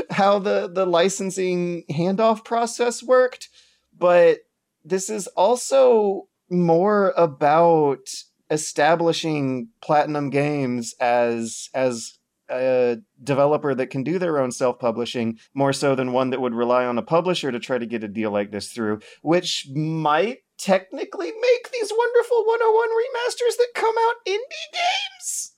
how 0.09 0.39
the 0.39 0.67
the 0.67 0.85
licensing 0.85 1.83
handoff 1.89 2.43
process 2.43 3.03
worked. 3.03 3.49
But 3.97 4.39
this 4.83 5.09
is 5.09 5.27
also 5.27 6.27
more 6.49 7.13
about 7.17 8.07
establishing 8.49 9.69
Platinum 9.81 10.29
Games 10.29 10.95
as 10.99 11.69
as 11.73 12.19
a 12.49 12.97
developer 13.23 13.75
that 13.75 13.91
can 13.91 14.03
do 14.03 14.17
their 14.17 14.39
own 14.39 14.51
self-publishing 14.51 15.37
more 15.53 15.71
so 15.71 15.93
than 15.93 16.13
one 16.13 16.31
that 16.31 16.41
would 16.41 16.55
rely 16.55 16.83
on 16.83 16.97
a 16.97 17.03
publisher 17.03 17.51
to 17.51 17.59
try 17.59 17.77
to 17.77 17.85
get 17.85 18.03
a 18.03 18.07
deal 18.07 18.31
like 18.31 18.51
this 18.51 18.71
through, 18.71 18.99
which 19.21 19.67
might 19.75 20.39
technically 20.57 21.27
make 21.27 21.71
these 21.71 21.91
wonderful 21.95 22.43
101 22.45 22.89
remasters 22.89 23.57
that 23.57 23.67
come 23.75 23.95
out 24.07 24.15
indie 24.27 24.69
games. 24.73 25.55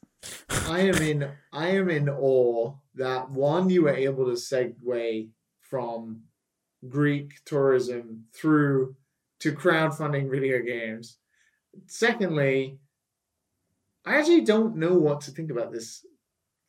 I 0.67 0.80
am 0.82 1.01
in 1.01 1.32
I 1.53 1.69
am 1.69 1.89
in 1.89 2.09
awe 2.09 2.76
that 2.95 3.29
one 3.31 3.69
you 3.69 3.83
were 3.83 3.95
able 3.95 4.25
to 4.25 4.31
segue 4.31 5.29
from 5.59 6.21
Greek 6.87 7.43
tourism 7.45 8.25
through 8.33 8.95
to 9.39 9.53
crowdfunding 9.53 10.29
video 10.29 10.61
games. 10.61 11.17
Secondly, 11.87 12.77
I 14.05 14.17
actually 14.17 14.41
don't 14.41 14.75
know 14.75 14.93
what 14.93 15.21
to 15.21 15.31
think 15.31 15.51
about 15.51 15.71
this 15.71 16.05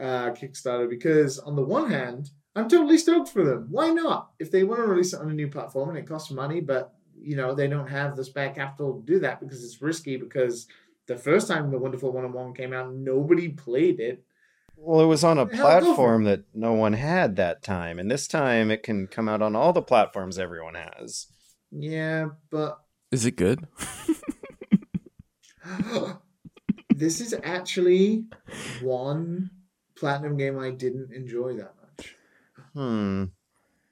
uh, 0.00 0.30
Kickstarter 0.30 0.88
because 0.88 1.38
on 1.38 1.56
the 1.56 1.62
one 1.62 1.90
hand, 1.90 2.30
I'm 2.54 2.68
totally 2.68 2.98
stoked 2.98 3.30
for 3.30 3.44
them. 3.44 3.68
Why 3.70 3.90
not? 3.90 4.30
If 4.38 4.50
they 4.50 4.64
want 4.64 4.80
to 4.80 4.86
release 4.86 5.14
it 5.14 5.20
on 5.20 5.30
a 5.30 5.34
new 5.34 5.48
platform 5.48 5.90
and 5.90 5.98
it 5.98 6.06
costs 6.06 6.30
money, 6.30 6.60
but 6.60 6.94
you 7.18 7.36
know 7.36 7.54
they 7.54 7.68
don't 7.68 7.88
have 7.88 8.16
the 8.16 8.24
spare 8.24 8.50
capital 8.50 8.94
to 8.94 9.06
do 9.06 9.20
that 9.20 9.40
because 9.40 9.64
it's 9.64 9.80
risky. 9.80 10.16
Because 10.16 10.66
the 11.06 11.16
first 11.16 11.48
time 11.48 11.70
the 11.70 11.78
Wonderful 11.78 12.12
One 12.12 12.24
on 12.24 12.32
One 12.32 12.52
came 12.52 12.72
out, 12.72 12.92
nobody 12.92 13.48
played 13.48 14.00
it. 14.00 14.22
Well, 14.84 15.00
it 15.00 15.06
was 15.06 15.22
on 15.22 15.38
a 15.38 15.42
Hell, 15.42 15.48
go 15.50 15.56
for 15.56 15.60
it. 15.60 15.82
platform 15.82 16.24
that 16.24 16.42
no 16.54 16.72
one 16.72 16.94
had 16.94 17.36
that 17.36 17.62
time, 17.62 18.00
and 18.00 18.10
this 18.10 18.26
time 18.26 18.68
it 18.70 18.82
can 18.82 19.06
come 19.06 19.28
out 19.28 19.40
on 19.40 19.54
all 19.54 19.72
the 19.72 19.80
platforms 19.80 20.40
everyone 20.40 20.74
has. 20.74 21.28
Yeah, 21.70 22.30
but 22.50 22.80
Is 23.12 23.24
it 23.24 23.36
good? 23.36 23.68
this 26.90 27.20
is 27.20 27.32
actually 27.44 28.24
one 28.82 29.50
platinum 29.96 30.36
game 30.36 30.58
I 30.58 30.70
didn't 30.70 31.12
enjoy 31.12 31.54
that 31.54 31.74
much. 31.80 32.16
Hmm. 32.74 33.24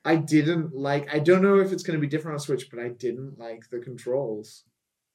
I 0.04 0.16
didn't 0.16 0.74
like. 0.74 1.14
I 1.14 1.20
don't 1.20 1.42
know 1.42 1.60
if 1.60 1.70
it's 1.72 1.82
going 1.84 1.98
to 1.98 2.00
be 2.00 2.08
different 2.08 2.34
on 2.34 2.40
Switch, 2.40 2.68
but 2.68 2.80
I 2.80 2.88
didn't 2.88 3.38
like 3.38 3.68
the 3.70 3.78
controls, 3.78 4.64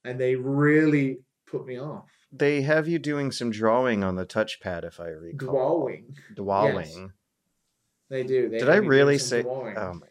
and 0.06 0.18
they 0.20 0.36
really 0.36 1.18
put 1.48 1.66
me 1.66 1.80
off. 1.80 2.10
They 2.32 2.62
have 2.64 2.88
you 2.88 3.00
doing 3.00 3.32
some 3.32 3.52
drawing 3.52 4.04
on 4.04 4.16
the 4.16 4.26
touchpad, 4.26 4.84
if 4.84 5.00
I 5.00 5.08
recall. 5.08 5.50
Drawing, 5.88 6.16
Drawing. 6.36 7.14
they 8.10 8.24
do. 8.24 8.50
They 8.50 8.60
Did 8.60 8.70
I 8.70 8.78
really 8.78 9.18
say? 9.18 9.42
drawing. 9.44 9.78
Oh 9.78 9.94
my 9.94 10.08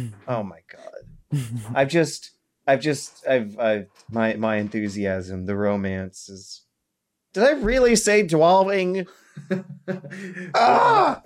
god! 0.00 0.12
Oh 0.28 0.42
my 0.42 0.60
god! 0.70 1.42
I've 1.74 1.88
just, 1.88 2.32
I've 2.66 2.80
just, 2.80 3.26
I've, 3.26 3.58
I've, 3.58 3.88
my, 4.10 4.34
my 4.34 4.56
enthusiasm, 4.56 5.46
the 5.46 5.56
romance 5.56 6.28
is. 6.28 6.62
Did 7.32 7.42
I 7.44 7.52
really 7.52 7.96
say 7.96 8.22
drawing? 8.22 9.06
Ah! 10.54 11.22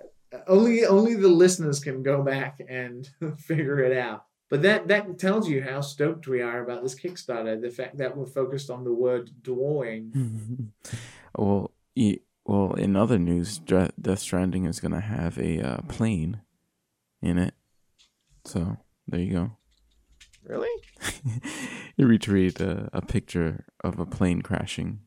only 0.46 0.84
only 0.84 1.14
the 1.14 1.28
listeners 1.28 1.80
can 1.80 2.02
go 2.02 2.22
back 2.22 2.60
and 2.68 3.08
figure 3.38 3.78
it 3.80 3.96
out. 3.96 4.24
But 4.50 4.62
that 4.62 4.88
that 4.88 5.18
tells 5.18 5.48
you 5.48 5.62
how 5.62 5.80
stoked 5.80 6.26
we 6.26 6.42
are 6.42 6.62
about 6.62 6.82
this 6.82 6.94
Kickstarter. 6.98 7.60
The 7.60 7.70
fact 7.70 7.98
that 7.98 8.16
we're 8.16 8.26
focused 8.26 8.68
on 8.68 8.84
the 8.84 8.92
word 8.92 9.30
drawing. 9.42 10.72
well, 11.38 11.70
well, 12.44 12.72
in 12.74 12.96
other 12.96 13.18
news, 13.18 13.58
Death 13.58 14.18
Stranding 14.18 14.64
is 14.64 14.80
gonna 14.80 15.00
have 15.00 15.38
a 15.38 15.60
uh, 15.60 15.80
plane 15.82 16.40
in 17.22 17.38
it. 17.38 17.54
So 18.44 18.76
there 19.06 19.20
you 19.20 19.32
go. 19.32 19.50
Really? 20.44 20.82
you 21.96 22.06
retweeted 22.06 22.60
a, 22.60 22.90
a 22.92 23.02
picture 23.02 23.64
of 23.84 24.00
a 24.00 24.06
plane 24.06 24.42
crashing 24.42 25.00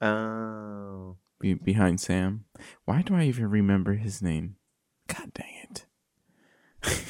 Oh. 0.00 1.16
be- 1.40 1.54
behind 1.54 2.00
Sam. 2.00 2.44
Why 2.84 3.02
do 3.02 3.14
I 3.14 3.24
even 3.24 3.50
remember 3.50 3.94
his 3.94 4.22
name? 4.22 4.56
God 5.08 5.32
dang 5.34 5.46
it! 5.48 5.53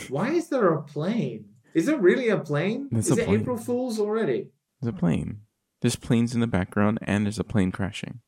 Why 0.08 0.30
is 0.30 0.48
there 0.48 0.72
a 0.72 0.82
plane? 0.82 1.46
Is 1.74 1.88
it 1.88 1.98
really 2.00 2.28
a 2.28 2.38
plane? 2.38 2.88
It's 2.92 3.10
is 3.10 3.18
a 3.18 3.22
it 3.22 3.26
plane. 3.26 3.40
April 3.40 3.56
Fools 3.56 3.98
already? 3.98 4.48
There's 4.80 4.94
a 4.94 4.98
plane. 4.98 5.40
There's 5.80 5.96
planes 5.96 6.34
in 6.34 6.40
the 6.40 6.46
background, 6.46 6.98
and 7.02 7.26
there's 7.26 7.38
a 7.38 7.44
plane 7.44 7.72
crashing. 7.72 8.20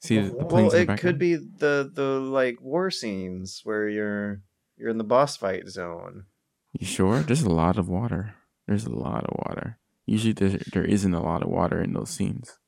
See 0.00 0.18
Oh, 0.18 0.24
the 0.28 0.32
well, 0.34 0.46
planes 0.46 0.72
Well, 0.72 0.80
in 0.82 0.86
the 0.86 0.92
it 0.94 0.98
could 0.98 1.18
be 1.18 1.34
the 1.36 1.90
the 1.92 2.18
like 2.20 2.60
war 2.60 2.90
scenes 2.90 3.60
where 3.64 3.88
you're 3.88 4.42
you're 4.76 4.88
in 4.88 4.98
the 4.98 5.04
boss 5.04 5.36
fight 5.36 5.68
zone. 5.68 6.24
You 6.72 6.86
sure? 6.86 7.20
There's 7.20 7.42
a 7.42 7.50
lot 7.50 7.76
of 7.78 7.88
water. 7.88 8.34
There's 8.66 8.86
a 8.86 8.94
lot 8.94 9.24
of 9.24 9.36
water. 9.46 9.78
Usually 10.06 10.32
there, 10.32 10.58
there 10.72 10.84
isn't 10.84 11.12
a 11.14 11.22
lot 11.22 11.42
of 11.42 11.48
water 11.50 11.82
in 11.82 11.92
those 11.92 12.10
scenes. 12.10 12.58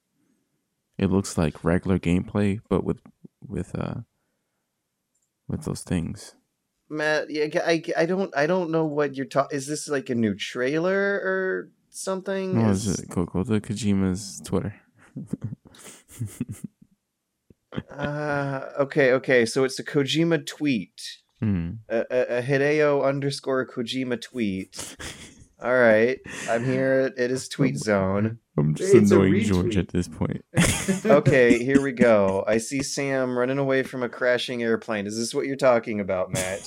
It 0.98 1.10
looks 1.10 1.38
like 1.38 1.64
regular 1.64 1.98
gameplay, 1.98 2.60
but 2.68 2.84
with 2.84 3.00
with 3.40 3.74
uh 3.78 4.00
with 5.48 5.64
those 5.64 5.82
things. 5.82 6.34
Matt, 6.93 7.30
yeah, 7.30 7.47
I, 7.66 7.82
I 7.97 8.07
don't 8.07 8.32
I 8.36 8.47
don't 8.47 8.70
know 8.70 8.84
what 8.84 9.16
you're 9.16 9.26
talking. 9.26 9.57
Is 9.57 9.66
this 9.66 9.88
like 9.88 10.11
a 10.11 10.14
new 10.14 10.34
trailer 10.34 10.93
or 11.24 11.70
something? 11.90 12.55
No, 12.62 12.70
Is- 12.70 12.86
is 12.86 13.01
it 13.01 13.09
go 13.09 13.24
go 13.24 13.43
to 13.43 13.61
Kojima's 13.61 14.40
Twitter? 14.45 14.74
Uh, 17.90 18.68
okay, 18.80 19.12
okay. 19.12 19.47
So 19.47 19.64
it's 19.64 19.78
a 19.78 19.84
Kojima 19.84 20.45
tweet, 20.47 21.01
Hmm. 21.40 21.70
a, 21.88 22.05
a, 22.11 22.38
a 22.38 22.43
Hideo 22.43 23.03
underscore 23.03 23.66
Kojima 23.66 24.20
tweet. 24.20 24.95
All 25.62 25.72
right, 25.78 26.18
I'm 26.51 26.64
here. 26.64 27.12
It 27.16 27.30
is 27.30 27.49
tweet 27.49 27.78
zone. 27.78 28.38
I'm 28.59 28.74
just 28.74 28.95
It's 28.95 29.11
annoying 29.11 29.40
George 29.45 29.76
at 29.78 29.88
this 29.88 30.07
point. 30.09 30.45
Okay, 31.07 31.64
here 31.64 31.80
we 31.80 31.93
go. 31.93 32.45
I 32.47 32.59
see 32.59 32.82
Sam 32.82 33.38
running 33.38 33.59
away 33.59 33.82
from 33.84 34.03
a 34.03 34.09
crashing 34.09 34.62
airplane. 34.62 35.07
Is 35.07 35.16
this 35.16 35.34
what 35.34 35.47
you're 35.47 35.57
talking 35.57 35.99
about, 36.01 36.30
Matt? 36.32 36.61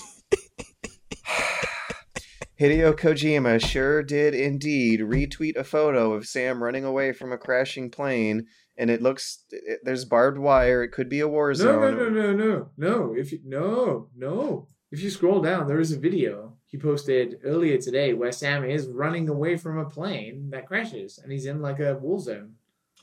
Hideo 2.59 2.93
Kojima 2.93 3.59
sure 3.63 4.01
did 4.01 4.33
indeed 4.33 5.01
retweet 5.01 5.57
a 5.57 5.63
photo 5.63 6.13
of 6.13 6.25
Sam 6.27 6.63
running 6.63 6.85
away 6.85 7.11
from 7.11 7.33
a 7.33 7.37
crashing 7.37 7.89
plane, 7.91 8.45
and 8.77 8.89
it 8.89 9.01
looks 9.01 9.43
it, 9.51 9.81
there's 9.83 10.05
barbed 10.05 10.37
wire. 10.37 10.81
It 10.83 10.91
could 10.91 11.09
be 11.09 11.19
a 11.19 11.27
war 11.27 11.49
No, 11.49 11.53
zone. 11.53 11.81
no, 11.81 11.91
no, 11.91 12.09
no, 12.09 12.33
no, 12.33 12.69
no. 12.77 13.13
If 13.17 13.31
you, 13.33 13.39
no, 13.43 14.07
no. 14.15 14.67
If 14.91 15.01
you 15.03 15.09
scroll 15.09 15.41
down, 15.41 15.67
there 15.67 15.81
is 15.81 15.91
a 15.91 15.99
video 15.99 16.53
he 16.67 16.77
posted 16.77 17.39
earlier 17.43 17.77
today 17.77 18.13
where 18.13 18.31
Sam 18.31 18.63
is 18.63 18.87
running 18.87 19.27
away 19.27 19.57
from 19.57 19.77
a 19.77 19.89
plane 19.89 20.49
that 20.51 20.67
crashes, 20.67 21.17
and 21.21 21.31
he's 21.33 21.45
in 21.45 21.61
like 21.61 21.79
a 21.81 21.95
war 21.95 22.19
zone. 22.21 22.53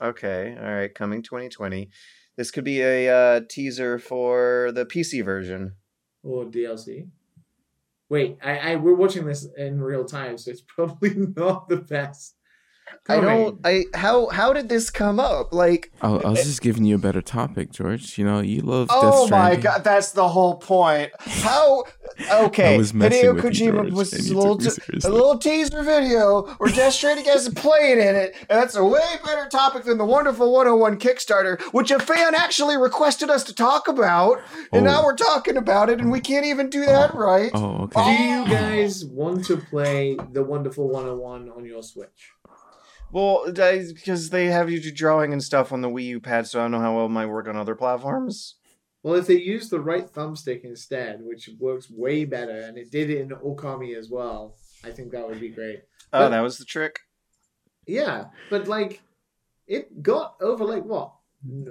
Okay, 0.01 0.57
all 0.59 0.73
right, 0.73 0.95
coming 0.95 1.23
2020. 1.23 1.91
This 2.37 2.51
could 2.51 2.65
be 2.65 2.81
a 2.81 3.11
uh, 3.15 3.41
teaser 3.49 3.99
for 3.99 4.73
the 4.73 4.87
PC 4.87 5.23
version. 5.23 5.75
or 6.23 6.47
DLC. 6.47 7.09
Wait, 8.13 8.37
I, 8.45 8.59
I 8.59 8.77
we're 8.77 8.95
watching 8.95 9.25
this 9.25 9.49
in 9.57 9.81
real 9.81 10.05
time, 10.05 10.37
so 10.37 10.51
it's 10.51 10.61
probably 10.69 11.15
not 11.35 11.71
the 11.71 11.79
best. 11.79 12.37
I 13.09 13.21
don't. 13.21 13.63
Coming. 13.63 13.87
I 13.95 13.97
how 13.97 14.29
how 14.29 14.53
did 14.53 14.69
this 14.69 14.91
come 14.91 15.19
up? 15.19 15.55
Like, 15.55 15.91
I, 16.03 16.09
I 16.11 16.29
was 16.29 16.45
just 16.45 16.61
giving 16.61 16.85
you 16.85 16.97
a 16.97 16.99
better 16.99 17.23
topic, 17.23 17.73
George. 17.73 18.19
You 18.19 18.27
know, 18.27 18.41
you 18.41 18.61
love. 18.61 18.89
oh 18.91 19.23
Death 19.23 19.31
my 19.31 19.57
god, 19.57 19.83
that's 19.83 20.13
the 20.13 20.29
whole 20.29 20.57
point. 20.57 21.11
How? 21.21 21.85
Okay, 22.31 22.75
I 22.75 22.79
was 22.79 22.93
messing 22.95 23.23
Hideo 23.25 23.35
with 23.35 23.45
Kojima 23.45 23.73
George, 23.75 23.93
was 23.93 24.13
and 24.13 24.31
a 24.31 24.39
little 24.39 24.57
took 24.59 24.65
me 24.65 24.65
t- 24.65 24.69
a 24.69 24.85
seriously. 24.85 25.11
little 25.11 25.39
teaser 25.39 25.83
video 25.83 26.43
where 26.59 26.71
Death 26.73 26.93
Stranding 26.95 27.25
has 27.27 27.47
a 27.47 27.53
plane 27.53 27.99
in 27.99 28.15
it, 28.17 28.35
and 28.49 28.59
that's 28.61 28.75
a 28.77 28.85
way 28.85 29.01
better 29.25 29.49
topic 29.49 29.85
than 29.85 29.99
the 29.99 30.05
Wonderful 30.05 30.53
101 30.53 30.99
Kickstarter, 30.99 31.61
which 31.73 31.91
a 31.91 31.99
fan 31.99 32.35
actually 32.35 32.77
requested 32.77 33.31
us 33.31 33.45
to 33.45 33.55
talk 33.55 33.89
about, 33.89 34.41
and 34.73 34.87
Oh. 34.87 34.91
now 34.91 35.05
we're 35.05 35.17
talking 35.17 35.57
about 35.57 35.89
it, 35.91 36.01
and 36.01 36.11
we 36.13 36.21
can't 36.21 36.47
even 36.47 36.69
do 36.71 36.85
that 36.87 37.13
oh. 37.15 37.19
right. 37.19 37.51
Oh, 37.55 37.87
Do 37.87 38.01
you 38.13 38.47
guys 38.47 39.05
want 39.05 39.45
to 39.47 39.57
play 39.57 40.17
the 40.33 40.43
Wonderful 40.43 40.89
101 40.89 41.51
on 41.51 41.65
your 41.65 41.83
Switch? 41.83 42.31
Well, 43.11 43.45
because 43.47 44.31
they 44.31 44.47
have 44.47 44.71
you 44.71 44.81
do 44.81 44.91
drawing 44.91 45.33
and 45.33 45.43
stuff 45.43 45.71
on 45.71 45.83
the 45.83 45.89
Wii 45.89 46.05
U 46.07 46.21
pad, 46.21 46.47
so 46.47 46.61
I 46.61 46.63
don't 46.65 46.71
know 46.71 46.81
how 46.81 46.97
well 46.97 47.07
it 47.07 47.11
might 47.11 47.27
work 47.27 47.47
on 47.47 47.57
other 47.57 47.75
platforms. 47.75 48.55
Well, 49.03 49.15
if 49.15 49.27
they 49.27 49.39
use 49.39 49.69
the 49.69 49.81
right 49.81 50.07
thumbstick 50.07 50.63
instead, 50.65 51.21
which 51.23 51.51
works 51.59 51.91
way 51.91 52.25
better, 52.25 52.57
and 52.61 52.79
it 52.79 52.91
did 52.91 53.11
it 53.11 53.21
in 53.21 53.29
Okami 53.31 53.97
as 53.97 54.09
well, 54.11 54.57
I 54.85 54.91
think 54.91 55.11
that 55.13 55.29
would 55.29 55.41
be 55.41 55.49
great. 55.49 55.81
Oh, 56.13 56.21
But- 56.21 56.29
that 56.31 56.41
was 56.41 56.59
the 56.59 56.65
trick. 56.65 57.01
Yeah, 57.87 58.27
but 58.49 58.69
like, 58.69 59.03
it 59.67 60.03
got 60.03 60.37
over 60.41 60.65
like 60.65 60.85
what? 60.85 61.13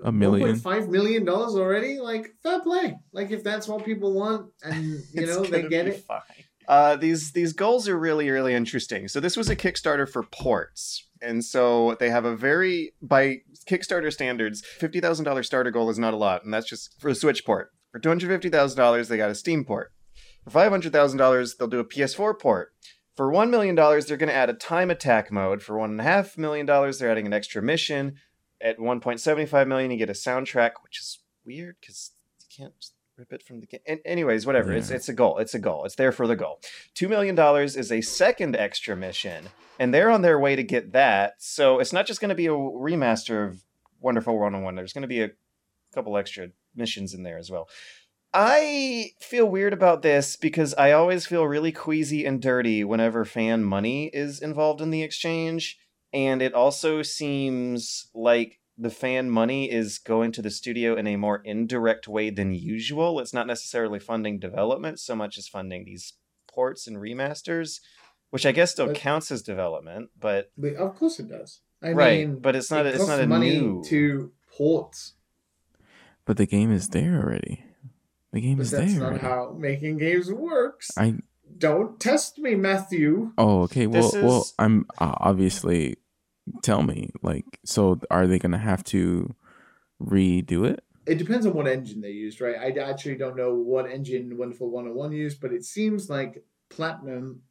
A 0.04 0.12
million, 0.12 0.58
five 0.58 0.90
million 0.90 1.24
dollars 1.24 1.56
already? 1.56 1.98
Like, 2.00 2.34
fair 2.44 2.60
play. 2.60 2.98
Like, 3.14 3.32
if 3.32 3.42
that's 3.42 3.70
what 3.70 3.86
people 3.86 4.14
want 4.14 4.52
and, 4.62 5.00
you 5.14 5.26
know, 5.26 5.44
they 5.46 5.70
get 5.70 5.88
it. 5.88 6.04
Fine. 6.04 6.20
Uh, 6.68 6.98
these 6.98 7.32
these 7.32 7.54
goals 7.54 7.88
are 7.88 7.98
really 7.98 8.30
really 8.30 8.54
interesting. 8.54 9.08
So 9.08 9.22
this 9.22 9.38
was 9.38 9.50
a 9.50 9.56
Kickstarter 9.56 10.08
for 10.10 10.24
ports, 10.24 11.08
and 11.22 11.44
so 11.44 11.96
they 12.00 12.10
have 12.10 12.26
a 12.26 12.36
very 12.36 12.94
by 13.02 13.42
Kickstarter 13.68 14.12
standards, 14.12 14.66
fifty 14.66 15.00
thousand 15.00 15.26
dollars 15.26 15.48
starter 15.48 15.72
goal 15.72 15.90
is 15.90 16.00
not 16.00 16.14
a 16.14 16.18
lot, 16.18 16.44
and 16.44 16.54
that's 16.54 16.68
just 16.68 17.00
for 17.00 17.10
a 17.10 17.16
Switch 17.16 17.46
port. 17.46 17.72
For 17.92 18.00
two 18.00 18.10
hundred 18.10 18.30
fifty 18.30 18.50
thousand 18.50 18.78
dollars, 18.78 19.08
they 19.08 19.18
got 19.18 19.30
a 19.30 19.36
Steam 19.36 19.64
port. 19.66 19.92
For 20.44 20.50
five 20.50 20.72
hundred 20.72 20.94
thousand 20.94 21.18
dollars, 21.18 21.56
they'll 21.56 21.68
do 21.68 21.80
a 21.80 21.86
PS4 21.86 22.40
port. 22.40 22.74
For 23.16 23.30
one 23.30 23.52
million 23.52 23.76
dollars, 23.76 24.06
they're 24.06 24.18
going 24.18 24.30
to 24.30 24.36
add 24.36 24.50
a 24.50 24.54
time 24.54 24.90
attack 24.90 25.32
mode. 25.32 25.62
For 25.62 25.78
one 25.78 25.92
and 25.92 26.00
a 26.00 26.04
half 26.04 26.38
million 26.38 26.66
dollars, 26.66 26.98
they're 26.98 27.12
adding 27.12 27.26
an 27.28 27.34
extra 27.34 27.62
mission. 27.62 28.16
At 28.60 28.80
one 28.80 29.00
point 29.00 29.20
seventy 29.20 29.46
five 29.46 29.68
million, 29.68 29.92
you 29.92 29.98
get 29.98 30.10
a 30.10 30.14
soundtrack, 30.14 30.72
which 30.84 31.00
is 31.00 31.20
weird 31.46 31.76
because 31.82 32.12
you 32.40 32.64
can't 32.64 32.74
rip 33.22 33.34
it 33.34 33.44
from 33.44 33.60
the 33.60 33.68
game. 33.68 33.82
And 33.86 34.00
anyways, 34.04 34.48
whatever. 34.48 34.74
It's 34.74 34.90
it's 34.90 35.08
a 35.08 35.14
goal. 35.14 35.38
It's 35.38 35.54
a 35.54 35.60
goal. 35.60 35.86
It's 35.86 35.96
there 35.96 36.12
for 36.12 36.26
the 36.26 36.36
goal. 36.36 36.60
Two 36.96 37.08
million 37.08 37.36
dollars 37.36 37.76
is 37.76 37.92
a 37.92 38.02
second 38.02 38.56
extra 38.56 38.96
mission, 38.96 39.50
and 39.80 39.94
they're 39.94 40.10
on 40.10 40.24
their 40.24 40.40
way 40.40 40.56
to 40.56 40.64
get 40.64 40.94
that. 40.94 41.36
So 41.38 41.80
it's 41.80 41.94
not 41.94 42.08
just 42.08 42.20
going 42.20 42.30
to 42.30 42.36
be 42.36 42.48
a 42.48 42.52
remaster 42.52 43.48
of 43.48 43.64
Wonderful 44.00 44.34
101. 44.34 44.74
There's 44.74 44.94
going 44.94 45.04
to 45.04 45.08
be 45.08 45.22
a 45.22 45.30
couple 45.94 46.18
extra 46.18 46.50
missions 46.76 47.14
in 47.14 47.22
there 47.22 47.38
as 47.38 47.52
well. 47.52 47.70
I 48.34 49.12
feel 49.20 49.46
weird 49.46 49.74
about 49.74 50.02
this 50.02 50.36
because 50.36 50.74
I 50.74 50.94
always 50.94 51.28
feel 51.28 51.46
really 51.46 51.72
queasy 51.72 52.26
and 52.26 52.42
dirty 52.42 52.84
whenever 52.84 53.24
fan 53.24 53.64
money 53.64 54.08
is 54.08 54.42
involved 54.42 54.82
in 54.82 54.90
the 54.90 55.04
exchange. 55.04 55.78
And 56.12 56.42
it 56.42 56.56
also 56.56 57.04
seems 57.04 58.08
like 58.16 58.61
the 58.78 58.90
fan 58.90 59.30
money 59.30 59.70
is 59.72 60.00
going 60.00 60.32
to 60.34 60.42
the 60.42 60.50
studio 60.50 60.96
in 60.96 61.06
a 61.08 61.16
more 61.16 61.42
indirect 61.44 62.08
way 62.08 62.30
than 62.30 62.54
usual. 62.54 63.20
It's 63.20 63.34
not 63.34 63.48
necessarily 63.48 64.00
funding 64.00 64.40
development 64.40 65.00
so 65.00 65.16
much 65.16 65.38
as 65.38 65.48
funding 65.48 65.86
these 65.86 66.14
ports 66.52 66.88
and 66.88 66.98
remasters, 66.98 67.80
which 68.30 68.46
I 68.46 68.52
guess 68.52 68.72
still 68.72 68.88
But- 68.88 68.96
counts 68.96 69.32
as 69.32 69.42
development, 69.42 70.10
but 70.20 70.52
But 70.58 70.76
of 70.76 70.96
course 70.96 71.20
it 71.20 71.30
does. 71.30 71.62
I 71.84 71.92
right, 71.94 72.28
mean, 72.28 72.40
but 72.40 72.56
it's 72.56 72.70
not 72.72 72.86
it 72.86 72.94
a, 72.94 72.96
it's 72.96 73.08
not 73.08 73.20
a 73.20 73.28
money 73.28 73.50
new 73.60 73.84
to 73.88 74.32
ports. 74.56 75.14
But 76.26 76.38
the 76.38 76.46
game 76.46 76.72
is 76.72 76.90
there 76.90 77.16
already. 77.22 77.66
The 78.32 78.42
game 78.42 78.58
But 78.58 78.64
is 78.64 78.72
that's 78.72 78.94
there. 78.94 79.00
That's 79.10 79.24
not 79.24 79.30
already. 79.32 79.52
how 79.52 79.56
making 79.58 79.98
games 79.98 80.32
works. 80.32 80.92
I 80.98 81.16
Don't 81.58 82.00
test 82.00 82.38
me, 82.38 82.56
Matthew. 82.56 83.32
oh 83.38 83.64
okay. 83.64 83.88
Well, 83.88 84.12
This 84.12 84.22
well, 84.24 84.48
I'm 84.60 84.86
uh, 85.00 85.14
obviously. 85.18 85.98
Tell 86.62 86.84
me, 86.84 87.10
like, 87.22 87.60
so 87.66 88.00
are 88.10 88.28
they 88.28 88.40
gonna 88.40 88.58
have 88.58 88.84
to 88.86 89.36
redo 90.02 90.66
it? 90.66 90.84
It 91.06 91.18
depends 91.18 91.46
on 91.46 91.54
what 91.54 91.68
engine 91.68 92.02
they 92.02 92.12
used, 92.12 92.42
right? 92.42 92.56
I 92.58 92.80
actually 92.80 93.16
don't 93.16 93.36
know 93.36 93.54
what 93.56 93.90
engine 93.90 94.38
Wonderful 94.38 94.70
101 94.70 95.12
used, 95.14 95.42
but 95.42 95.52
it 95.52 95.66
seems 95.66 96.10
like 96.10 96.44
Platinum 96.70 97.42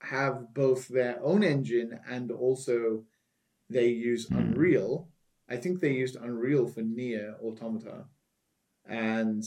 have 0.00 0.54
both 0.54 0.88
their 0.88 1.18
own 1.22 1.42
engine 1.42 1.98
and 2.08 2.30
also 2.30 3.04
they 3.68 3.88
use 3.88 4.28
Hmm. 4.28 4.38
Unreal. 4.38 5.08
I 5.48 5.56
think 5.56 5.80
they 5.80 5.92
used 5.92 6.16
Unreal 6.16 6.66
for 6.66 6.82
Nier 6.82 7.36
Automata. 7.42 8.04
And 8.84 9.44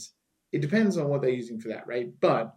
it 0.52 0.60
depends 0.60 0.96
on 0.98 1.08
what 1.08 1.22
they're 1.22 1.30
using 1.30 1.60
for 1.60 1.68
that, 1.68 1.86
right? 1.86 2.12
But 2.20 2.54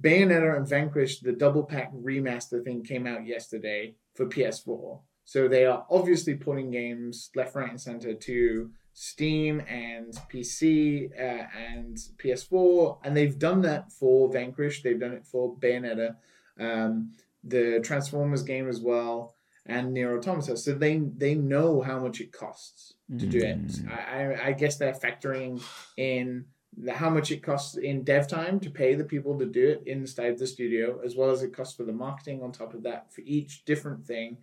Bayonetta 0.00 0.56
and 0.56 0.68
Vanquish, 0.68 1.20
the 1.20 1.32
double 1.32 1.62
pack 1.62 1.92
remaster 1.92 2.64
thing 2.64 2.82
came 2.82 3.06
out 3.06 3.26
yesterday 3.26 3.94
for 4.14 4.26
PS4. 4.26 5.00
So 5.24 5.48
they 5.48 5.64
are 5.64 5.86
obviously 5.90 6.34
putting 6.34 6.70
games 6.70 7.30
left, 7.34 7.54
right, 7.54 7.70
and 7.70 7.80
center 7.80 8.14
to 8.14 8.70
Steam 8.92 9.60
and 9.60 10.12
PC 10.32 11.10
uh, 11.18 11.46
and 11.58 11.96
PS4, 12.22 12.98
and 13.02 13.16
they've 13.16 13.38
done 13.38 13.62
that 13.62 13.90
for 13.90 14.30
Vanquish. 14.30 14.82
They've 14.82 15.00
done 15.00 15.12
it 15.12 15.26
for 15.26 15.56
Bayonetta, 15.56 16.16
um, 16.60 17.12
the 17.42 17.80
Transformers 17.82 18.42
game 18.42 18.68
as 18.68 18.80
well, 18.80 19.34
and 19.66 19.92
Nier 19.92 20.16
Automata. 20.16 20.56
So 20.56 20.74
they 20.74 20.98
they 20.98 21.34
know 21.34 21.80
how 21.80 21.98
much 21.98 22.20
it 22.20 22.32
costs 22.32 22.94
to 23.18 23.26
do 23.26 23.38
it. 23.38 23.66
Mm. 23.66 23.90
I, 23.90 24.24
I, 24.24 24.46
I 24.48 24.52
guess 24.52 24.76
they're 24.76 24.92
factoring 24.92 25.62
in 25.96 26.44
the, 26.76 26.92
how 26.92 27.10
much 27.10 27.30
it 27.30 27.42
costs 27.42 27.76
in 27.76 28.04
dev 28.04 28.28
time 28.28 28.60
to 28.60 28.70
pay 28.70 28.94
the 28.94 29.04
people 29.04 29.38
to 29.38 29.46
do 29.46 29.70
it 29.70 29.82
inside 29.86 30.38
the 30.38 30.46
studio, 30.46 31.00
as 31.04 31.16
well 31.16 31.30
as 31.30 31.42
it 31.42 31.54
costs 31.54 31.74
for 31.74 31.84
the 31.84 31.92
marketing 31.92 32.42
on 32.42 32.52
top 32.52 32.74
of 32.74 32.82
that 32.84 33.12
for 33.12 33.22
each 33.22 33.64
different 33.64 34.06
thing. 34.06 34.38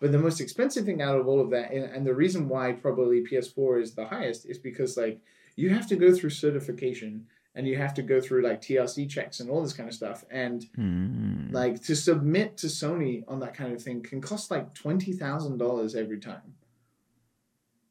But 0.00 0.12
the 0.12 0.18
most 0.18 0.40
expensive 0.40 0.84
thing 0.84 1.02
out 1.02 1.18
of 1.18 1.26
all 1.26 1.40
of 1.40 1.50
that, 1.50 1.72
and, 1.72 1.84
and 1.84 2.06
the 2.06 2.14
reason 2.14 2.48
why 2.48 2.72
probably 2.72 3.24
PS4 3.24 3.82
is 3.82 3.94
the 3.94 4.06
highest, 4.06 4.46
is 4.46 4.58
because 4.58 4.96
like 4.96 5.20
you 5.56 5.70
have 5.70 5.88
to 5.88 5.96
go 5.96 6.14
through 6.14 6.30
certification 6.30 7.26
and 7.54 7.66
you 7.66 7.76
have 7.76 7.94
to 7.94 8.02
go 8.02 8.20
through 8.20 8.42
like 8.42 8.62
TRC 8.62 9.10
checks 9.10 9.40
and 9.40 9.50
all 9.50 9.60
this 9.60 9.72
kind 9.72 9.88
of 9.88 9.94
stuff. 9.94 10.24
And 10.30 10.64
Hmm. 10.76 11.50
like 11.50 11.82
to 11.84 11.96
submit 11.96 12.56
to 12.58 12.68
Sony 12.68 13.24
on 13.26 13.40
that 13.40 13.54
kind 13.54 13.72
of 13.72 13.82
thing 13.82 14.02
can 14.02 14.20
cost 14.20 14.50
like 14.50 14.72
twenty 14.74 15.12
thousand 15.12 15.58
dollars 15.58 15.94
every 15.96 16.20
time. 16.20 16.54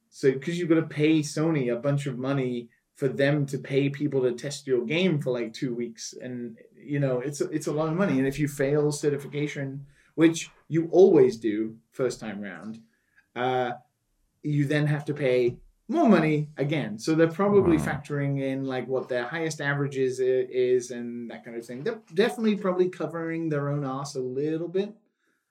So 0.09 0.31
because 0.31 0.57
you've 0.57 0.69
got 0.69 0.75
to 0.75 0.83
pay 0.83 1.19
Sony 1.19 1.71
a 1.71 1.75
bunch 1.75 2.07
of 2.07 2.17
money 2.17 2.69
for 2.95 3.07
them 3.07 3.45
to 3.45 3.57
pay 3.59 3.89
people 3.89 4.21
to 4.23 4.31
test 4.31 4.65
your 4.65 4.83
game 4.85 5.19
for 5.21 5.31
like 5.31 5.53
two 5.53 5.75
weeks, 5.75 6.15
and 6.19 6.57
you 6.75 6.99
know 6.99 7.19
it's 7.19 7.41
a, 7.41 7.49
it's 7.49 7.67
a 7.67 7.71
lot 7.71 7.89
of 7.89 7.95
money. 7.95 8.17
And 8.17 8.27
if 8.27 8.39
you 8.39 8.47
fail 8.47 8.91
certification, 8.91 9.85
which 10.15 10.49
you 10.67 10.87
always 10.91 11.37
do 11.37 11.77
first 11.91 12.19
time 12.19 12.41
round, 12.41 12.79
uh, 13.35 13.71
you 14.43 14.65
then 14.65 14.87
have 14.87 15.05
to 15.05 15.13
pay 15.13 15.57
more 15.89 16.09
money 16.09 16.49
again. 16.57 16.99
So 16.99 17.15
they're 17.15 17.27
probably 17.31 17.77
Wow. 17.77 17.85
factoring 17.85 18.41
in 18.41 18.65
like 18.65 18.87
what 18.87 19.07
their 19.07 19.23
highest 19.25 19.61
averages 19.61 20.19
i- 20.19 20.23
is 20.23 20.91
and 20.91 21.31
that 21.31 21.45
kind 21.45 21.55
of 21.55 21.65
thing. 21.65 21.83
They're 21.83 22.01
definitely 22.13 22.57
probably 22.57 22.89
covering 22.89 23.49
their 23.49 23.69
own 23.69 23.85
ass 23.85 24.15
a 24.15 24.21
little 24.21 24.67
bit. 24.67 24.93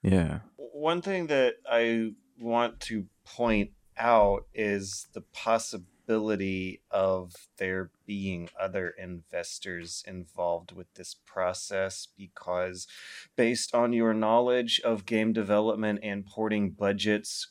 Yeah. 0.02 0.40
One 0.56 1.00
thing 1.00 1.28
that 1.28 1.54
I 1.70 2.12
want 2.38 2.80
to 2.80 3.06
point 3.24 3.70
out 3.96 4.46
is 4.54 5.08
the 5.14 5.22
possibility 5.22 5.90
of 6.08 7.32
there 7.58 7.90
being 8.06 8.48
other 8.58 8.90
investors 8.90 10.04
involved 10.06 10.72
with 10.72 10.92
this 10.94 11.14
process 11.26 12.08
because 12.16 12.86
based 13.36 13.74
on 13.74 13.92
your 13.92 14.14
knowledge 14.14 14.80
of 14.84 15.06
game 15.06 15.32
development 15.32 16.00
and 16.02 16.26
porting 16.26 16.70
budgets 16.70 17.48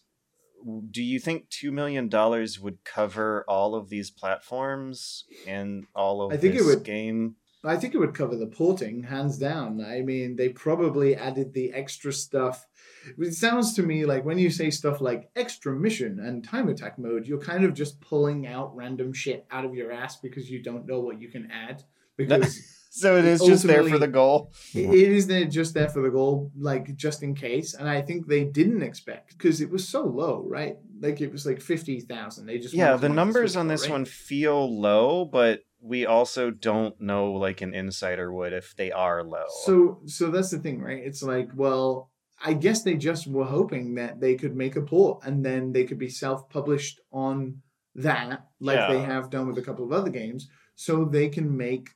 do 0.90 1.03
you 1.03 1.19
think 1.19 1.49
2 1.49 1.72
million 1.72 2.10
dollars 2.10 2.60
would 2.60 2.84
cover 2.84 3.45
all 3.48 3.76
of 3.76 3.90
these 3.90 4.10
platforms 4.10 5.26
and 5.45 5.86
all 5.94 6.22
of 6.22 6.34
I 6.34 6.38
think 6.38 6.56
it 6.56 6.60
this 6.60 6.68
would. 6.68 6.84
game 6.84 7.36
I 7.66 7.78
think 7.78 7.94
it 7.94 7.98
would 7.98 8.14
cover 8.14 8.36
the 8.36 8.48
porting, 8.48 9.04
hands 9.04 9.38
down. 9.38 9.84
I 9.84 10.02
mean, 10.02 10.36
they 10.36 10.50
probably 10.50 11.16
added 11.16 11.54
the 11.54 11.74
extra 11.74 12.14
stuff. 12.14 12.66
It 13.18 13.34
sounds 13.34 13.74
to 13.76 13.84
me 13.84 14.06
like 14.06 14.26
when 14.26 14.38
you 14.38 14.50
say 14.50 14.70
stuff 14.70 15.02
like 15.02 15.30
extra 15.36 15.74
mission 15.74 16.20
and 16.20 16.44
time 16.44 16.70
attack 16.70 16.98
mode, 16.98 17.28
you're 17.28 17.40
kind 17.40 17.64
of 17.64 17.74
just 17.74 18.02
pulling 18.02 18.48
out 18.48 18.76
random 18.76 19.14
shit 19.14 19.46
out 19.52 19.66
of 19.66 19.74
your 19.74 19.92
ass 19.92 20.18
because 20.18 20.50
you 20.50 20.62
don't 20.62 20.86
know 20.86 21.00
what 21.00 21.22
you 21.22 21.30
can 21.30 21.50
add. 21.52 21.84
Because 22.18 22.86
so 22.92 23.18
it 23.18 23.26
is 23.26 23.42
just 23.42 23.68
there 23.68 23.84
for 23.84 23.98
the 23.98 24.08
goal 24.08 24.54
it 24.74 24.94
is 24.94 25.28
there 25.28 25.44
just 25.44 25.74
there 25.74 25.90
for 25.90 26.02
the 26.02 26.10
goal, 26.10 26.52
like 26.58 26.96
just 26.96 27.24
in 27.24 27.36
case. 27.36 27.74
And 27.74 27.90
I 27.90 28.02
think 28.02 28.28
they 28.28 28.46
didn't 28.46 28.84
expect 28.84 29.38
because 29.38 29.60
it 29.60 29.70
was 29.70 29.88
so 29.88 30.06
low, 30.06 30.46
right? 30.48 30.78
Like 31.02 31.20
it 31.20 31.32
was 31.32 31.46
like 31.46 31.62
50,000. 31.62 32.46
They 32.46 32.58
just 32.58 32.74
yeah 32.74 32.96
the 32.96 33.08
come 33.08 33.18
out 33.18 33.28
with 33.28 33.36
numbers 33.36 33.56
on 33.56 33.68
this 33.68 33.90
one 33.90 34.06
feel 34.06 34.80
low 34.80 35.26
but 35.26 35.62
we 35.81 36.06
also 36.06 36.49
don't 36.49 36.99
know 36.99 37.31
like 37.31 37.61
an 37.61 37.73
insider 37.73 38.34
would 38.34 38.53
if 38.53 38.76
they 38.76 38.91
are 38.91 39.23
low 39.23 39.45
So 39.65 40.02
so 40.06 40.31
that's 40.31 40.52
the 40.52 40.60
thing, 40.60 40.81
right? 40.81 41.03
It's 41.03 41.22
like, 41.22 41.49
well, 41.56 42.10
I 42.43 42.53
guess 42.53 42.84
they 42.84 42.95
just 42.95 43.27
were 43.27 43.45
hoping 43.45 43.95
that 43.95 44.19
they 44.19 44.35
could 44.35 44.56
make 44.56 44.76
a 44.76 44.81
pull 44.81 45.22
and 45.26 45.45
then 45.45 45.72
they 45.72 45.85
could 45.85 45.99
be 45.99 46.10
self-published 46.10 46.99
on 47.11 47.61
that, 47.95 48.45
like 48.60 48.89
they 48.89 48.99
have 49.02 49.30
done 49.30 49.47
with 49.47 49.57
a 49.57 49.61
couple 49.61 49.85
of 49.85 49.93
other 49.93 50.10
games, 50.10 50.49
so 50.76 51.06
they 51.06 51.30
can 51.30 51.56
make 51.56 51.89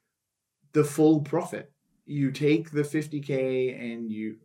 the 0.72 0.84
full 0.84 1.22
profit. 1.22 1.72
You 2.06 2.32
take 2.32 2.72
the 2.72 2.84
50k 2.84 3.78
and 3.80 4.10
you 4.10 4.38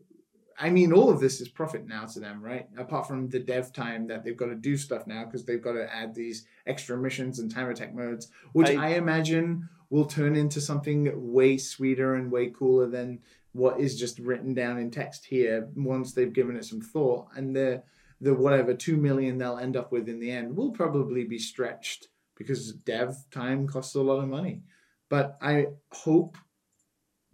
I 0.59 0.71
mean, 0.71 0.93
all 0.93 1.11
of 1.11 1.21
this 1.21 1.41
is 1.41 1.49
profit 1.49 1.87
now 1.87 2.05
to 2.07 2.21
them, 2.21 2.43
right? 2.43 2.69
Apart 2.77 3.09
from 3.09 3.29
the 3.29 3.41
dev 3.41 3.73
time 3.73 4.07
that 4.07 4.25
they've 4.25 4.37
got 4.37 4.47
to 4.47 4.55
do 4.55 4.77
stuff 4.77 5.07
now 5.07 5.25
because 5.25 5.45
they've 5.45 5.63
got 5.63 5.73
to 5.73 5.93
add 5.93 6.15
these 6.15 6.47
extra 6.67 6.97
missions 6.97 7.39
and 7.39 7.51
time 7.51 7.69
attack 7.69 7.95
modes, 7.95 8.31
which 8.53 8.69
I- 8.69 8.87
I, 8.87 8.89
imagine 8.97 9.69
will 9.91 10.07
turn 10.07 10.37
into 10.37 10.61
something 10.61 11.33
way 11.33 11.59
sweeter 11.59 12.15
and 12.15 12.31
way 12.31 12.51
cooler 12.51 12.87
than 12.89 13.21
what 13.53 13.81
is 13.81 13.99
just 13.99 14.19
written 14.19 14.55
down 14.55 14.79
in 14.79 14.91
text 14.91 15.25
here 15.25 15.69
once 15.77 16.13
they've 16.13 16.33
given 16.33 16.57
it 16.57 16.65
some 16.65 16.81
thought. 16.81 17.29
And 17.37 17.55
the 17.55 17.83
the 18.21 18.35
whatever 18.35 18.75
two 18.75 18.97
million 18.97 19.39
they'll 19.39 19.59
end 19.59 19.77
up 19.77 19.93
with 19.93 20.09
in 20.09 20.19
the 20.21 20.31
end 20.31 20.57
will 20.57 20.71
probably 20.71 21.25
be 21.25 21.39
stretched 21.39 22.09
because 22.37 22.73
dev 22.73 23.17
time 23.31 23.67
costs 23.67 23.95
a 23.95 24.01
lot 24.01 24.23
of 24.23 24.29
money. 24.29 24.63
But 25.09 25.37
I 25.43 25.67
hope 25.93 26.37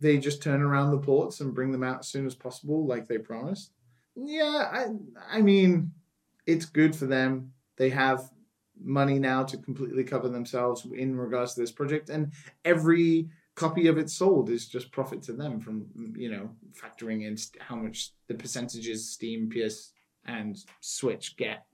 they 0.00 0.18
just 0.18 0.42
turn 0.42 0.62
around 0.62 0.90
the 0.90 0.98
ports 0.98 1.40
and 1.40 1.54
bring 1.54 1.72
them 1.72 1.82
out 1.82 2.00
as 2.00 2.08
soon 2.08 2.26
as 2.26 2.34
possible, 2.34 2.86
like 2.86 3.06
they 3.06 3.18
promised. 3.18 3.72
Yeah, 4.16 4.68
I 4.72 5.38
I 5.38 5.42
mean, 5.42 5.92
it's 6.46 6.66
good 6.66 6.96
for 6.96 7.06
them. 7.06 7.52
They 7.76 7.90
have 7.90 8.30
money 8.82 9.18
now 9.18 9.44
to 9.44 9.56
completely 9.58 10.04
cover 10.04 10.28
themselves 10.28 10.86
in 10.94 11.16
regards 11.16 11.54
to 11.54 11.60
this 11.60 11.72
project, 11.72 12.10
and 12.10 12.32
every 12.64 13.28
copy 13.54 13.88
of 13.88 13.98
it 13.98 14.08
sold 14.08 14.48
is 14.48 14.66
just 14.66 14.90
profit 14.90 15.22
to 15.22 15.32
them 15.32 15.60
from 15.60 15.86
you 16.16 16.30
know 16.30 16.50
factoring 16.72 17.26
in 17.26 17.36
how 17.60 17.76
much 17.76 18.12
the 18.26 18.34
percentages 18.34 19.10
Steam, 19.10 19.50
PS, 19.50 19.92
and 20.24 20.58
Switch 20.80 21.36
get 21.36 21.66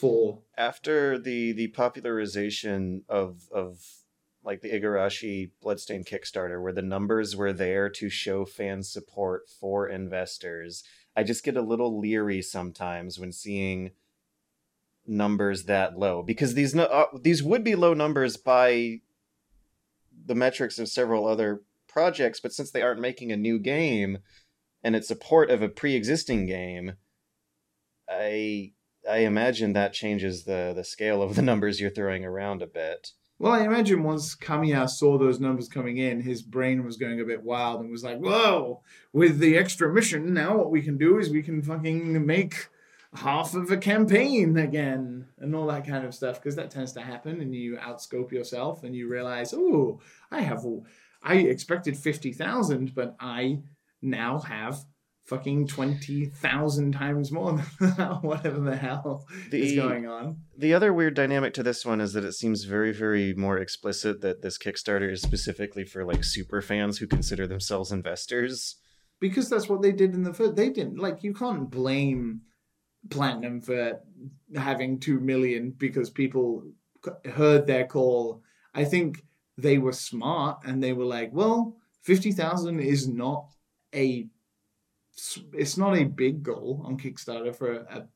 for 0.00 0.40
after 0.56 1.18
the 1.18 1.52
the 1.52 1.68
popularization 1.68 3.02
of 3.08 3.42
of 3.52 4.03
like 4.44 4.60
the 4.60 4.70
Igarashi 4.70 5.50
Bloodstain 5.62 6.04
Kickstarter, 6.04 6.62
where 6.62 6.72
the 6.72 6.82
numbers 6.82 7.34
were 7.34 7.52
there 7.52 7.88
to 7.90 8.10
show 8.10 8.44
fan 8.44 8.82
support 8.82 9.48
for 9.48 9.88
investors, 9.88 10.84
I 11.16 11.22
just 11.22 11.44
get 11.44 11.56
a 11.56 11.62
little 11.62 11.98
leery 11.98 12.42
sometimes 12.42 13.18
when 13.18 13.32
seeing 13.32 13.92
numbers 15.06 15.64
that 15.64 15.98
low 15.98 16.22
because 16.22 16.54
these 16.54 16.74
uh, 16.76 17.04
these 17.20 17.42
would 17.42 17.62
be 17.62 17.74
low 17.74 17.94
numbers 17.94 18.36
by 18.36 19.00
the 20.26 20.34
metrics 20.34 20.78
of 20.78 20.88
several 20.88 21.26
other 21.26 21.62
projects, 21.88 22.40
but 22.40 22.52
since 22.52 22.70
they 22.70 22.82
aren't 22.82 23.00
making 23.00 23.30
a 23.30 23.36
new 23.36 23.58
game 23.58 24.18
and 24.82 24.96
it's 24.96 25.08
support 25.08 25.50
of 25.50 25.62
a 25.62 25.68
pre-existing 25.68 26.46
game, 26.46 26.94
I 28.08 28.72
I 29.08 29.18
imagine 29.18 29.72
that 29.72 29.92
changes 29.92 30.44
the 30.44 30.72
the 30.74 30.84
scale 30.84 31.22
of 31.22 31.36
the 31.36 31.42
numbers 31.50 31.80
you're 31.80 31.90
throwing 31.90 32.24
around 32.24 32.62
a 32.62 32.66
bit. 32.66 33.12
Well, 33.38 33.52
I 33.52 33.64
imagine 33.64 34.04
once 34.04 34.36
Kamiya 34.36 34.88
saw 34.88 35.18
those 35.18 35.40
numbers 35.40 35.68
coming 35.68 35.96
in, 35.98 36.20
his 36.20 36.40
brain 36.42 36.84
was 36.84 36.96
going 36.96 37.20
a 37.20 37.24
bit 37.24 37.42
wild 37.42 37.80
and 37.80 37.90
was 37.90 38.04
like, 38.04 38.18
"Whoa! 38.18 38.82
With 39.12 39.38
the 39.38 39.56
extra 39.56 39.92
mission, 39.92 40.32
now 40.32 40.56
what 40.56 40.70
we 40.70 40.82
can 40.82 40.96
do 40.96 41.18
is 41.18 41.30
we 41.30 41.42
can 41.42 41.60
fucking 41.60 42.24
make 42.24 42.68
half 43.14 43.54
of 43.54 43.70
a 43.70 43.76
campaign 43.76 44.56
again 44.56 45.26
and 45.38 45.54
all 45.54 45.66
that 45.66 45.86
kind 45.86 46.04
of 46.06 46.14
stuff." 46.14 46.40
Because 46.40 46.56
that 46.56 46.70
tends 46.70 46.92
to 46.92 47.00
happen, 47.00 47.40
and 47.40 47.54
you 47.54 47.76
outscope 47.76 48.30
yourself, 48.30 48.84
and 48.84 48.94
you 48.94 49.08
realize, 49.08 49.52
"Oh, 49.52 50.00
I 50.30 50.42
have, 50.42 50.64
I 51.22 51.34
expected 51.34 51.96
fifty 51.96 52.32
thousand, 52.32 52.94
but 52.94 53.16
I 53.18 53.62
now 54.00 54.38
have." 54.38 54.84
Fucking 55.24 55.68
twenty 55.68 56.26
thousand 56.26 56.92
times 56.92 57.32
more 57.32 57.52
than 57.80 57.88
whatever 58.20 58.60
the 58.60 58.76
hell 58.76 59.26
is 59.50 59.74
going 59.74 60.06
on. 60.06 60.36
The 60.56 60.74
other 60.74 60.92
weird 60.92 61.14
dynamic 61.14 61.54
to 61.54 61.62
this 61.62 61.84
one 61.86 62.00
is 62.02 62.12
that 62.12 62.24
it 62.24 62.34
seems 62.34 62.64
very, 62.64 62.92
very 62.92 63.32
more 63.32 63.56
explicit 63.58 64.20
that 64.20 64.42
this 64.42 64.58
Kickstarter 64.58 65.10
is 65.10 65.22
specifically 65.22 65.84
for 65.84 66.04
like 66.04 66.24
super 66.24 66.60
fans 66.60 66.98
who 66.98 67.06
consider 67.06 67.46
themselves 67.46 67.90
investors. 67.90 68.76
because 69.18 69.48
that's 69.48 69.68
what 69.68 69.80
they 69.80 69.92
did 69.92 70.12
in 70.14 70.24
the 70.24 70.34
first. 70.34 70.56
They 70.56 70.68
didn't 70.68 70.98
like 70.98 71.22
you 71.22 71.32
can't 71.32 71.70
blame 71.70 72.42
Platinum 73.08 73.60
for 73.62 74.00
having 74.54 75.00
two 75.00 75.20
million 75.20 75.74
because 75.76 76.10
people 76.10 76.64
heard 77.34 77.66
their 77.66 77.86
call. 77.86 78.42
I 78.74 78.84
think 78.84 79.22
they 79.56 79.78
were 79.78 79.92
smart 79.92 80.58
and 80.66 80.82
they 80.82 80.92
were 80.92 81.04
like, 81.04 81.30
well, 81.32 81.76
fifty 82.02 82.32
thousand 82.32 82.80
is 82.80 83.08
not 83.08 83.46
a 83.94 84.26
it's 85.52 85.76
not 85.76 85.96
a 85.96 86.04
big 86.04 86.42
goal 86.42 86.82
on 86.84 86.98
Kickstarter 86.98 87.54
for 87.54 87.72
a, 87.72 87.98
a 87.98 88.06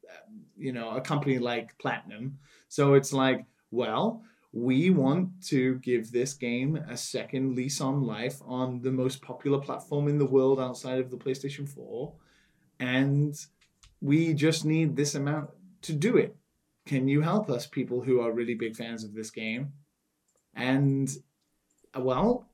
you 0.56 0.72
know 0.72 0.90
a 0.96 1.00
company 1.00 1.38
like 1.38 1.78
Platinum. 1.78 2.38
So 2.68 2.94
it's 2.94 3.12
like, 3.12 3.46
well, 3.70 4.22
we 4.52 4.90
want 4.90 5.28
to 5.46 5.76
give 5.76 6.10
this 6.10 6.34
game 6.34 6.76
a 6.76 6.96
second 6.96 7.54
lease 7.54 7.80
on 7.80 8.02
life 8.02 8.40
on 8.44 8.80
the 8.80 8.90
most 8.90 9.22
popular 9.22 9.58
platform 9.58 10.08
in 10.08 10.18
the 10.18 10.26
world 10.26 10.58
outside 10.58 10.98
of 10.98 11.10
the 11.10 11.16
PlayStation 11.16 11.68
4 11.68 12.12
and 12.80 13.34
we 14.00 14.32
just 14.32 14.64
need 14.64 14.96
this 14.96 15.14
amount 15.14 15.50
to 15.82 15.92
do 15.92 16.16
it. 16.16 16.36
Can 16.86 17.08
you 17.08 17.20
help 17.20 17.50
us 17.50 17.66
people 17.66 18.00
who 18.00 18.20
are 18.20 18.32
really 18.32 18.54
big 18.54 18.76
fans 18.76 19.04
of 19.04 19.14
this 19.14 19.30
game? 19.30 19.72
And 20.54 21.10
uh, 21.94 22.00
well, 22.00 22.47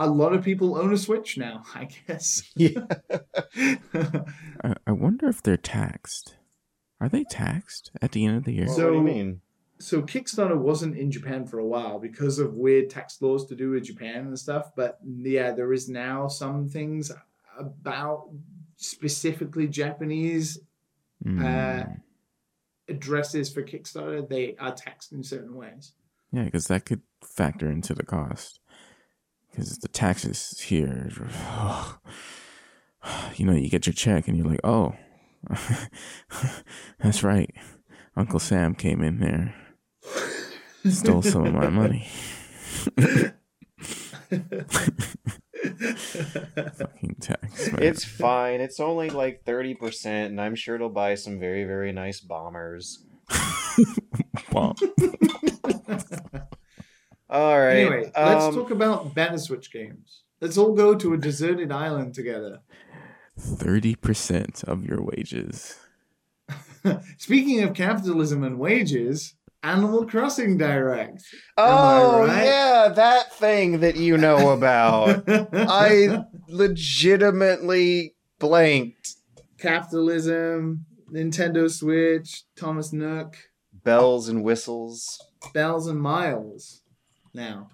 a 0.00 0.06
lot 0.08 0.32
of 0.32 0.44
people 0.44 0.76
own 0.78 0.92
a 0.92 0.96
Switch 0.96 1.36
now, 1.36 1.64
I 1.74 1.88
guess. 2.06 2.42
Yeah. 2.56 2.84
I, 4.64 4.74
I 4.86 4.92
wonder 4.92 5.28
if 5.28 5.42
they're 5.42 5.56
taxed. 5.56 6.36
Are 7.00 7.08
they 7.08 7.24
taxed 7.24 7.90
at 8.02 8.12
the 8.12 8.24
end 8.24 8.36
of 8.38 8.44
the 8.44 8.52
year? 8.52 8.68
So- 8.68 8.86
what 8.86 8.90
do 8.92 8.96
you 8.96 9.02
mean? 9.02 9.40
so 9.80 10.02
Kickstarter 10.02 10.56
wasn't 10.58 10.96
in 10.98 11.08
Japan 11.12 11.46
for 11.46 11.60
a 11.60 11.64
while 11.64 12.00
because 12.00 12.40
of 12.40 12.54
weird 12.54 12.90
tax 12.90 13.22
laws 13.22 13.46
to 13.46 13.54
do 13.54 13.70
with 13.70 13.84
Japan 13.84 14.26
and 14.26 14.36
stuff. 14.36 14.72
But 14.74 14.98
yeah, 15.04 15.52
there 15.52 15.72
is 15.72 15.88
now 15.88 16.26
some 16.26 16.68
things 16.68 17.12
about 17.58 18.28
specifically 18.76 19.68
Japanese 19.68 20.58
Mm. 21.24 21.44
uh, 21.44 21.86
addresses 22.88 23.52
for 23.52 23.62
Kickstarter. 23.62 24.28
They 24.28 24.54
are 24.58 24.72
taxed 24.72 25.12
in 25.12 25.22
certain 25.24 25.54
ways. 25.56 25.92
yeah, 26.32 26.44
because 26.44 26.66
that 26.68 26.84
could 26.84 27.02
factor 27.24 27.68
into 27.70 27.94
the 27.94 28.04
cost. 28.04 28.60
Because 29.58 29.78
the 29.78 29.88
taxes 29.88 30.60
here, 30.60 31.10
you 33.34 33.44
know, 33.44 33.54
you 33.54 33.68
get 33.68 33.88
your 33.88 33.92
check 33.92 34.28
and 34.28 34.36
you're 34.36 34.46
like, 34.46 34.60
oh, 34.62 34.94
that's 37.00 37.24
right. 37.24 37.52
Uncle 38.16 38.38
Sam 38.38 38.76
came 38.76 39.02
in 39.02 39.18
there, 39.18 39.56
stole 40.88 41.22
some 41.22 41.44
of 41.44 41.54
my 41.54 41.70
money. 41.70 42.06
Fucking 46.76 47.16
tax. 47.20 47.72
man. 47.72 47.82
It's 47.82 48.04
fine. 48.04 48.60
It's 48.60 48.78
only 48.78 49.10
like 49.10 49.44
30%, 49.44 50.26
and 50.26 50.40
I'm 50.40 50.54
sure 50.54 50.76
it'll 50.76 50.88
buy 50.88 51.16
some 51.16 51.40
very, 51.40 51.64
very 51.64 51.90
nice 51.90 52.20
bombers. 52.20 53.04
Bomb. 54.52 54.76
All 57.30 57.58
right. 57.58 57.78
Anyway, 57.78 58.12
let's 58.16 58.44
um, 58.44 58.54
talk 58.54 58.70
about 58.70 59.14
better 59.14 59.38
Switch 59.38 59.70
games. 59.72 60.22
Let's 60.40 60.56
all 60.56 60.74
go 60.74 60.94
to 60.94 61.14
a 61.14 61.16
deserted 61.16 61.72
island 61.72 62.14
together. 62.14 62.60
Thirty 63.38 63.94
percent 63.94 64.64
of 64.64 64.84
your 64.84 65.02
wages. 65.02 65.78
Speaking 67.18 67.62
of 67.62 67.74
capitalism 67.74 68.42
and 68.44 68.58
wages, 68.58 69.34
Animal 69.62 70.06
Crossing 70.06 70.56
Direct. 70.56 71.22
Oh 71.56 72.26
right? 72.26 72.44
yeah, 72.44 72.88
that 72.94 73.32
thing 73.34 73.80
that 73.80 73.96
you 73.96 74.16
know 74.16 74.50
about. 74.50 75.24
I 75.28 76.24
legitimately 76.48 78.14
blanked. 78.38 79.16
capitalism, 79.58 80.86
Nintendo 81.12 81.70
Switch, 81.70 82.44
Thomas 82.56 82.92
Nook, 82.92 83.36
Bells 83.72 84.28
and 84.28 84.44
whistles. 84.44 85.20
Bells 85.52 85.86
and 85.86 86.00
Miles. 86.00 86.82
Now, 87.38 87.70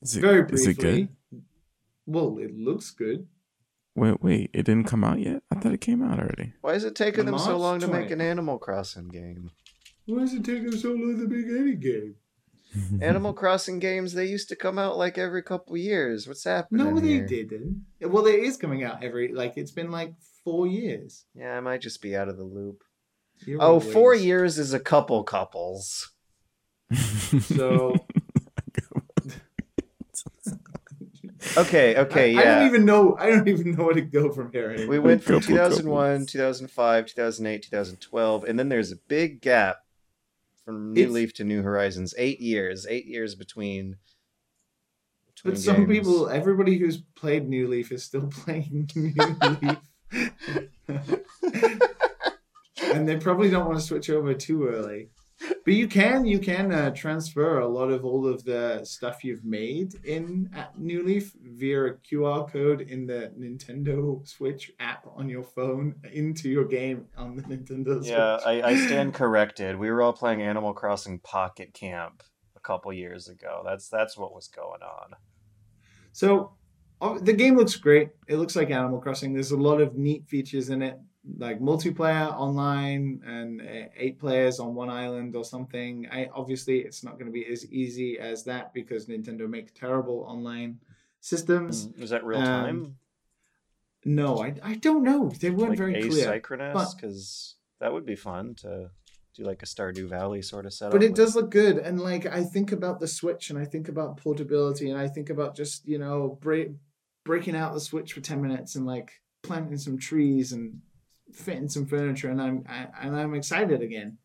Is 0.00 0.16
it, 0.16 0.20
very 0.20 0.40
is 0.52 0.64
briefly. 0.64 0.72
it 0.72 0.78
good? 1.30 1.42
Well, 2.06 2.38
it 2.38 2.52
looks 2.58 2.90
good. 2.90 3.28
Wait, 3.94 4.20
wait, 4.20 4.50
it 4.52 4.64
didn't 4.64 4.88
come 4.88 5.04
out 5.04 5.20
yet? 5.20 5.44
I 5.48 5.54
thought 5.54 5.72
it 5.72 5.80
came 5.80 6.02
out 6.02 6.18
already. 6.18 6.54
Why 6.60 6.72
is 6.74 6.82
it 6.82 6.96
taking 6.96 7.24
them 7.26 7.38
so 7.38 7.50
March 7.50 7.60
long 7.60 7.78
to 7.80 7.86
make 7.86 8.10
an 8.10 8.20
Animal 8.20 8.58
Crossing 8.58 9.06
game? 9.08 9.52
Why 10.06 10.22
is 10.24 10.34
it 10.34 10.44
taking 10.44 10.72
so 10.72 10.88
long 10.90 11.18
to 11.20 11.28
make 11.28 11.46
any 11.46 11.76
game? 11.76 12.16
Animal 13.00 13.32
Crossing 13.32 13.78
games 13.78 14.12
they 14.12 14.26
used 14.26 14.48
to 14.48 14.56
come 14.56 14.76
out 14.76 14.98
like 14.98 15.18
every 15.18 15.42
couple 15.44 15.76
years. 15.76 16.26
What's 16.26 16.42
happening? 16.42 16.84
No, 16.84 16.98
they 16.98 17.06
here? 17.08 17.26
didn't. 17.26 17.84
Well, 18.00 18.26
it 18.26 18.40
is 18.40 18.56
coming 18.56 18.82
out 18.82 19.04
every 19.04 19.32
like 19.32 19.52
it's 19.56 19.70
been 19.70 19.92
like 19.92 20.14
four 20.42 20.66
years. 20.66 21.26
Yeah, 21.36 21.56
I 21.56 21.60
might 21.60 21.80
just 21.80 22.02
be 22.02 22.16
out 22.16 22.28
of 22.28 22.36
the 22.38 22.42
loop. 22.44 22.82
You're 23.46 23.62
Oh, 23.62 23.78
four 23.78 24.14
always- 24.14 24.24
years 24.24 24.58
is 24.58 24.72
a 24.74 24.80
couple 24.80 25.22
couples. 25.22 26.08
So 27.42 27.94
Okay, 31.56 31.96
okay, 31.96 32.36
I, 32.36 32.40
I 32.40 32.44
don't 32.44 32.66
even 32.66 32.84
know. 32.84 33.16
I 33.18 33.28
don't 33.28 33.46
even 33.48 33.72
know 33.72 33.84
where 33.84 33.94
to 33.94 34.00
go 34.00 34.32
from 34.32 34.50
here. 34.52 34.70
Anymore. 34.70 34.88
We 34.90 34.98
went 34.98 35.22
from 35.22 35.40
2001, 35.40 36.12
couples. 36.12 36.30
2005, 36.32 37.06
2008, 37.06 37.62
2012, 37.62 38.44
and 38.44 38.58
then 38.58 38.68
there's 38.68 38.90
a 38.92 38.96
big 38.96 39.40
gap 39.40 39.78
from 40.64 40.92
New 40.94 41.00
It's- 41.02 41.14
Leaf 41.14 41.34
to 41.34 41.44
New 41.44 41.62
Horizons. 41.62 42.14
Eight 42.16 42.40
years, 42.40 42.86
eight 42.88 43.06
years 43.06 43.34
between. 43.34 43.96
between 45.34 45.54
But 45.54 45.60
some 45.60 45.76
games. 45.86 45.88
people, 45.88 46.28
everybody 46.28 46.78
who's 46.78 46.98
played 47.16 47.48
New 47.48 47.68
Leaf 47.68 47.92
is 47.92 48.02
still 48.04 48.26
playing 48.30 48.88
New 48.94 49.12
Leaf. 49.16 49.78
and 52.82 53.08
they 53.08 53.16
probably 53.16 53.50
don't 53.50 53.66
want 53.66 53.78
to 53.78 53.84
switch 53.84 54.08
over 54.10 54.34
too 54.34 54.66
early. 54.68 55.08
But 55.64 55.74
you 55.74 55.86
can, 55.86 56.24
you 56.24 56.40
can 56.40 56.72
uh, 56.72 56.90
transfer 56.90 57.60
a 57.60 57.68
lot 57.68 57.90
of 57.90 58.04
all 58.04 58.26
of 58.26 58.44
the 58.44 58.80
stuff 58.84 59.22
you've 59.22 59.44
made 59.44 59.94
in 60.04 60.50
at 60.54 60.76
New 60.76 61.04
Leaf 61.04 61.34
via 61.40 61.84
a 61.84 61.92
QR 61.92 62.50
code 62.50 62.80
in 62.80 63.06
the 63.06 63.32
Nintendo 63.38 64.26
Switch 64.26 64.72
app 64.80 65.06
on 65.14 65.28
your 65.28 65.44
phone 65.44 65.94
into 66.12 66.48
your 66.48 66.64
game 66.64 67.06
on 67.16 67.36
the 67.36 67.42
Nintendo 67.42 67.98
Switch. 67.98 68.10
Yeah, 68.10 68.38
I, 68.44 68.62
I 68.62 68.76
stand 68.76 69.14
corrected. 69.22 69.76
We 69.76 69.90
were 69.90 70.02
all 70.02 70.12
playing 70.12 70.42
Animal 70.42 70.74
Crossing 70.74 71.20
Pocket 71.20 71.72
Camp 71.74 72.24
a 72.56 72.60
couple 72.60 72.92
years 72.92 73.28
ago. 73.28 73.62
That's 73.64 73.88
that's 73.88 74.16
what 74.16 74.34
was 74.34 74.48
going 74.48 74.82
on. 74.82 75.14
So 76.12 76.54
uh, 77.00 77.18
the 77.20 77.32
game 77.32 77.56
looks 77.56 77.76
great. 77.76 78.10
It 78.26 78.36
looks 78.36 78.56
like 78.56 78.70
Animal 78.70 79.00
Crossing. 79.00 79.32
There's 79.32 79.52
a 79.52 79.56
lot 79.56 79.80
of 79.80 79.96
neat 79.96 80.26
features 80.26 80.70
in 80.70 80.82
it, 80.82 80.98
like 81.38 81.60
multiplayer 81.60 82.32
online 82.32 83.22
and 83.24 83.60
uh, 83.60 83.88
eight 83.96 84.18
players 84.18 84.58
on 84.58 84.74
one 84.74 84.90
island 84.90 85.36
or 85.36 85.44
something. 85.44 86.08
I 86.10 86.28
obviously 86.34 86.80
it's 86.80 87.04
not 87.04 87.14
going 87.14 87.26
to 87.26 87.32
be 87.32 87.46
as 87.46 87.64
easy 87.70 88.18
as 88.18 88.44
that 88.44 88.74
because 88.74 89.06
Nintendo 89.06 89.48
make 89.48 89.72
terrible 89.74 90.24
online 90.28 90.80
systems. 91.20 91.88
Is 91.98 92.10
that 92.10 92.24
real 92.24 92.40
Um, 92.40 92.44
time? 92.46 92.96
No, 94.04 94.42
I, 94.42 94.54
I 94.62 94.74
don't 94.74 95.04
know. 95.04 95.30
They 95.40 95.50
weren't 95.50 95.70
like 95.70 95.78
very 95.78 96.08
clear. 96.08 96.26
asynchronous? 96.28 96.96
Because 96.96 97.54
that 97.78 97.92
would 97.92 98.04
be 98.04 98.16
fun 98.16 98.56
to 98.56 98.90
do 99.34 99.44
like 99.44 99.62
a 99.62 99.66
Stardew 99.66 100.08
Valley 100.08 100.42
sort 100.42 100.66
of 100.66 100.74
setup. 100.74 100.92
But 100.92 101.04
it 101.04 101.14
does 101.14 101.36
look 101.36 101.50
good, 101.50 101.78
and 101.78 102.00
like 102.00 102.26
I 102.26 102.42
think 102.42 102.72
about 102.72 102.98
the 102.98 103.06
Switch, 103.06 103.50
and 103.50 103.58
I 103.58 103.64
think 103.64 103.88
about 103.88 104.16
portability, 104.16 104.90
and 104.90 104.98
I 104.98 105.06
think 105.06 105.30
about 105.30 105.54
just 105.54 105.86
you 105.86 105.98
know 105.98 106.36
break, 106.40 106.70
breaking 107.24 107.54
out 107.54 107.74
the 107.74 107.80
Switch 107.80 108.12
for 108.12 108.20
ten 108.20 108.42
minutes 108.42 108.74
and 108.74 108.84
like 108.86 109.12
planting 109.42 109.78
some 109.78 109.98
trees 109.98 110.52
and 110.52 110.80
fitting 111.32 111.68
some 111.68 111.86
furniture, 111.86 112.30
and 112.30 112.40
I'm 112.40 112.64
I, 112.68 112.86
and 113.00 113.16
I'm 113.16 113.34
excited 113.34 113.82
again. 113.82 114.18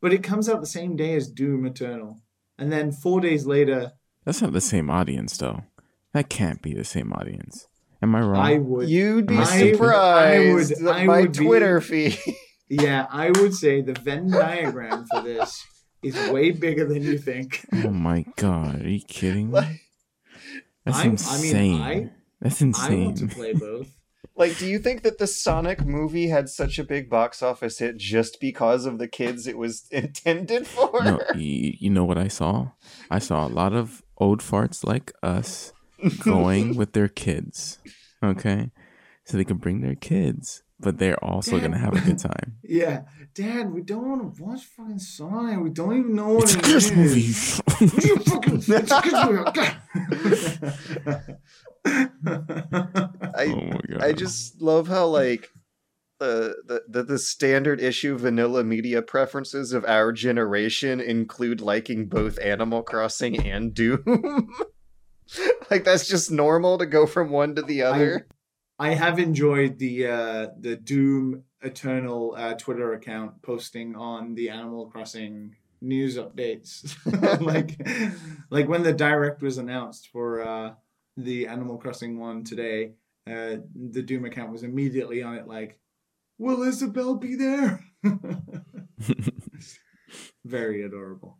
But 0.00 0.12
it 0.12 0.22
comes 0.22 0.48
out 0.48 0.60
the 0.60 0.66
same 0.66 0.94
day 0.96 1.14
as 1.14 1.28
Doom 1.28 1.64
Eternal, 1.66 2.20
and 2.58 2.70
then 2.70 2.92
four 2.92 3.20
days 3.20 3.46
later, 3.46 3.92
That's 4.24 4.42
not 4.42 4.52
the 4.52 4.60
same 4.60 4.90
audience, 4.90 5.36
though. 5.36 5.62
That 6.12 6.28
can't 6.28 6.60
be 6.62 6.74
the 6.74 6.84
same 6.84 7.12
audience. 7.12 7.66
Am 8.02 8.14
I 8.14 8.20
wrong? 8.20 8.36
I 8.36 8.58
would 8.58 8.88
You'd 8.88 9.26
be 9.26 9.36
I- 9.38 9.70
surprised 9.72 10.42
I 10.42 10.52
would- 10.52 10.86
that 10.86 10.94
I 10.94 11.04
my 11.04 11.20
would 11.22 11.32
be- 11.32 11.44
Twitter 11.44 11.80
feed. 11.80 12.18
yeah 12.68 13.06
I 13.10 13.30
would 13.30 13.54
say 13.54 13.80
the 13.80 13.92
Venn 13.94 14.30
diagram 14.30 15.06
for 15.10 15.20
this 15.22 15.64
is 16.02 16.14
way 16.30 16.50
bigger 16.50 16.84
than 16.86 17.02
you 17.02 17.16
think. 17.18 17.64
oh 17.72 17.90
my 17.90 18.24
god, 18.36 18.82
are 18.84 18.88
you 18.88 19.00
kidding 19.00 19.50
me? 19.50 19.80
That's 20.84 20.98
I'm- 20.98 21.08
I 21.08 21.12
insane. 21.12 21.72
mean, 21.72 21.80
I- 21.82 22.10
That's 22.40 22.60
I 22.62 22.66
want 22.66 22.78
to 23.18 23.24
insane. 23.24 23.28
play 23.28 23.52
both. 23.54 23.88
Like, 24.36 24.58
do 24.58 24.66
you 24.66 24.78
think 24.78 25.02
that 25.02 25.18
the 25.18 25.26
Sonic 25.26 25.84
movie 25.84 26.28
had 26.28 26.48
such 26.48 26.78
a 26.78 26.84
big 26.84 27.08
box 27.08 27.42
office 27.42 27.78
hit 27.78 27.96
just 27.96 28.38
because 28.40 28.84
of 28.86 28.98
the 28.98 29.08
kids 29.08 29.46
it 29.46 29.56
was 29.58 29.86
intended 29.90 30.66
for? 30.66 31.02
No, 31.02 31.20
you, 31.34 31.74
you 31.78 31.90
know 31.90 32.04
what 32.04 32.18
I 32.18 32.28
saw? 32.28 32.68
I 33.10 33.18
saw 33.18 33.46
a 33.46 33.48
lot 33.48 33.72
of 33.72 34.02
old 34.18 34.40
farts 34.40 34.84
like 34.84 35.12
us 35.22 35.72
going 36.22 36.76
with 36.76 36.92
their 36.92 37.08
kids. 37.08 37.78
Okay, 38.22 38.70
so 39.24 39.36
they 39.36 39.44
can 39.44 39.56
bring 39.58 39.80
their 39.82 39.94
kids, 39.94 40.62
but 40.80 40.98
they're 40.98 41.22
also 41.24 41.58
gonna 41.60 41.78
have 41.78 41.94
a 41.94 42.00
good 42.00 42.18
time. 42.18 42.56
Yeah, 42.68 43.02
Dad, 43.32 43.72
we 43.72 43.80
don't 43.82 44.08
want 44.08 44.34
to 44.36 44.42
watch 44.42 44.64
fucking 44.64 44.98
Sonic. 44.98 45.60
We 45.62 45.70
don't 45.70 45.96
even 45.98 46.14
know 46.16 46.30
what 46.30 46.42
It's 46.44 46.54
a 46.56 46.58
it 46.58 46.64
kids 46.64 46.90
is. 46.90 46.96
movie. 46.96 48.06
You 48.08 48.16
fucking, 48.18 48.62
it's 48.66 48.90
a 48.90 49.02
kids 49.02 49.24
movie. 49.30 51.26
I, 53.34 53.46
oh 53.46 53.60
my 53.60 53.80
god! 53.88 54.02
I 54.02 54.12
just 54.12 54.60
love 54.60 54.88
how 54.88 55.06
like 55.06 55.50
the, 56.18 56.56
the 56.66 56.82
the 56.88 57.02
the 57.02 57.18
standard 57.18 57.80
issue 57.80 58.16
vanilla 58.18 58.64
media 58.64 59.02
preferences 59.02 59.72
of 59.72 59.84
our 59.84 60.12
generation 60.12 61.00
include 61.00 61.60
liking 61.60 62.06
both 62.06 62.38
Animal 62.40 62.82
Crossing 62.82 63.46
and 63.46 63.74
Doom. 63.74 64.50
like 65.70 65.84
that's 65.84 66.08
just 66.08 66.30
normal 66.30 66.78
to 66.78 66.86
go 66.86 67.06
from 67.06 67.30
one 67.30 67.54
to 67.54 67.62
the 67.62 67.82
other. 67.82 68.26
I 68.78 68.94
have 68.94 69.18
enjoyed 69.18 69.78
the 69.78 70.06
uh, 70.06 70.46
the 70.58 70.76
Doom 70.76 71.44
Eternal 71.62 72.34
uh, 72.36 72.54
Twitter 72.54 72.92
account 72.94 73.42
posting 73.42 73.96
on 73.96 74.34
the 74.34 74.50
Animal 74.50 74.86
Crossing 74.86 75.56
news 75.80 76.16
updates, 76.16 76.96
like 77.40 77.80
like 78.50 78.68
when 78.68 78.82
the 78.82 78.92
direct 78.92 79.42
was 79.42 79.58
announced 79.58 80.08
for 80.12 80.42
uh, 80.42 80.74
the 81.16 81.46
Animal 81.46 81.78
Crossing 81.78 82.18
one 82.18 82.44
today. 82.44 82.92
Uh, 83.26 83.56
the 83.74 84.02
Doom 84.02 84.24
account 84.24 84.52
was 84.52 84.62
immediately 84.62 85.22
on 85.22 85.34
it, 85.34 85.48
like, 85.48 85.78
"Will 86.38 86.62
Isabelle 86.62 87.16
be 87.16 87.34
there?" 87.34 87.84
Very 90.44 90.82
adorable. 90.82 91.38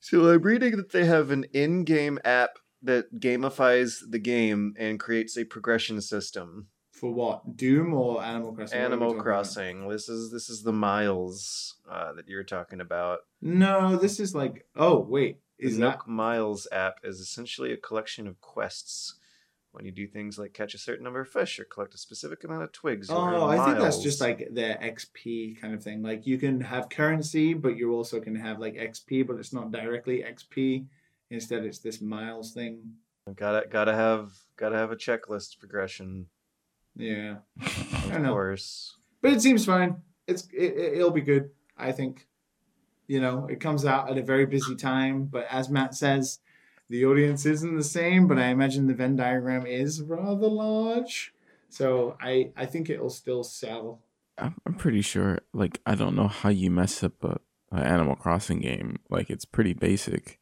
So 0.00 0.30
I'm 0.30 0.42
reading 0.42 0.76
that 0.76 0.92
they 0.92 1.06
have 1.06 1.30
an 1.30 1.44
in-game 1.52 2.18
app 2.24 2.58
that 2.82 3.18
gamifies 3.18 4.00
the 4.08 4.18
game 4.18 4.74
and 4.78 5.00
creates 5.00 5.36
a 5.38 5.44
progression 5.44 6.00
system. 6.00 6.68
For 6.92 7.12
what? 7.12 7.56
Doom 7.56 7.92
or 7.94 8.22
Animal 8.22 8.52
Crossing? 8.52 8.78
What 8.78 8.84
are 8.84 8.88
we 8.88 8.92
Animal 8.92 9.08
talking 9.08 9.20
about? 9.20 9.24
Crossing. 9.24 9.88
This 9.88 10.08
is 10.08 10.30
this 10.30 10.48
is 10.48 10.62
the 10.62 10.72
miles 10.72 11.76
uh, 11.90 12.12
that 12.12 12.28
you're 12.28 12.44
talking 12.44 12.80
about. 12.80 13.20
No, 13.42 13.96
this 13.96 14.20
is 14.20 14.34
like. 14.34 14.66
Oh 14.76 15.00
wait, 15.00 15.38
The 15.58 15.66
is 15.66 15.76
that? 15.78 15.80
Nook 15.80 16.08
Miles 16.08 16.66
app 16.72 16.96
is 17.04 17.20
essentially 17.20 17.72
a 17.72 17.76
collection 17.76 18.26
of 18.26 18.40
quests. 18.40 19.16
When 19.72 19.84
you 19.84 19.90
do 19.90 20.06
things 20.06 20.38
like 20.38 20.52
catch 20.52 20.74
a 20.74 20.78
certain 20.78 21.02
number 21.02 21.20
of 21.20 21.28
fish 21.28 21.58
or 21.58 21.64
collect 21.64 21.94
a 21.94 21.98
specific 21.98 22.44
amount 22.44 22.62
of 22.62 22.70
twigs. 22.70 23.08
Oh, 23.10 23.44
I 23.48 23.64
think 23.64 23.78
that's 23.80 23.98
just 24.00 24.20
like 24.20 24.46
their 24.52 24.76
XP 24.76 25.60
kind 25.60 25.74
of 25.74 25.82
thing. 25.82 26.00
Like 26.00 26.28
you 26.28 26.38
can 26.38 26.60
have 26.60 26.88
currency, 26.88 27.54
but 27.54 27.76
you 27.76 27.92
also 27.92 28.20
can 28.20 28.36
have 28.36 28.60
like 28.60 28.74
XP, 28.76 29.26
but 29.26 29.34
it's 29.34 29.52
not 29.52 29.72
directly 29.72 30.22
XP. 30.22 30.86
Instead, 31.30 31.64
it's 31.64 31.80
this 31.80 32.00
miles 32.00 32.52
thing. 32.52 32.82
gotta 33.34 33.66
gotta 33.68 33.92
have 33.94 34.30
gotta 34.56 34.76
have 34.76 34.92
a 34.92 34.96
checklist 34.96 35.58
progression, 35.58 36.26
Yeah, 36.94 37.38
of 37.60 38.10
don't 38.12 38.22
know. 38.22 38.30
course. 38.30 38.96
but 39.22 39.32
it 39.32 39.42
seems 39.42 39.64
fine. 39.66 39.96
It's 40.28 40.46
it, 40.52 40.72
it- 40.78 40.92
it'll 40.98 41.10
be 41.10 41.20
good. 41.20 41.50
I 41.76 41.90
think. 41.90 42.28
You 43.06 43.20
know, 43.20 43.46
it 43.50 43.60
comes 43.60 43.84
out 43.84 44.10
at 44.10 44.18
a 44.18 44.22
very 44.22 44.46
busy 44.46 44.74
time, 44.76 45.24
but 45.24 45.46
as 45.50 45.68
Matt 45.68 45.94
says, 45.94 46.40
the 46.88 47.04
audience 47.04 47.44
isn't 47.44 47.76
the 47.76 47.84
same. 47.84 48.26
But 48.26 48.38
I 48.38 48.46
imagine 48.46 48.86
the 48.86 48.94
Venn 48.94 49.16
diagram 49.16 49.66
is 49.66 50.00
rather 50.02 50.48
large, 50.48 51.34
so 51.68 52.16
I 52.20 52.52
I 52.56 52.66
think 52.66 52.88
it'll 52.88 53.10
still 53.10 53.44
sell. 53.44 54.00
I'm, 54.38 54.56
I'm 54.66 54.74
pretty 54.74 55.02
sure. 55.02 55.40
Like, 55.52 55.80
I 55.86 55.94
don't 55.94 56.16
know 56.16 56.28
how 56.28 56.48
you 56.48 56.70
mess 56.70 57.04
up 57.04 57.22
a, 57.22 57.38
a 57.70 57.78
Animal 57.78 58.16
Crossing 58.16 58.60
game. 58.60 58.98
Like, 59.08 59.30
it's 59.30 59.44
pretty 59.44 59.74
basic. 59.74 60.40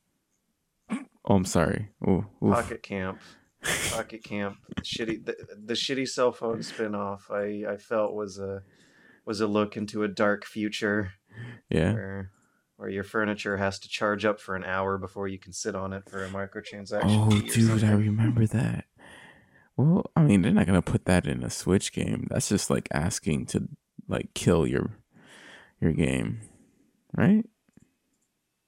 Oh, 0.91 1.37
I'm 1.37 1.45
sorry. 1.45 1.91
Oh, 2.07 2.25
Pocket 2.41 2.83
Camp. 2.83 3.21
Pocket 3.91 4.25
Camp. 4.25 4.57
Shitty. 4.81 5.25
The, 5.25 5.37
the 5.65 5.75
shitty 5.75 6.09
cell 6.09 6.33
phone 6.33 6.59
spinoff. 6.59 7.31
I 7.31 7.73
I 7.73 7.77
felt 7.77 8.15
was 8.15 8.39
a 8.39 8.63
was 9.25 9.41
a 9.41 9.47
look 9.47 9.77
into 9.77 10.03
a 10.03 10.09
dark 10.09 10.45
future 10.45 11.13
yeah. 11.71 11.93
where 11.93 12.31
where 12.83 12.91
your 12.91 13.05
furniture 13.05 13.59
has 13.59 13.79
to 13.79 13.89
charge 13.89 14.25
up 14.25 14.41
for 14.41 14.57
an 14.57 14.65
hour 14.65 14.99
before 14.99 15.29
you 15.29 15.39
can 15.39 15.53
sit 15.53 15.77
on 15.77 15.93
it 15.93 16.03
for 16.11 16.25
a 16.25 16.29
microtransaction. 16.29 17.03
Oh, 17.05 17.27
or 17.29 17.41
dude, 17.41 17.85
I 17.85 17.93
remember 17.93 18.45
that. 18.45 18.87
Well, 19.77 20.11
I 20.17 20.23
mean, 20.23 20.43
they're 20.43 20.51
not 20.51 20.67
gonna 20.67 20.83
put 20.83 21.05
that 21.05 21.25
in 21.29 21.45
a 21.45 21.49
Switch 21.49 21.93
game. 21.93 22.27
That's 22.29 22.49
just 22.49 22.71
like 22.71 22.89
asking 22.93 23.47
to 23.47 23.69
like 24.09 24.35
kill 24.35 24.67
your 24.67 24.99
your 25.81 25.93
game, 25.93 26.41
right? 27.17 27.45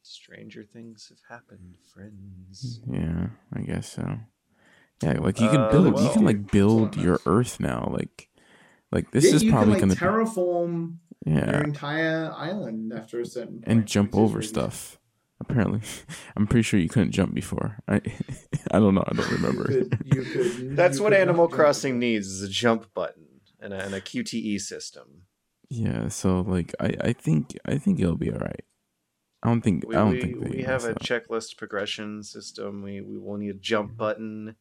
Stranger 0.02 0.62
things 0.62 1.08
have 1.08 1.18
happened, 1.28 1.74
friends. 1.92 2.82
Yeah, 2.88 3.30
I 3.52 3.62
guess 3.62 3.90
so. 3.90 4.18
Yeah, 5.02 5.18
like 5.18 5.40
you 5.40 5.48
can 5.48 5.60
Uh, 5.60 5.72
build, 5.72 5.98
you 5.98 6.10
can 6.10 6.24
like 6.24 6.52
build 6.52 6.94
your. 6.94 7.18
Earth 7.26 7.58
now. 7.58 7.90
Like, 7.92 8.28
like 8.92 9.10
this 9.10 9.24
yeah, 9.24 9.34
is 9.34 9.42
probably 9.42 9.80
can, 9.80 9.88
like, 9.88 9.98
gonna 9.98 10.12
terraform 10.12 10.98
yeah, 11.24 11.51
your 11.51 11.62
entire 11.62 12.32
island 12.36 12.92
after 12.92 13.20
a 13.20 13.26
certain 13.26 13.55
point. 13.60 13.64
and 13.66 13.86
jump 13.86 14.14
over 14.14 14.38
really- 14.38 14.46
stuff. 14.48 14.98
Apparently, 15.40 15.80
I'm 16.36 16.46
pretty 16.46 16.62
sure 16.62 16.78
you 16.78 16.88
couldn't 16.88 17.10
jump 17.10 17.34
before. 17.34 17.78
I, 17.88 18.01
I 18.70 18.78
don't 18.78 18.94
know. 18.94 19.05
I 19.06 19.14
don't 19.14 19.30
remember. 19.32 19.70
You 19.70 19.84
could, 19.84 20.02
you 20.06 20.22
could, 20.32 20.76
That's 20.76 20.98
you 20.98 21.02
what 21.05 21.12
Animal 21.12 21.44
not 21.46 21.51
jump 21.51 21.60
Crossing 21.60 21.98
needs 21.98 22.28
is 22.28 22.42
a 22.42 22.48
jump 22.48 22.94
button 22.94 23.24
and 23.60 23.74
a, 23.74 23.84
and 23.84 23.94
a 23.94 24.01
QTE 24.01 24.60
system. 24.60 25.22
yeah, 25.68 26.09
so 26.09 26.40
like, 26.42 26.72
I, 26.80 26.94
I 27.01 27.12
think, 27.12 27.59
I 27.66 27.78
think 27.78 27.98
it'll 28.01 28.16
be 28.16 28.30
all 28.32 28.38
right. 28.38 28.62
I 29.42 29.48
don't 29.48 29.60
think, 29.60 29.86
We, 29.86 29.96
I 29.96 29.98
don't 29.98 30.12
we, 30.12 30.20
think 30.22 30.40
we 30.40 30.62
have 30.62 30.84
a 30.84 30.92
up. 30.92 31.01
checklist 31.01 31.59
progression 31.59 32.22
system. 32.22 32.82
We 32.82 33.01
we 33.02 33.18
will 33.18 33.36
need 33.36 33.51
a 33.51 33.59
jump 33.59 33.96
button 33.96 34.55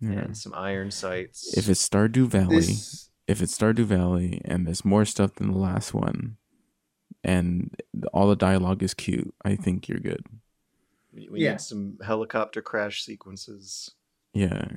Yeah. 0.00 0.10
and 0.20 0.36
some 0.38 0.54
iron 0.54 0.90
sights. 0.92 1.52
If 1.58 1.68
it's 1.68 1.86
Stardew 1.86 2.28
Valley, 2.28 2.56
This, 2.58 3.10
if 3.28 3.40
it's 3.42 3.56
Stardew 3.56 3.84
Valley 3.84 4.40
and 4.44 4.66
there's 4.66 4.84
more 4.84 5.04
stuff 5.04 5.34
than 5.36 5.50
the 5.52 5.58
last 5.58 5.94
one, 5.94 6.36
and 7.24 7.74
all 8.12 8.28
the 8.28 8.36
dialogue 8.36 8.82
is 8.82 8.94
cute, 8.94 9.32
I 9.44 9.56
think 9.56 9.88
you're 9.88 10.00
good. 10.00 10.26
we 11.12 11.28
we 11.28 11.40
Yeah. 11.44 11.52
need 11.52 11.60
some 11.60 11.98
helicopter 12.04 12.62
crash 12.62 13.02
sequences. 13.04 13.90
Yeah. 14.34 14.68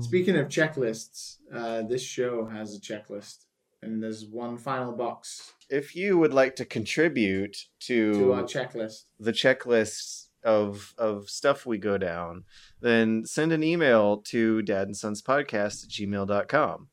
Speaking 0.00 0.36
of 0.36 0.48
checklists, 0.48 1.36
uh, 1.52 1.82
this 1.82 2.02
show 2.02 2.46
has 2.46 2.74
a 2.74 2.80
checklist, 2.80 3.44
and 3.82 4.02
there's 4.02 4.24
one 4.26 4.58
final 4.58 4.92
box 4.92 5.52
If 5.70 5.94
you 5.94 6.18
would 6.18 6.32
like 6.32 6.56
to 6.56 6.64
contribute 6.64 7.56
to, 7.80 8.12
to 8.14 8.32
our 8.32 8.42
checklist. 8.42 9.04
the 9.20 9.32
checklists 9.32 10.25
of 10.46 10.94
of 10.96 11.28
stuff 11.28 11.66
we 11.66 11.76
go 11.76 11.98
down, 11.98 12.44
then 12.80 13.26
send 13.26 13.52
an 13.52 13.62
email 13.62 14.18
to 14.18 14.62
dad 14.62 14.86
and 14.86 14.96
sons 14.96 15.20
podcast 15.20 15.84
at 15.84 15.90
gmail.com. 15.90 16.88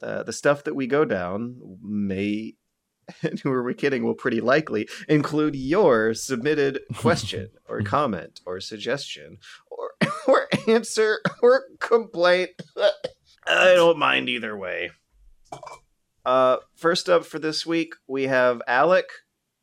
The, 0.00 0.24
the 0.24 0.32
stuff 0.32 0.64
that 0.64 0.74
we 0.74 0.86
go 0.86 1.04
down 1.04 1.78
may, 1.82 2.54
and 3.22 3.38
who 3.44 3.52
are 3.52 3.62
we 3.62 3.74
kidding, 3.74 4.02
will 4.02 4.14
pretty 4.14 4.40
likely 4.40 4.88
include 5.08 5.54
your 5.54 6.14
submitted 6.14 6.80
question 6.96 7.50
or 7.68 7.82
comment 7.82 8.40
or 8.46 8.60
suggestion 8.60 9.38
or, 9.70 9.92
or 10.26 10.48
answer 10.66 11.20
or 11.42 11.64
complaint. 11.78 12.50
I 13.46 13.74
don't 13.74 13.98
mind 13.98 14.28
either 14.28 14.56
way. 14.56 14.90
Uh, 16.24 16.56
first 16.74 17.08
up 17.08 17.24
for 17.24 17.38
this 17.38 17.64
week, 17.64 17.94
we 18.08 18.24
have 18.24 18.60
Alec 18.66 19.06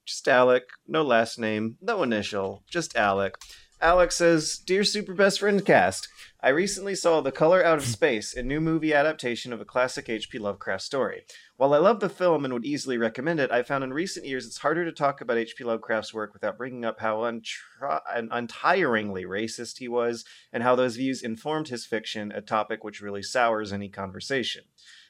just 0.06 0.28
Alec, 0.28 0.64
no 0.88 1.02
last 1.02 1.40
name, 1.40 1.78
no 1.82 2.04
initial, 2.04 2.64
just 2.70 2.96
Alec. 2.96 3.36
Alec 3.84 4.14
says, 4.14 4.60
Dear 4.66 4.86
Super 4.86 5.14
Best 5.14 5.42
Friend 5.42 5.66
cast, 5.66 6.08
I 6.42 6.50
recently 6.50 6.96
saw 6.96 7.20
The 7.20 7.34
Color 7.34 7.66
Out 7.66 7.80
of 7.80 7.86
Space, 7.98 8.34
a 8.34 8.42
new 8.42 8.62
movie 8.62 8.94
adaptation 8.94 9.52
of 9.52 9.60
a 9.60 9.66
classic 9.66 10.08
H.P. 10.08 10.40
Lovecraft 10.40 10.84
story. 10.84 11.24
While 11.58 11.74
I 11.74 11.80
love 11.80 12.00
the 12.00 12.08
film 12.08 12.46
and 12.46 12.54
would 12.54 12.66
easily 12.66 12.98
recommend 12.98 13.42
it, 13.42 13.52
I 13.52 13.62
found 13.62 13.84
in 13.84 13.92
recent 13.92 14.26
years 14.26 14.46
it's 14.46 14.60
harder 14.60 14.86
to 14.86 14.94
talk 14.94 15.20
about 15.20 15.38
H.P. 15.38 15.66
Lovecraft's 15.66 16.14
work 16.14 16.34
without 16.34 16.58
bringing 16.58 16.86
up 16.86 17.02
how 17.02 17.18
untri- 17.18 18.00
un- 18.16 18.30
untiringly 18.30 19.26
racist 19.26 19.80
he 19.80 19.90
was 19.90 20.24
and 20.54 20.64
how 20.64 20.76
those 20.76 20.96
views 20.96 21.22
informed 21.22 21.68
his 21.68 21.86
fiction, 21.86 22.32
a 22.32 22.40
topic 22.40 22.86
which 22.86 23.02
really 23.02 23.24
sours 23.24 23.74
any 23.74 23.90
conversation. 23.90 24.64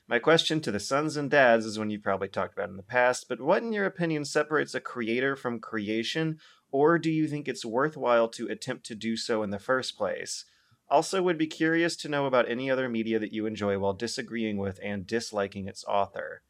My 0.07 0.19
question 0.19 0.59
to 0.61 0.71
the 0.71 0.81
sons 0.81 1.15
and 1.15 1.31
dads 1.31 1.65
is 1.65 1.79
one 1.79 1.89
you've 1.89 2.03
probably 2.03 2.27
talked 2.27 2.53
about 2.53 2.69
in 2.69 2.75
the 2.75 2.83
past, 2.83 3.27
but 3.29 3.39
what, 3.39 3.63
in 3.63 3.71
your 3.71 3.85
opinion, 3.85 4.25
separates 4.25 4.75
a 4.75 4.81
creator 4.81 5.35
from 5.35 5.59
creation, 5.59 6.39
or 6.71 6.99
do 6.99 7.09
you 7.09 7.27
think 7.27 7.47
it's 7.47 7.63
worthwhile 7.63 8.27
to 8.29 8.47
attempt 8.47 8.85
to 8.87 8.95
do 8.95 9.15
so 9.15 9.43
in 9.43 9.49
the 9.51 9.59
first 9.59 9.97
place? 9.97 10.45
Also, 10.89 11.23
would 11.23 11.37
be 11.37 11.47
curious 11.47 11.95
to 11.95 12.09
know 12.09 12.25
about 12.25 12.49
any 12.49 12.69
other 12.69 12.89
media 12.89 13.17
that 13.17 13.31
you 13.31 13.45
enjoy 13.45 13.79
while 13.79 13.93
disagreeing 13.93 14.57
with 14.57 14.77
and 14.83 15.07
disliking 15.07 15.67
its 15.67 15.85
author. 15.85 16.41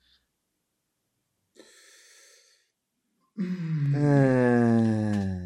Uh, 3.96 5.43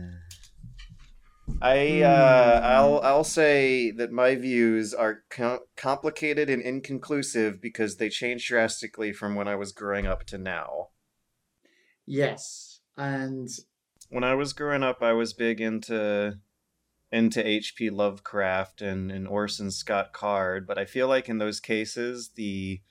I 1.62 2.02
uh, 2.02 2.62
I'll 2.64 3.00
I'll 3.02 3.24
say 3.24 3.90
that 3.92 4.12
my 4.12 4.36
views 4.36 4.94
are 4.94 5.24
com- 5.30 5.60
complicated 5.76 6.50
and 6.50 6.62
inconclusive 6.62 7.60
because 7.62 7.98
they 7.98 8.10
changed 8.10 8.48
drastically 8.48 9.12
from 9.12 9.34
when 9.36 9.48
I 9.48 9.56
was 9.56 9.72
growing 9.72 10.06
up 10.06 10.24
to 10.26 10.38
now. 10.38 10.90
Yes, 12.06 12.82
and 12.96 13.50
When 14.10 14.24
I 14.24 14.36
was 14.36 14.54
growing 14.54 14.84
up, 14.84 15.02
I 15.02 15.14
was 15.14 15.34
big 15.34 15.60
into 15.60 16.40
into 17.12 17.46
H.P. 17.46 17.90
Lovecraft 17.90 18.82
and, 18.82 19.12
and 19.12 19.28
Orson 19.28 19.72
Scott 19.72 20.14
Card, 20.14 20.68
but 20.68 20.78
I 20.78 20.86
feel 20.86 21.08
like 21.08 21.30
in 21.30 21.38
those 21.38 21.60
cases 21.60 22.32
the 22.36 22.82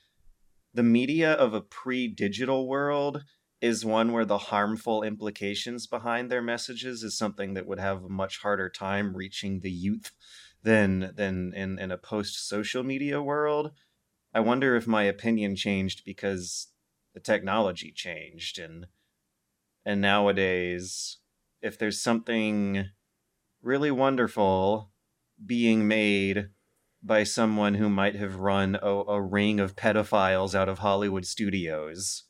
the 0.75 0.83
media 0.83 1.33
of 1.33 1.55
a 1.55 1.61
pre-digital 1.61 2.69
world 2.69 3.25
is 3.61 3.85
one 3.85 4.13
where 4.13 4.25
the 4.25 4.39
harmful 4.39 5.03
implications 5.03 5.87
behind 5.87 6.31
their 6.31 6.43
messages 6.43 7.03
is 7.03 7.17
something 7.17 7.55
that 7.55 7.67
would 7.67 7.79
have 7.79 8.05
a 8.05 8.09
much 8.09 8.39
harder 8.39 8.69
time 8.69 9.17
reaching 9.17 9.61
the 9.61 9.71
youth 9.71 10.13
than 10.63 11.13
than 11.15 11.53
in, 11.55 11.79
in 11.79 11.91
a 11.91 11.99
post 11.99 12.49
social 12.49 12.83
media 12.83 13.23
world. 13.23 13.73
I 14.35 14.41
wonder 14.41 14.77
if 14.77 14.87
my 14.87 15.05
opinion 15.05 15.57
changed 15.57 16.03
because 16.05 16.69
the 17.15 17.21
technology 17.21 17.93
changed 17.95 18.59
and 18.59 18.87
and 19.85 20.01
nowadays 20.01 21.19
if 21.63 21.79
there's 21.79 22.03
something 22.03 22.87
really 23.63 23.91
wonderful 23.91 24.91
being 25.45 25.89
made 25.89 26.51
by 27.03 27.23
someone 27.23 27.75
who 27.75 27.89
might 27.89 28.17
have 28.17 28.37
run 28.37 28.77
a, 28.83 28.89
a 28.89 29.23
ring 29.23 29.61
of 29.61 29.77
pedophiles 29.77 30.55
out 30.55 30.69
of 30.69 30.79
Hollywood 30.79 31.25
studios, 31.25 32.25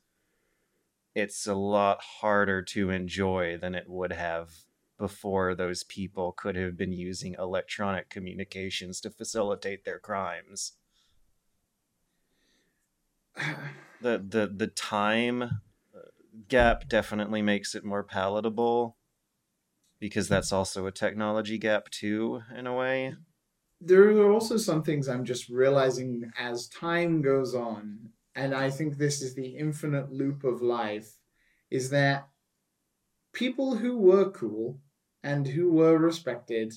it's 1.16 1.48
a 1.48 1.54
lot 1.56 2.00
harder 2.20 2.62
to 2.62 2.90
enjoy 2.90 3.58
than 3.58 3.74
it 3.74 3.88
would 3.88 4.12
have 4.12 4.66
before 4.98 5.56
those 5.56 5.82
people 5.84 6.32
could 6.32 6.56
have 6.56 6.76
been 6.76 6.92
using 6.92 7.34
electronic 7.38 8.08
communications 8.10 9.00
to 9.00 9.10
facilitate 9.10 9.84
their 9.84 9.98
crimes. 9.98 10.74
The 14.00 14.18
the 14.18 14.46
the 14.54 14.66
time 14.66 15.42
uh, 15.42 15.48
gap 16.48 16.86
definitely 16.88 17.40
makes 17.40 17.74
it 17.74 17.82
more 17.84 18.04
palatable 18.04 18.98
because 19.98 20.28
that's 20.28 20.52
also 20.52 20.86
a 20.86 20.92
technology 20.92 21.58
gap 21.58 21.90
too 21.90 22.42
in 22.54 22.66
a 22.66 22.74
way. 22.74 23.14
there 23.80 24.10
are 24.18 24.32
also 24.32 24.56
some 24.56 24.82
things 24.82 25.08
I'm 25.08 25.24
just 25.24 25.48
realizing 25.48 26.30
as 26.38 26.68
time 26.68 27.20
goes 27.22 27.54
on, 27.54 28.12
and 28.36 28.54
I 28.54 28.70
think 28.70 28.96
this 28.96 29.22
is 29.22 29.34
the 29.34 29.56
infinite 29.56 30.12
loop 30.12 30.44
of 30.44 30.60
life, 30.60 31.10
is 31.70 31.90
that 31.90 32.28
people 33.32 33.76
who 33.76 33.96
were 33.96 34.30
cool 34.30 34.78
and 35.22 35.46
who 35.46 35.72
were 35.72 35.98
respected 35.98 36.74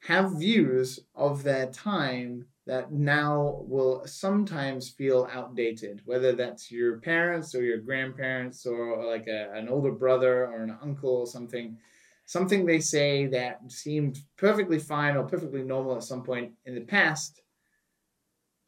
have 0.00 0.38
views 0.38 1.00
of 1.14 1.42
their 1.42 1.66
time 1.66 2.46
that 2.66 2.90
now 2.92 3.62
will 3.66 4.06
sometimes 4.06 4.88
feel 4.88 5.28
outdated, 5.30 6.00
whether 6.06 6.32
that's 6.32 6.70
your 6.70 6.98
parents 6.98 7.54
or 7.54 7.62
your 7.62 7.78
grandparents 7.78 8.64
or 8.64 9.04
like 9.04 9.26
a, 9.26 9.52
an 9.52 9.68
older 9.68 9.92
brother 9.92 10.46
or 10.46 10.62
an 10.62 10.76
uncle 10.82 11.16
or 11.16 11.26
something. 11.26 11.76
Something 12.24 12.64
they 12.64 12.80
say 12.80 13.26
that 13.26 13.60
seemed 13.70 14.18
perfectly 14.38 14.78
fine 14.78 15.14
or 15.14 15.24
perfectly 15.24 15.62
normal 15.62 15.96
at 15.96 16.04
some 16.04 16.22
point 16.22 16.52
in 16.64 16.74
the 16.74 16.80
past 16.80 17.42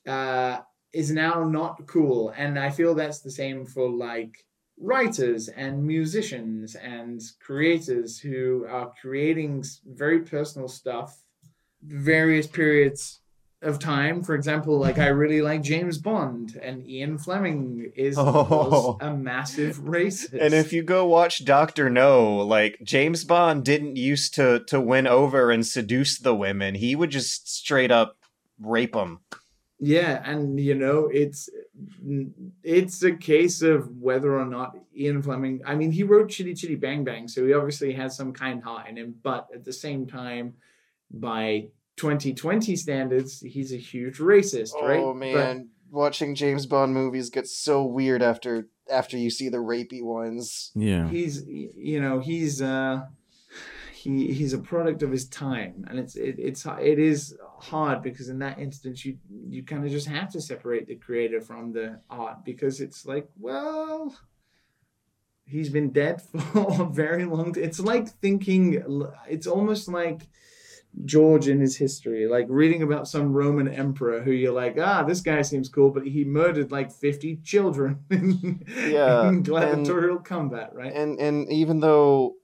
uh, 0.06 0.60
is 0.92 1.10
now 1.10 1.44
not 1.44 1.86
cool. 1.86 2.32
And 2.36 2.58
I 2.58 2.70
feel 2.70 2.94
that's 2.94 3.20
the 3.20 3.30
same 3.30 3.66
for 3.66 3.88
like 3.90 4.44
writers 4.78 5.48
and 5.48 5.84
musicians 5.86 6.74
and 6.74 7.20
creators 7.40 8.18
who 8.18 8.66
are 8.68 8.92
creating 9.00 9.64
very 9.86 10.20
personal 10.20 10.68
stuff 10.68 11.22
various 11.82 12.46
periods 12.46 13.20
of 13.62 13.78
time. 13.78 14.22
For 14.22 14.34
example, 14.34 14.78
like 14.78 14.98
I 14.98 15.06
really 15.06 15.40
like 15.40 15.62
James 15.62 15.98
Bond, 15.98 16.58
and 16.62 16.86
Ian 16.86 17.16
Fleming 17.18 17.90
is 17.96 18.16
Oh. 18.18 18.98
a 19.00 19.14
massive 19.14 19.78
racist. 19.78 20.38
And 20.38 20.52
if 20.52 20.72
you 20.72 20.82
go 20.82 21.06
watch 21.06 21.44
Doctor 21.44 21.88
No, 21.88 22.36
like 22.38 22.78
James 22.82 23.24
Bond 23.24 23.64
didn't 23.64 23.96
used 23.96 24.34
to 24.34 24.64
to 24.66 24.80
win 24.80 25.06
over 25.06 25.50
and 25.50 25.66
seduce 25.66 26.18
the 26.18 26.34
women. 26.34 26.74
He 26.74 26.94
would 26.94 27.10
just 27.10 27.48
straight 27.48 27.90
up 27.90 28.18
rape 28.60 28.92
them. 28.92 29.20
Yeah, 29.78 30.22
and 30.24 30.58
you 30.58 30.74
know, 30.74 31.10
it's 31.12 31.50
it's 32.62 33.02
a 33.02 33.12
case 33.12 33.60
of 33.60 33.94
whether 33.98 34.38
or 34.38 34.46
not 34.46 34.76
Ian 34.96 35.22
Fleming. 35.22 35.60
I 35.66 35.74
mean, 35.74 35.92
he 35.92 36.02
wrote 36.02 36.30
Chitty 36.30 36.54
Chitty 36.54 36.76
Bang 36.76 37.04
Bang, 37.04 37.28
so 37.28 37.46
he 37.46 37.52
obviously 37.52 37.92
has 37.92 38.16
some 38.16 38.32
kind 38.32 38.62
heart 38.62 38.88
in 38.88 38.96
him. 38.96 39.14
But 39.22 39.48
at 39.54 39.64
the 39.64 39.72
same 39.72 40.06
time, 40.06 40.54
by 41.10 41.68
2020 41.96 42.74
standards, 42.76 43.40
he's 43.40 43.72
a 43.72 43.76
huge 43.76 44.18
racist, 44.18 44.72
right? 44.80 44.98
Oh 44.98 45.12
man, 45.12 45.68
watching 45.90 46.34
James 46.34 46.64
Bond 46.64 46.94
movies 46.94 47.28
gets 47.28 47.56
so 47.56 47.84
weird 47.84 48.22
after 48.22 48.68
after 48.90 49.16
you 49.16 49.30
see 49.30 49.48
the 49.48 49.58
rapey 49.58 50.02
ones. 50.02 50.70
Yeah. 50.74 51.08
He's, 51.08 51.44
you 51.46 52.00
know, 52.00 52.20
he's 52.20 52.62
uh, 52.62 53.02
he 53.94 54.32
he's 54.32 54.52
a 54.52 54.58
product 54.58 55.02
of 55.02 55.10
his 55.10 55.28
time, 55.28 55.84
and 55.88 55.98
it's 55.98 56.16
it, 56.16 56.36
it's 56.38 56.66
it 56.66 56.98
is 56.98 57.36
hard 57.60 58.02
because 58.02 58.28
in 58.28 58.38
that 58.40 58.58
instance, 58.58 59.04
you 59.04 59.18
you 59.48 59.62
kind 59.62 59.84
of 59.84 59.90
just 59.90 60.08
have 60.08 60.30
to 60.32 60.40
separate 60.40 60.86
the 60.86 60.96
creator 60.96 61.40
from 61.40 61.72
the 61.72 62.00
art 62.10 62.44
because 62.44 62.80
it's 62.80 63.06
like, 63.06 63.28
well. 63.38 64.16
He's 65.48 65.68
been 65.68 65.92
dead 65.92 66.22
for 66.52 66.82
a 66.82 66.84
very 66.86 67.24
long 67.24 67.52
time. 67.52 67.62
It's 67.62 67.78
like 67.78 68.08
thinking, 68.08 68.82
it's 69.28 69.46
almost 69.46 69.86
like 69.86 70.22
George 71.04 71.48
in 71.48 71.60
his 71.60 71.76
history, 71.76 72.26
like 72.26 72.46
reading 72.48 72.82
about 72.82 73.06
some 73.06 73.32
Roman 73.32 73.68
emperor 73.68 74.22
who 74.22 74.30
you're 74.30 74.52
like, 74.52 74.76
ah, 74.80 75.02
this 75.02 75.20
guy 75.20 75.42
seems 75.42 75.68
cool, 75.68 75.90
but 75.90 76.06
he 76.06 76.24
murdered 76.24 76.72
like 76.72 76.90
50 76.90 77.36
children 77.44 78.04
in, 78.10 78.64
Yeah, 78.76 79.28
in 79.28 79.42
gladiatorial 79.42 80.18
combat, 80.18 80.70
right? 80.74 80.92
And 80.92 81.20
and 81.20 81.50
even 81.52 81.80
though 81.80 82.36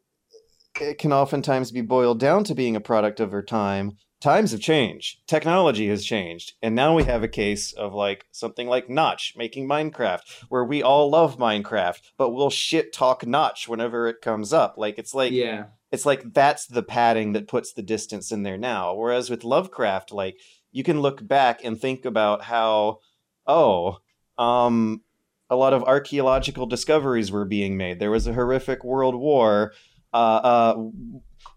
it 0.80 0.98
can 0.98 1.12
oftentimes 1.12 1.70
be 1.70 1.80
boiled 1.80 2.20
down 2.20 2.44
to 2.44 2.54
being 2.54 2.76
a 2.76 2.80
product 2.80 3.20
of 3.20 3.30
her 3.32 3.42
time, 3.42 3.96
times 4.22 4.52
have 4.52 4.60
changed. 4.60 5.26
Technology 5.26 5.88
has 5.88 6.04
changed. 6.04 6.54
And 6.62 6.74
now 6.74 6.94
we 6.94 7.04
have 7.04 7.22
a 7.22 7.28
case 7.28 7.72
of 7.72 7.92
like 7.92 8.26
something 8.30 8.68
like 8.68 8.88
Notch 8.88 9.34
making 9.36 9.68
Minecraft, 9.68 10.20
where 10.48 10.64
we 10.64 10.82
all 10.82 11.10
love 11.10 11.38
Minecraft, 11.38 12.00
but 12.16 12.30
we'll 12.30 12.48
shit 12.48 12.92
talk 12.92 13.26
Notch 13.26 13.68
whenever 13.68 14.06
it 14.06 14.20
comes 14.22 14.52
up. 14.52 14.78
Like 14.78 14.98
it's 14.98 15.12
like 15.12 15.32
yeah, 15.32 15.66
it's 15.90 16.06
like 16.06 16.32
that's 16.32 16.66
the 16.66 16.84
padding 16.84 17.32
that 17.32 17.48
puts 17.48 17.72
the 17.72 17.82
distance 17.82 18.30
in 18.30 18.44
there 18.44 18.56
now. 18.56 18.94
Whereas 18.94 19.28
with 19.28 19.44
Lovecraft, 19.44 20.12
like 20.12 20.38
you 20.70 20.84
can 20.84 21.00
look 21.00 21.26
back 21.26 21.64
and 21.64 21.78
think 21.78 22.04
about 22.04 22.44
how, 22.44 23.00
oh, 23.46 23.98
um, 24.38 25.02
a 25.50 25.56
lot 25.56 25.74
of 25.74 25.82
archaeological 25.82 26.66
discoveries 26.66 27.30
were 27.32 27.44
being 27.44 27.76
made. 27.76 27.98
There 27.98 28.10
was 28.10 28.26
a 28.26 28.32
horrific 28.32 28.84
world 28.84 29.14
war. 29.14 29.72
Uh, 30.14 30.16
uh, 30.16 30.88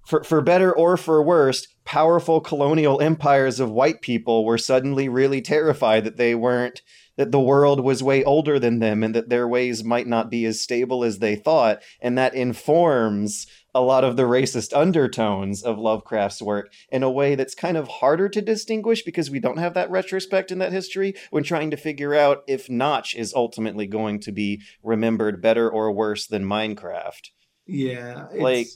for 0.05 0.23
for 0.23 0.41
better 0.41 0.75
or 0.75 0.97
for 0.97 1.21
worse, 1.23 1.67
powerful 1.83 2.41
colonial 2.41 3.01
empires 3.01 3.59
of 3.59 3.71
white 3.71 4.01
people 4.01 4.45
were 4.45 4.57
suddenly 4.57 5.09
really 5.09 5.41
terrified 5.41 6.03
that 6.03 6.17
they 6.17 6.35
weren't 6.35 6.81
that 7.17 7.31
the 7.31 7.39
world 7.39 7.79
was 7.79 8.03
way 8.03 8.23
older 8.23 8.59
than 8.59 8.79
them 8.79 9.03
and 9.03 9.15
that 9.15 9.29
their 9.29 9.47
ways 9.47 9.83
might 9.83 10.07
not 10.07 10.29
be 10.29 10.45
as 10.45 10.59
stable 10.59 11.03
as 11.03 11.19
they 11.19 11.35
thought, 11.35 11.81
and 12.01 12.17
that 12.17 12.35
informs 12.35 13.47
a 13.73 13.81
lot 13.81 14.03
of 14.03 14.15
the 14.15 14.23
racist 14.23 14.75
undertones 14.75 15.63
of 15.63 15.77
Lovecraft's 15.77 16.41
work 16.41 16.71
in 16.89 17.03
a 17.03 17.11
way 17.11 17.35
that's 17.35 17.55
kind 17.55 17.77
of 17.77 17.87
harder 17.87 18.29
to 18.29 18.41
distinguish 18.41 19.03
because 19.03 19.29
we 19.29 19.39
don't 19.39 19.59
have 19.59 19.73
that 19.73 19.89
retrospect 19.89 20.51
in 20.51 20.59
that 20.59 20.71
history 20.71 21.13
when 21.29 21.43
trying 21.43 21.71
to 21.71 21.77
figure 21.77 22.13
out 22.13 22.43
if 22.47 22.69
Notch 22.69 23.15
is 23.15 23.33
ultimately 23.33 23.87
going 23.87 24.19
to 24.21 24.31
be 24.31 24.61
remembered 24.83 25.41
better 25.41 25.69
or 25.69 25.91
worse 25.91 26.27
than 26.27 26.43
Minecraft. 26.43 27.29
yeah. 27.65 28.27
Like 28.33 28.67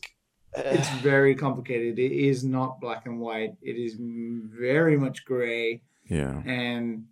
it's 0.55 0.89
very 1.01 1.35
complicated. 1.35 1.99
It 1.99 2.11
is 2.11 2.43
not 2.43 2.79
black 2.81 3.05
and 3.05 3.19
white. 3.19 3.55
It 3.61 3.73
is 3.77 3.95
very 3.99 4.97
much 4.97 5.25
gray. 5.25 5.81
Yeah. 6.09 6.41
and 6.45 7.05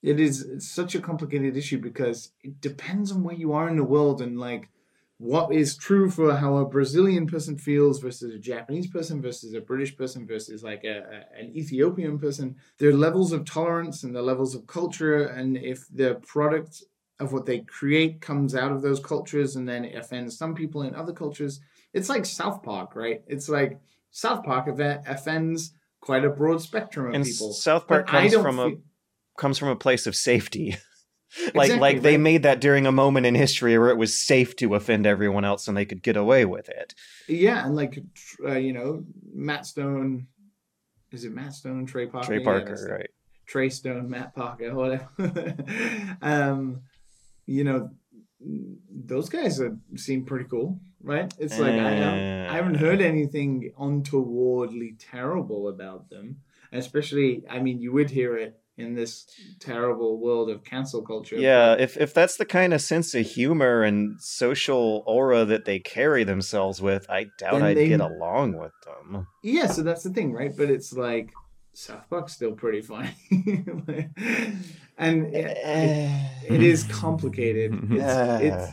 it 0.00 0.20
is 0.20 0.42
it's 0.42 0.68
such 0.70 0.94
a 0.94 1.00
complicated 1.00 1.56
issue 1.56 1.78
because 1.80 2.30
it 2.44 2.60
depends 2.60 3.10
on 3.10 3.24
where 3.24 3.34
you 3.34 3.52
are 3.52 3.68
in 3.68 3.74
the 3.76 3.82
world 3.82 4.22
and 4.22 4.38
like 4.38 4.68
what 5.16 5.52
is 5.52 5.76
true 5.76 6.08
for 6.08 6.36
how 6.36 6.58
a 6.58 6.64
Brazilian 6.64 7.26
person 7.26 7.58
feels 7.58 7.98
versus 7.98 8.32
a 8.32 8.38
Japanese 8.38 8.86
person 8.86 9.20
versus 9.20 9.54
a 9.54 9.60
British 9.60 9.96
person 9.96 10.24
versus 10.24 10.62
like 10.62 10.84
a, 10.84 10.98
a- 10.98 11.40
an 11.40 11.50
Ethiopian 11.56 12.16
person. 12.16 12.54
There 12.78 12.90
are 12.90 12.94
levels 13.06 13.32
of 13.32 13.44
tolerance 13.44 14.04
and 14.04 14.14
the 14.14 14.22
levels 14.22 14.54
of 14.54 14.68
culture, 14.68 15.24
and 15.24 15.56
if 15.56 15.88
the 15.92 16.14
product 16.24 16.84
of 17.18 17.32
what 17.32 17.46
they 17.46 17.58
create 17.62 18.20
comes 18.20 18.54
out 18.54 18.70
of 18.70 18.82
those 18.82 19.00
cultures 19.00 19.56
and 19.56 19.68
then 19.68 19.84
it 19.84 19.96
offends 19.96 20.38
some 20.38 20.54
people 20.54 20.82
in 20.82 20.94
other 20.94 21.12
cultures, 21.12 21.58
it's 21.92 22.08
like 22.08 22.24
South 22.26 22.62
Park, 22.62 22.94
right? 22.94 23.22
It's 23.26 23.48
like 23.48 23.80
South 24.10 24.44
Park 24.44 24.68
event 24.68 25.02
offends 25.06 25.72
quite 26.00 26.24
a 26.24 26.30
broad 26.30 26.60
spectrum 26.62 27.08
of 27.08 27.14
and 27.14 27.24
people. 27.24 27.52
South 27.52 27.86
Park 27.88 28.06
But 28.06 28.10
comes 28.12 28.34
from 28.34 28.58
a 28.58 28.70
comes 29.36 29.58
from 29.58 29.68
a 29.68 29.76
place 29.76 30.06
of 30.06 30.14
safety. 30.16 30.76
like 31.54 31.66
Exactly, 31.70 31.78
like 31.78 32.02
they 32.02 32.12
right. 32.12 32.20
made 32.20 32.42
that 32.44 32.60
during 32.60 32.86
a 32.86 32.92
moment 32.92 33.26
in 33.26 33.34
history 33.34 33.78
where 33.78 33.90
it 33.90 33.98
was 33.98 34.18
safe 34.18 34.56
to 34.56 34.74
offend 34.74 35.06
everyone 35.06 35.44
else 35.44 35.68
and 35.68 35.76
they 35.76 35.84
could 35.84 36.02
get 36.02 36.16
away 36.16 36.44
with 36.44 36.68
it. 36.68 36.94
Yeah, 37.28 37.64
and 37.66 37.76
like 37.76 37.98
uh, 38.44 38.52
you 38.56 38.72
know, 38.72 39.04
Matt 39.34 39.66
Stone, 39.66 40.26
is 41.12 41.24
it 41.24 41.32
Matt 41.32 41.52
Stone, 41.54 41.86
Trey 41.86 42.06
Parker, 42.06 42.26
Trey 42.26 42.40
Parker, 42.44 42.76
the- 42.76 42.92
right? 42.92 43.10
Trey 43.46 43.68
Stone, 43.70 44.08
Matt 44.10 44.34
Parker, 44.34 44.74
whatever. 44.74 45.06
um, 46.22 46.82
you 47.46 47.64
know, 47.64 47.90
those 48.40 49.28
guys 49.28 49.60
are, 49.60 49.76
seem 49.96 50.24
pretty 50.24 50.46
cool, 50.46 50.78
right? 51.02 51.32
It's 51.38 51.58
like 51.58 51.72
I, 51.74 51.90
haven't, 51.90 52.46
I 52.50 52.54
haven't 52.54 52.74
heard 52.76 53.00
anything 53.00 53.72
untowardly 53.78 54.96
terrible 54.98 55.68
about 55.68 56.10
them. 56.10 56.40
Especially, 56.70 57.44
I 57.48 57.60
mean, 57.60 57.80
you 57.80 57.92
would 57.92 58.10
hear 58.10 58.36
it 58.36 58.60
in 58.76 58.94
this 58.94 59.26
terrible 59.58 60.20
world 60.20 60.50
of 60.50 60.62
cancel 60.64 61.02
culture. 61.02 61.36
Yeah, 61.36 61.74
if 61.78 61.96
if 61.96 62.14
that's 62.14 62.36
the 62.36 62.44
kind 62.44 62.72
of 62.72 62.80
sense 62.80 63.14
of 63.14 63.26
humor 63.26 63.82
and 63.82 64.20
social 64.20 65.02
aura 65.06 65.44
that 65.46 65.64
they 65.64 65.78
carry 65.78 66.24
themselves 66.24 66.80
with, 66.80 67.08
I 67.10 67.26
doubt 67.38 67.62
I'd 67.62 67.76
they- 67.76 67.88
get 67.88 68.00
along 68.00 68.56
with 68.58 68.72
them. 68.84 69.26
Yeah, 69.42 69.66
so 69.66 69.82
that's 69.82 70.02
the 70.02 70.10
thing, 70.10 70.32
right? 70.32 70.54
But 70.56 70.70
it's 70.70 70.92
like 70.92 71.32
South 71.80 72.10
Park's 72.10 72.32
still 72.32 72.52
pretty 72.52 72.80
funny, 72.80 73.10
and 74.98 75.26
it, 75.34 75.56
it- 75.64 76.52
it 76.54 76.62
is 76.62 76.82
complicated. 76.84 77.72
It's, 77.90 78.42
it's 78.42 78.72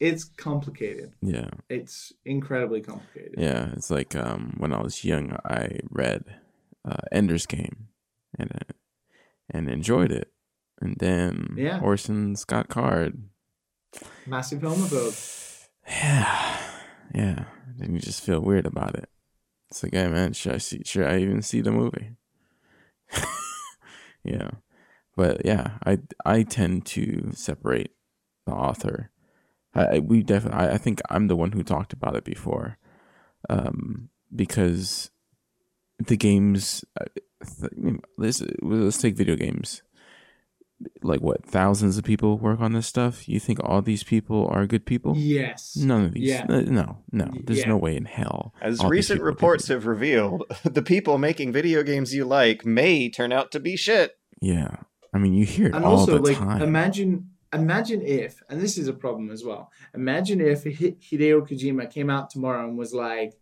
it's 0.00 0.24
complicated. 0.24 1.12
Yeah. 1.22 1.48
It's 1.70 2.12
incredibly 2.24 2.80
complicated. 2.80 3.36
Yeah. 3.38 3.70
It's 3.72 3.90
like 3.90 4.14
um 4.16 4.56
when 4.58 4.72
I 4.72 4.82
was 4.82 5.04
young, 5.04 5.36
I 5.44 5.78
read 5.90 6.24
uh, 6.84 6.96
Ender's 7.12 7.46
Game, 7.46 7.88
and 8.38 8.50
uh, 8.52 8.72
and 9.48 9.68
enjoyed 9.70 10.12
it, 10.12 10.30
and 10.80 10.96
then 10.98 11.54
Yeah. 11.56 11.80
Orson 11.80 12.36
Scott 12.36 12.68
Card. 12.68 13.22
Massive 14.26 14.60
film 14.60 14.74
homophobe. 14.80 15.66
Yeah. 15.88 16.58
Yeah. 17.14 17.44
Then 17.78 17.94
you 17.94 18.00
just 18.00 18.22
feel 18.24 18.40
weird 18.40 18.66
about 18.66 18.94
it. 18.96 19.08
It's 19.70 19.82
like, 19.82 19.94
hey 19.94 20.08
man, 20.08 20.32
should 20.34 20.52
I 20.54 20.58
see 20.58 20.82
should 20.84 21.06
I 21.06 21.18
even 21.18 21.40
see 21.42 21.60
the 21.62 21.70
movie? 21.72 22.16
yeah. 24.24 24.50
But 25.16 25.44
yeah, 25.44 25.78
I 25.84 25.98
I 26.24 26.42
tend 26.42 26.86
to 26.86 27.30
separate 27.34 27.92
the 28.46 28.52
author. 28.52 29.10
I, 29.74 30.00
we 30.00 30.22
definitely 30.22 30.60
I, 30.60 30.74
I 30.74 30.78
think 30.78 31.00
I'm 31.10 31.28
the 31.28 31.36
one 31.36 31.52
who 31.52 31.62
talked 31.62 31.92
about 31.92 32.16
it 32.16 32.24
before. 32.24 32.78
Um 33.48 34.08
because 34.34 35.10
the 35.98 36.16
games 36.16 36.84
uh, 37.00 37.04
let's 38.16 38.42
let's 38.62 38.98
take 38.98 39.16
video 39.16 39.36
games 39.36 39.82
like 41.02 41.20
what 41.20 41.44
thousands 41.44 41.96
of 41.98 42.04
people 42.04 42.38
work 42.38 42.60
on 42.60 42.72
this 42.72 42.86
stuff 42.86 43.28
you 43.28 43.38
think 43.40 43.58
all 43.62 43.82
these 43.82 44.02
people 44.02 44.46
are 44.48 44.66
good 44.66 44.84
people 44.86 45.14
Yes. 45.16 45.76
None 45.76 46.04
of 46.06 46.12
these. 46.14 46.28
Yeah. 46.30 46.46
uh, 46.48 46.60
No, 46.62 46.98
no. 47.12 47.30
There's 47.44 47.60
Yeah. 47.60 47.68
no 47.68 47.76
way 47.76 47.96
in 47.96 48.04
hell. 48.04 48.54
As 48.60 48.82
recent 48.84 49.18
people 49.18 49.28
are 49.28 49.30
good 49.30 49.36
reports 49.36 49.68
have 49.68 49.86
revealed, 49.86 50.44
the 50.64 50.82
people 50.82 51.18
making 51.18 51.52
video 51.52 51.82
games 51.82 52.14
you 52.14 52.24
like 52.24 52.64
may 52.66 53.08
turn 53.08 53.32
out 53.32 53.50
to 53.52 53.60
be 53.60 53.76
shit. 53.76 54.16
Yeah. 54.40 54.76
I 55.14 55.18
mean, 55.18 55.34
you 55.34 55.44
hear 55.44 55.66
it 55.68 55.74
and 55.74 55.84
all 55.84 55.98
also, 55.98 56.16
the 56.18 56.22
like, 56.22 56.38
time. 56.38 56.62
imagine 56.62 57.30
imagine 57.52 58.00
if, 58.00 58.42
and 58.48 58.60
this 58.60 58.78
is 58.78 58.88
a 58.88 58.94
problem 58.94 59.30
as 59.30 59.44
well. 59.44 59.70
Imagine 59.94 60.40
if 60.40 60.64
Hideo 60.64 61.46
Kojima 61.46 61.90
came 61.90 62.08
out 62.08 62.30
tomorrow 62.30 62.66
and 62.66 62.78
was 62.78 62.94
like, 62.94 63.34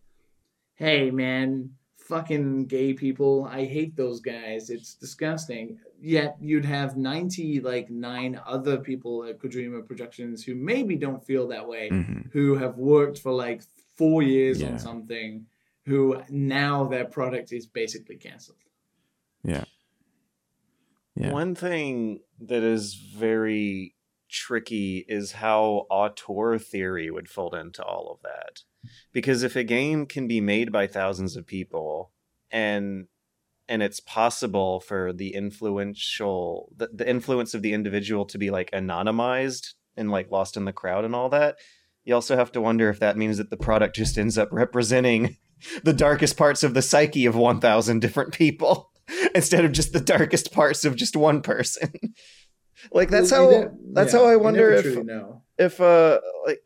"Hey, 0.75 1.11
man." 1.13 1.71
Fucking 2.11 2.67
gay 2.67 2.93
people, 2.93 3.45
I 3.45 3.65
hate 3.65 3.95
those 3.95 4.19
guys. 4.21 4.69
It's 4.69 4.95
disgusting. 4.95 5.79
Yet 6.01 6.37
you'd 6.41 6.65
have 6.65 6.97
ninety 6.97 7.61
like 7.61 7.89
nine 7.89 8.41
other 8.45 8.79
people 8.79 9.25
at 9.25 9.39
Kojima 9.39 9.87
Productions 9.87 10.43
who 10.43 10.57
maybe 10.57 10.97
don't 10.97 11.25
feel 11.25 11.47
that 11.49 11.69
way, 11.69 11.89
Mhm. 11.89 12.33
who 12.33 12.57
have 12.57 12.77
worked 12.77 13.19
for 13.21 13.31
like 13.33 13.63
four 13.97 14.25
years 14.25 14.61
Yeah. 14.61 14.71
on 14.73 14.79
something 14.81 15.47
who 15.87 16.21
now 16.29 16.85
their 16.89 17.05
product 17.05 17.53
is 17.53 17.67
basically 17.67 18.17
canceled. 18.17 18.59
Yeah. 19.45 19.65
Yeah. 21.15 21.33
One 21.33 21.55
thing 21.55 22.21
that 22.41 22.65
is 22.65 22.95
very 22.95 23.95
tricky 24.29 25.05
is 25.09 25.33
how 25.33 25.87
auteur 25.91 26.59
theory 26.59 27.09
would 27.11 27.29
fold 27.29 27.55
into 27.55 27.85
all 27.85 28.11
of 28.11 28.21
that. 28.23 28.63
Because 29.13 29.43
if 29.43 29.57
a 29.57 29.65
game 29.65 30.07
can 30.07 30.27
be 30.27 30.41
made 30.41 30.73
by 30.73 30.87
thousands 30.87 31.37
of 31.37 31.47
people 31.47 32.13
and 32.51 33.07
and 33.69 33.83
it's 33.85 34.01
possible 34.01 34.81
for 34.81 35.13
the 35.13 35.35
influential 35.35 36.73
the, 36.77 36.89
the 36.93 37.09
influence 37.09 37.55
of 37.55 37.63
the 37.63 37.73
individual 37.73 38.25
to 38.27 38.39
be 38.39 38.51
like 38.51 38.71
anonymized 38.73 39.75
and 39.97 40.11
like 40.11 40.31
lost 40.31 40.57
in 40.57 40.65
the 40.65 40.73
crowd 40.73 41.05
and 41.05 41.15
all 41.15 41.29
that, 41.29 41.57
you 42.05 42.15
also 42.15 42.37
have 42.37 42.53
to 42.53 42.61
wonder 42.61 42.89
if 42.89 42.99
that 43.01 43.17
means 43.17 43.39
that 43.39 43.51
the 43.51 43.57
product 43.57 43.95
just 43.95 44.19
ends 44.19 44.37
up 44.37 44.49
representing 44.51 45.37
the 45.85 45.93
darkest 45.93 46.37
parts 46.37 46.63
of 46.63 46.75
the 46.75 46.83
psyche 46.83 47.27
of 47.27 47.37
1000 47.37 48.01
different 48.01 48.33
people 48.33 48.91
instead 49.35 49.65
of 49.65 49.73
just 49.73 49.93
the 49.93 50.01
darkest 50.01 50.53
parts 50.53 50.85
of 50.85 50.97
just 50.97 51.17
one 51.17 51.43
person. 51.43 51.93
like 52.93 53.11
that's 53.11 53.31
how 53.31 53.71
that's 53.93 54.13
yeah, 54.13 54.21
how 54.21 54.27
I 54.27 54.37
wonder 54.37 54.71
if 54.73 55.05
know. 55.05 55.43
if 55.59 55.81
uh 55.81 56.19
like 56.47 56.61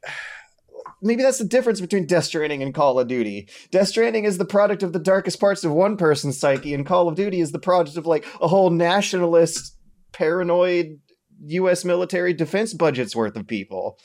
maybe 1.05 1.23
that's 1.23 1.39
the 1.39 1.45
difference 1.45 1.81
between 1.81 2.07
Death 2.07 2.25
Stranding 2.25 2.63
and 2.63 2.75
Call 2.75 2.99
of 2.99 3.07
Duty. 3.07 3.49
Death 3.71 3.89
Stranding 3.89 4.25
is 4.25 4.39
the 4.39 4.45
product 4.45 4.83
of 4.83 4.93
the 4.93 4.99
darkest 4.99 5.39
parts 5.39 5.63
of 5.63 5.71
one 5.73 5.97
person's 5.97 6.39
psyche, 6.41 6.75
and 6.75 6.85
Call 6.87 7.07
of 7.09 7.15
Duty 7.15 7.41
is 7.41 7.53
the 7.53 7.59
product 7.59 7.97
of 7.97 8.07
like 8.07 8.27
a 8.41 8.49
whole 8.49 8.71
nationalist, 8.71 9.77
paranoid 10.13 10.99
U.S. 11.47 11.85
military 11.85 12.33
defense 12.33 12.73
budget's 12.75 13.15
worth 13.15 13.37
of 13.37 13.47
people. 13.47 13.99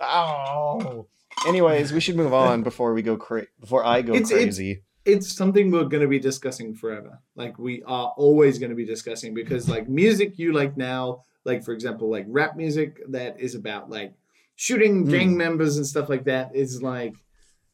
Oh. 0.00 1.06
Anyways, 1.46 1.92
we 1.92 2.00
should 2.00 2.16
move 2.16 2.34
on 2.46 2.62
before 2.62 2.92
we 2.94 3.02
go 3.02 3.16
cra- 3.16 3.46
before 3.60 3.84
I 3.84 4.02
go 4.02 4.12
It's- 4.14 4.30
it's- 4.30 4.44
crazy. 4.56 4.82
it's 5.04 5.34
something 5.34 5.70
we're 5.70 5.84
going 5.84 6.02
to 6.02 6.08
be 6.08 6.18
discussing 6.18 6.74
forever. 6.74 7.20
Like 7.36 7.58
we 7.58 7.82
are 7.84 8.12
always 8.16 8.58
going 8.58 8.70
to 8.70 8.76
be 8.76 8.84
discussing 8.84 9.34
because 9.34 9.68
like 9.68 9.88
music 9.88 10.38
you 10.38 10.52
like 10.52 10.76
now, 10.76 11.22
like 11.44 11.64
for 11.64 11.72
example, 11.72 12.10
like 12.10 12.26
rap 12.28 12.56
music 12.56 13.00
that 13.10 13.40
is 13.40 13.54
about 13.54 13.88
like 13.88 14.12
shooting 14.58 15.04
Hmm. 15.04 15.10
gang 15.10 15.36
members 15.36 15.76
and 15.76 15.86
stuff 15.86 16.08
like 16.08 16.24
that 16.24 16.46
is 16.54 16.82
like 16.82 17.14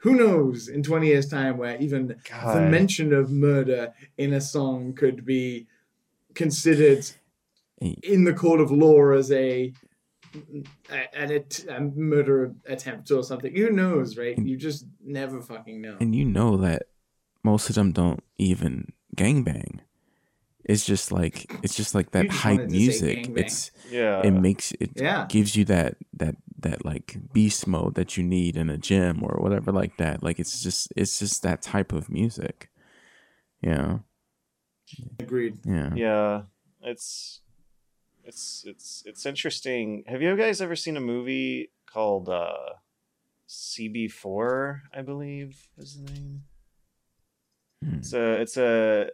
who 0.05 0.15
knows 0.15 0.69
in 0.69 0.83
20 0.83 1.07
years 1.07 1.27
time 1.29 1.57
where 1.57 1.77
even 1.81 2.09
the 2.09 2.17
mention 2.71 3.15
of 3.15 3.31
murder 3.31 3.95
in 4.19 4.35
a 4.35 4.41
song 4.41 4.93
could 4.93 5.25
be 5.25 5.67
considered 6.35 7.05
in 8.03 8.25
the 8.25 8.35
court 8.35 8.61
of 8.61 8.71
law 8.71 9.13
as 9.13 9.31
a 9.33 9.73
a, 10.91 11.43
a 11.71 11.81
murder 11.81 12.53
attempt 12.67 13.11
or 13.11 13.23
something. 13.23 13.55
Who 13.55 13.71
knows, 13.71 14.19
right? 14.19 14.37
You 14.37 14.57
just 14.57 14.85
never 15.03 15.41
fucking 15.41 15.81
know. 15.81 15.97
And 16.01 16.15
you 16.15 16.25
know 16.25 16.57
that 16.59 16.83
most 17.43 17.69
of 17.71 17.77
them 17.77 17.93
don't 17.93 18.23
even 18.37 18.93
gangbang. 19.17 19.81
It's 20.65 20.85
just 20.87 21.13
like 21.13 21.51
it's 21.63 21.75
just 21.77 21.95
like 21.95 22.11
that 22.13 22.27
just 22.27 22.39
hype 22.43 22.59
wanted 22.61 22.71
to 22.71 22.93
say 22.93 23.15
music. 23.17 23.33
It's 23.37 23.71
Yeah. 23.91 24.23
it 24.25 24.31
makes 24.31 24.73
it 24.73 24.93
Yeah. 24.97 25.27
gives 25.29 25.57
you 25.57 25.65
that 25.67 25.97
that 26.15 26.37
that 26.61 26.85
like 26.85 27.19
beast 27.33 27.67
mode 27.67 27.95
that 27.97 28.17
you 28.17 28.23
need 28.25 28.57
in 28.57 28.71
a 28.71 28.79
gym 28.79 29.23
or 29.23 29.37
whatever 29.43 29.71
like 29.73 29.97
that. 29.99 30.23
Like 30.23 30.39
it's 30.41 30.63
just 30.63 30.93
it's 30.97 31.19
just 31.19 31.43
that 31.43 31.61
type 31.63 31.93
of 31.93 32.09
music. 32.09 32.71
Yeah. 33.61 33.99
Agreed. 35.21 35.59
Yeah. 35.67 35.91
yeah. 35.95 36.43
It's 36.83 37.41
it's 38.25 38.65
it's 38.67 39.03
it's 39.07 39.27
interesting. 39.27 40.05
Have 40.07 40.23
you 40.23 40.35
guys 40.37 40.61
ever 40.63 40.77
seen 40.77 40.97
a 40.97 41.01
movie 41.01 41.71
called 41.87 42.29
uh 42.31 42.75
CB4, 43.49 44.81
I 44.95 45.03
believe 45.03 45.69
is 45.77 45.97
the 46.03 46.11
name? 46.11 46.45
Hmm. 47.85 47.95
It's 47.97 48.13
a 48.15 48.41
it's 48.41 48.57
a 48.57 49.11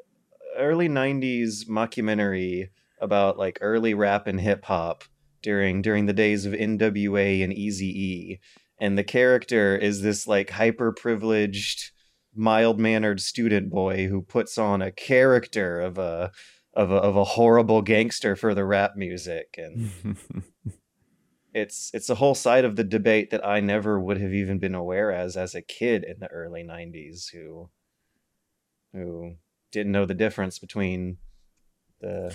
early 0.56 0.88
'90s 0.88 1.68
mockumentary 1.68 2.68
about 3.00 3.38
like 3.38 3.58
early 3.60 3.94
rap 3.94 4.26
and 4.26 4.40
hip 4.40 4.64
hop 4.64 5.04
during 5.42 5.82
during 5.82 6.06
the 6.06 6.12
days 6.12 6.46
of 6.46 6.52
NWA 6.52 7.42
and 7.42 7.52
Eazy-E, 7.52 8.38
and 8.78 8.96
the 8.96 9.04
character 9.04 9.76
is 9.76 10.02
this 10.02 10.26
like 10.26 10.50
hyper 10.50 10.92
privileged, 10.92 11.92
mild 12.34 12.78
mannered 12.78 13.20
student 13.20 13.70
boy 13.70 14.06
who 14.06 14.22
puts 14.22 14.58
on 14.58 14.82
a 14.82 14.92
character 14.92 15.80
of 15.80 15.98
a 15.98 16.30
of 16.74 16.90
a 16.90 16.96
of 16.96 17.16
a 17.16 17.24
horrible 17.24 17.82
gangster 17.82 18.36
for 18.36 18.54
the 18.54 18.64
rap 18.64 18.96
music, 18.96 19.56
and 19.58 19.90
it's 21.54 21.90
it's 21.92 22.10
a 22.10 22.14
whole 22.14 22.34
side 22.34 22.64
of 22.64 22.76
the 22.76 22.84
debate 22.84 23.30
that 23.30 23.44
I 23.46 23.60
never 23.60 23.98
would 23.98 24.20
have 24.20 24.32
even 24.32 24.58
been 24.58 24.74
aware 24.74 25.10
as 25.10 25.36
as 25.36 25.54
a 25.54 25.62
kid 25.62 26.04
in 26.04 26.20
the 26.20 26.28
early 26.28 26.62
'90s 26.62 27.30
who 27.32 27.70
who 28.92 29.36
didn't 29.72 29.92
know 29.92 30.06
the 30.06 30.14
difference 30.14 30.58
between 30.58 31.18
the, 32.00 32.34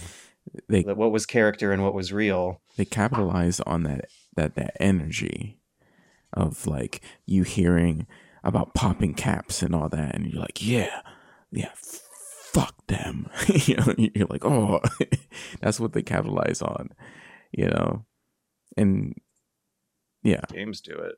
they 0.70 0.84
the 0.84 0.95
what 0.95 1.12
was 1.12 1.26
character 1.26 1.72
and 1.72 1.84
what 1.84 1.94
was 1.94 2.14
real. 2.14 2.62
they 2.78 2.86
capitalize 2.86 3.60
on 3.62 3.84
that 3.84 4.06
that 4.36 4.56
that 4.56 4.76
energy 4.80 5.60
of 6.34 6.68
like 6.68 7.02
you 7.26 7.44
hearing 7.44 8.06
about 8.44 8.74
popping 8.74 9.14
caps 9.14 9.62
and 9.64 9.74
all 9.74 9.90
that 9.90 10.14
and 10.16 10.28
you're 10.28 10.41
like 10.41 10.66
yeah 10.66 11.02
yeah 11.52 11.72
fuck 11.76 12.76
them. 12.88 13.30
You 13.48 13.76
know 13.78 13.94
you're 13.98 14.28
like 14.28 14.45
oh 14.45 14.82
that's 15.62 15.80
what 15.80 15.94
they 15.94 16.03
capitalize 16.03 16.62
on 16.62 16.90
you 17.52 17.68
know? 17.70 18.06
And 18.78 19.16
yeah. 20.24 20.41
Games 20.52 20.82
do 20.82 20.94
it. 20.94 21.16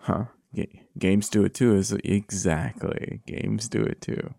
huh? 0.00 0.24
Ga- 0.54 0.82
games 0.98 1.28
do 1.28 1.44
it 1.44 1.54
too 1.54 1.76
is 1.76 1.92
exactly. 1.92 3.20
Games 3.26 3.68
do 3.68 3.82
it 3.82 4.00
too 4.00 4.34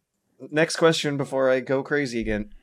Next 0.49 0.77
question 0.77 1.17
before 1.17 1.49
I 1.49 1.59
go 1.59 1.83
crazy 1.83 2.19
again. 2.19 2.53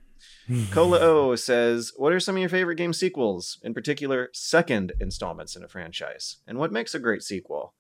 Cola 0.72 0.98
O 1.00 1.36
says, 1.36 1.92
"What 1.96 2.12
are 2.12 2.20
some 2.20 2.34
of 2.36 2.40
your 2.40 2.48
favorite 2.48 2.76
game 2.76 2.92
sequels, 2.92 3.58
in 3.62 3.72
particular, 3.72 4.30
second 4.32 4.92
installments 4.98 5.54
in 5.54 5.62
a 5.62 5.68
franchise, 5.68 6.38
and 6.46 6.58
what 6.58 6.72
makes 6.72 6.94
a 6.94 6.98
great 6.98 7.22
sequel?" 7.22 7.74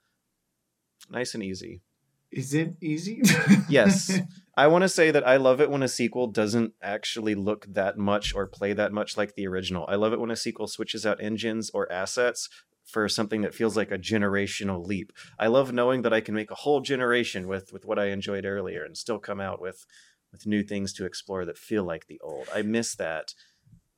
Nice 1.10 1.34
and 1.34 1.42
easy. 1.42 1.82
Is 2.30 2.54
it 2.54 2.74
easy? 2.80 3.22
Yes. 3.68 4.18
I 4.56 4.66
want 4.66 4.82
to 4.82 4.88
say 4.88 5.12
that 5.12 5.26
I 5.26 5.36
love 5.36 5.60
it 5.60 5.70
when 5.70 5.84
a 5.84 5.88
sequel 5.88 6.26
doesn't 6.26 6.72
actually 6.82 7.36
look 7.36 7.66
that 7.68 7.96
much 7.96 8.34
or 8.34 8.46
play 8.46 8.72
that 8.72 8.92
much 8.92 9.16
like 9.16 9.34
the 9.34 9.46
original. 9.46 9.84
I 9.88 9.94
love 9.94 10.12
it 10.12 10.18
when 10.18 10.32
a 10.32 10.36
sequel 10.36 10.66
switches 10.66 11.06
out 11.06 11.22
engines 11.22 11.70
or 11.72 11.90
assets 11.92 12.48
for 12.88 13.08
something 13.08 13.42
that 13.42 13.54
feels 13.54 13.76
like 13.76 13.90
a 13.90 13.98
generational 13.98 14.84
leap. 14.86 15.12
I 15.38 15.46
love 15.48 15.72
knowing 15.72 16.02
that 16.02 16.12
I 16.12 16.20
can 16.22 16.34
make 16.34 16.50
a 16.50 16.54
whole 16.56 16.80
generation 16.80 17.46
with 17.46 17.72
with 17.72 17.84
what 17.84 17.98
I 17.98 18.06
enjoyed 18.06 18.44
earlier 18.46 18.82
and 18.84 18.96
still 18.96 19.18
come 19.18 19.40
out 19.40 19.60
with 19.60 19.84
with 20.32 20.46
new 20.46 20.62
things 20.62 20.92
to 20.94 21.04
explore 21.06 21.44
that 21.44 21.58
feel 21.58 21.84
like 21.84 22.06
the 22.06 22.20
old. 22.22 22.48
I 22.54 22.62
miss 22.62 22.94
that. 22.96 23.34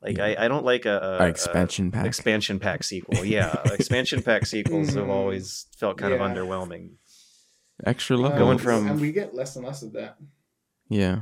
Like 0.03 0.19
I, 0.19 0.35
I 0.45 0.49
don't 0.49 0.65
like 0.65 0.87
a, 0.87 0.99
a- 1.21 1.25
a 1.25 1.27
expansion 1.29 1.91
pack 1.91 2.07
expansion 2.07 2.59
pack 2.59 2.83
sequel. 2.85 3.25
Yeah, 3.37 3.55
expansion 3.67 4.23
pack 4.23 4.47
sequels 4.47 4.95
have 4.95 5.07
Mm. 5.07 5.11
always 5.11 5.67
felt 5.77 5.99
kind 5.99 6.13
of 6.15 6.21
underwhelming. 6.21 6.93
extra 7.85 8.17
Uh, 8.17 8.21
level 8.23 8.39
Going 8.39 8.59
from- 8.59 8.89
and 8.89 9.01
we 9.01 9.13
get 9.13 9.35
less 9.35 9.57
and 9.57 9.65
less 9.67 9.83
of 9.83 9.93
that. 9.93 10.17
yeah 10.89 11.21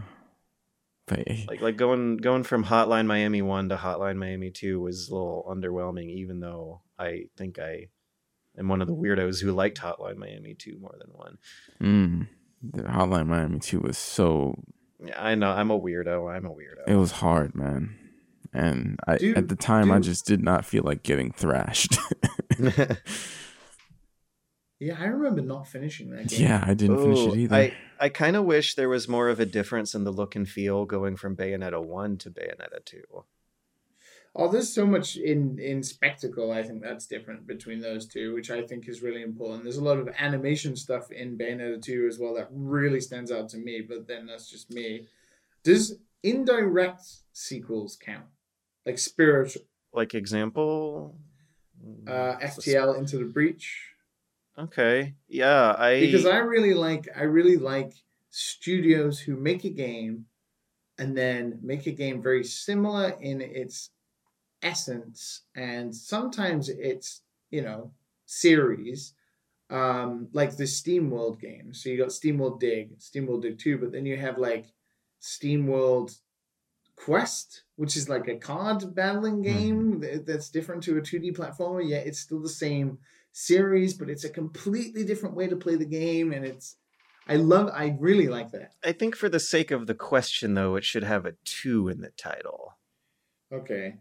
but 1.06 1.26
like 1.48 1.60
like 1.62 1.76
going 1.76 2.18
going 2.18 2.42
from 2.44 2.64
Hotline 2.64 3.06
Miami 3.06 3.40
one 3.42 3.68
to 3.70 3.76
Hotline 3.76 4.16
Miami 4.16 4.50
two 4.50 4.78
was 4.80 5.08
a 5.08 5.14
little 5.14 5.44
underwhelming, 5.48 6.10
even 6.10 6.40
though 6.40 6.82
I 6.98 7.24
think 7.36 7.58
I 7.58 7.88
am 8.58 8.68
one 8.68 8.80
of 8.80 8.88
the 8.88 8.94
weirdos 8.94 9.40
who 9.40 9.52
liked 9.52 9.80
Hotline 9.80 10.16
Miami 10.16 10.54
two 10.54 10.78
more 10.80 10.94
than 10.98 11.10
one. 11.12 11.38
mm, 11.80 12.28
the 12.62 12.82
hotline 12.82 13.26
miami 13.26 13.60
2 13.60 13.80
was 13.80 13.96
so 13.96 14.54
Yeah, 15.04 15.22
I 15.22 15.34
know 15.36 15.50
I'm 15.50 15.70
a 15.70 15.78
weirdo. 15.78 16.32
I'm 16.34 16.44
a 16.44 16.50
weirdo. 16.50 16.88
It 16.88 16.96
was 16.96 17.12
hard, 17.12 17.54
man. 17.54 17.96
And 18.52 18.98
I 19.06 19.18
Dude, 19.18 19.36
at 19.38 19.48
the 19.48 19.56
time 19.56 19.92
I 19.92 20.00
just 20.00 20.26
did 20.26 20.42
not 20.42 20.64
feel 20.64 20.82
like 20.82 21.02
getting 21.02 21.30
thrashed. 21.30 21.98
Yeah, 24.80 24.96
I 24.98 25.06
remember 25.06 25.42
not 25.42 25.66
finishing 25.66 26.10
that 26.10 26.28
game. 26.28 26.42
yeah, 26.42 26.62
I 26.64 26.74
didn't 26.74 26.98
finish 26.98 27.18
it 27.18 27.36
either. 27.36 27.56
I 27.56 27.74
I 27.98 28.08
kind 28.10 28.36
of 28.36 28.44
wish 28.44 28.76
there 28.76 28.88
was 28.88 29.08
more 29.08 29.28
of 29.28 29.40
a 29.40 29.44
difference 29.46 29.92
in 29.92 30.04
the 30.04 30.12
look 30.12 30.36
and 30.36 30.48
feel 30.48 30.84
going 30.84 31.16
from 31.16 31.34
Bayonetta 31.34 31.84
one 31.84 32.16
to 32.18 32.30
Bayonetta 32.30 32.84
two. 32.84 33.02
Oh, 34.40 34.46
there's 34.46 34.72
so 34.72 34.86
much 34.86 35.16
in 35.16 35.58
in 35.58 35.82
spectacle. 35.82 36.52
I 36.52 36.62
think 36.62 36.80
that's 36.80 37.08
different 37.08 37.44
between 37.44 37.80
those 37.80 38.06
two, 38.06 38.34
which 38.34 38.52
I 38.52 38.62
think 38.62 38.88
is 38.88 39.02
really 39.02 39.22
important. 39.22 39.64
There's 39.64 39.78
a 39.78 39.84
lot 39.84 39.98
of 39.98 40.08
animation 40.16 40.76
stuff 40.76 41.10
in 41.10 41.36
Bayonetta 41.36 41.82
2 41.82 42.06
as 42.06 42.20
well 42.20 42.34
that 42.34 42.46
really 42.52 43.00
stands 43.00 43.32
out 43.32 43.48
to 43.48 43.56
me, 43.58 43.80
but 43.80 44.06
then 44.06 44.26
that's 44.26 44.48
just 44.48 44.70
me. 44.70 45.08
Does 45.64 45.98
indirect 46.22 47.02
sequels 47.32 47.98
count? 48.00 48.26
Like 48.86 48.98
spiritual 48.98 49.62
Like 49.92 50.14
example, 50.14 51.18
uh, 52.06 52.36
FTL 52.40 52.96
Into 52.96 53.18
the 53.18 53.24
Breach? 53.24 53.90
Okay, 54.56 55.14
yeah, 55.26 55.74
I 55.76 55.98
because 55.98 56.26
I 56.26 56.38
really 56.38 56.74
like 56.74 57.08
I 57.16 57.24
really 57.24 57.56
like 57.56 57.92
studios 58.30 59.18
who 59.18 59.34
make 59.34 59.64
a 59.64 59.70
game 59.70 60.26
and 60.96 61.16
then 61.16 61.58
make 61.60 61.86
a 61.86 61.92
game 61.92 62.22
very 62.22 62.44
similar 62.44 63.16
in 63.20 63.40
its 63.40 63.90
essence 64.62 65.42
and 65.54 65.94
sometimes 65.94 66.68
it's 66.68 67.22
you 67.50 67.62
know 67.62 67.92
series 68.26 69.14
um, 69.70 70.28
like 70.32 70.56
the 70.56 70.66
Steam 70.66 71.10
World 71.10 71.40
games. 71.40 71.82
So 71.82 71.90
you 71.90 71.98
got 71.98 72.12
Steam 72.12 72.38
World 72.38 72.60
Dig, 72.60 73.00
Steam 73.00 73.26
World 73.26 73.42
Dig 73.42 73.58
2, 73.58 73.78
but 73.78 73.92
then 73.92 74.06
you 74.06 74.16
have 74.16 74.38
like 74.38 74.66
Steam 75.20 75.66
World 75.66 76.12
Quest, 76.96 77.64
which 77.76 77.96
is 77.96 78.08
like 78.08 78.28
a 78.28 78.36
card 78.36 78.94
battling 78.94 79.42
game 79.42 80.00
th- 80.00 80.24
that's 80.24 80.50
different 80.50 80.82
to 80.84 80.98
a 80.98 81.00
2D 81.00 81.36
platformer. 81.36 81.86
Yeah, 81.86 81.98
it's 81.98 82.18
still 82.18 82.40
the 82.40 82.48
same 82.48 82.98
series, 83.32 83.94
but 83.94 84.10
it's 84.10 84.24
a 84.24 84.30
completely 84.30 85.04
different 85.04 85.36
way 85.36 85.48
to 85.48 85.56
play 85.56 85.76
the 85.76 85.84
game. 85.84 86.32
And 86.32 86.44
it's, 86.44 86.76
I 87.28 87.36
love, 87.36 87.70
I 87.72 87.96
really 88.00 88.28
like 88.28 88.50
that. 88.52 88.72
I 88.82 88.92
think 88.92 89.14
for 89.14 89.28
the 89.28 89.40
sake 89.40 89.70
of 89.70 89.86
the 89.86 89.94
question, 89.94 90.54
though, 90.54 90.76
it 90.76 90.84
should 90.84 91.04
have 91.04 91.26
a 91.26 91.34
two 91.44 91.88
in 91.88 92.00
the 92.00 92.10
title. 92.10 92.78
Okay. 93.52 93.96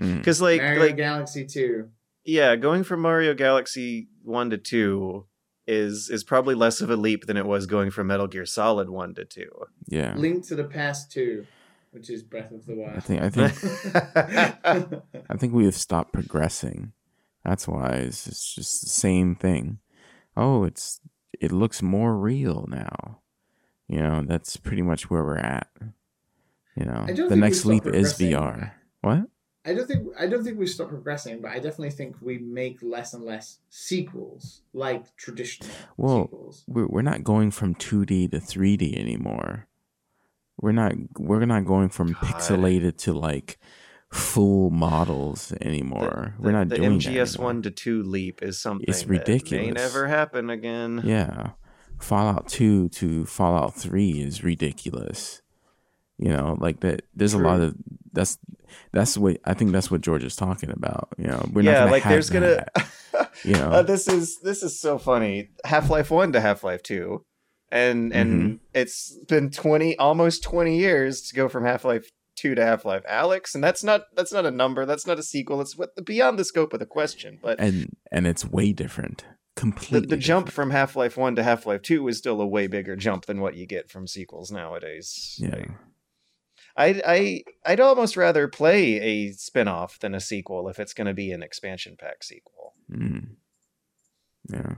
Mm. 0.00 0.18
Because, 0.18 0.40
like, 0.40 0.60
Mario 0.60 0.80
like 0.80 0.96
Galaxy 0.96 1.44
2. 1.46 1.88
yeah, 2.24 2.56
going 2.56 2.82
from 2.84 3.00
Mario 3.00 3.34
Galaxy 3.34 4.08
one 4.22 4.50
to 4.50 4.58
two 4.58 5.26
is 5.66 6.10
is 6.10 6.24
probably 6.24 6.54
less 6.54 6.80
of 6.80 6.90
a 6.90 6.96
leap 6.96 7.26
than 7.26 7.36
it 7.36 7.46
was 7.46 7.66
going 7.66 7.90
from 7.90 8.06
Metal 8.08 8.26
Gear 8.26 8.46
Solid 8.46 8.88
one 8.88 9.14
to 9.14 9.24
two. 9.24 9.50
Yeah. 9.86 10.14
Link 10.16 10.46
to 10.48 10.54
the 10.56 10.64
Past 10.64 11.12
2, 11.12 11.46
which 11.92 12.10
is 12.10 12.22
Breath 12.22 12.50
of 12.52 12.66
the 12.66 12.74
Wild. 12.74 12.96
I 12.96 13.00
think 13.00 13.22
I 13.22 13.28
think 13.28 15.02
I 15.30 15.36
think 15.36 15.52
we 15.52 15.64
have 15.66 15.74
stopped 15.76 16.12
progressing. 16.12 16.92
That's 17.44 17.66
why 17.68 17.88
it's 17.90 18.24
just, 18.24 18.28
it's 18.28 18.54
just 18.54 18.80
the 18.82 18.88
same 18.88 19.34
thing. 19.34 19.78
Oh, 20.36 20.64
it's 20.64 21.00
it 21.40 21.52
looks 21.52 21.82
more 21.82 22.16
real 22.16 22.66
now. 22.68 23.20
You 23.88 23.98
know, 23.98 24.24
that's 24.26 24.56
pretty 24.56 24.82
much 24.82 25.10
where 25.10 25.22
we're 25.24 25.36
at. 25.36 25.68
You 26.76 26.86
know, 26.86 27.04
the 27.28 27.36
next 27.36 27.64
leap 27.66 27.86
is. 27.86 28.14
VR. 28.14 28.72
What? 29.02 29.26
I 29.64 29.74
don't 29.74 29.86
think 29.86 30.08
I 30.18 30.26
don't 30.26 30.42
think 30.42 30.58
we 30.58 30.66
stop 30.66 30.88
progressing, 30.88 31.40
but 31.40 31.52
I 31.52 31.54
definitely 31.56 31.90
think 31.90 32.16
we 32.20 32.38
make 32.38 32.78
less 32.82 33.14
and 33.14 33.24
less 33.24 33.58
sequels 33.68 34.62
like 34.72 35.14
traditional 35.16 35.70
Well, 35.96 36.22
sequels. 36.24 36.64
We're 36.66 36.86
we're 36.88 37.02
not 37.02 37.22
going 37.22 37.50
from 37.52 37.74
2D 37.76 38.30
to 38.32 38.38
3D 38.38 38.98
anymore. 38.98 39.68
We're 40.60 40.72
not 40.72 40.92
we're 41.18 41.44
not 41.46 41.64
going 41.64 41.90
from 41.90 42.08
God. 42.12 42.22
pixelated 42.22 42.96
to 42.98 43.12
like 43.12 43.58
full 44.10 44.70
models 44.70 45.52
anymore. 45.60 46.34
we're 46.38 46.52
not 46.52 46.68
the 46.68 46.76
doing 46.76 46.98
MGS 46.98 47.02
that 47.04 47.16
anymore. 47.34 47.44
one 47.46 47.62
to 47.62 47.70
two 47.70 48.02
leap 48.02 48.42
is 48.42 48.58
something 48.58 48.84
It's 48.88 49.02
that 49.02 49.08
may 49.10 49.18
ridiculous. 49.18 49.74
never 49.74 50.08
happen 50.08 50.50
again. 50.50 51.02
Yeah. 51.04 51.50
Fallout 51.98 52.48
2 52.48 52.88
to 52.88 53.24
Fallout 53.26 53.76
3 53.76 54.10
is 54.22 54.42
ridiculous. 54.42 55.41
You 56.18 56.28
know, 56.28 56.56
like 56.60 56.80
that 56.80 57.02
there's 57.14 57.34
a 57.34 57.38
lot 57.38 57.60
of 57.60 57.74
that's 58.12 58.38
that's 58.92 59.16
what 59.18 59.38
I 59.44 59.54
think 59.54 59.72
that's 59.72 59.90
what 59.90 60.00
George 60.02 60.22
is 60.24 60.36
talking 60.36 60.70
about. 60.70 61.08
You 61.18 61.26
know, 61.26 61.44
we're 61.52 61.62
yeah, 61.62 61.72
not 61.72 61.78
gonna 61.80 61.90
like 61.92 62.04
there's 62.04 62.28
that, 62.28 62.68
gonna. 63.12 63.28
you 63.44 63.54
know. 63.54 63.70
Uh, 63.70 63.82
this 63.82 64.06
is 64.08 64.38
this 64.40 64.62
is 64.62 64.78
so 64.80 64.98
funny. 64.98 65.50
Half 65.64 65.90
Life 65.90 66.10
One 66.10 66.32
to 66.32 66.40
Half 66.40 66.62
Life 66.64 66.82
Two, 66.82 67.24
and 67.70 68.12
and 68.12 68.32
Mm-hmm. 68.42 68.56
it's 68.74 69.16
been 69.28 69.50
twenty 69.50 69.96
almost 69.98 70.42
twenty 70.42 70.78
years 70.78 71.22
to 71.22 71.34
go 71.34 71.48
from 71.48 71.64
Half 71.64 71.84
Life 71.84 72.10
Two 72.36 72.54
to 72.54 72.64
Half 72.64 72.84
Life 72.84 73.02
Alyx, 73.10 73.54
and 73.54 73.64
that's 73.64 73.82
not 73.82 74.02
that's 74.14 74.32
not 74.32 74.46
a 74.46 74.50
number. 74.50 74.86
That's 74.86 75.06
not 75.06 75.18
a 75.18 75.22
sequel. 75.22 75.60
It's 75.60 75.76
what 75.76 75.90
beyond 76.04 76.38
the 76.38 76.44
scope 76.44 76.72
of 76.72 76.78
the 76.78 76.86
question. 76.86 77.38
But 77.42 77.58
and 77.58 77.90
and 78.12 78.26
it's 78.26 78.44
way 78.44 78.72
different. 78.72 79.24
the, 79.56 79.60
Completely 79.60 80.00
the 80.08 80.16
jump 80.16 80.46
different. 80.46 80.54
from 80.54 80.70
Half 80.70 80.94
Life 80.96 81.16
One 81.16 81.34
to 81.36 81.42
Half 81.42 81.66
Life 81.66 81.82
Two 81.82 82.06
is 82.08 82.18
still 82.18 82.40
a 82.40 82.46
way 82.46 82.68
bigger 82.68 82.94
jump 82.96 83.26
than 83.26 83.40
what 83.40 83.54
you 83.56 83.66
get 83.66 83.90
from 83.90 84.06
sequels 84.06 84.50
nowadays. 84.52 85.36
Yeah. 85.38 85.56
Like, 85.56 85.70
I 86.76 87.02
I 87.06 87.44
I'd 87.64 87.80
almost 87.80 88.16
rather 88.16 88.48
play 88.48 89.00
a 89.00 89.32
spin-off 89.32 89.98
than 89.98 90.14
a 90.14 90.20
sequel 90.20 90.68
if 90.68 90.78
it's 90.78 90.94
going 90.94 91.06
to 91.06 91.14
be 91.14 91.32
an 91.32 91.42
expansion 91.42 91.96
pack 91.98 92.22
sequel. 92.22 92.74
Mm. 92.90 93.28
Yeah. 94.50 94.74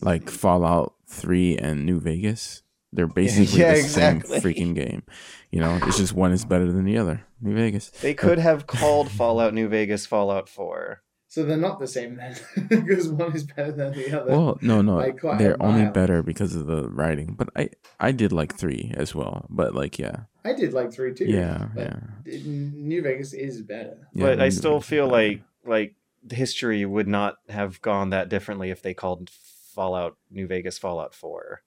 Like 0.00 0.30
Fallout 0.30 0.94
3 1.08 1.58
and 1.58 1.84
New 1.84 2.00
Vegas. 2.00 2.62
They're 2.92 3.06
basically 3.06 3.60
yeah, 3.60 3.72
the 3.74 3.80
exactly. 3.80 4.40
same 4.40 4.42
freaking 4.42 4.74
game. 4.74 5.02
You 5.50 5.60
know, 5.60 5.78
it's 5.82 5.98
just 5.98 6.14
one 6.14 6.32
is 6.32 6.44
better 6.44 6.70
than 6.70 6.84
the 6.84 6.98
other. 6.98 7.24
New 7.40 7.54
Vegas. 7.54 7.90
They 7.90 8.14
could 8.14 8.38
have 8.38 8.66
called 8.66 9.10
Fallout 9.10 9.54
New 9.54 9.68
Vegas 9.68 10.06
Fallout 10.06 10.48
4. 10.48 11.02
So 11.30 11.44
they're 11.44 11.58
not 11.58 11.78
the 11.78 11.86
same 11.86 12.16
then, 12.16 12.36
because 12.68 13.08
one 13.10 13.34
is 13.34 13.44
better 13.44 13.70
than 13.70 13.92
the 13.92 14.18
other. 14.18 14.32
Well, 14.32 14.58
no, 14.62 14.80
no, 14.80 15.12
by 15.22 15.36
they're 15.36 15.62
only 15.62 15.84
better 15.90 16.22
because 16.22 16.56
of 16.56 16.66
the 16.66 16.88
writing. 16.88 17.34
But 17.36 17.50
I, 17.54 17.68
I 18.00 18.12
did 18.12 18.32
like 18.32 18.54
three 18.56 18.94
as 18.96 19.14
well. 19.14 19.44
But 19.50 19.74
like, 19.74 19.98
yeah, 19.98 20.20
I 20.42 20.54
did 20.54 20.72
like 20.72 20.90
three 20.90 21.12
too. 21.12 21.26
yeah, 21.26 21.68
but 21.74 21.96
yeah. 22.24 22.40
New 22.46 23.02
Vegas 23.02 23.34
is 23.34 23.60
better. 23.60 24.08
yeah 24.14 24.24
but 24.24 24.40
I 24.40 24.46
New 24.46 24.50
still 24.50 24.78
Vegas 24.78 24.88
feel 24.88 25.08
like 25.08 25.42
like 25.66 25.94
the 26.24 26.34
history 26.34 26.84
would 26.86 27.08
not 27.08 27.36
have 27.48 27.80
gone 27.82 28.10
that 28.10 28.30
differently 28.30 28.70
if 28.70 28.80
they 28.80 28.94
called 28.94 29.30
Fallout 29.74 30.16
New 30.30 30.46
Vegas 30.46 30.78
Fallout 30.78 31.14
4. 31.14 31.62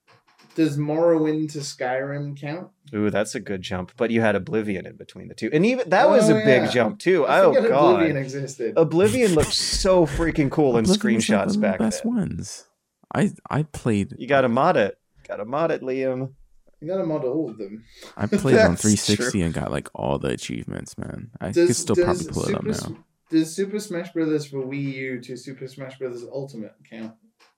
Does 0.54 0.76
Morrowind 0.76 1.52
to 1.52 1.58
Skyrim 1.60 2.38
count? 2.38 2.68
Ooh, 2.94 3.08
that's 3.10 3.34
a 3.34 3.40
good 3.40 3.62
jump. 3.62 3.92
But 3.96 4.10
you 4.10 4.20
had 4.20 4.34
Oblivion 4.36 4.84
in 4.86 4.96
between 4.96 5.28
the 5.28 5.34
two. 5.34 5.48
And 5.52 5.64
even 5.64 5.88
that 5.90 6.08
was 6.10 6.28
Oh, 6.28 6.36
a 6.36 6.44
big 6.44 6.64
yeah. 6.64 6.70
jump 6.70 6.98
too. 6.98 7.24
I 7.26 7.40
oh 7.40 7.52
god. 7.52 7.64
Oblivion 7.94 8.16
existed. 8.18 8.74
Oblivion 8.76 9.34
looked 9.34 9.54
so 9.54 10.04
freaking 10.06 10.50
cool 10.50 10.76
in 10.76 10.84
Oblivion 10.84 10.88
like 10.88 11.02
one 11.04 11.20
screenshots 11.20 11.46
of 11.46 11.52
the 11.54 11.58
back 11.60 11.78
best 11.78 12.02
then. 12.02 12.14
ones. 12.14 12.66
I 13.14 13.32
I 13.48 13.62
played 13.64 14.14
You 14.18 14.26
gotta 14.26 14.48
mod 14.48 14.76
it. 14.76 14.98
Gotta 15.26 15.44
mod 15.46 15.70
it, 15.70 15.80
Liam. 15.82 16.32
You 16.80 16.88
gotta 16.88 17.04
mod 17.06 17.24
all 17.24 17.48
of 17.48 17.58
them. 17.58 17.84
I 18.16 18.26
played 18.26 18.58
on 18.58 18.76
360 18.76 19.16
true. 19.38 19.42
and 19.42 19.54
got 19.54 19.70
like 19.70 19.88
all 19.94 20.18
the 20.18 20.28
achievements, 20.28 20.98
man. 20.98 21.30
I 21.40 21.52
Does, 21.52 21.68
could 21.68 21.76
still 21.76 21.96
probably 21.96 22.26
pull 22.26 22.44
it 22.48 22.54
up 22.54 22.64
now. 22.64 22.96
Does 23.30 23.54
Super 23.54 23.78
Smash 23.78 24.12
Brothers 24.12 24.44
for 24.46 24.58
Wii 24.58 24.92
U 24.94 25.20
to 25.22 25.36
Super 25.38 25.66
Smash 25.66 25.98
Brothers 25.98 26.24
Ultimate 26.30 26.74
count? 26.90 27.14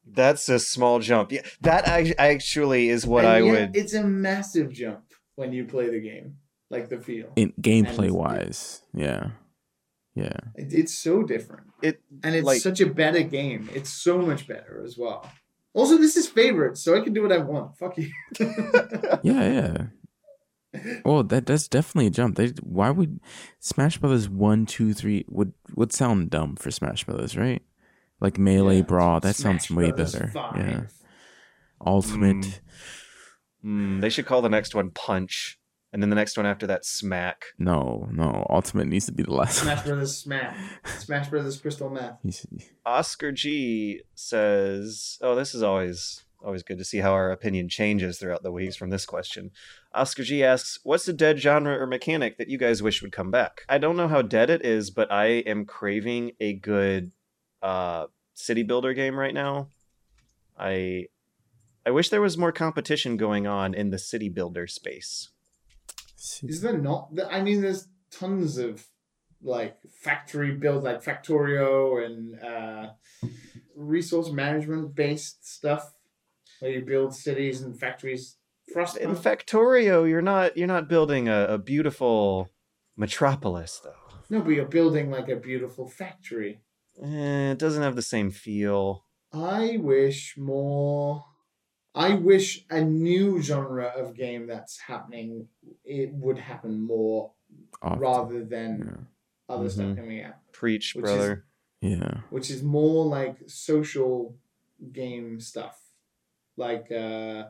That's 0.07 0.49
a 0.49 0.59
small 0.59 0.99
jump. 1.01 1.33
Yeah, 1.33 1.43
that 1.63 1.87
actually 2.19 2.89
is 2.89 3.07
what 3.07 3.25
And 3.25 3.33
I 3.35 3.39
yet 3.41 3.51
would. 3.71 3.77
It's 3.77 3.95
a 3.95 4.05
massive 4.05 4.73
jump 4.73 5.01
when 5.37 5.53
you 5.53 5.65
play 5.65 5.89
the 5.91 6.01
game, 6.01 6.37
like 6.71 6.89
the 6.89 6.99
feel. 6.99 7.33
In 7.37 7.53
gameplay 7.61 8.07
And- 8.07 8.15
wise, 8.17 8.83
yeah, 8.95 9.31
yeah. 10.15 10.37
It- 10.57 10.73
It's 10.75 10.95
so 10.95 11.23
different, 11.23 11.67
It 11.83 12.01
and 12.23 12.35
it's 12.35 12.45
Like- 12.47 12.61
such 12.61 12.81
a 12.81 12.87
better 12.87 13.23
game. 13.23 13.69
It's 13.75 13.91
so 13.91 14.19
much 14.23 14.47
better 14.47 14.83
as 14.85 14.97
well. 14.99 15.29
Also, 15.73 15.97
this 15.99 16.17
is 16.17 16.29
favorite, 16.29 16.77
so 16.79 16.97
I 16.97 17.01
can 17.01 17.13
do 17.13 17.23
what 17.23 17.33
I 17.33 17.39
want. 17.39 17.77
Fuck 17.77 17.99
you. 17.99 18.11
Yeah, 19.25 19.43
yeah. 19.59 19.87
Well, 21.05 21.23
that 21.25 21.47
that's 21.47 21.69
definitely 21.69 22.09
a 22.09 22.11
jump. 22.11 22.37
They, 22.37 22.49
why 22.63 22.91
would 22.91 23.21
Smash 23.61 23.99
Brothers 23.99 24.29
one, 24.29 24.67
two, 24.67 24.93
three 24.93 25.25
would 25.29 25.53
would 25.77 25.93
sound 25.93 26.31
dumb 26.31 26.57
for 26.57 26.71
Smash 26.71 27.05
Brothers, 27.05 27.37
right? 27.37 27.63
Like 28.25 28.39
melee 28.39 28.77
Yeah. 28.77 28.83
brawl, 28.83 29.21
that 29.21 29.37
sounds 29.37 29.71
way 29.71 29.89
Brothers 29.89 30.13
better. 30.15 30.29
five. 30.29 30.57
Yeah, 30.57 30.81
Ultimate. 31.85 32.61
Mm. 33.65 33.99
Mm, 33.99 34.01
they 34.01 34.09
should 34.09 34.25
call 34.27 34.41
the 34.43 34.49
next 34.49 34.75
one 34.75 34.91
Punch, 34.91 35.59
and 35.93 36.03
then 36.03 36.09
the 36.11 36.17
next 36.17 36.37
one 36.39 36.47
after 36.47 36.67
that 36.67 36.85
Smack. 36.87 37.45
No, 37.59 38.09
no. 38.11 38.47
Ultimate 38.49 38.87
needs 38.89 39.07
to 39.07 39.13
be 39.13 39.23
the 39.23 39.33
last. 39.35 39.59
Smash 39.59 39.85
Brothers 39.85 40.17
Smash. 40.17 40.57
Smash 40.99 41.29
Brothers 41.29 41.61
Crystal 41.61 41.91
Meth. 41.91 42.19
Oscar 42.87 43.31
G 43.33 44.01
says, 44.15 45.19
"Oh, 45.21 45.35
this 45.35 45.55
is 45.55 45.63
always 45.63 46.25
always 46.43 46.63
good 46.63 46.77
to 46.79 46.85
see 46.85 46.99
how 46.99 47.13
our 47.13 47.31
opinion 47.31 47.69
changes 47.71 48.19
throughout 48.19 48.43
the 48.43 48.53
weeks 48.53 48.77
from 48.77 48.89
this 48.91 49.05
question." 49.07 49.51
Oscar 49.95 50.25
G 50.25 50.43
asks, 50.43 50.79
"What's 50.83 51.05
the 51.07 51.13
dead 51.13 51.39
genre 51.41 51.75
or 51.79 51.87
mechanic 51.87 52.39
that 52.39 52.49
you 52.49 52.57
guys 52.59 52.83
wish 52.83 53.03
would 53.03 53.13
come 53.13 53.31
back?" 53.31 53.63
I 53.69 53.77
don't 53.79 53.97
know 53.99 54.09
how 54.09 54.23
dead 54.23 54.49
it 54.51 54.65
is, 54.65 54.91
but 54.91 55.13
I 55.13 55.27
am 55.27 55.65
craving 55.67 56.33
a 56.41 56.55
good 56.55 57.13
uh, 57.65 58.07
city 58.35 58.63
builder 58.63 58.93
game 58.93 59.19
right 59.19 59.35
now. 59.35 59.69
I 60.59 61.07
I 61.87 61.91
wish 61.91 62.11
there 62.11 62.21
was 62.21 62.39
more 62.39 62.53
competition 62.53 63.17
going 63.17 63.47
on 63.47 63.75
in 63.75 63.91
the 63.91 63.99
city 63.99 64.29
builder 64.29 64.67
space. 64.67 65.31
Is 66.43 66.61
there 66.61 66.79
not? 66.79 67.11
I 67.31 67.43
mean, 67.43 67.63
there's 67.63 67.89
tons 68.11 68.59
of 68.59 68.87
like 69.43 69.77
factory 70.03 70.53
build, 70.53 70.85
like 70.85 71.03
Factorio 71.03 72.05
and 72.05 72.41
uh, 72.43 73.29
resource 73.75 74.31
management 74.31 74.95
based 74.95 75.47
stuff 75.47 75.95
where 76.61 76.71
you 76.71 76.83
build 76.83 77.15
cities 77.15 77.63
and 77.63 77.79
factories. 77.79 78.37
Frost. 78.73 78.97
In 78.97 79.15
Factorio, 79.15 80.09
you're 80.09 80.23
not 80.23 80.57
you're 80.57 80.67
not 80.67 80.89
building 80.89 81.29
a, 81.29 81.47
a 81.47 81.59
beautiful 81.59 82.51
metropolis 82.97 83.81
though. 83.83 83.93
no, 84.31 84.41
but 84.41 84.51
you're 84.51 84.65
building 84.65 85.11
like 85.11 85.29
a 85.29 85.37
beautiful 85.37 85.87
factory. 85.87 86.61
Eh, 87.03 87.51
it 87.53 87.59
doesn't 87.59 87.83
have 87.83 87.97
the 87.97 88.03
same 88.03 88.31
feel. 88.31 89.05
I 89.33 89.79
wish 89.79 90.37
more. 90.37 91.25
I 91.95 92.15
wish 92.15 92.65
a 92.71 92.81
new 92.83 93.41
genre 93.43 93.87
of 93.87 94.15
game 94.15 94.47
that's 94.47 94.79
happening. 94.79 95.49
It 95.85 96.13
would 96.15 96.39
happen 96.39 96.81
more 96.81 97.33
often. 97.83 98.01
rather 98.01 98.45
than 98.45 99.07
other 99.49 99.69
stuff 99.69 99.87
Mhm. 99.87 99.97
coming 99.97 100.23
out. 100.23 100.37
Preach, 100.53 100.95
Which 100.95 101.05
is- 101.05 101.11
brother. 101.11 101.45
Yeah. 101.81 102.21
which 102.31 102.51
is 102.51 102.63
more 102.63 103.05
like 103.05 103.37
social 103.47 104.35
game 104.93 105.39
stuff 105.39 105.79
like 106.57 106.91
uh 106.91 107.49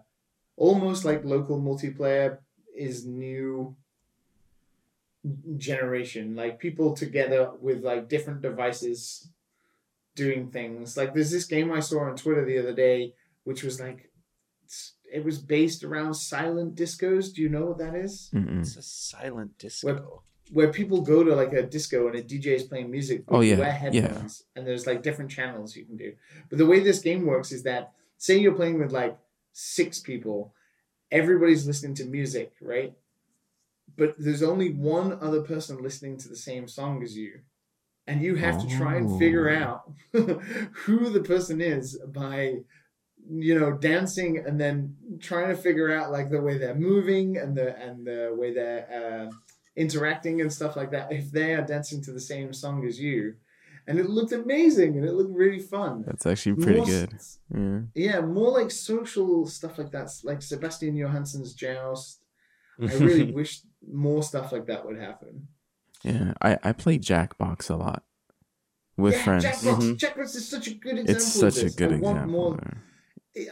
almost 0.57 1.05
like 1.05 1.25
local 1.25 1.61
multiplayer 1.61 2.39
is 2.75 3.07
new 3.07 3.77
generation 5.57 6.35
like 6.35 6.59
people 6.59 6.95
together 6.95 7.53
with 7.61 7.85
like 7.85 8.09
different 8.09 8.43
devices 8.43 9.29
doing 10.15 10.51
things. 10.51 10.97
Like 10.97 11.15
there's 11.15 11.31
this 11.31 11.45
game 11.45 11.73
I 11.73 11.81
saw 11.81 12.01
on 12.01 12.17
Twitter 12.17 12.45
the 12.45 12.59
other 12.59 12.73
day, 12.75 13.15
which 13.45 13.63
was 13.63 13.81
like 13.81 14.11
it 15.13 15.25
was 15.25 15.39
based 15.39 15.85
around 15.85 16.15
silent 16.15 16.75
discos. 16.75 17.33
Do 17.33 17.43
you 17.43 17.49
know 17.49 17.67
what 17.67 17.79
that 17.79 17.95
is? 17.95 18.31
It's 18.33 18.77
a 18.77 18.83
silent 18.83 19.59
disco. 19.59 20.23
Where 20.53 20.73
people 20.73 21.01
go 21.01 21.25
to 21.25 21.35
like 21.35 21.53
a 21.53 21.63
disco 21.63 22.07
and 22.09 22.17
a 22.17 22.23
DJ 22.23 22.47
is 22.49 22.65
playing 22.65 22.91
music. 22.91 23.25
but 23.27 23.37
Oh, 23.37 23.41
yeah, 23.41 23.57
wear 23.59 23.91
yeah. 23.93 24.23
and 24.57 24.67
there's 24.67 24.87
like 24.87 25.03
different 25.03 25.31
channels 25.31 25.75
you 25.75 25.85
can 25.85 25.97
do. 25.97 26.13
But 26.49 26.59
the 26.59 26.67
way 26.67 26.81
this 26.81 26.99
game 26.99 27.25
works 27.27 27.51
is 27.53 27.63
that 27.63 27.93
say 28.19 28.39
you're 28.39 28.55
playing 28.55 28.79
with 28.79 28.93
like 28.93 29.17
six 29.53 30.01
people, 30.01 30.55
everybody's 31.11 31.67
listening 31.67 31.95
to 31.95 32.05
music, 32.05 32.53
right? 32.61 32.95
But 33.97 34.17
there's 34.19 34.43
only 34.43 34.71
one 34.73 35.19
other 35.21 35.41
person 35.43 35.83
listening 35.83 36.19
to 36.19 36.29
the 36.29 36.37
same 36.37 36.67
song 36.69 37.03
as 37.03 37.17
you. 37.17 37.41
And 38.07 38.21
you 38.23 38.35
have 38.37 38.61
to 38.63 38.69
try 38.79 38.97
and 38.97 39.19
figure 39.19 39.49
Oh. 39.51 39.63
out 39.63 39.93
who 40.85 41.09
the 41.11 41.21
person 41.23 41.61
is 41.61 41.99
by 42.07 42.59
you 43.31 43.59
know 43.59 43.73
dancing 43.73 44.37
and 44.47 44.61
then 44.61 44.95
trying 45.21 45.49
to 45.49 45.57
figure 45.61 45.91
out 45.97 46.13
like 46.13 46.31
the 46.31 46.41
way 46.43 46.59
they're 46.59 46.75
moving 46.75 47.39
and 47.39 47.57
the 47.57 47.75
and 47.81 48.07
the 48.07 48.35
way 48.37 48.53
they're 48.53 48.87
uh, 49.01 49.31
interacting 49.77 50.41
and 50.43 50.53
stuff 50.53 50.77
like 50.77 50.91
that 50.91 51.11
if 51.11 51.31
they 51.33 51.55
are 51.55 51.63
dancing 51.63 52.03
to 52.03 52.13
the 52.13 52.21
same 52.21 52.53
song 52.53 52.85
as 52.87 53.01
you 53.01 53.35
and 53.87 53.99
it 53.99 54.09
looked 54.11 54.33
amazing 54.33 54.97
and 54.97 55.05
it 55.07 55.13
looked 55.15 55.35
really 55.35 55.59
fun 55.59 56.05
That's 56.07 56.27
actually 56.27 56.57
pretty 56.63 56.79
More 56.81 56.87
good. 56.87 57.13
Yeah. 57.55 57.81
yeah 57.95 58.21
more 58.21 58.51
like 58.51 58.71
social 58.71 59.47
stuff 59.47 59.79
like 59.79 59.91
that 59.93 60.11
like 60.23 60.43
sebastian 60.43 60.95
johansson's 60.97 61.55
joust 61.55 62.21
i 62.81 62.93
really 62.95 63.33
wish 63.41 63.63
more 63.91 64.23
stuff 64.23 64.53
like 64.53 64.67
that 64.67 64.85
would 64.87 64.99
happen 64.99 65.49
Yeah. 66.05 66.35
I, 66.43 66.59
I 66.63 66.73
play 66.73 66.99
Jackbox 66.99 67.71
a 67.71 67.77
lot 67.77 68.05
with 68.97 69.15
yeah, 69.15 69.25
friends. 69.25 69.45
Jackbox, 69.45 69.77
Mhm. 69.81 69.97
Jackbox 69.99 70.37
is 70.37 70.49
such 70.49 70.69
a 70.69 70.75
good 70.75 70.99
example 70.99 71.15
It's 71.17 71.43
of 71.43 71.53
such 71.55 71.65
a 71.65 71.71
good 71.75 71.93
I 71.95 71.97
want 71.97 72.17
example. 72.19 72.29
more. 72.29 72.61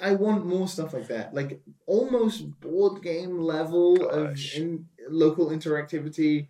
I 0.01 0.13
want 0.15 0.47
more 0.47 0.69
stuff 0.69 0.93
like 0.95 1.09
that, 1.09 1.35
like 1.35 1.61
almost 1.87 2.61
board 2.61 3.03
game 3.03 3.41
level 3.41 4.07
of 4.09 4.39
in, 4.55 4.87
local 5.09 5.49
interactivity, 5.51 6.47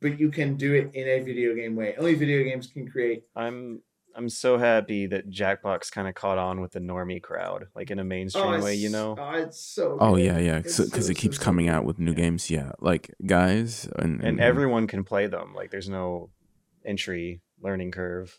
but 0.00 0.20
you 0.20 0.30
can 0.30 0.56
do 0.56 0.74
it 0.74 0.90
in 0.92 1.08
a 1.08 1.20
video 1.24 1.54
game 1.54 1.76
way. 1.76 1.94
Only 1.96 2.14
video 2.14 2.44
games 2.44 2.66
can 2.66 2.86
create. 2.86 3.24
I'm 3.34 3.80
I'm 4.16 4.28
so 4.28 4.58
happy 4.58 5.06
that 5.06 5.28
Jackbox 5.30 5.90
kind 5.90 6.06
of 6.08 6.14
caught 6.14 6.38
on 6.38 6.60
with 6.60 6.72
the 6.72 6.78
normie 6.80 7.20
crowd, 7.22 7.66
like 7.74 7.90
in 7.90 7.98
a 7.98 8.04
mainstream 8.04 8.44
oh, 8.46 8.62
way, 8.62 8.74
you 8.74 8.88
know. 8.88 9.16
Oh, 9.18 9.30
it's 9.32 9.60
so. 9.60 9.96
Oh 10.00 10.14
good. 10.14 10.24
yeah, 10.24 10.38
yeah. 10.38 10.58
Because 10.58 10.76
so, 10.76 11.10
it 11.10 11.16
keeps 11.16 11.36
so, 11.36 11.40
so 11.40 11.44
coming 11.44 11.66
good. 11.66 11.72
out 11.72 11.84
with 11.84 11.98
new 11.98 12.12
Yeah. 12.12 12.16
games. 12.16 12.50
Yeah, 12.50 12.72
like 12.80 13.12
guys 13.26 13.88
and, 13.96 14.20
and 14.22 14.40
everyone 14.40 14.86
can 14.86 15.04
play 15.04 15.26
them. 15.26 15.52
Like 15.54 15.70
there's 15.70 15.88
no 15.88 16.30
entry 16.84 17.40
learning 17.60 17.90
curve. 17.92 18.38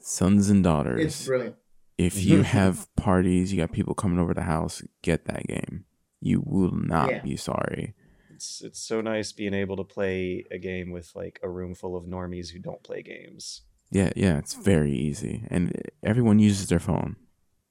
sons 0.00 0.48
and 0.50 0.58
It's 0.60 0.64
daughters. 0.64 1.26
brilliant. 1.26 1.56
If 1.98 2.22
you 2.24 2.42
have 2.42 2.94
parties, 2.96 3.52
you 3.52 3.58
got 3.58 3.72
people 3.72 3.94
coming 3.94 4.18
over 4.18 4.34
the 4.34 4.42
house. 4.42 4.82
Get 5.02 5.24
that 5.26 5.46
game. 5.46 5.84
You 6.20 6.42
will 6.44 6.72
not 6.72 7.10
Yeah. 7.10 7.22
be 7.22 7.36
sorry. 7.36 7.94
It's 8.34 8.60
it's 8.62 8.78
so 8.80 9.00
nice 9.00 9.32
being 9.32 9.54
able 9.54 9.76
to 9.78 9.84
play 9.84 10.44
a 10.50 10.58
game 10.58 10.90
with 10.90 11.10
like 11.14 11.40
a 11.42 11.48
room 11.48 11.74
full 11.74 11.96
of 11.96 12.04
normies 12.04 12.50
who 12.50 12.58
don't 12.58 12.82
play 12.82 13.02
games. 13.02 13.62
Yeah, 13.90 14.10
yeah. 14.16 14.38
It's 14.38 14.54
very 14.54 14.92
easy, 14.92 15.46
and 15.50 15.72
everyone 16.02 16.38
uses 16.38 16.68
their 16.68 16.80
phone. 16.80 17.16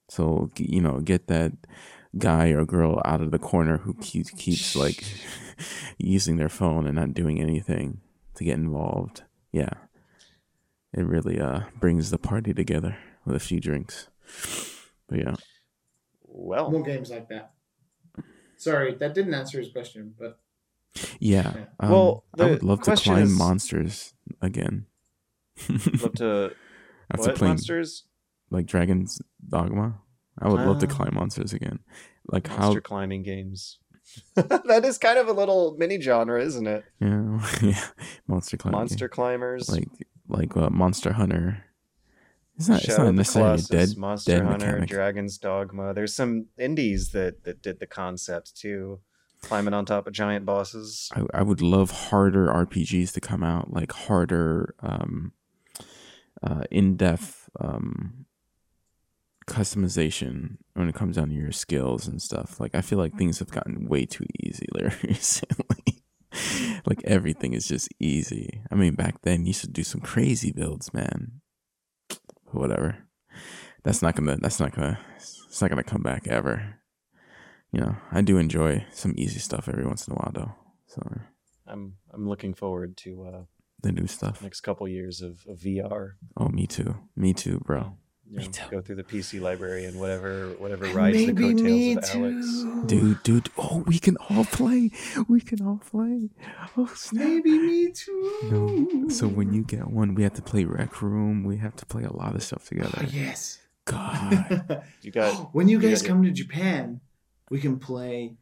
So 0.08 0.50
you 0.56 0.80
know, 0.80 1.00
get 1.00 1.26
that 1.28 1.52
guy 2.18 2.48
or 2.48 2.64
girl 2.64 3.02
out 3.04 3.20
of 3.20 3.30
the 3.30 3.38
corner 3.38 3.78
who 3.78 3.94
keeps 4.00 4.30
keeps 4.30 4.74
like 4.76 5.04
using 5.98 6.36
their 6.36 6.48
phone 6.48 6.86
and 6.86 6.96
not 6.96 7.12
doing 7.14 7.40
anything 7.40 8.00
to 8.36 8.44
get 8.44 8.54
involved. 8.54 9.24
Yeah, 9.52 9.70
it 10.92 11.04
really 11.04 11.38
uh 11.40 11.60
brings 11.78 12.10
the 12.10 12.18
party 12.18 12.54
together 12.54 12.96
with 13.24 13.36
a 13.36 13.40
few 13.40 13.60
drinks. 13.60 14.08
But 15.08 15.18
yeah, 15.18 15.34
Well, 16.22 16.70
More 16.70 16.82
games 16.82 17.10
like 17.10 17.28
that. 17.28 17.52
Sorry, 18.56 18.94
that 18.94 19.12
didn't 19.14 19.34
answer 19.34 19.58
his 19.58 19.70
question, 19.70 20.14
but 20.18 20.38
yeah. 21.20 21.52
Yeah. 21.54 21.64
Um, 21.78 21.90
Well, 21.90 22.24
I 22.38 22.44
would 22.46 22.62
love 22.62 22.82
to 22.82 22.96
climb 22.96 23.24
is- 23.24 23.38
monsters 23.38 24.14
again. 24.40 24.86
Love 26.02 26.14
to 26.14 26.52
After 27.10 27.28
what 27.28 27.36
playing 27.36 27.50
monsters? 27.52 28.04
like 28.50 28.66
Dragon's 28.66 29.20
Dogma, 29.48 30.00
I 30.40 30.48
would 30.48 30.60
love 30.60 30.78
to 30.80 30.86
Ah. 30.86 30.90
climb 30.90 31.14
monsters 31.14 31.52
again. 31.52 31.80
Like 32.28 32.48
Monster 32.48 32.78
how 32.78 32.80
climbing 32.80 33.22
games. 33.22 33.78
that 34.34 34.84
is 34.84 34.98
kind 34.98 35.18
of 35.18 35.28
a 35.28 35.32
little 35.32 35.76
mini 35.78 36.00
genre, 36.00 36.40
isn't 36.42 36.66
it? 36.66 36.84
Yeah, 37.00 37.48
yeah. 37.62 37.84
Monster 38.26 38.56
climbing. 38.56 38.78
Monster 38.78 39.08
climbers. 39.08 39.68
like 39.68 39.88
like 40.28 40.56
uh, 40.56 40.70
Monster 40.70 41.12
Hunter. 41.12 41.64
It's 42.56 42.68
not. 42.68 42.82
it's 42.84 42.96
not 42.98 43.14
necessarily 43.14 43.50
Colossus, 43.58 43.68
dead. 43.90 43.98
Monster 43.98 44.32
dead 44.32 44.42
Hunter, 44.44 44.66
mechanic. 44.66 44.88
Dragon's 44.88 45.38
Dogma. 45.38 45.92
There's 45.94 46.14
some 46.14 46.46
indies 46.58 47.10
that 47.10 47.44
that 47.44 47.62
did 47.62 47.80
the 47.80 47.86
concept 47.86 48.56
too, 48.56 49.00
climbing 49.42 49.74
on 49.74 49.84
top 49.84 50.06
of 50.06 50.12
giant 50.12 50.46
bosses. 50.46 51.10
I, 51.14 51.24
I 51.34 51.42
would 51.42 51.60
love 51.60 51.90
harder 51.90 52.46
RPGs 52.48 53.12
to 53.12 53.20
come 53.20 53.42
out, 53.44 53.72
like 53.72 53.92
harder, 53.92 54.74
um, 54.80 55.32
uh, 56.42 56.64
in 56.70 56.96
depth 56.96 57.48
um, 57.60 58.26
customization 59.46 60.56
when 60.74 60.88
it 60.88 60.94
comes 60.94 61.16
down 61.16 61.28
to 61.28 61.34
your 61.34 61.52
skills 61.52 62.06
and 62.06 62.20
stuff. 62.20 62.60
Like 62.60 62.74
I 62.74 62.80
feel 62.80 62.98
like 62.98 63.16
things 63.16 63.38
have 63.38 63.50
gotten 63.50 63.88
way 63.88 64.06
too 64.06 64.26
easy 64.40 64.66
recently. 65.02 66.02
like 66.86 67.02
everything 67.04 67.52
is 67.52 67.66
just 67.66 67.88
easy. 68.00 68.62
I 68.70 68.74
mean, 68.74 68.94
back 68.94 69.22
then 69.22 69.42
you 69.42 69.48
used 69.48 69.62
to 69.62 69.68
do 69.70 69.84
some 69.84 70.00
crazy 70.00 70.52
builds, 70.52 70.92
man. 70.92 71.40
Whatever. 72.50 72.98
That's 73.82 74.02
not 74.02 74.16
gonna. 74.16 74.36
That's 74.40 74.58
not 74.58 74.74
gonna. 74.74 74.98
It's 75.16 75.60
not 75.60 75.70
gonna 75.70 75.84
come 75.84 76.02
back 76.02 76.26
ever. 76.26 76.80
You 77.72 77.80
know, 77.80 77.96
I 78.10 78.20
do 78.20 78.38
enjoy 78.38 78.84
some 78.92 79.14
easy 79.16 79.38
stuff 79.38 79.68
every 79.68 79.86
once 79.86 80.06
in 80.06 80.12
a 80.12 80.16
while, 80.16 80.32
though. 80.34 80.54
So 80.86 81.02
I'm 81.66 81.94
I'm 82.12 82.28
looking 82.28 82.54
forward 82.54 82.96
to 82.98 83.22
uh, 83.22 83.42
the 83.82 83.92
new 83.92 84.06
stuff. 84.06 84.42
next 84.42 84.60
couple 84.62 84.86
years 84.88 85.20
of, 85.20 85.44
of 85.48 85.58
VR. 85.58 86.12
Oh, 86.36 86.48
me 86.48 86.66
too. 86.66 86.96
Me 87.14 87.32
too, 87.32 87.60
bro. 87.64 87.96
You 88.28 88.38
Me 88.38 88.48
too. 88.48 88.64
go 88.72 88.80
through 88.80 88.96
the 88.96 89.04
PC 89.04 89.40
library 89.40 89.84
and 89.84 90.00
whatever 90.00 90.48
whatever 90.58 90.86
rides 90.86 91.16
the 91.16 91.26
maybe 91.32 91.54
me 91.54 91.94
coattails 91.94 92.10
of 92.10 92.16
Alyx. 92.16 92.42
too. 92.42 92.84
Dude, 92.86 93.22
dude. 93.22 93.50
Oh, 93.56 93.84
we 93.86 94.00
can 94.00 94.16
all 94.28 94.44
play. 94.44 94.90
We 95.28 95.40
can 95.40 95.64
all 95.64 95.78
play. 95.88 96.30
Oh, 96.76 96.90
snap. 96.96 97.24
Maybe 97.24 97.56
me 97.56 97.92
too. 97.92 98.38
No. 98.50 99.08
So 99.10 99.28
when 99.28 99.52
you 99.54 99.62
get 99.62 99.86
one, 99.86 100.16
we 100.16 100.24
have 100.24 100.34
to 100.34 100.42
play 100.42 100.64
Rec 100.64 101.00
Room. 101.02 101.44
We 101.44 101.58
have 101.58 101.76
to 101.76 101.86
play 101.86 102.02
a 102.02 102.12
lot 102.12 102.34
of 102.34 102.42
stuff 102.42 102.62
Oh, 102.64 102.68
together. 102.74 102.98
Ah, 103.02 103.06
yes. 103.12 103.58
God. 103.84 104.82
You 105.02 105.12
got 105.12 105.32
when 105.54 105.68
you 105.68 105.80
you 105.80 105.88
guys 105.88 106.02
got- 106.02 106.08
come 106.08 106.22
to 106.24 106.32
Japan, 106.32 107.00
we 107.48 107.60
can 107.60 107.78
play, 107.78 108.34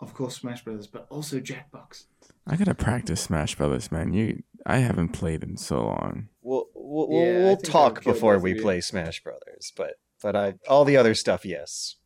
of 0.00 0.12
course, 0.12 0.36
Smash 0.36 0.62
Brothers, 0.62 0.86
but 0.88 1.06
also 1.08 1.40
Jackbox. 1.40 2.04
I 2.46 2.56
gotta 2.56 2.74
practice 2.74 3.22
Smash 3.22 3.54
Brothers, 3.56 3.90
man. 3.90 4.12
You, 4.12 4.42
I 4.64 4.78
haven't 4.78 5.08
played 5.10 5.42
in 5.42 5.56
so 5.56 5.84
long. 5.84 6.28
we'll 6.42 6.66
we'll, 6.74 7.08
Yeah, 7.10 7.16
we'll 7.16 7.32
think 7.32 7.44
I 7.44 7.48
would 7.50 7.64
talk 7.64 8.04
before 8.04 8.38
we 8.38 8.54
play 8.54 8.80
Smash 8.80 9.22
Brothers, 9.22 9.72
but 9.76 9.94
but 10.22 10.36
I 10.36 10.54
all 10.68 10.84
the 10.84 10.96
other 10.96 11.14
stuff, 11.14 11.44
yes. 11.44 11.96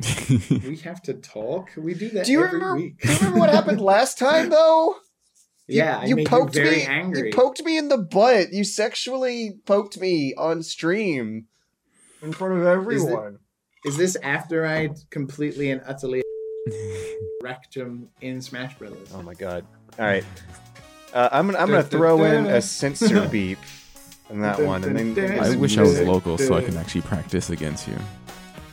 We 0.30 0.76
have 0.84 1.02
to 1.02 1.14
talk. 1.14 1.70
We 1.76 1.92
do 1.94 2.08
that 2.10 2.24
Do 2.26 2.32
you 2.32 2.42
every 2.44 2.58
remember? 2.58 2.76
week. 2.80 3.00
Do 3.00 3.08
you 3.12 3.18
remember 3.18 3.38
what 3.40 3.50
happened 3.50 3.80
last 3.94 4.18
time 4.18 4.48
though? 4.50 4.94
You- 5.66 5.76
yeah, 5.76 6.04
you, 6.04 6.16
made 6.16 6.26
poked 6.26 6.56
you 6.56 6.64
very 6.64 6.76
me. 6.78 6.82
angry. 6.86 7.28
You 7.28 7.32
poked 7.34 7.62
me 7.62 7.78
in 7.78 7.88
the 7.88 7.98
butt. 7.98 8.52
You 8.52 8.64
sexually 8.64 9.60
poked 9.66 10.00
me 10.00 10.34
on 10.36 10.62
stream 10.64 11.46
in 12.22 12.32
front 12.32 12.58
of 12.60 12.66
everyone. 12.66 13.38
Is 13.84 13.96
this 13.96 14.16
after 14.16 14.66
I 14.66 14.88
completely 15.10 15.70
and 15.70 15.80
utterly 15.86 16.22
wrecked 17.42 17.74
him 17.76 18.08
in 18.20 18.42
Smash 18.42 18.76
Brothers? 18.78 19.10
Oh 19.14 19.22
my 19.22 19.34
god! 19.34 19.64
All 19.98 20.06
right, 20.06 20.24
uh, 21.14 21.28
I'm 21.32 21.46
gonna 21.46 21.58
I'm 21.58 21.68
gonna 21.68 21.82
throw 21.82 22.24
in 22.24 22.46
a 22.46 22.62
censor 22.62 23.28
beep 23.32 23.58
in 24.28 24.40
that 24.40 24.60
one, 24.60 24.84
and 24.84 24.96
then 24.96 25.14
then 25.14 25.40
I 25.40 25.56
wish 25.56 25.76
I 25.78 25.82
was 25.82 26.00
local 26.00 26.38
so 26.38 26.54
I 26.54 26.62
can 26.62 26.76
actually 26.76 27.02
practice 27.02 27.50
against 27.50 27.88
you. 27.88 27.98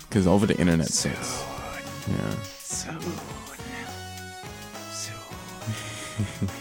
Because 0.08 0.28
over 0.28 0.46
the 0.46 0.58
internet 0.58 0.88
sucks. 0.88 1.44
Yeah. 2.08 2.36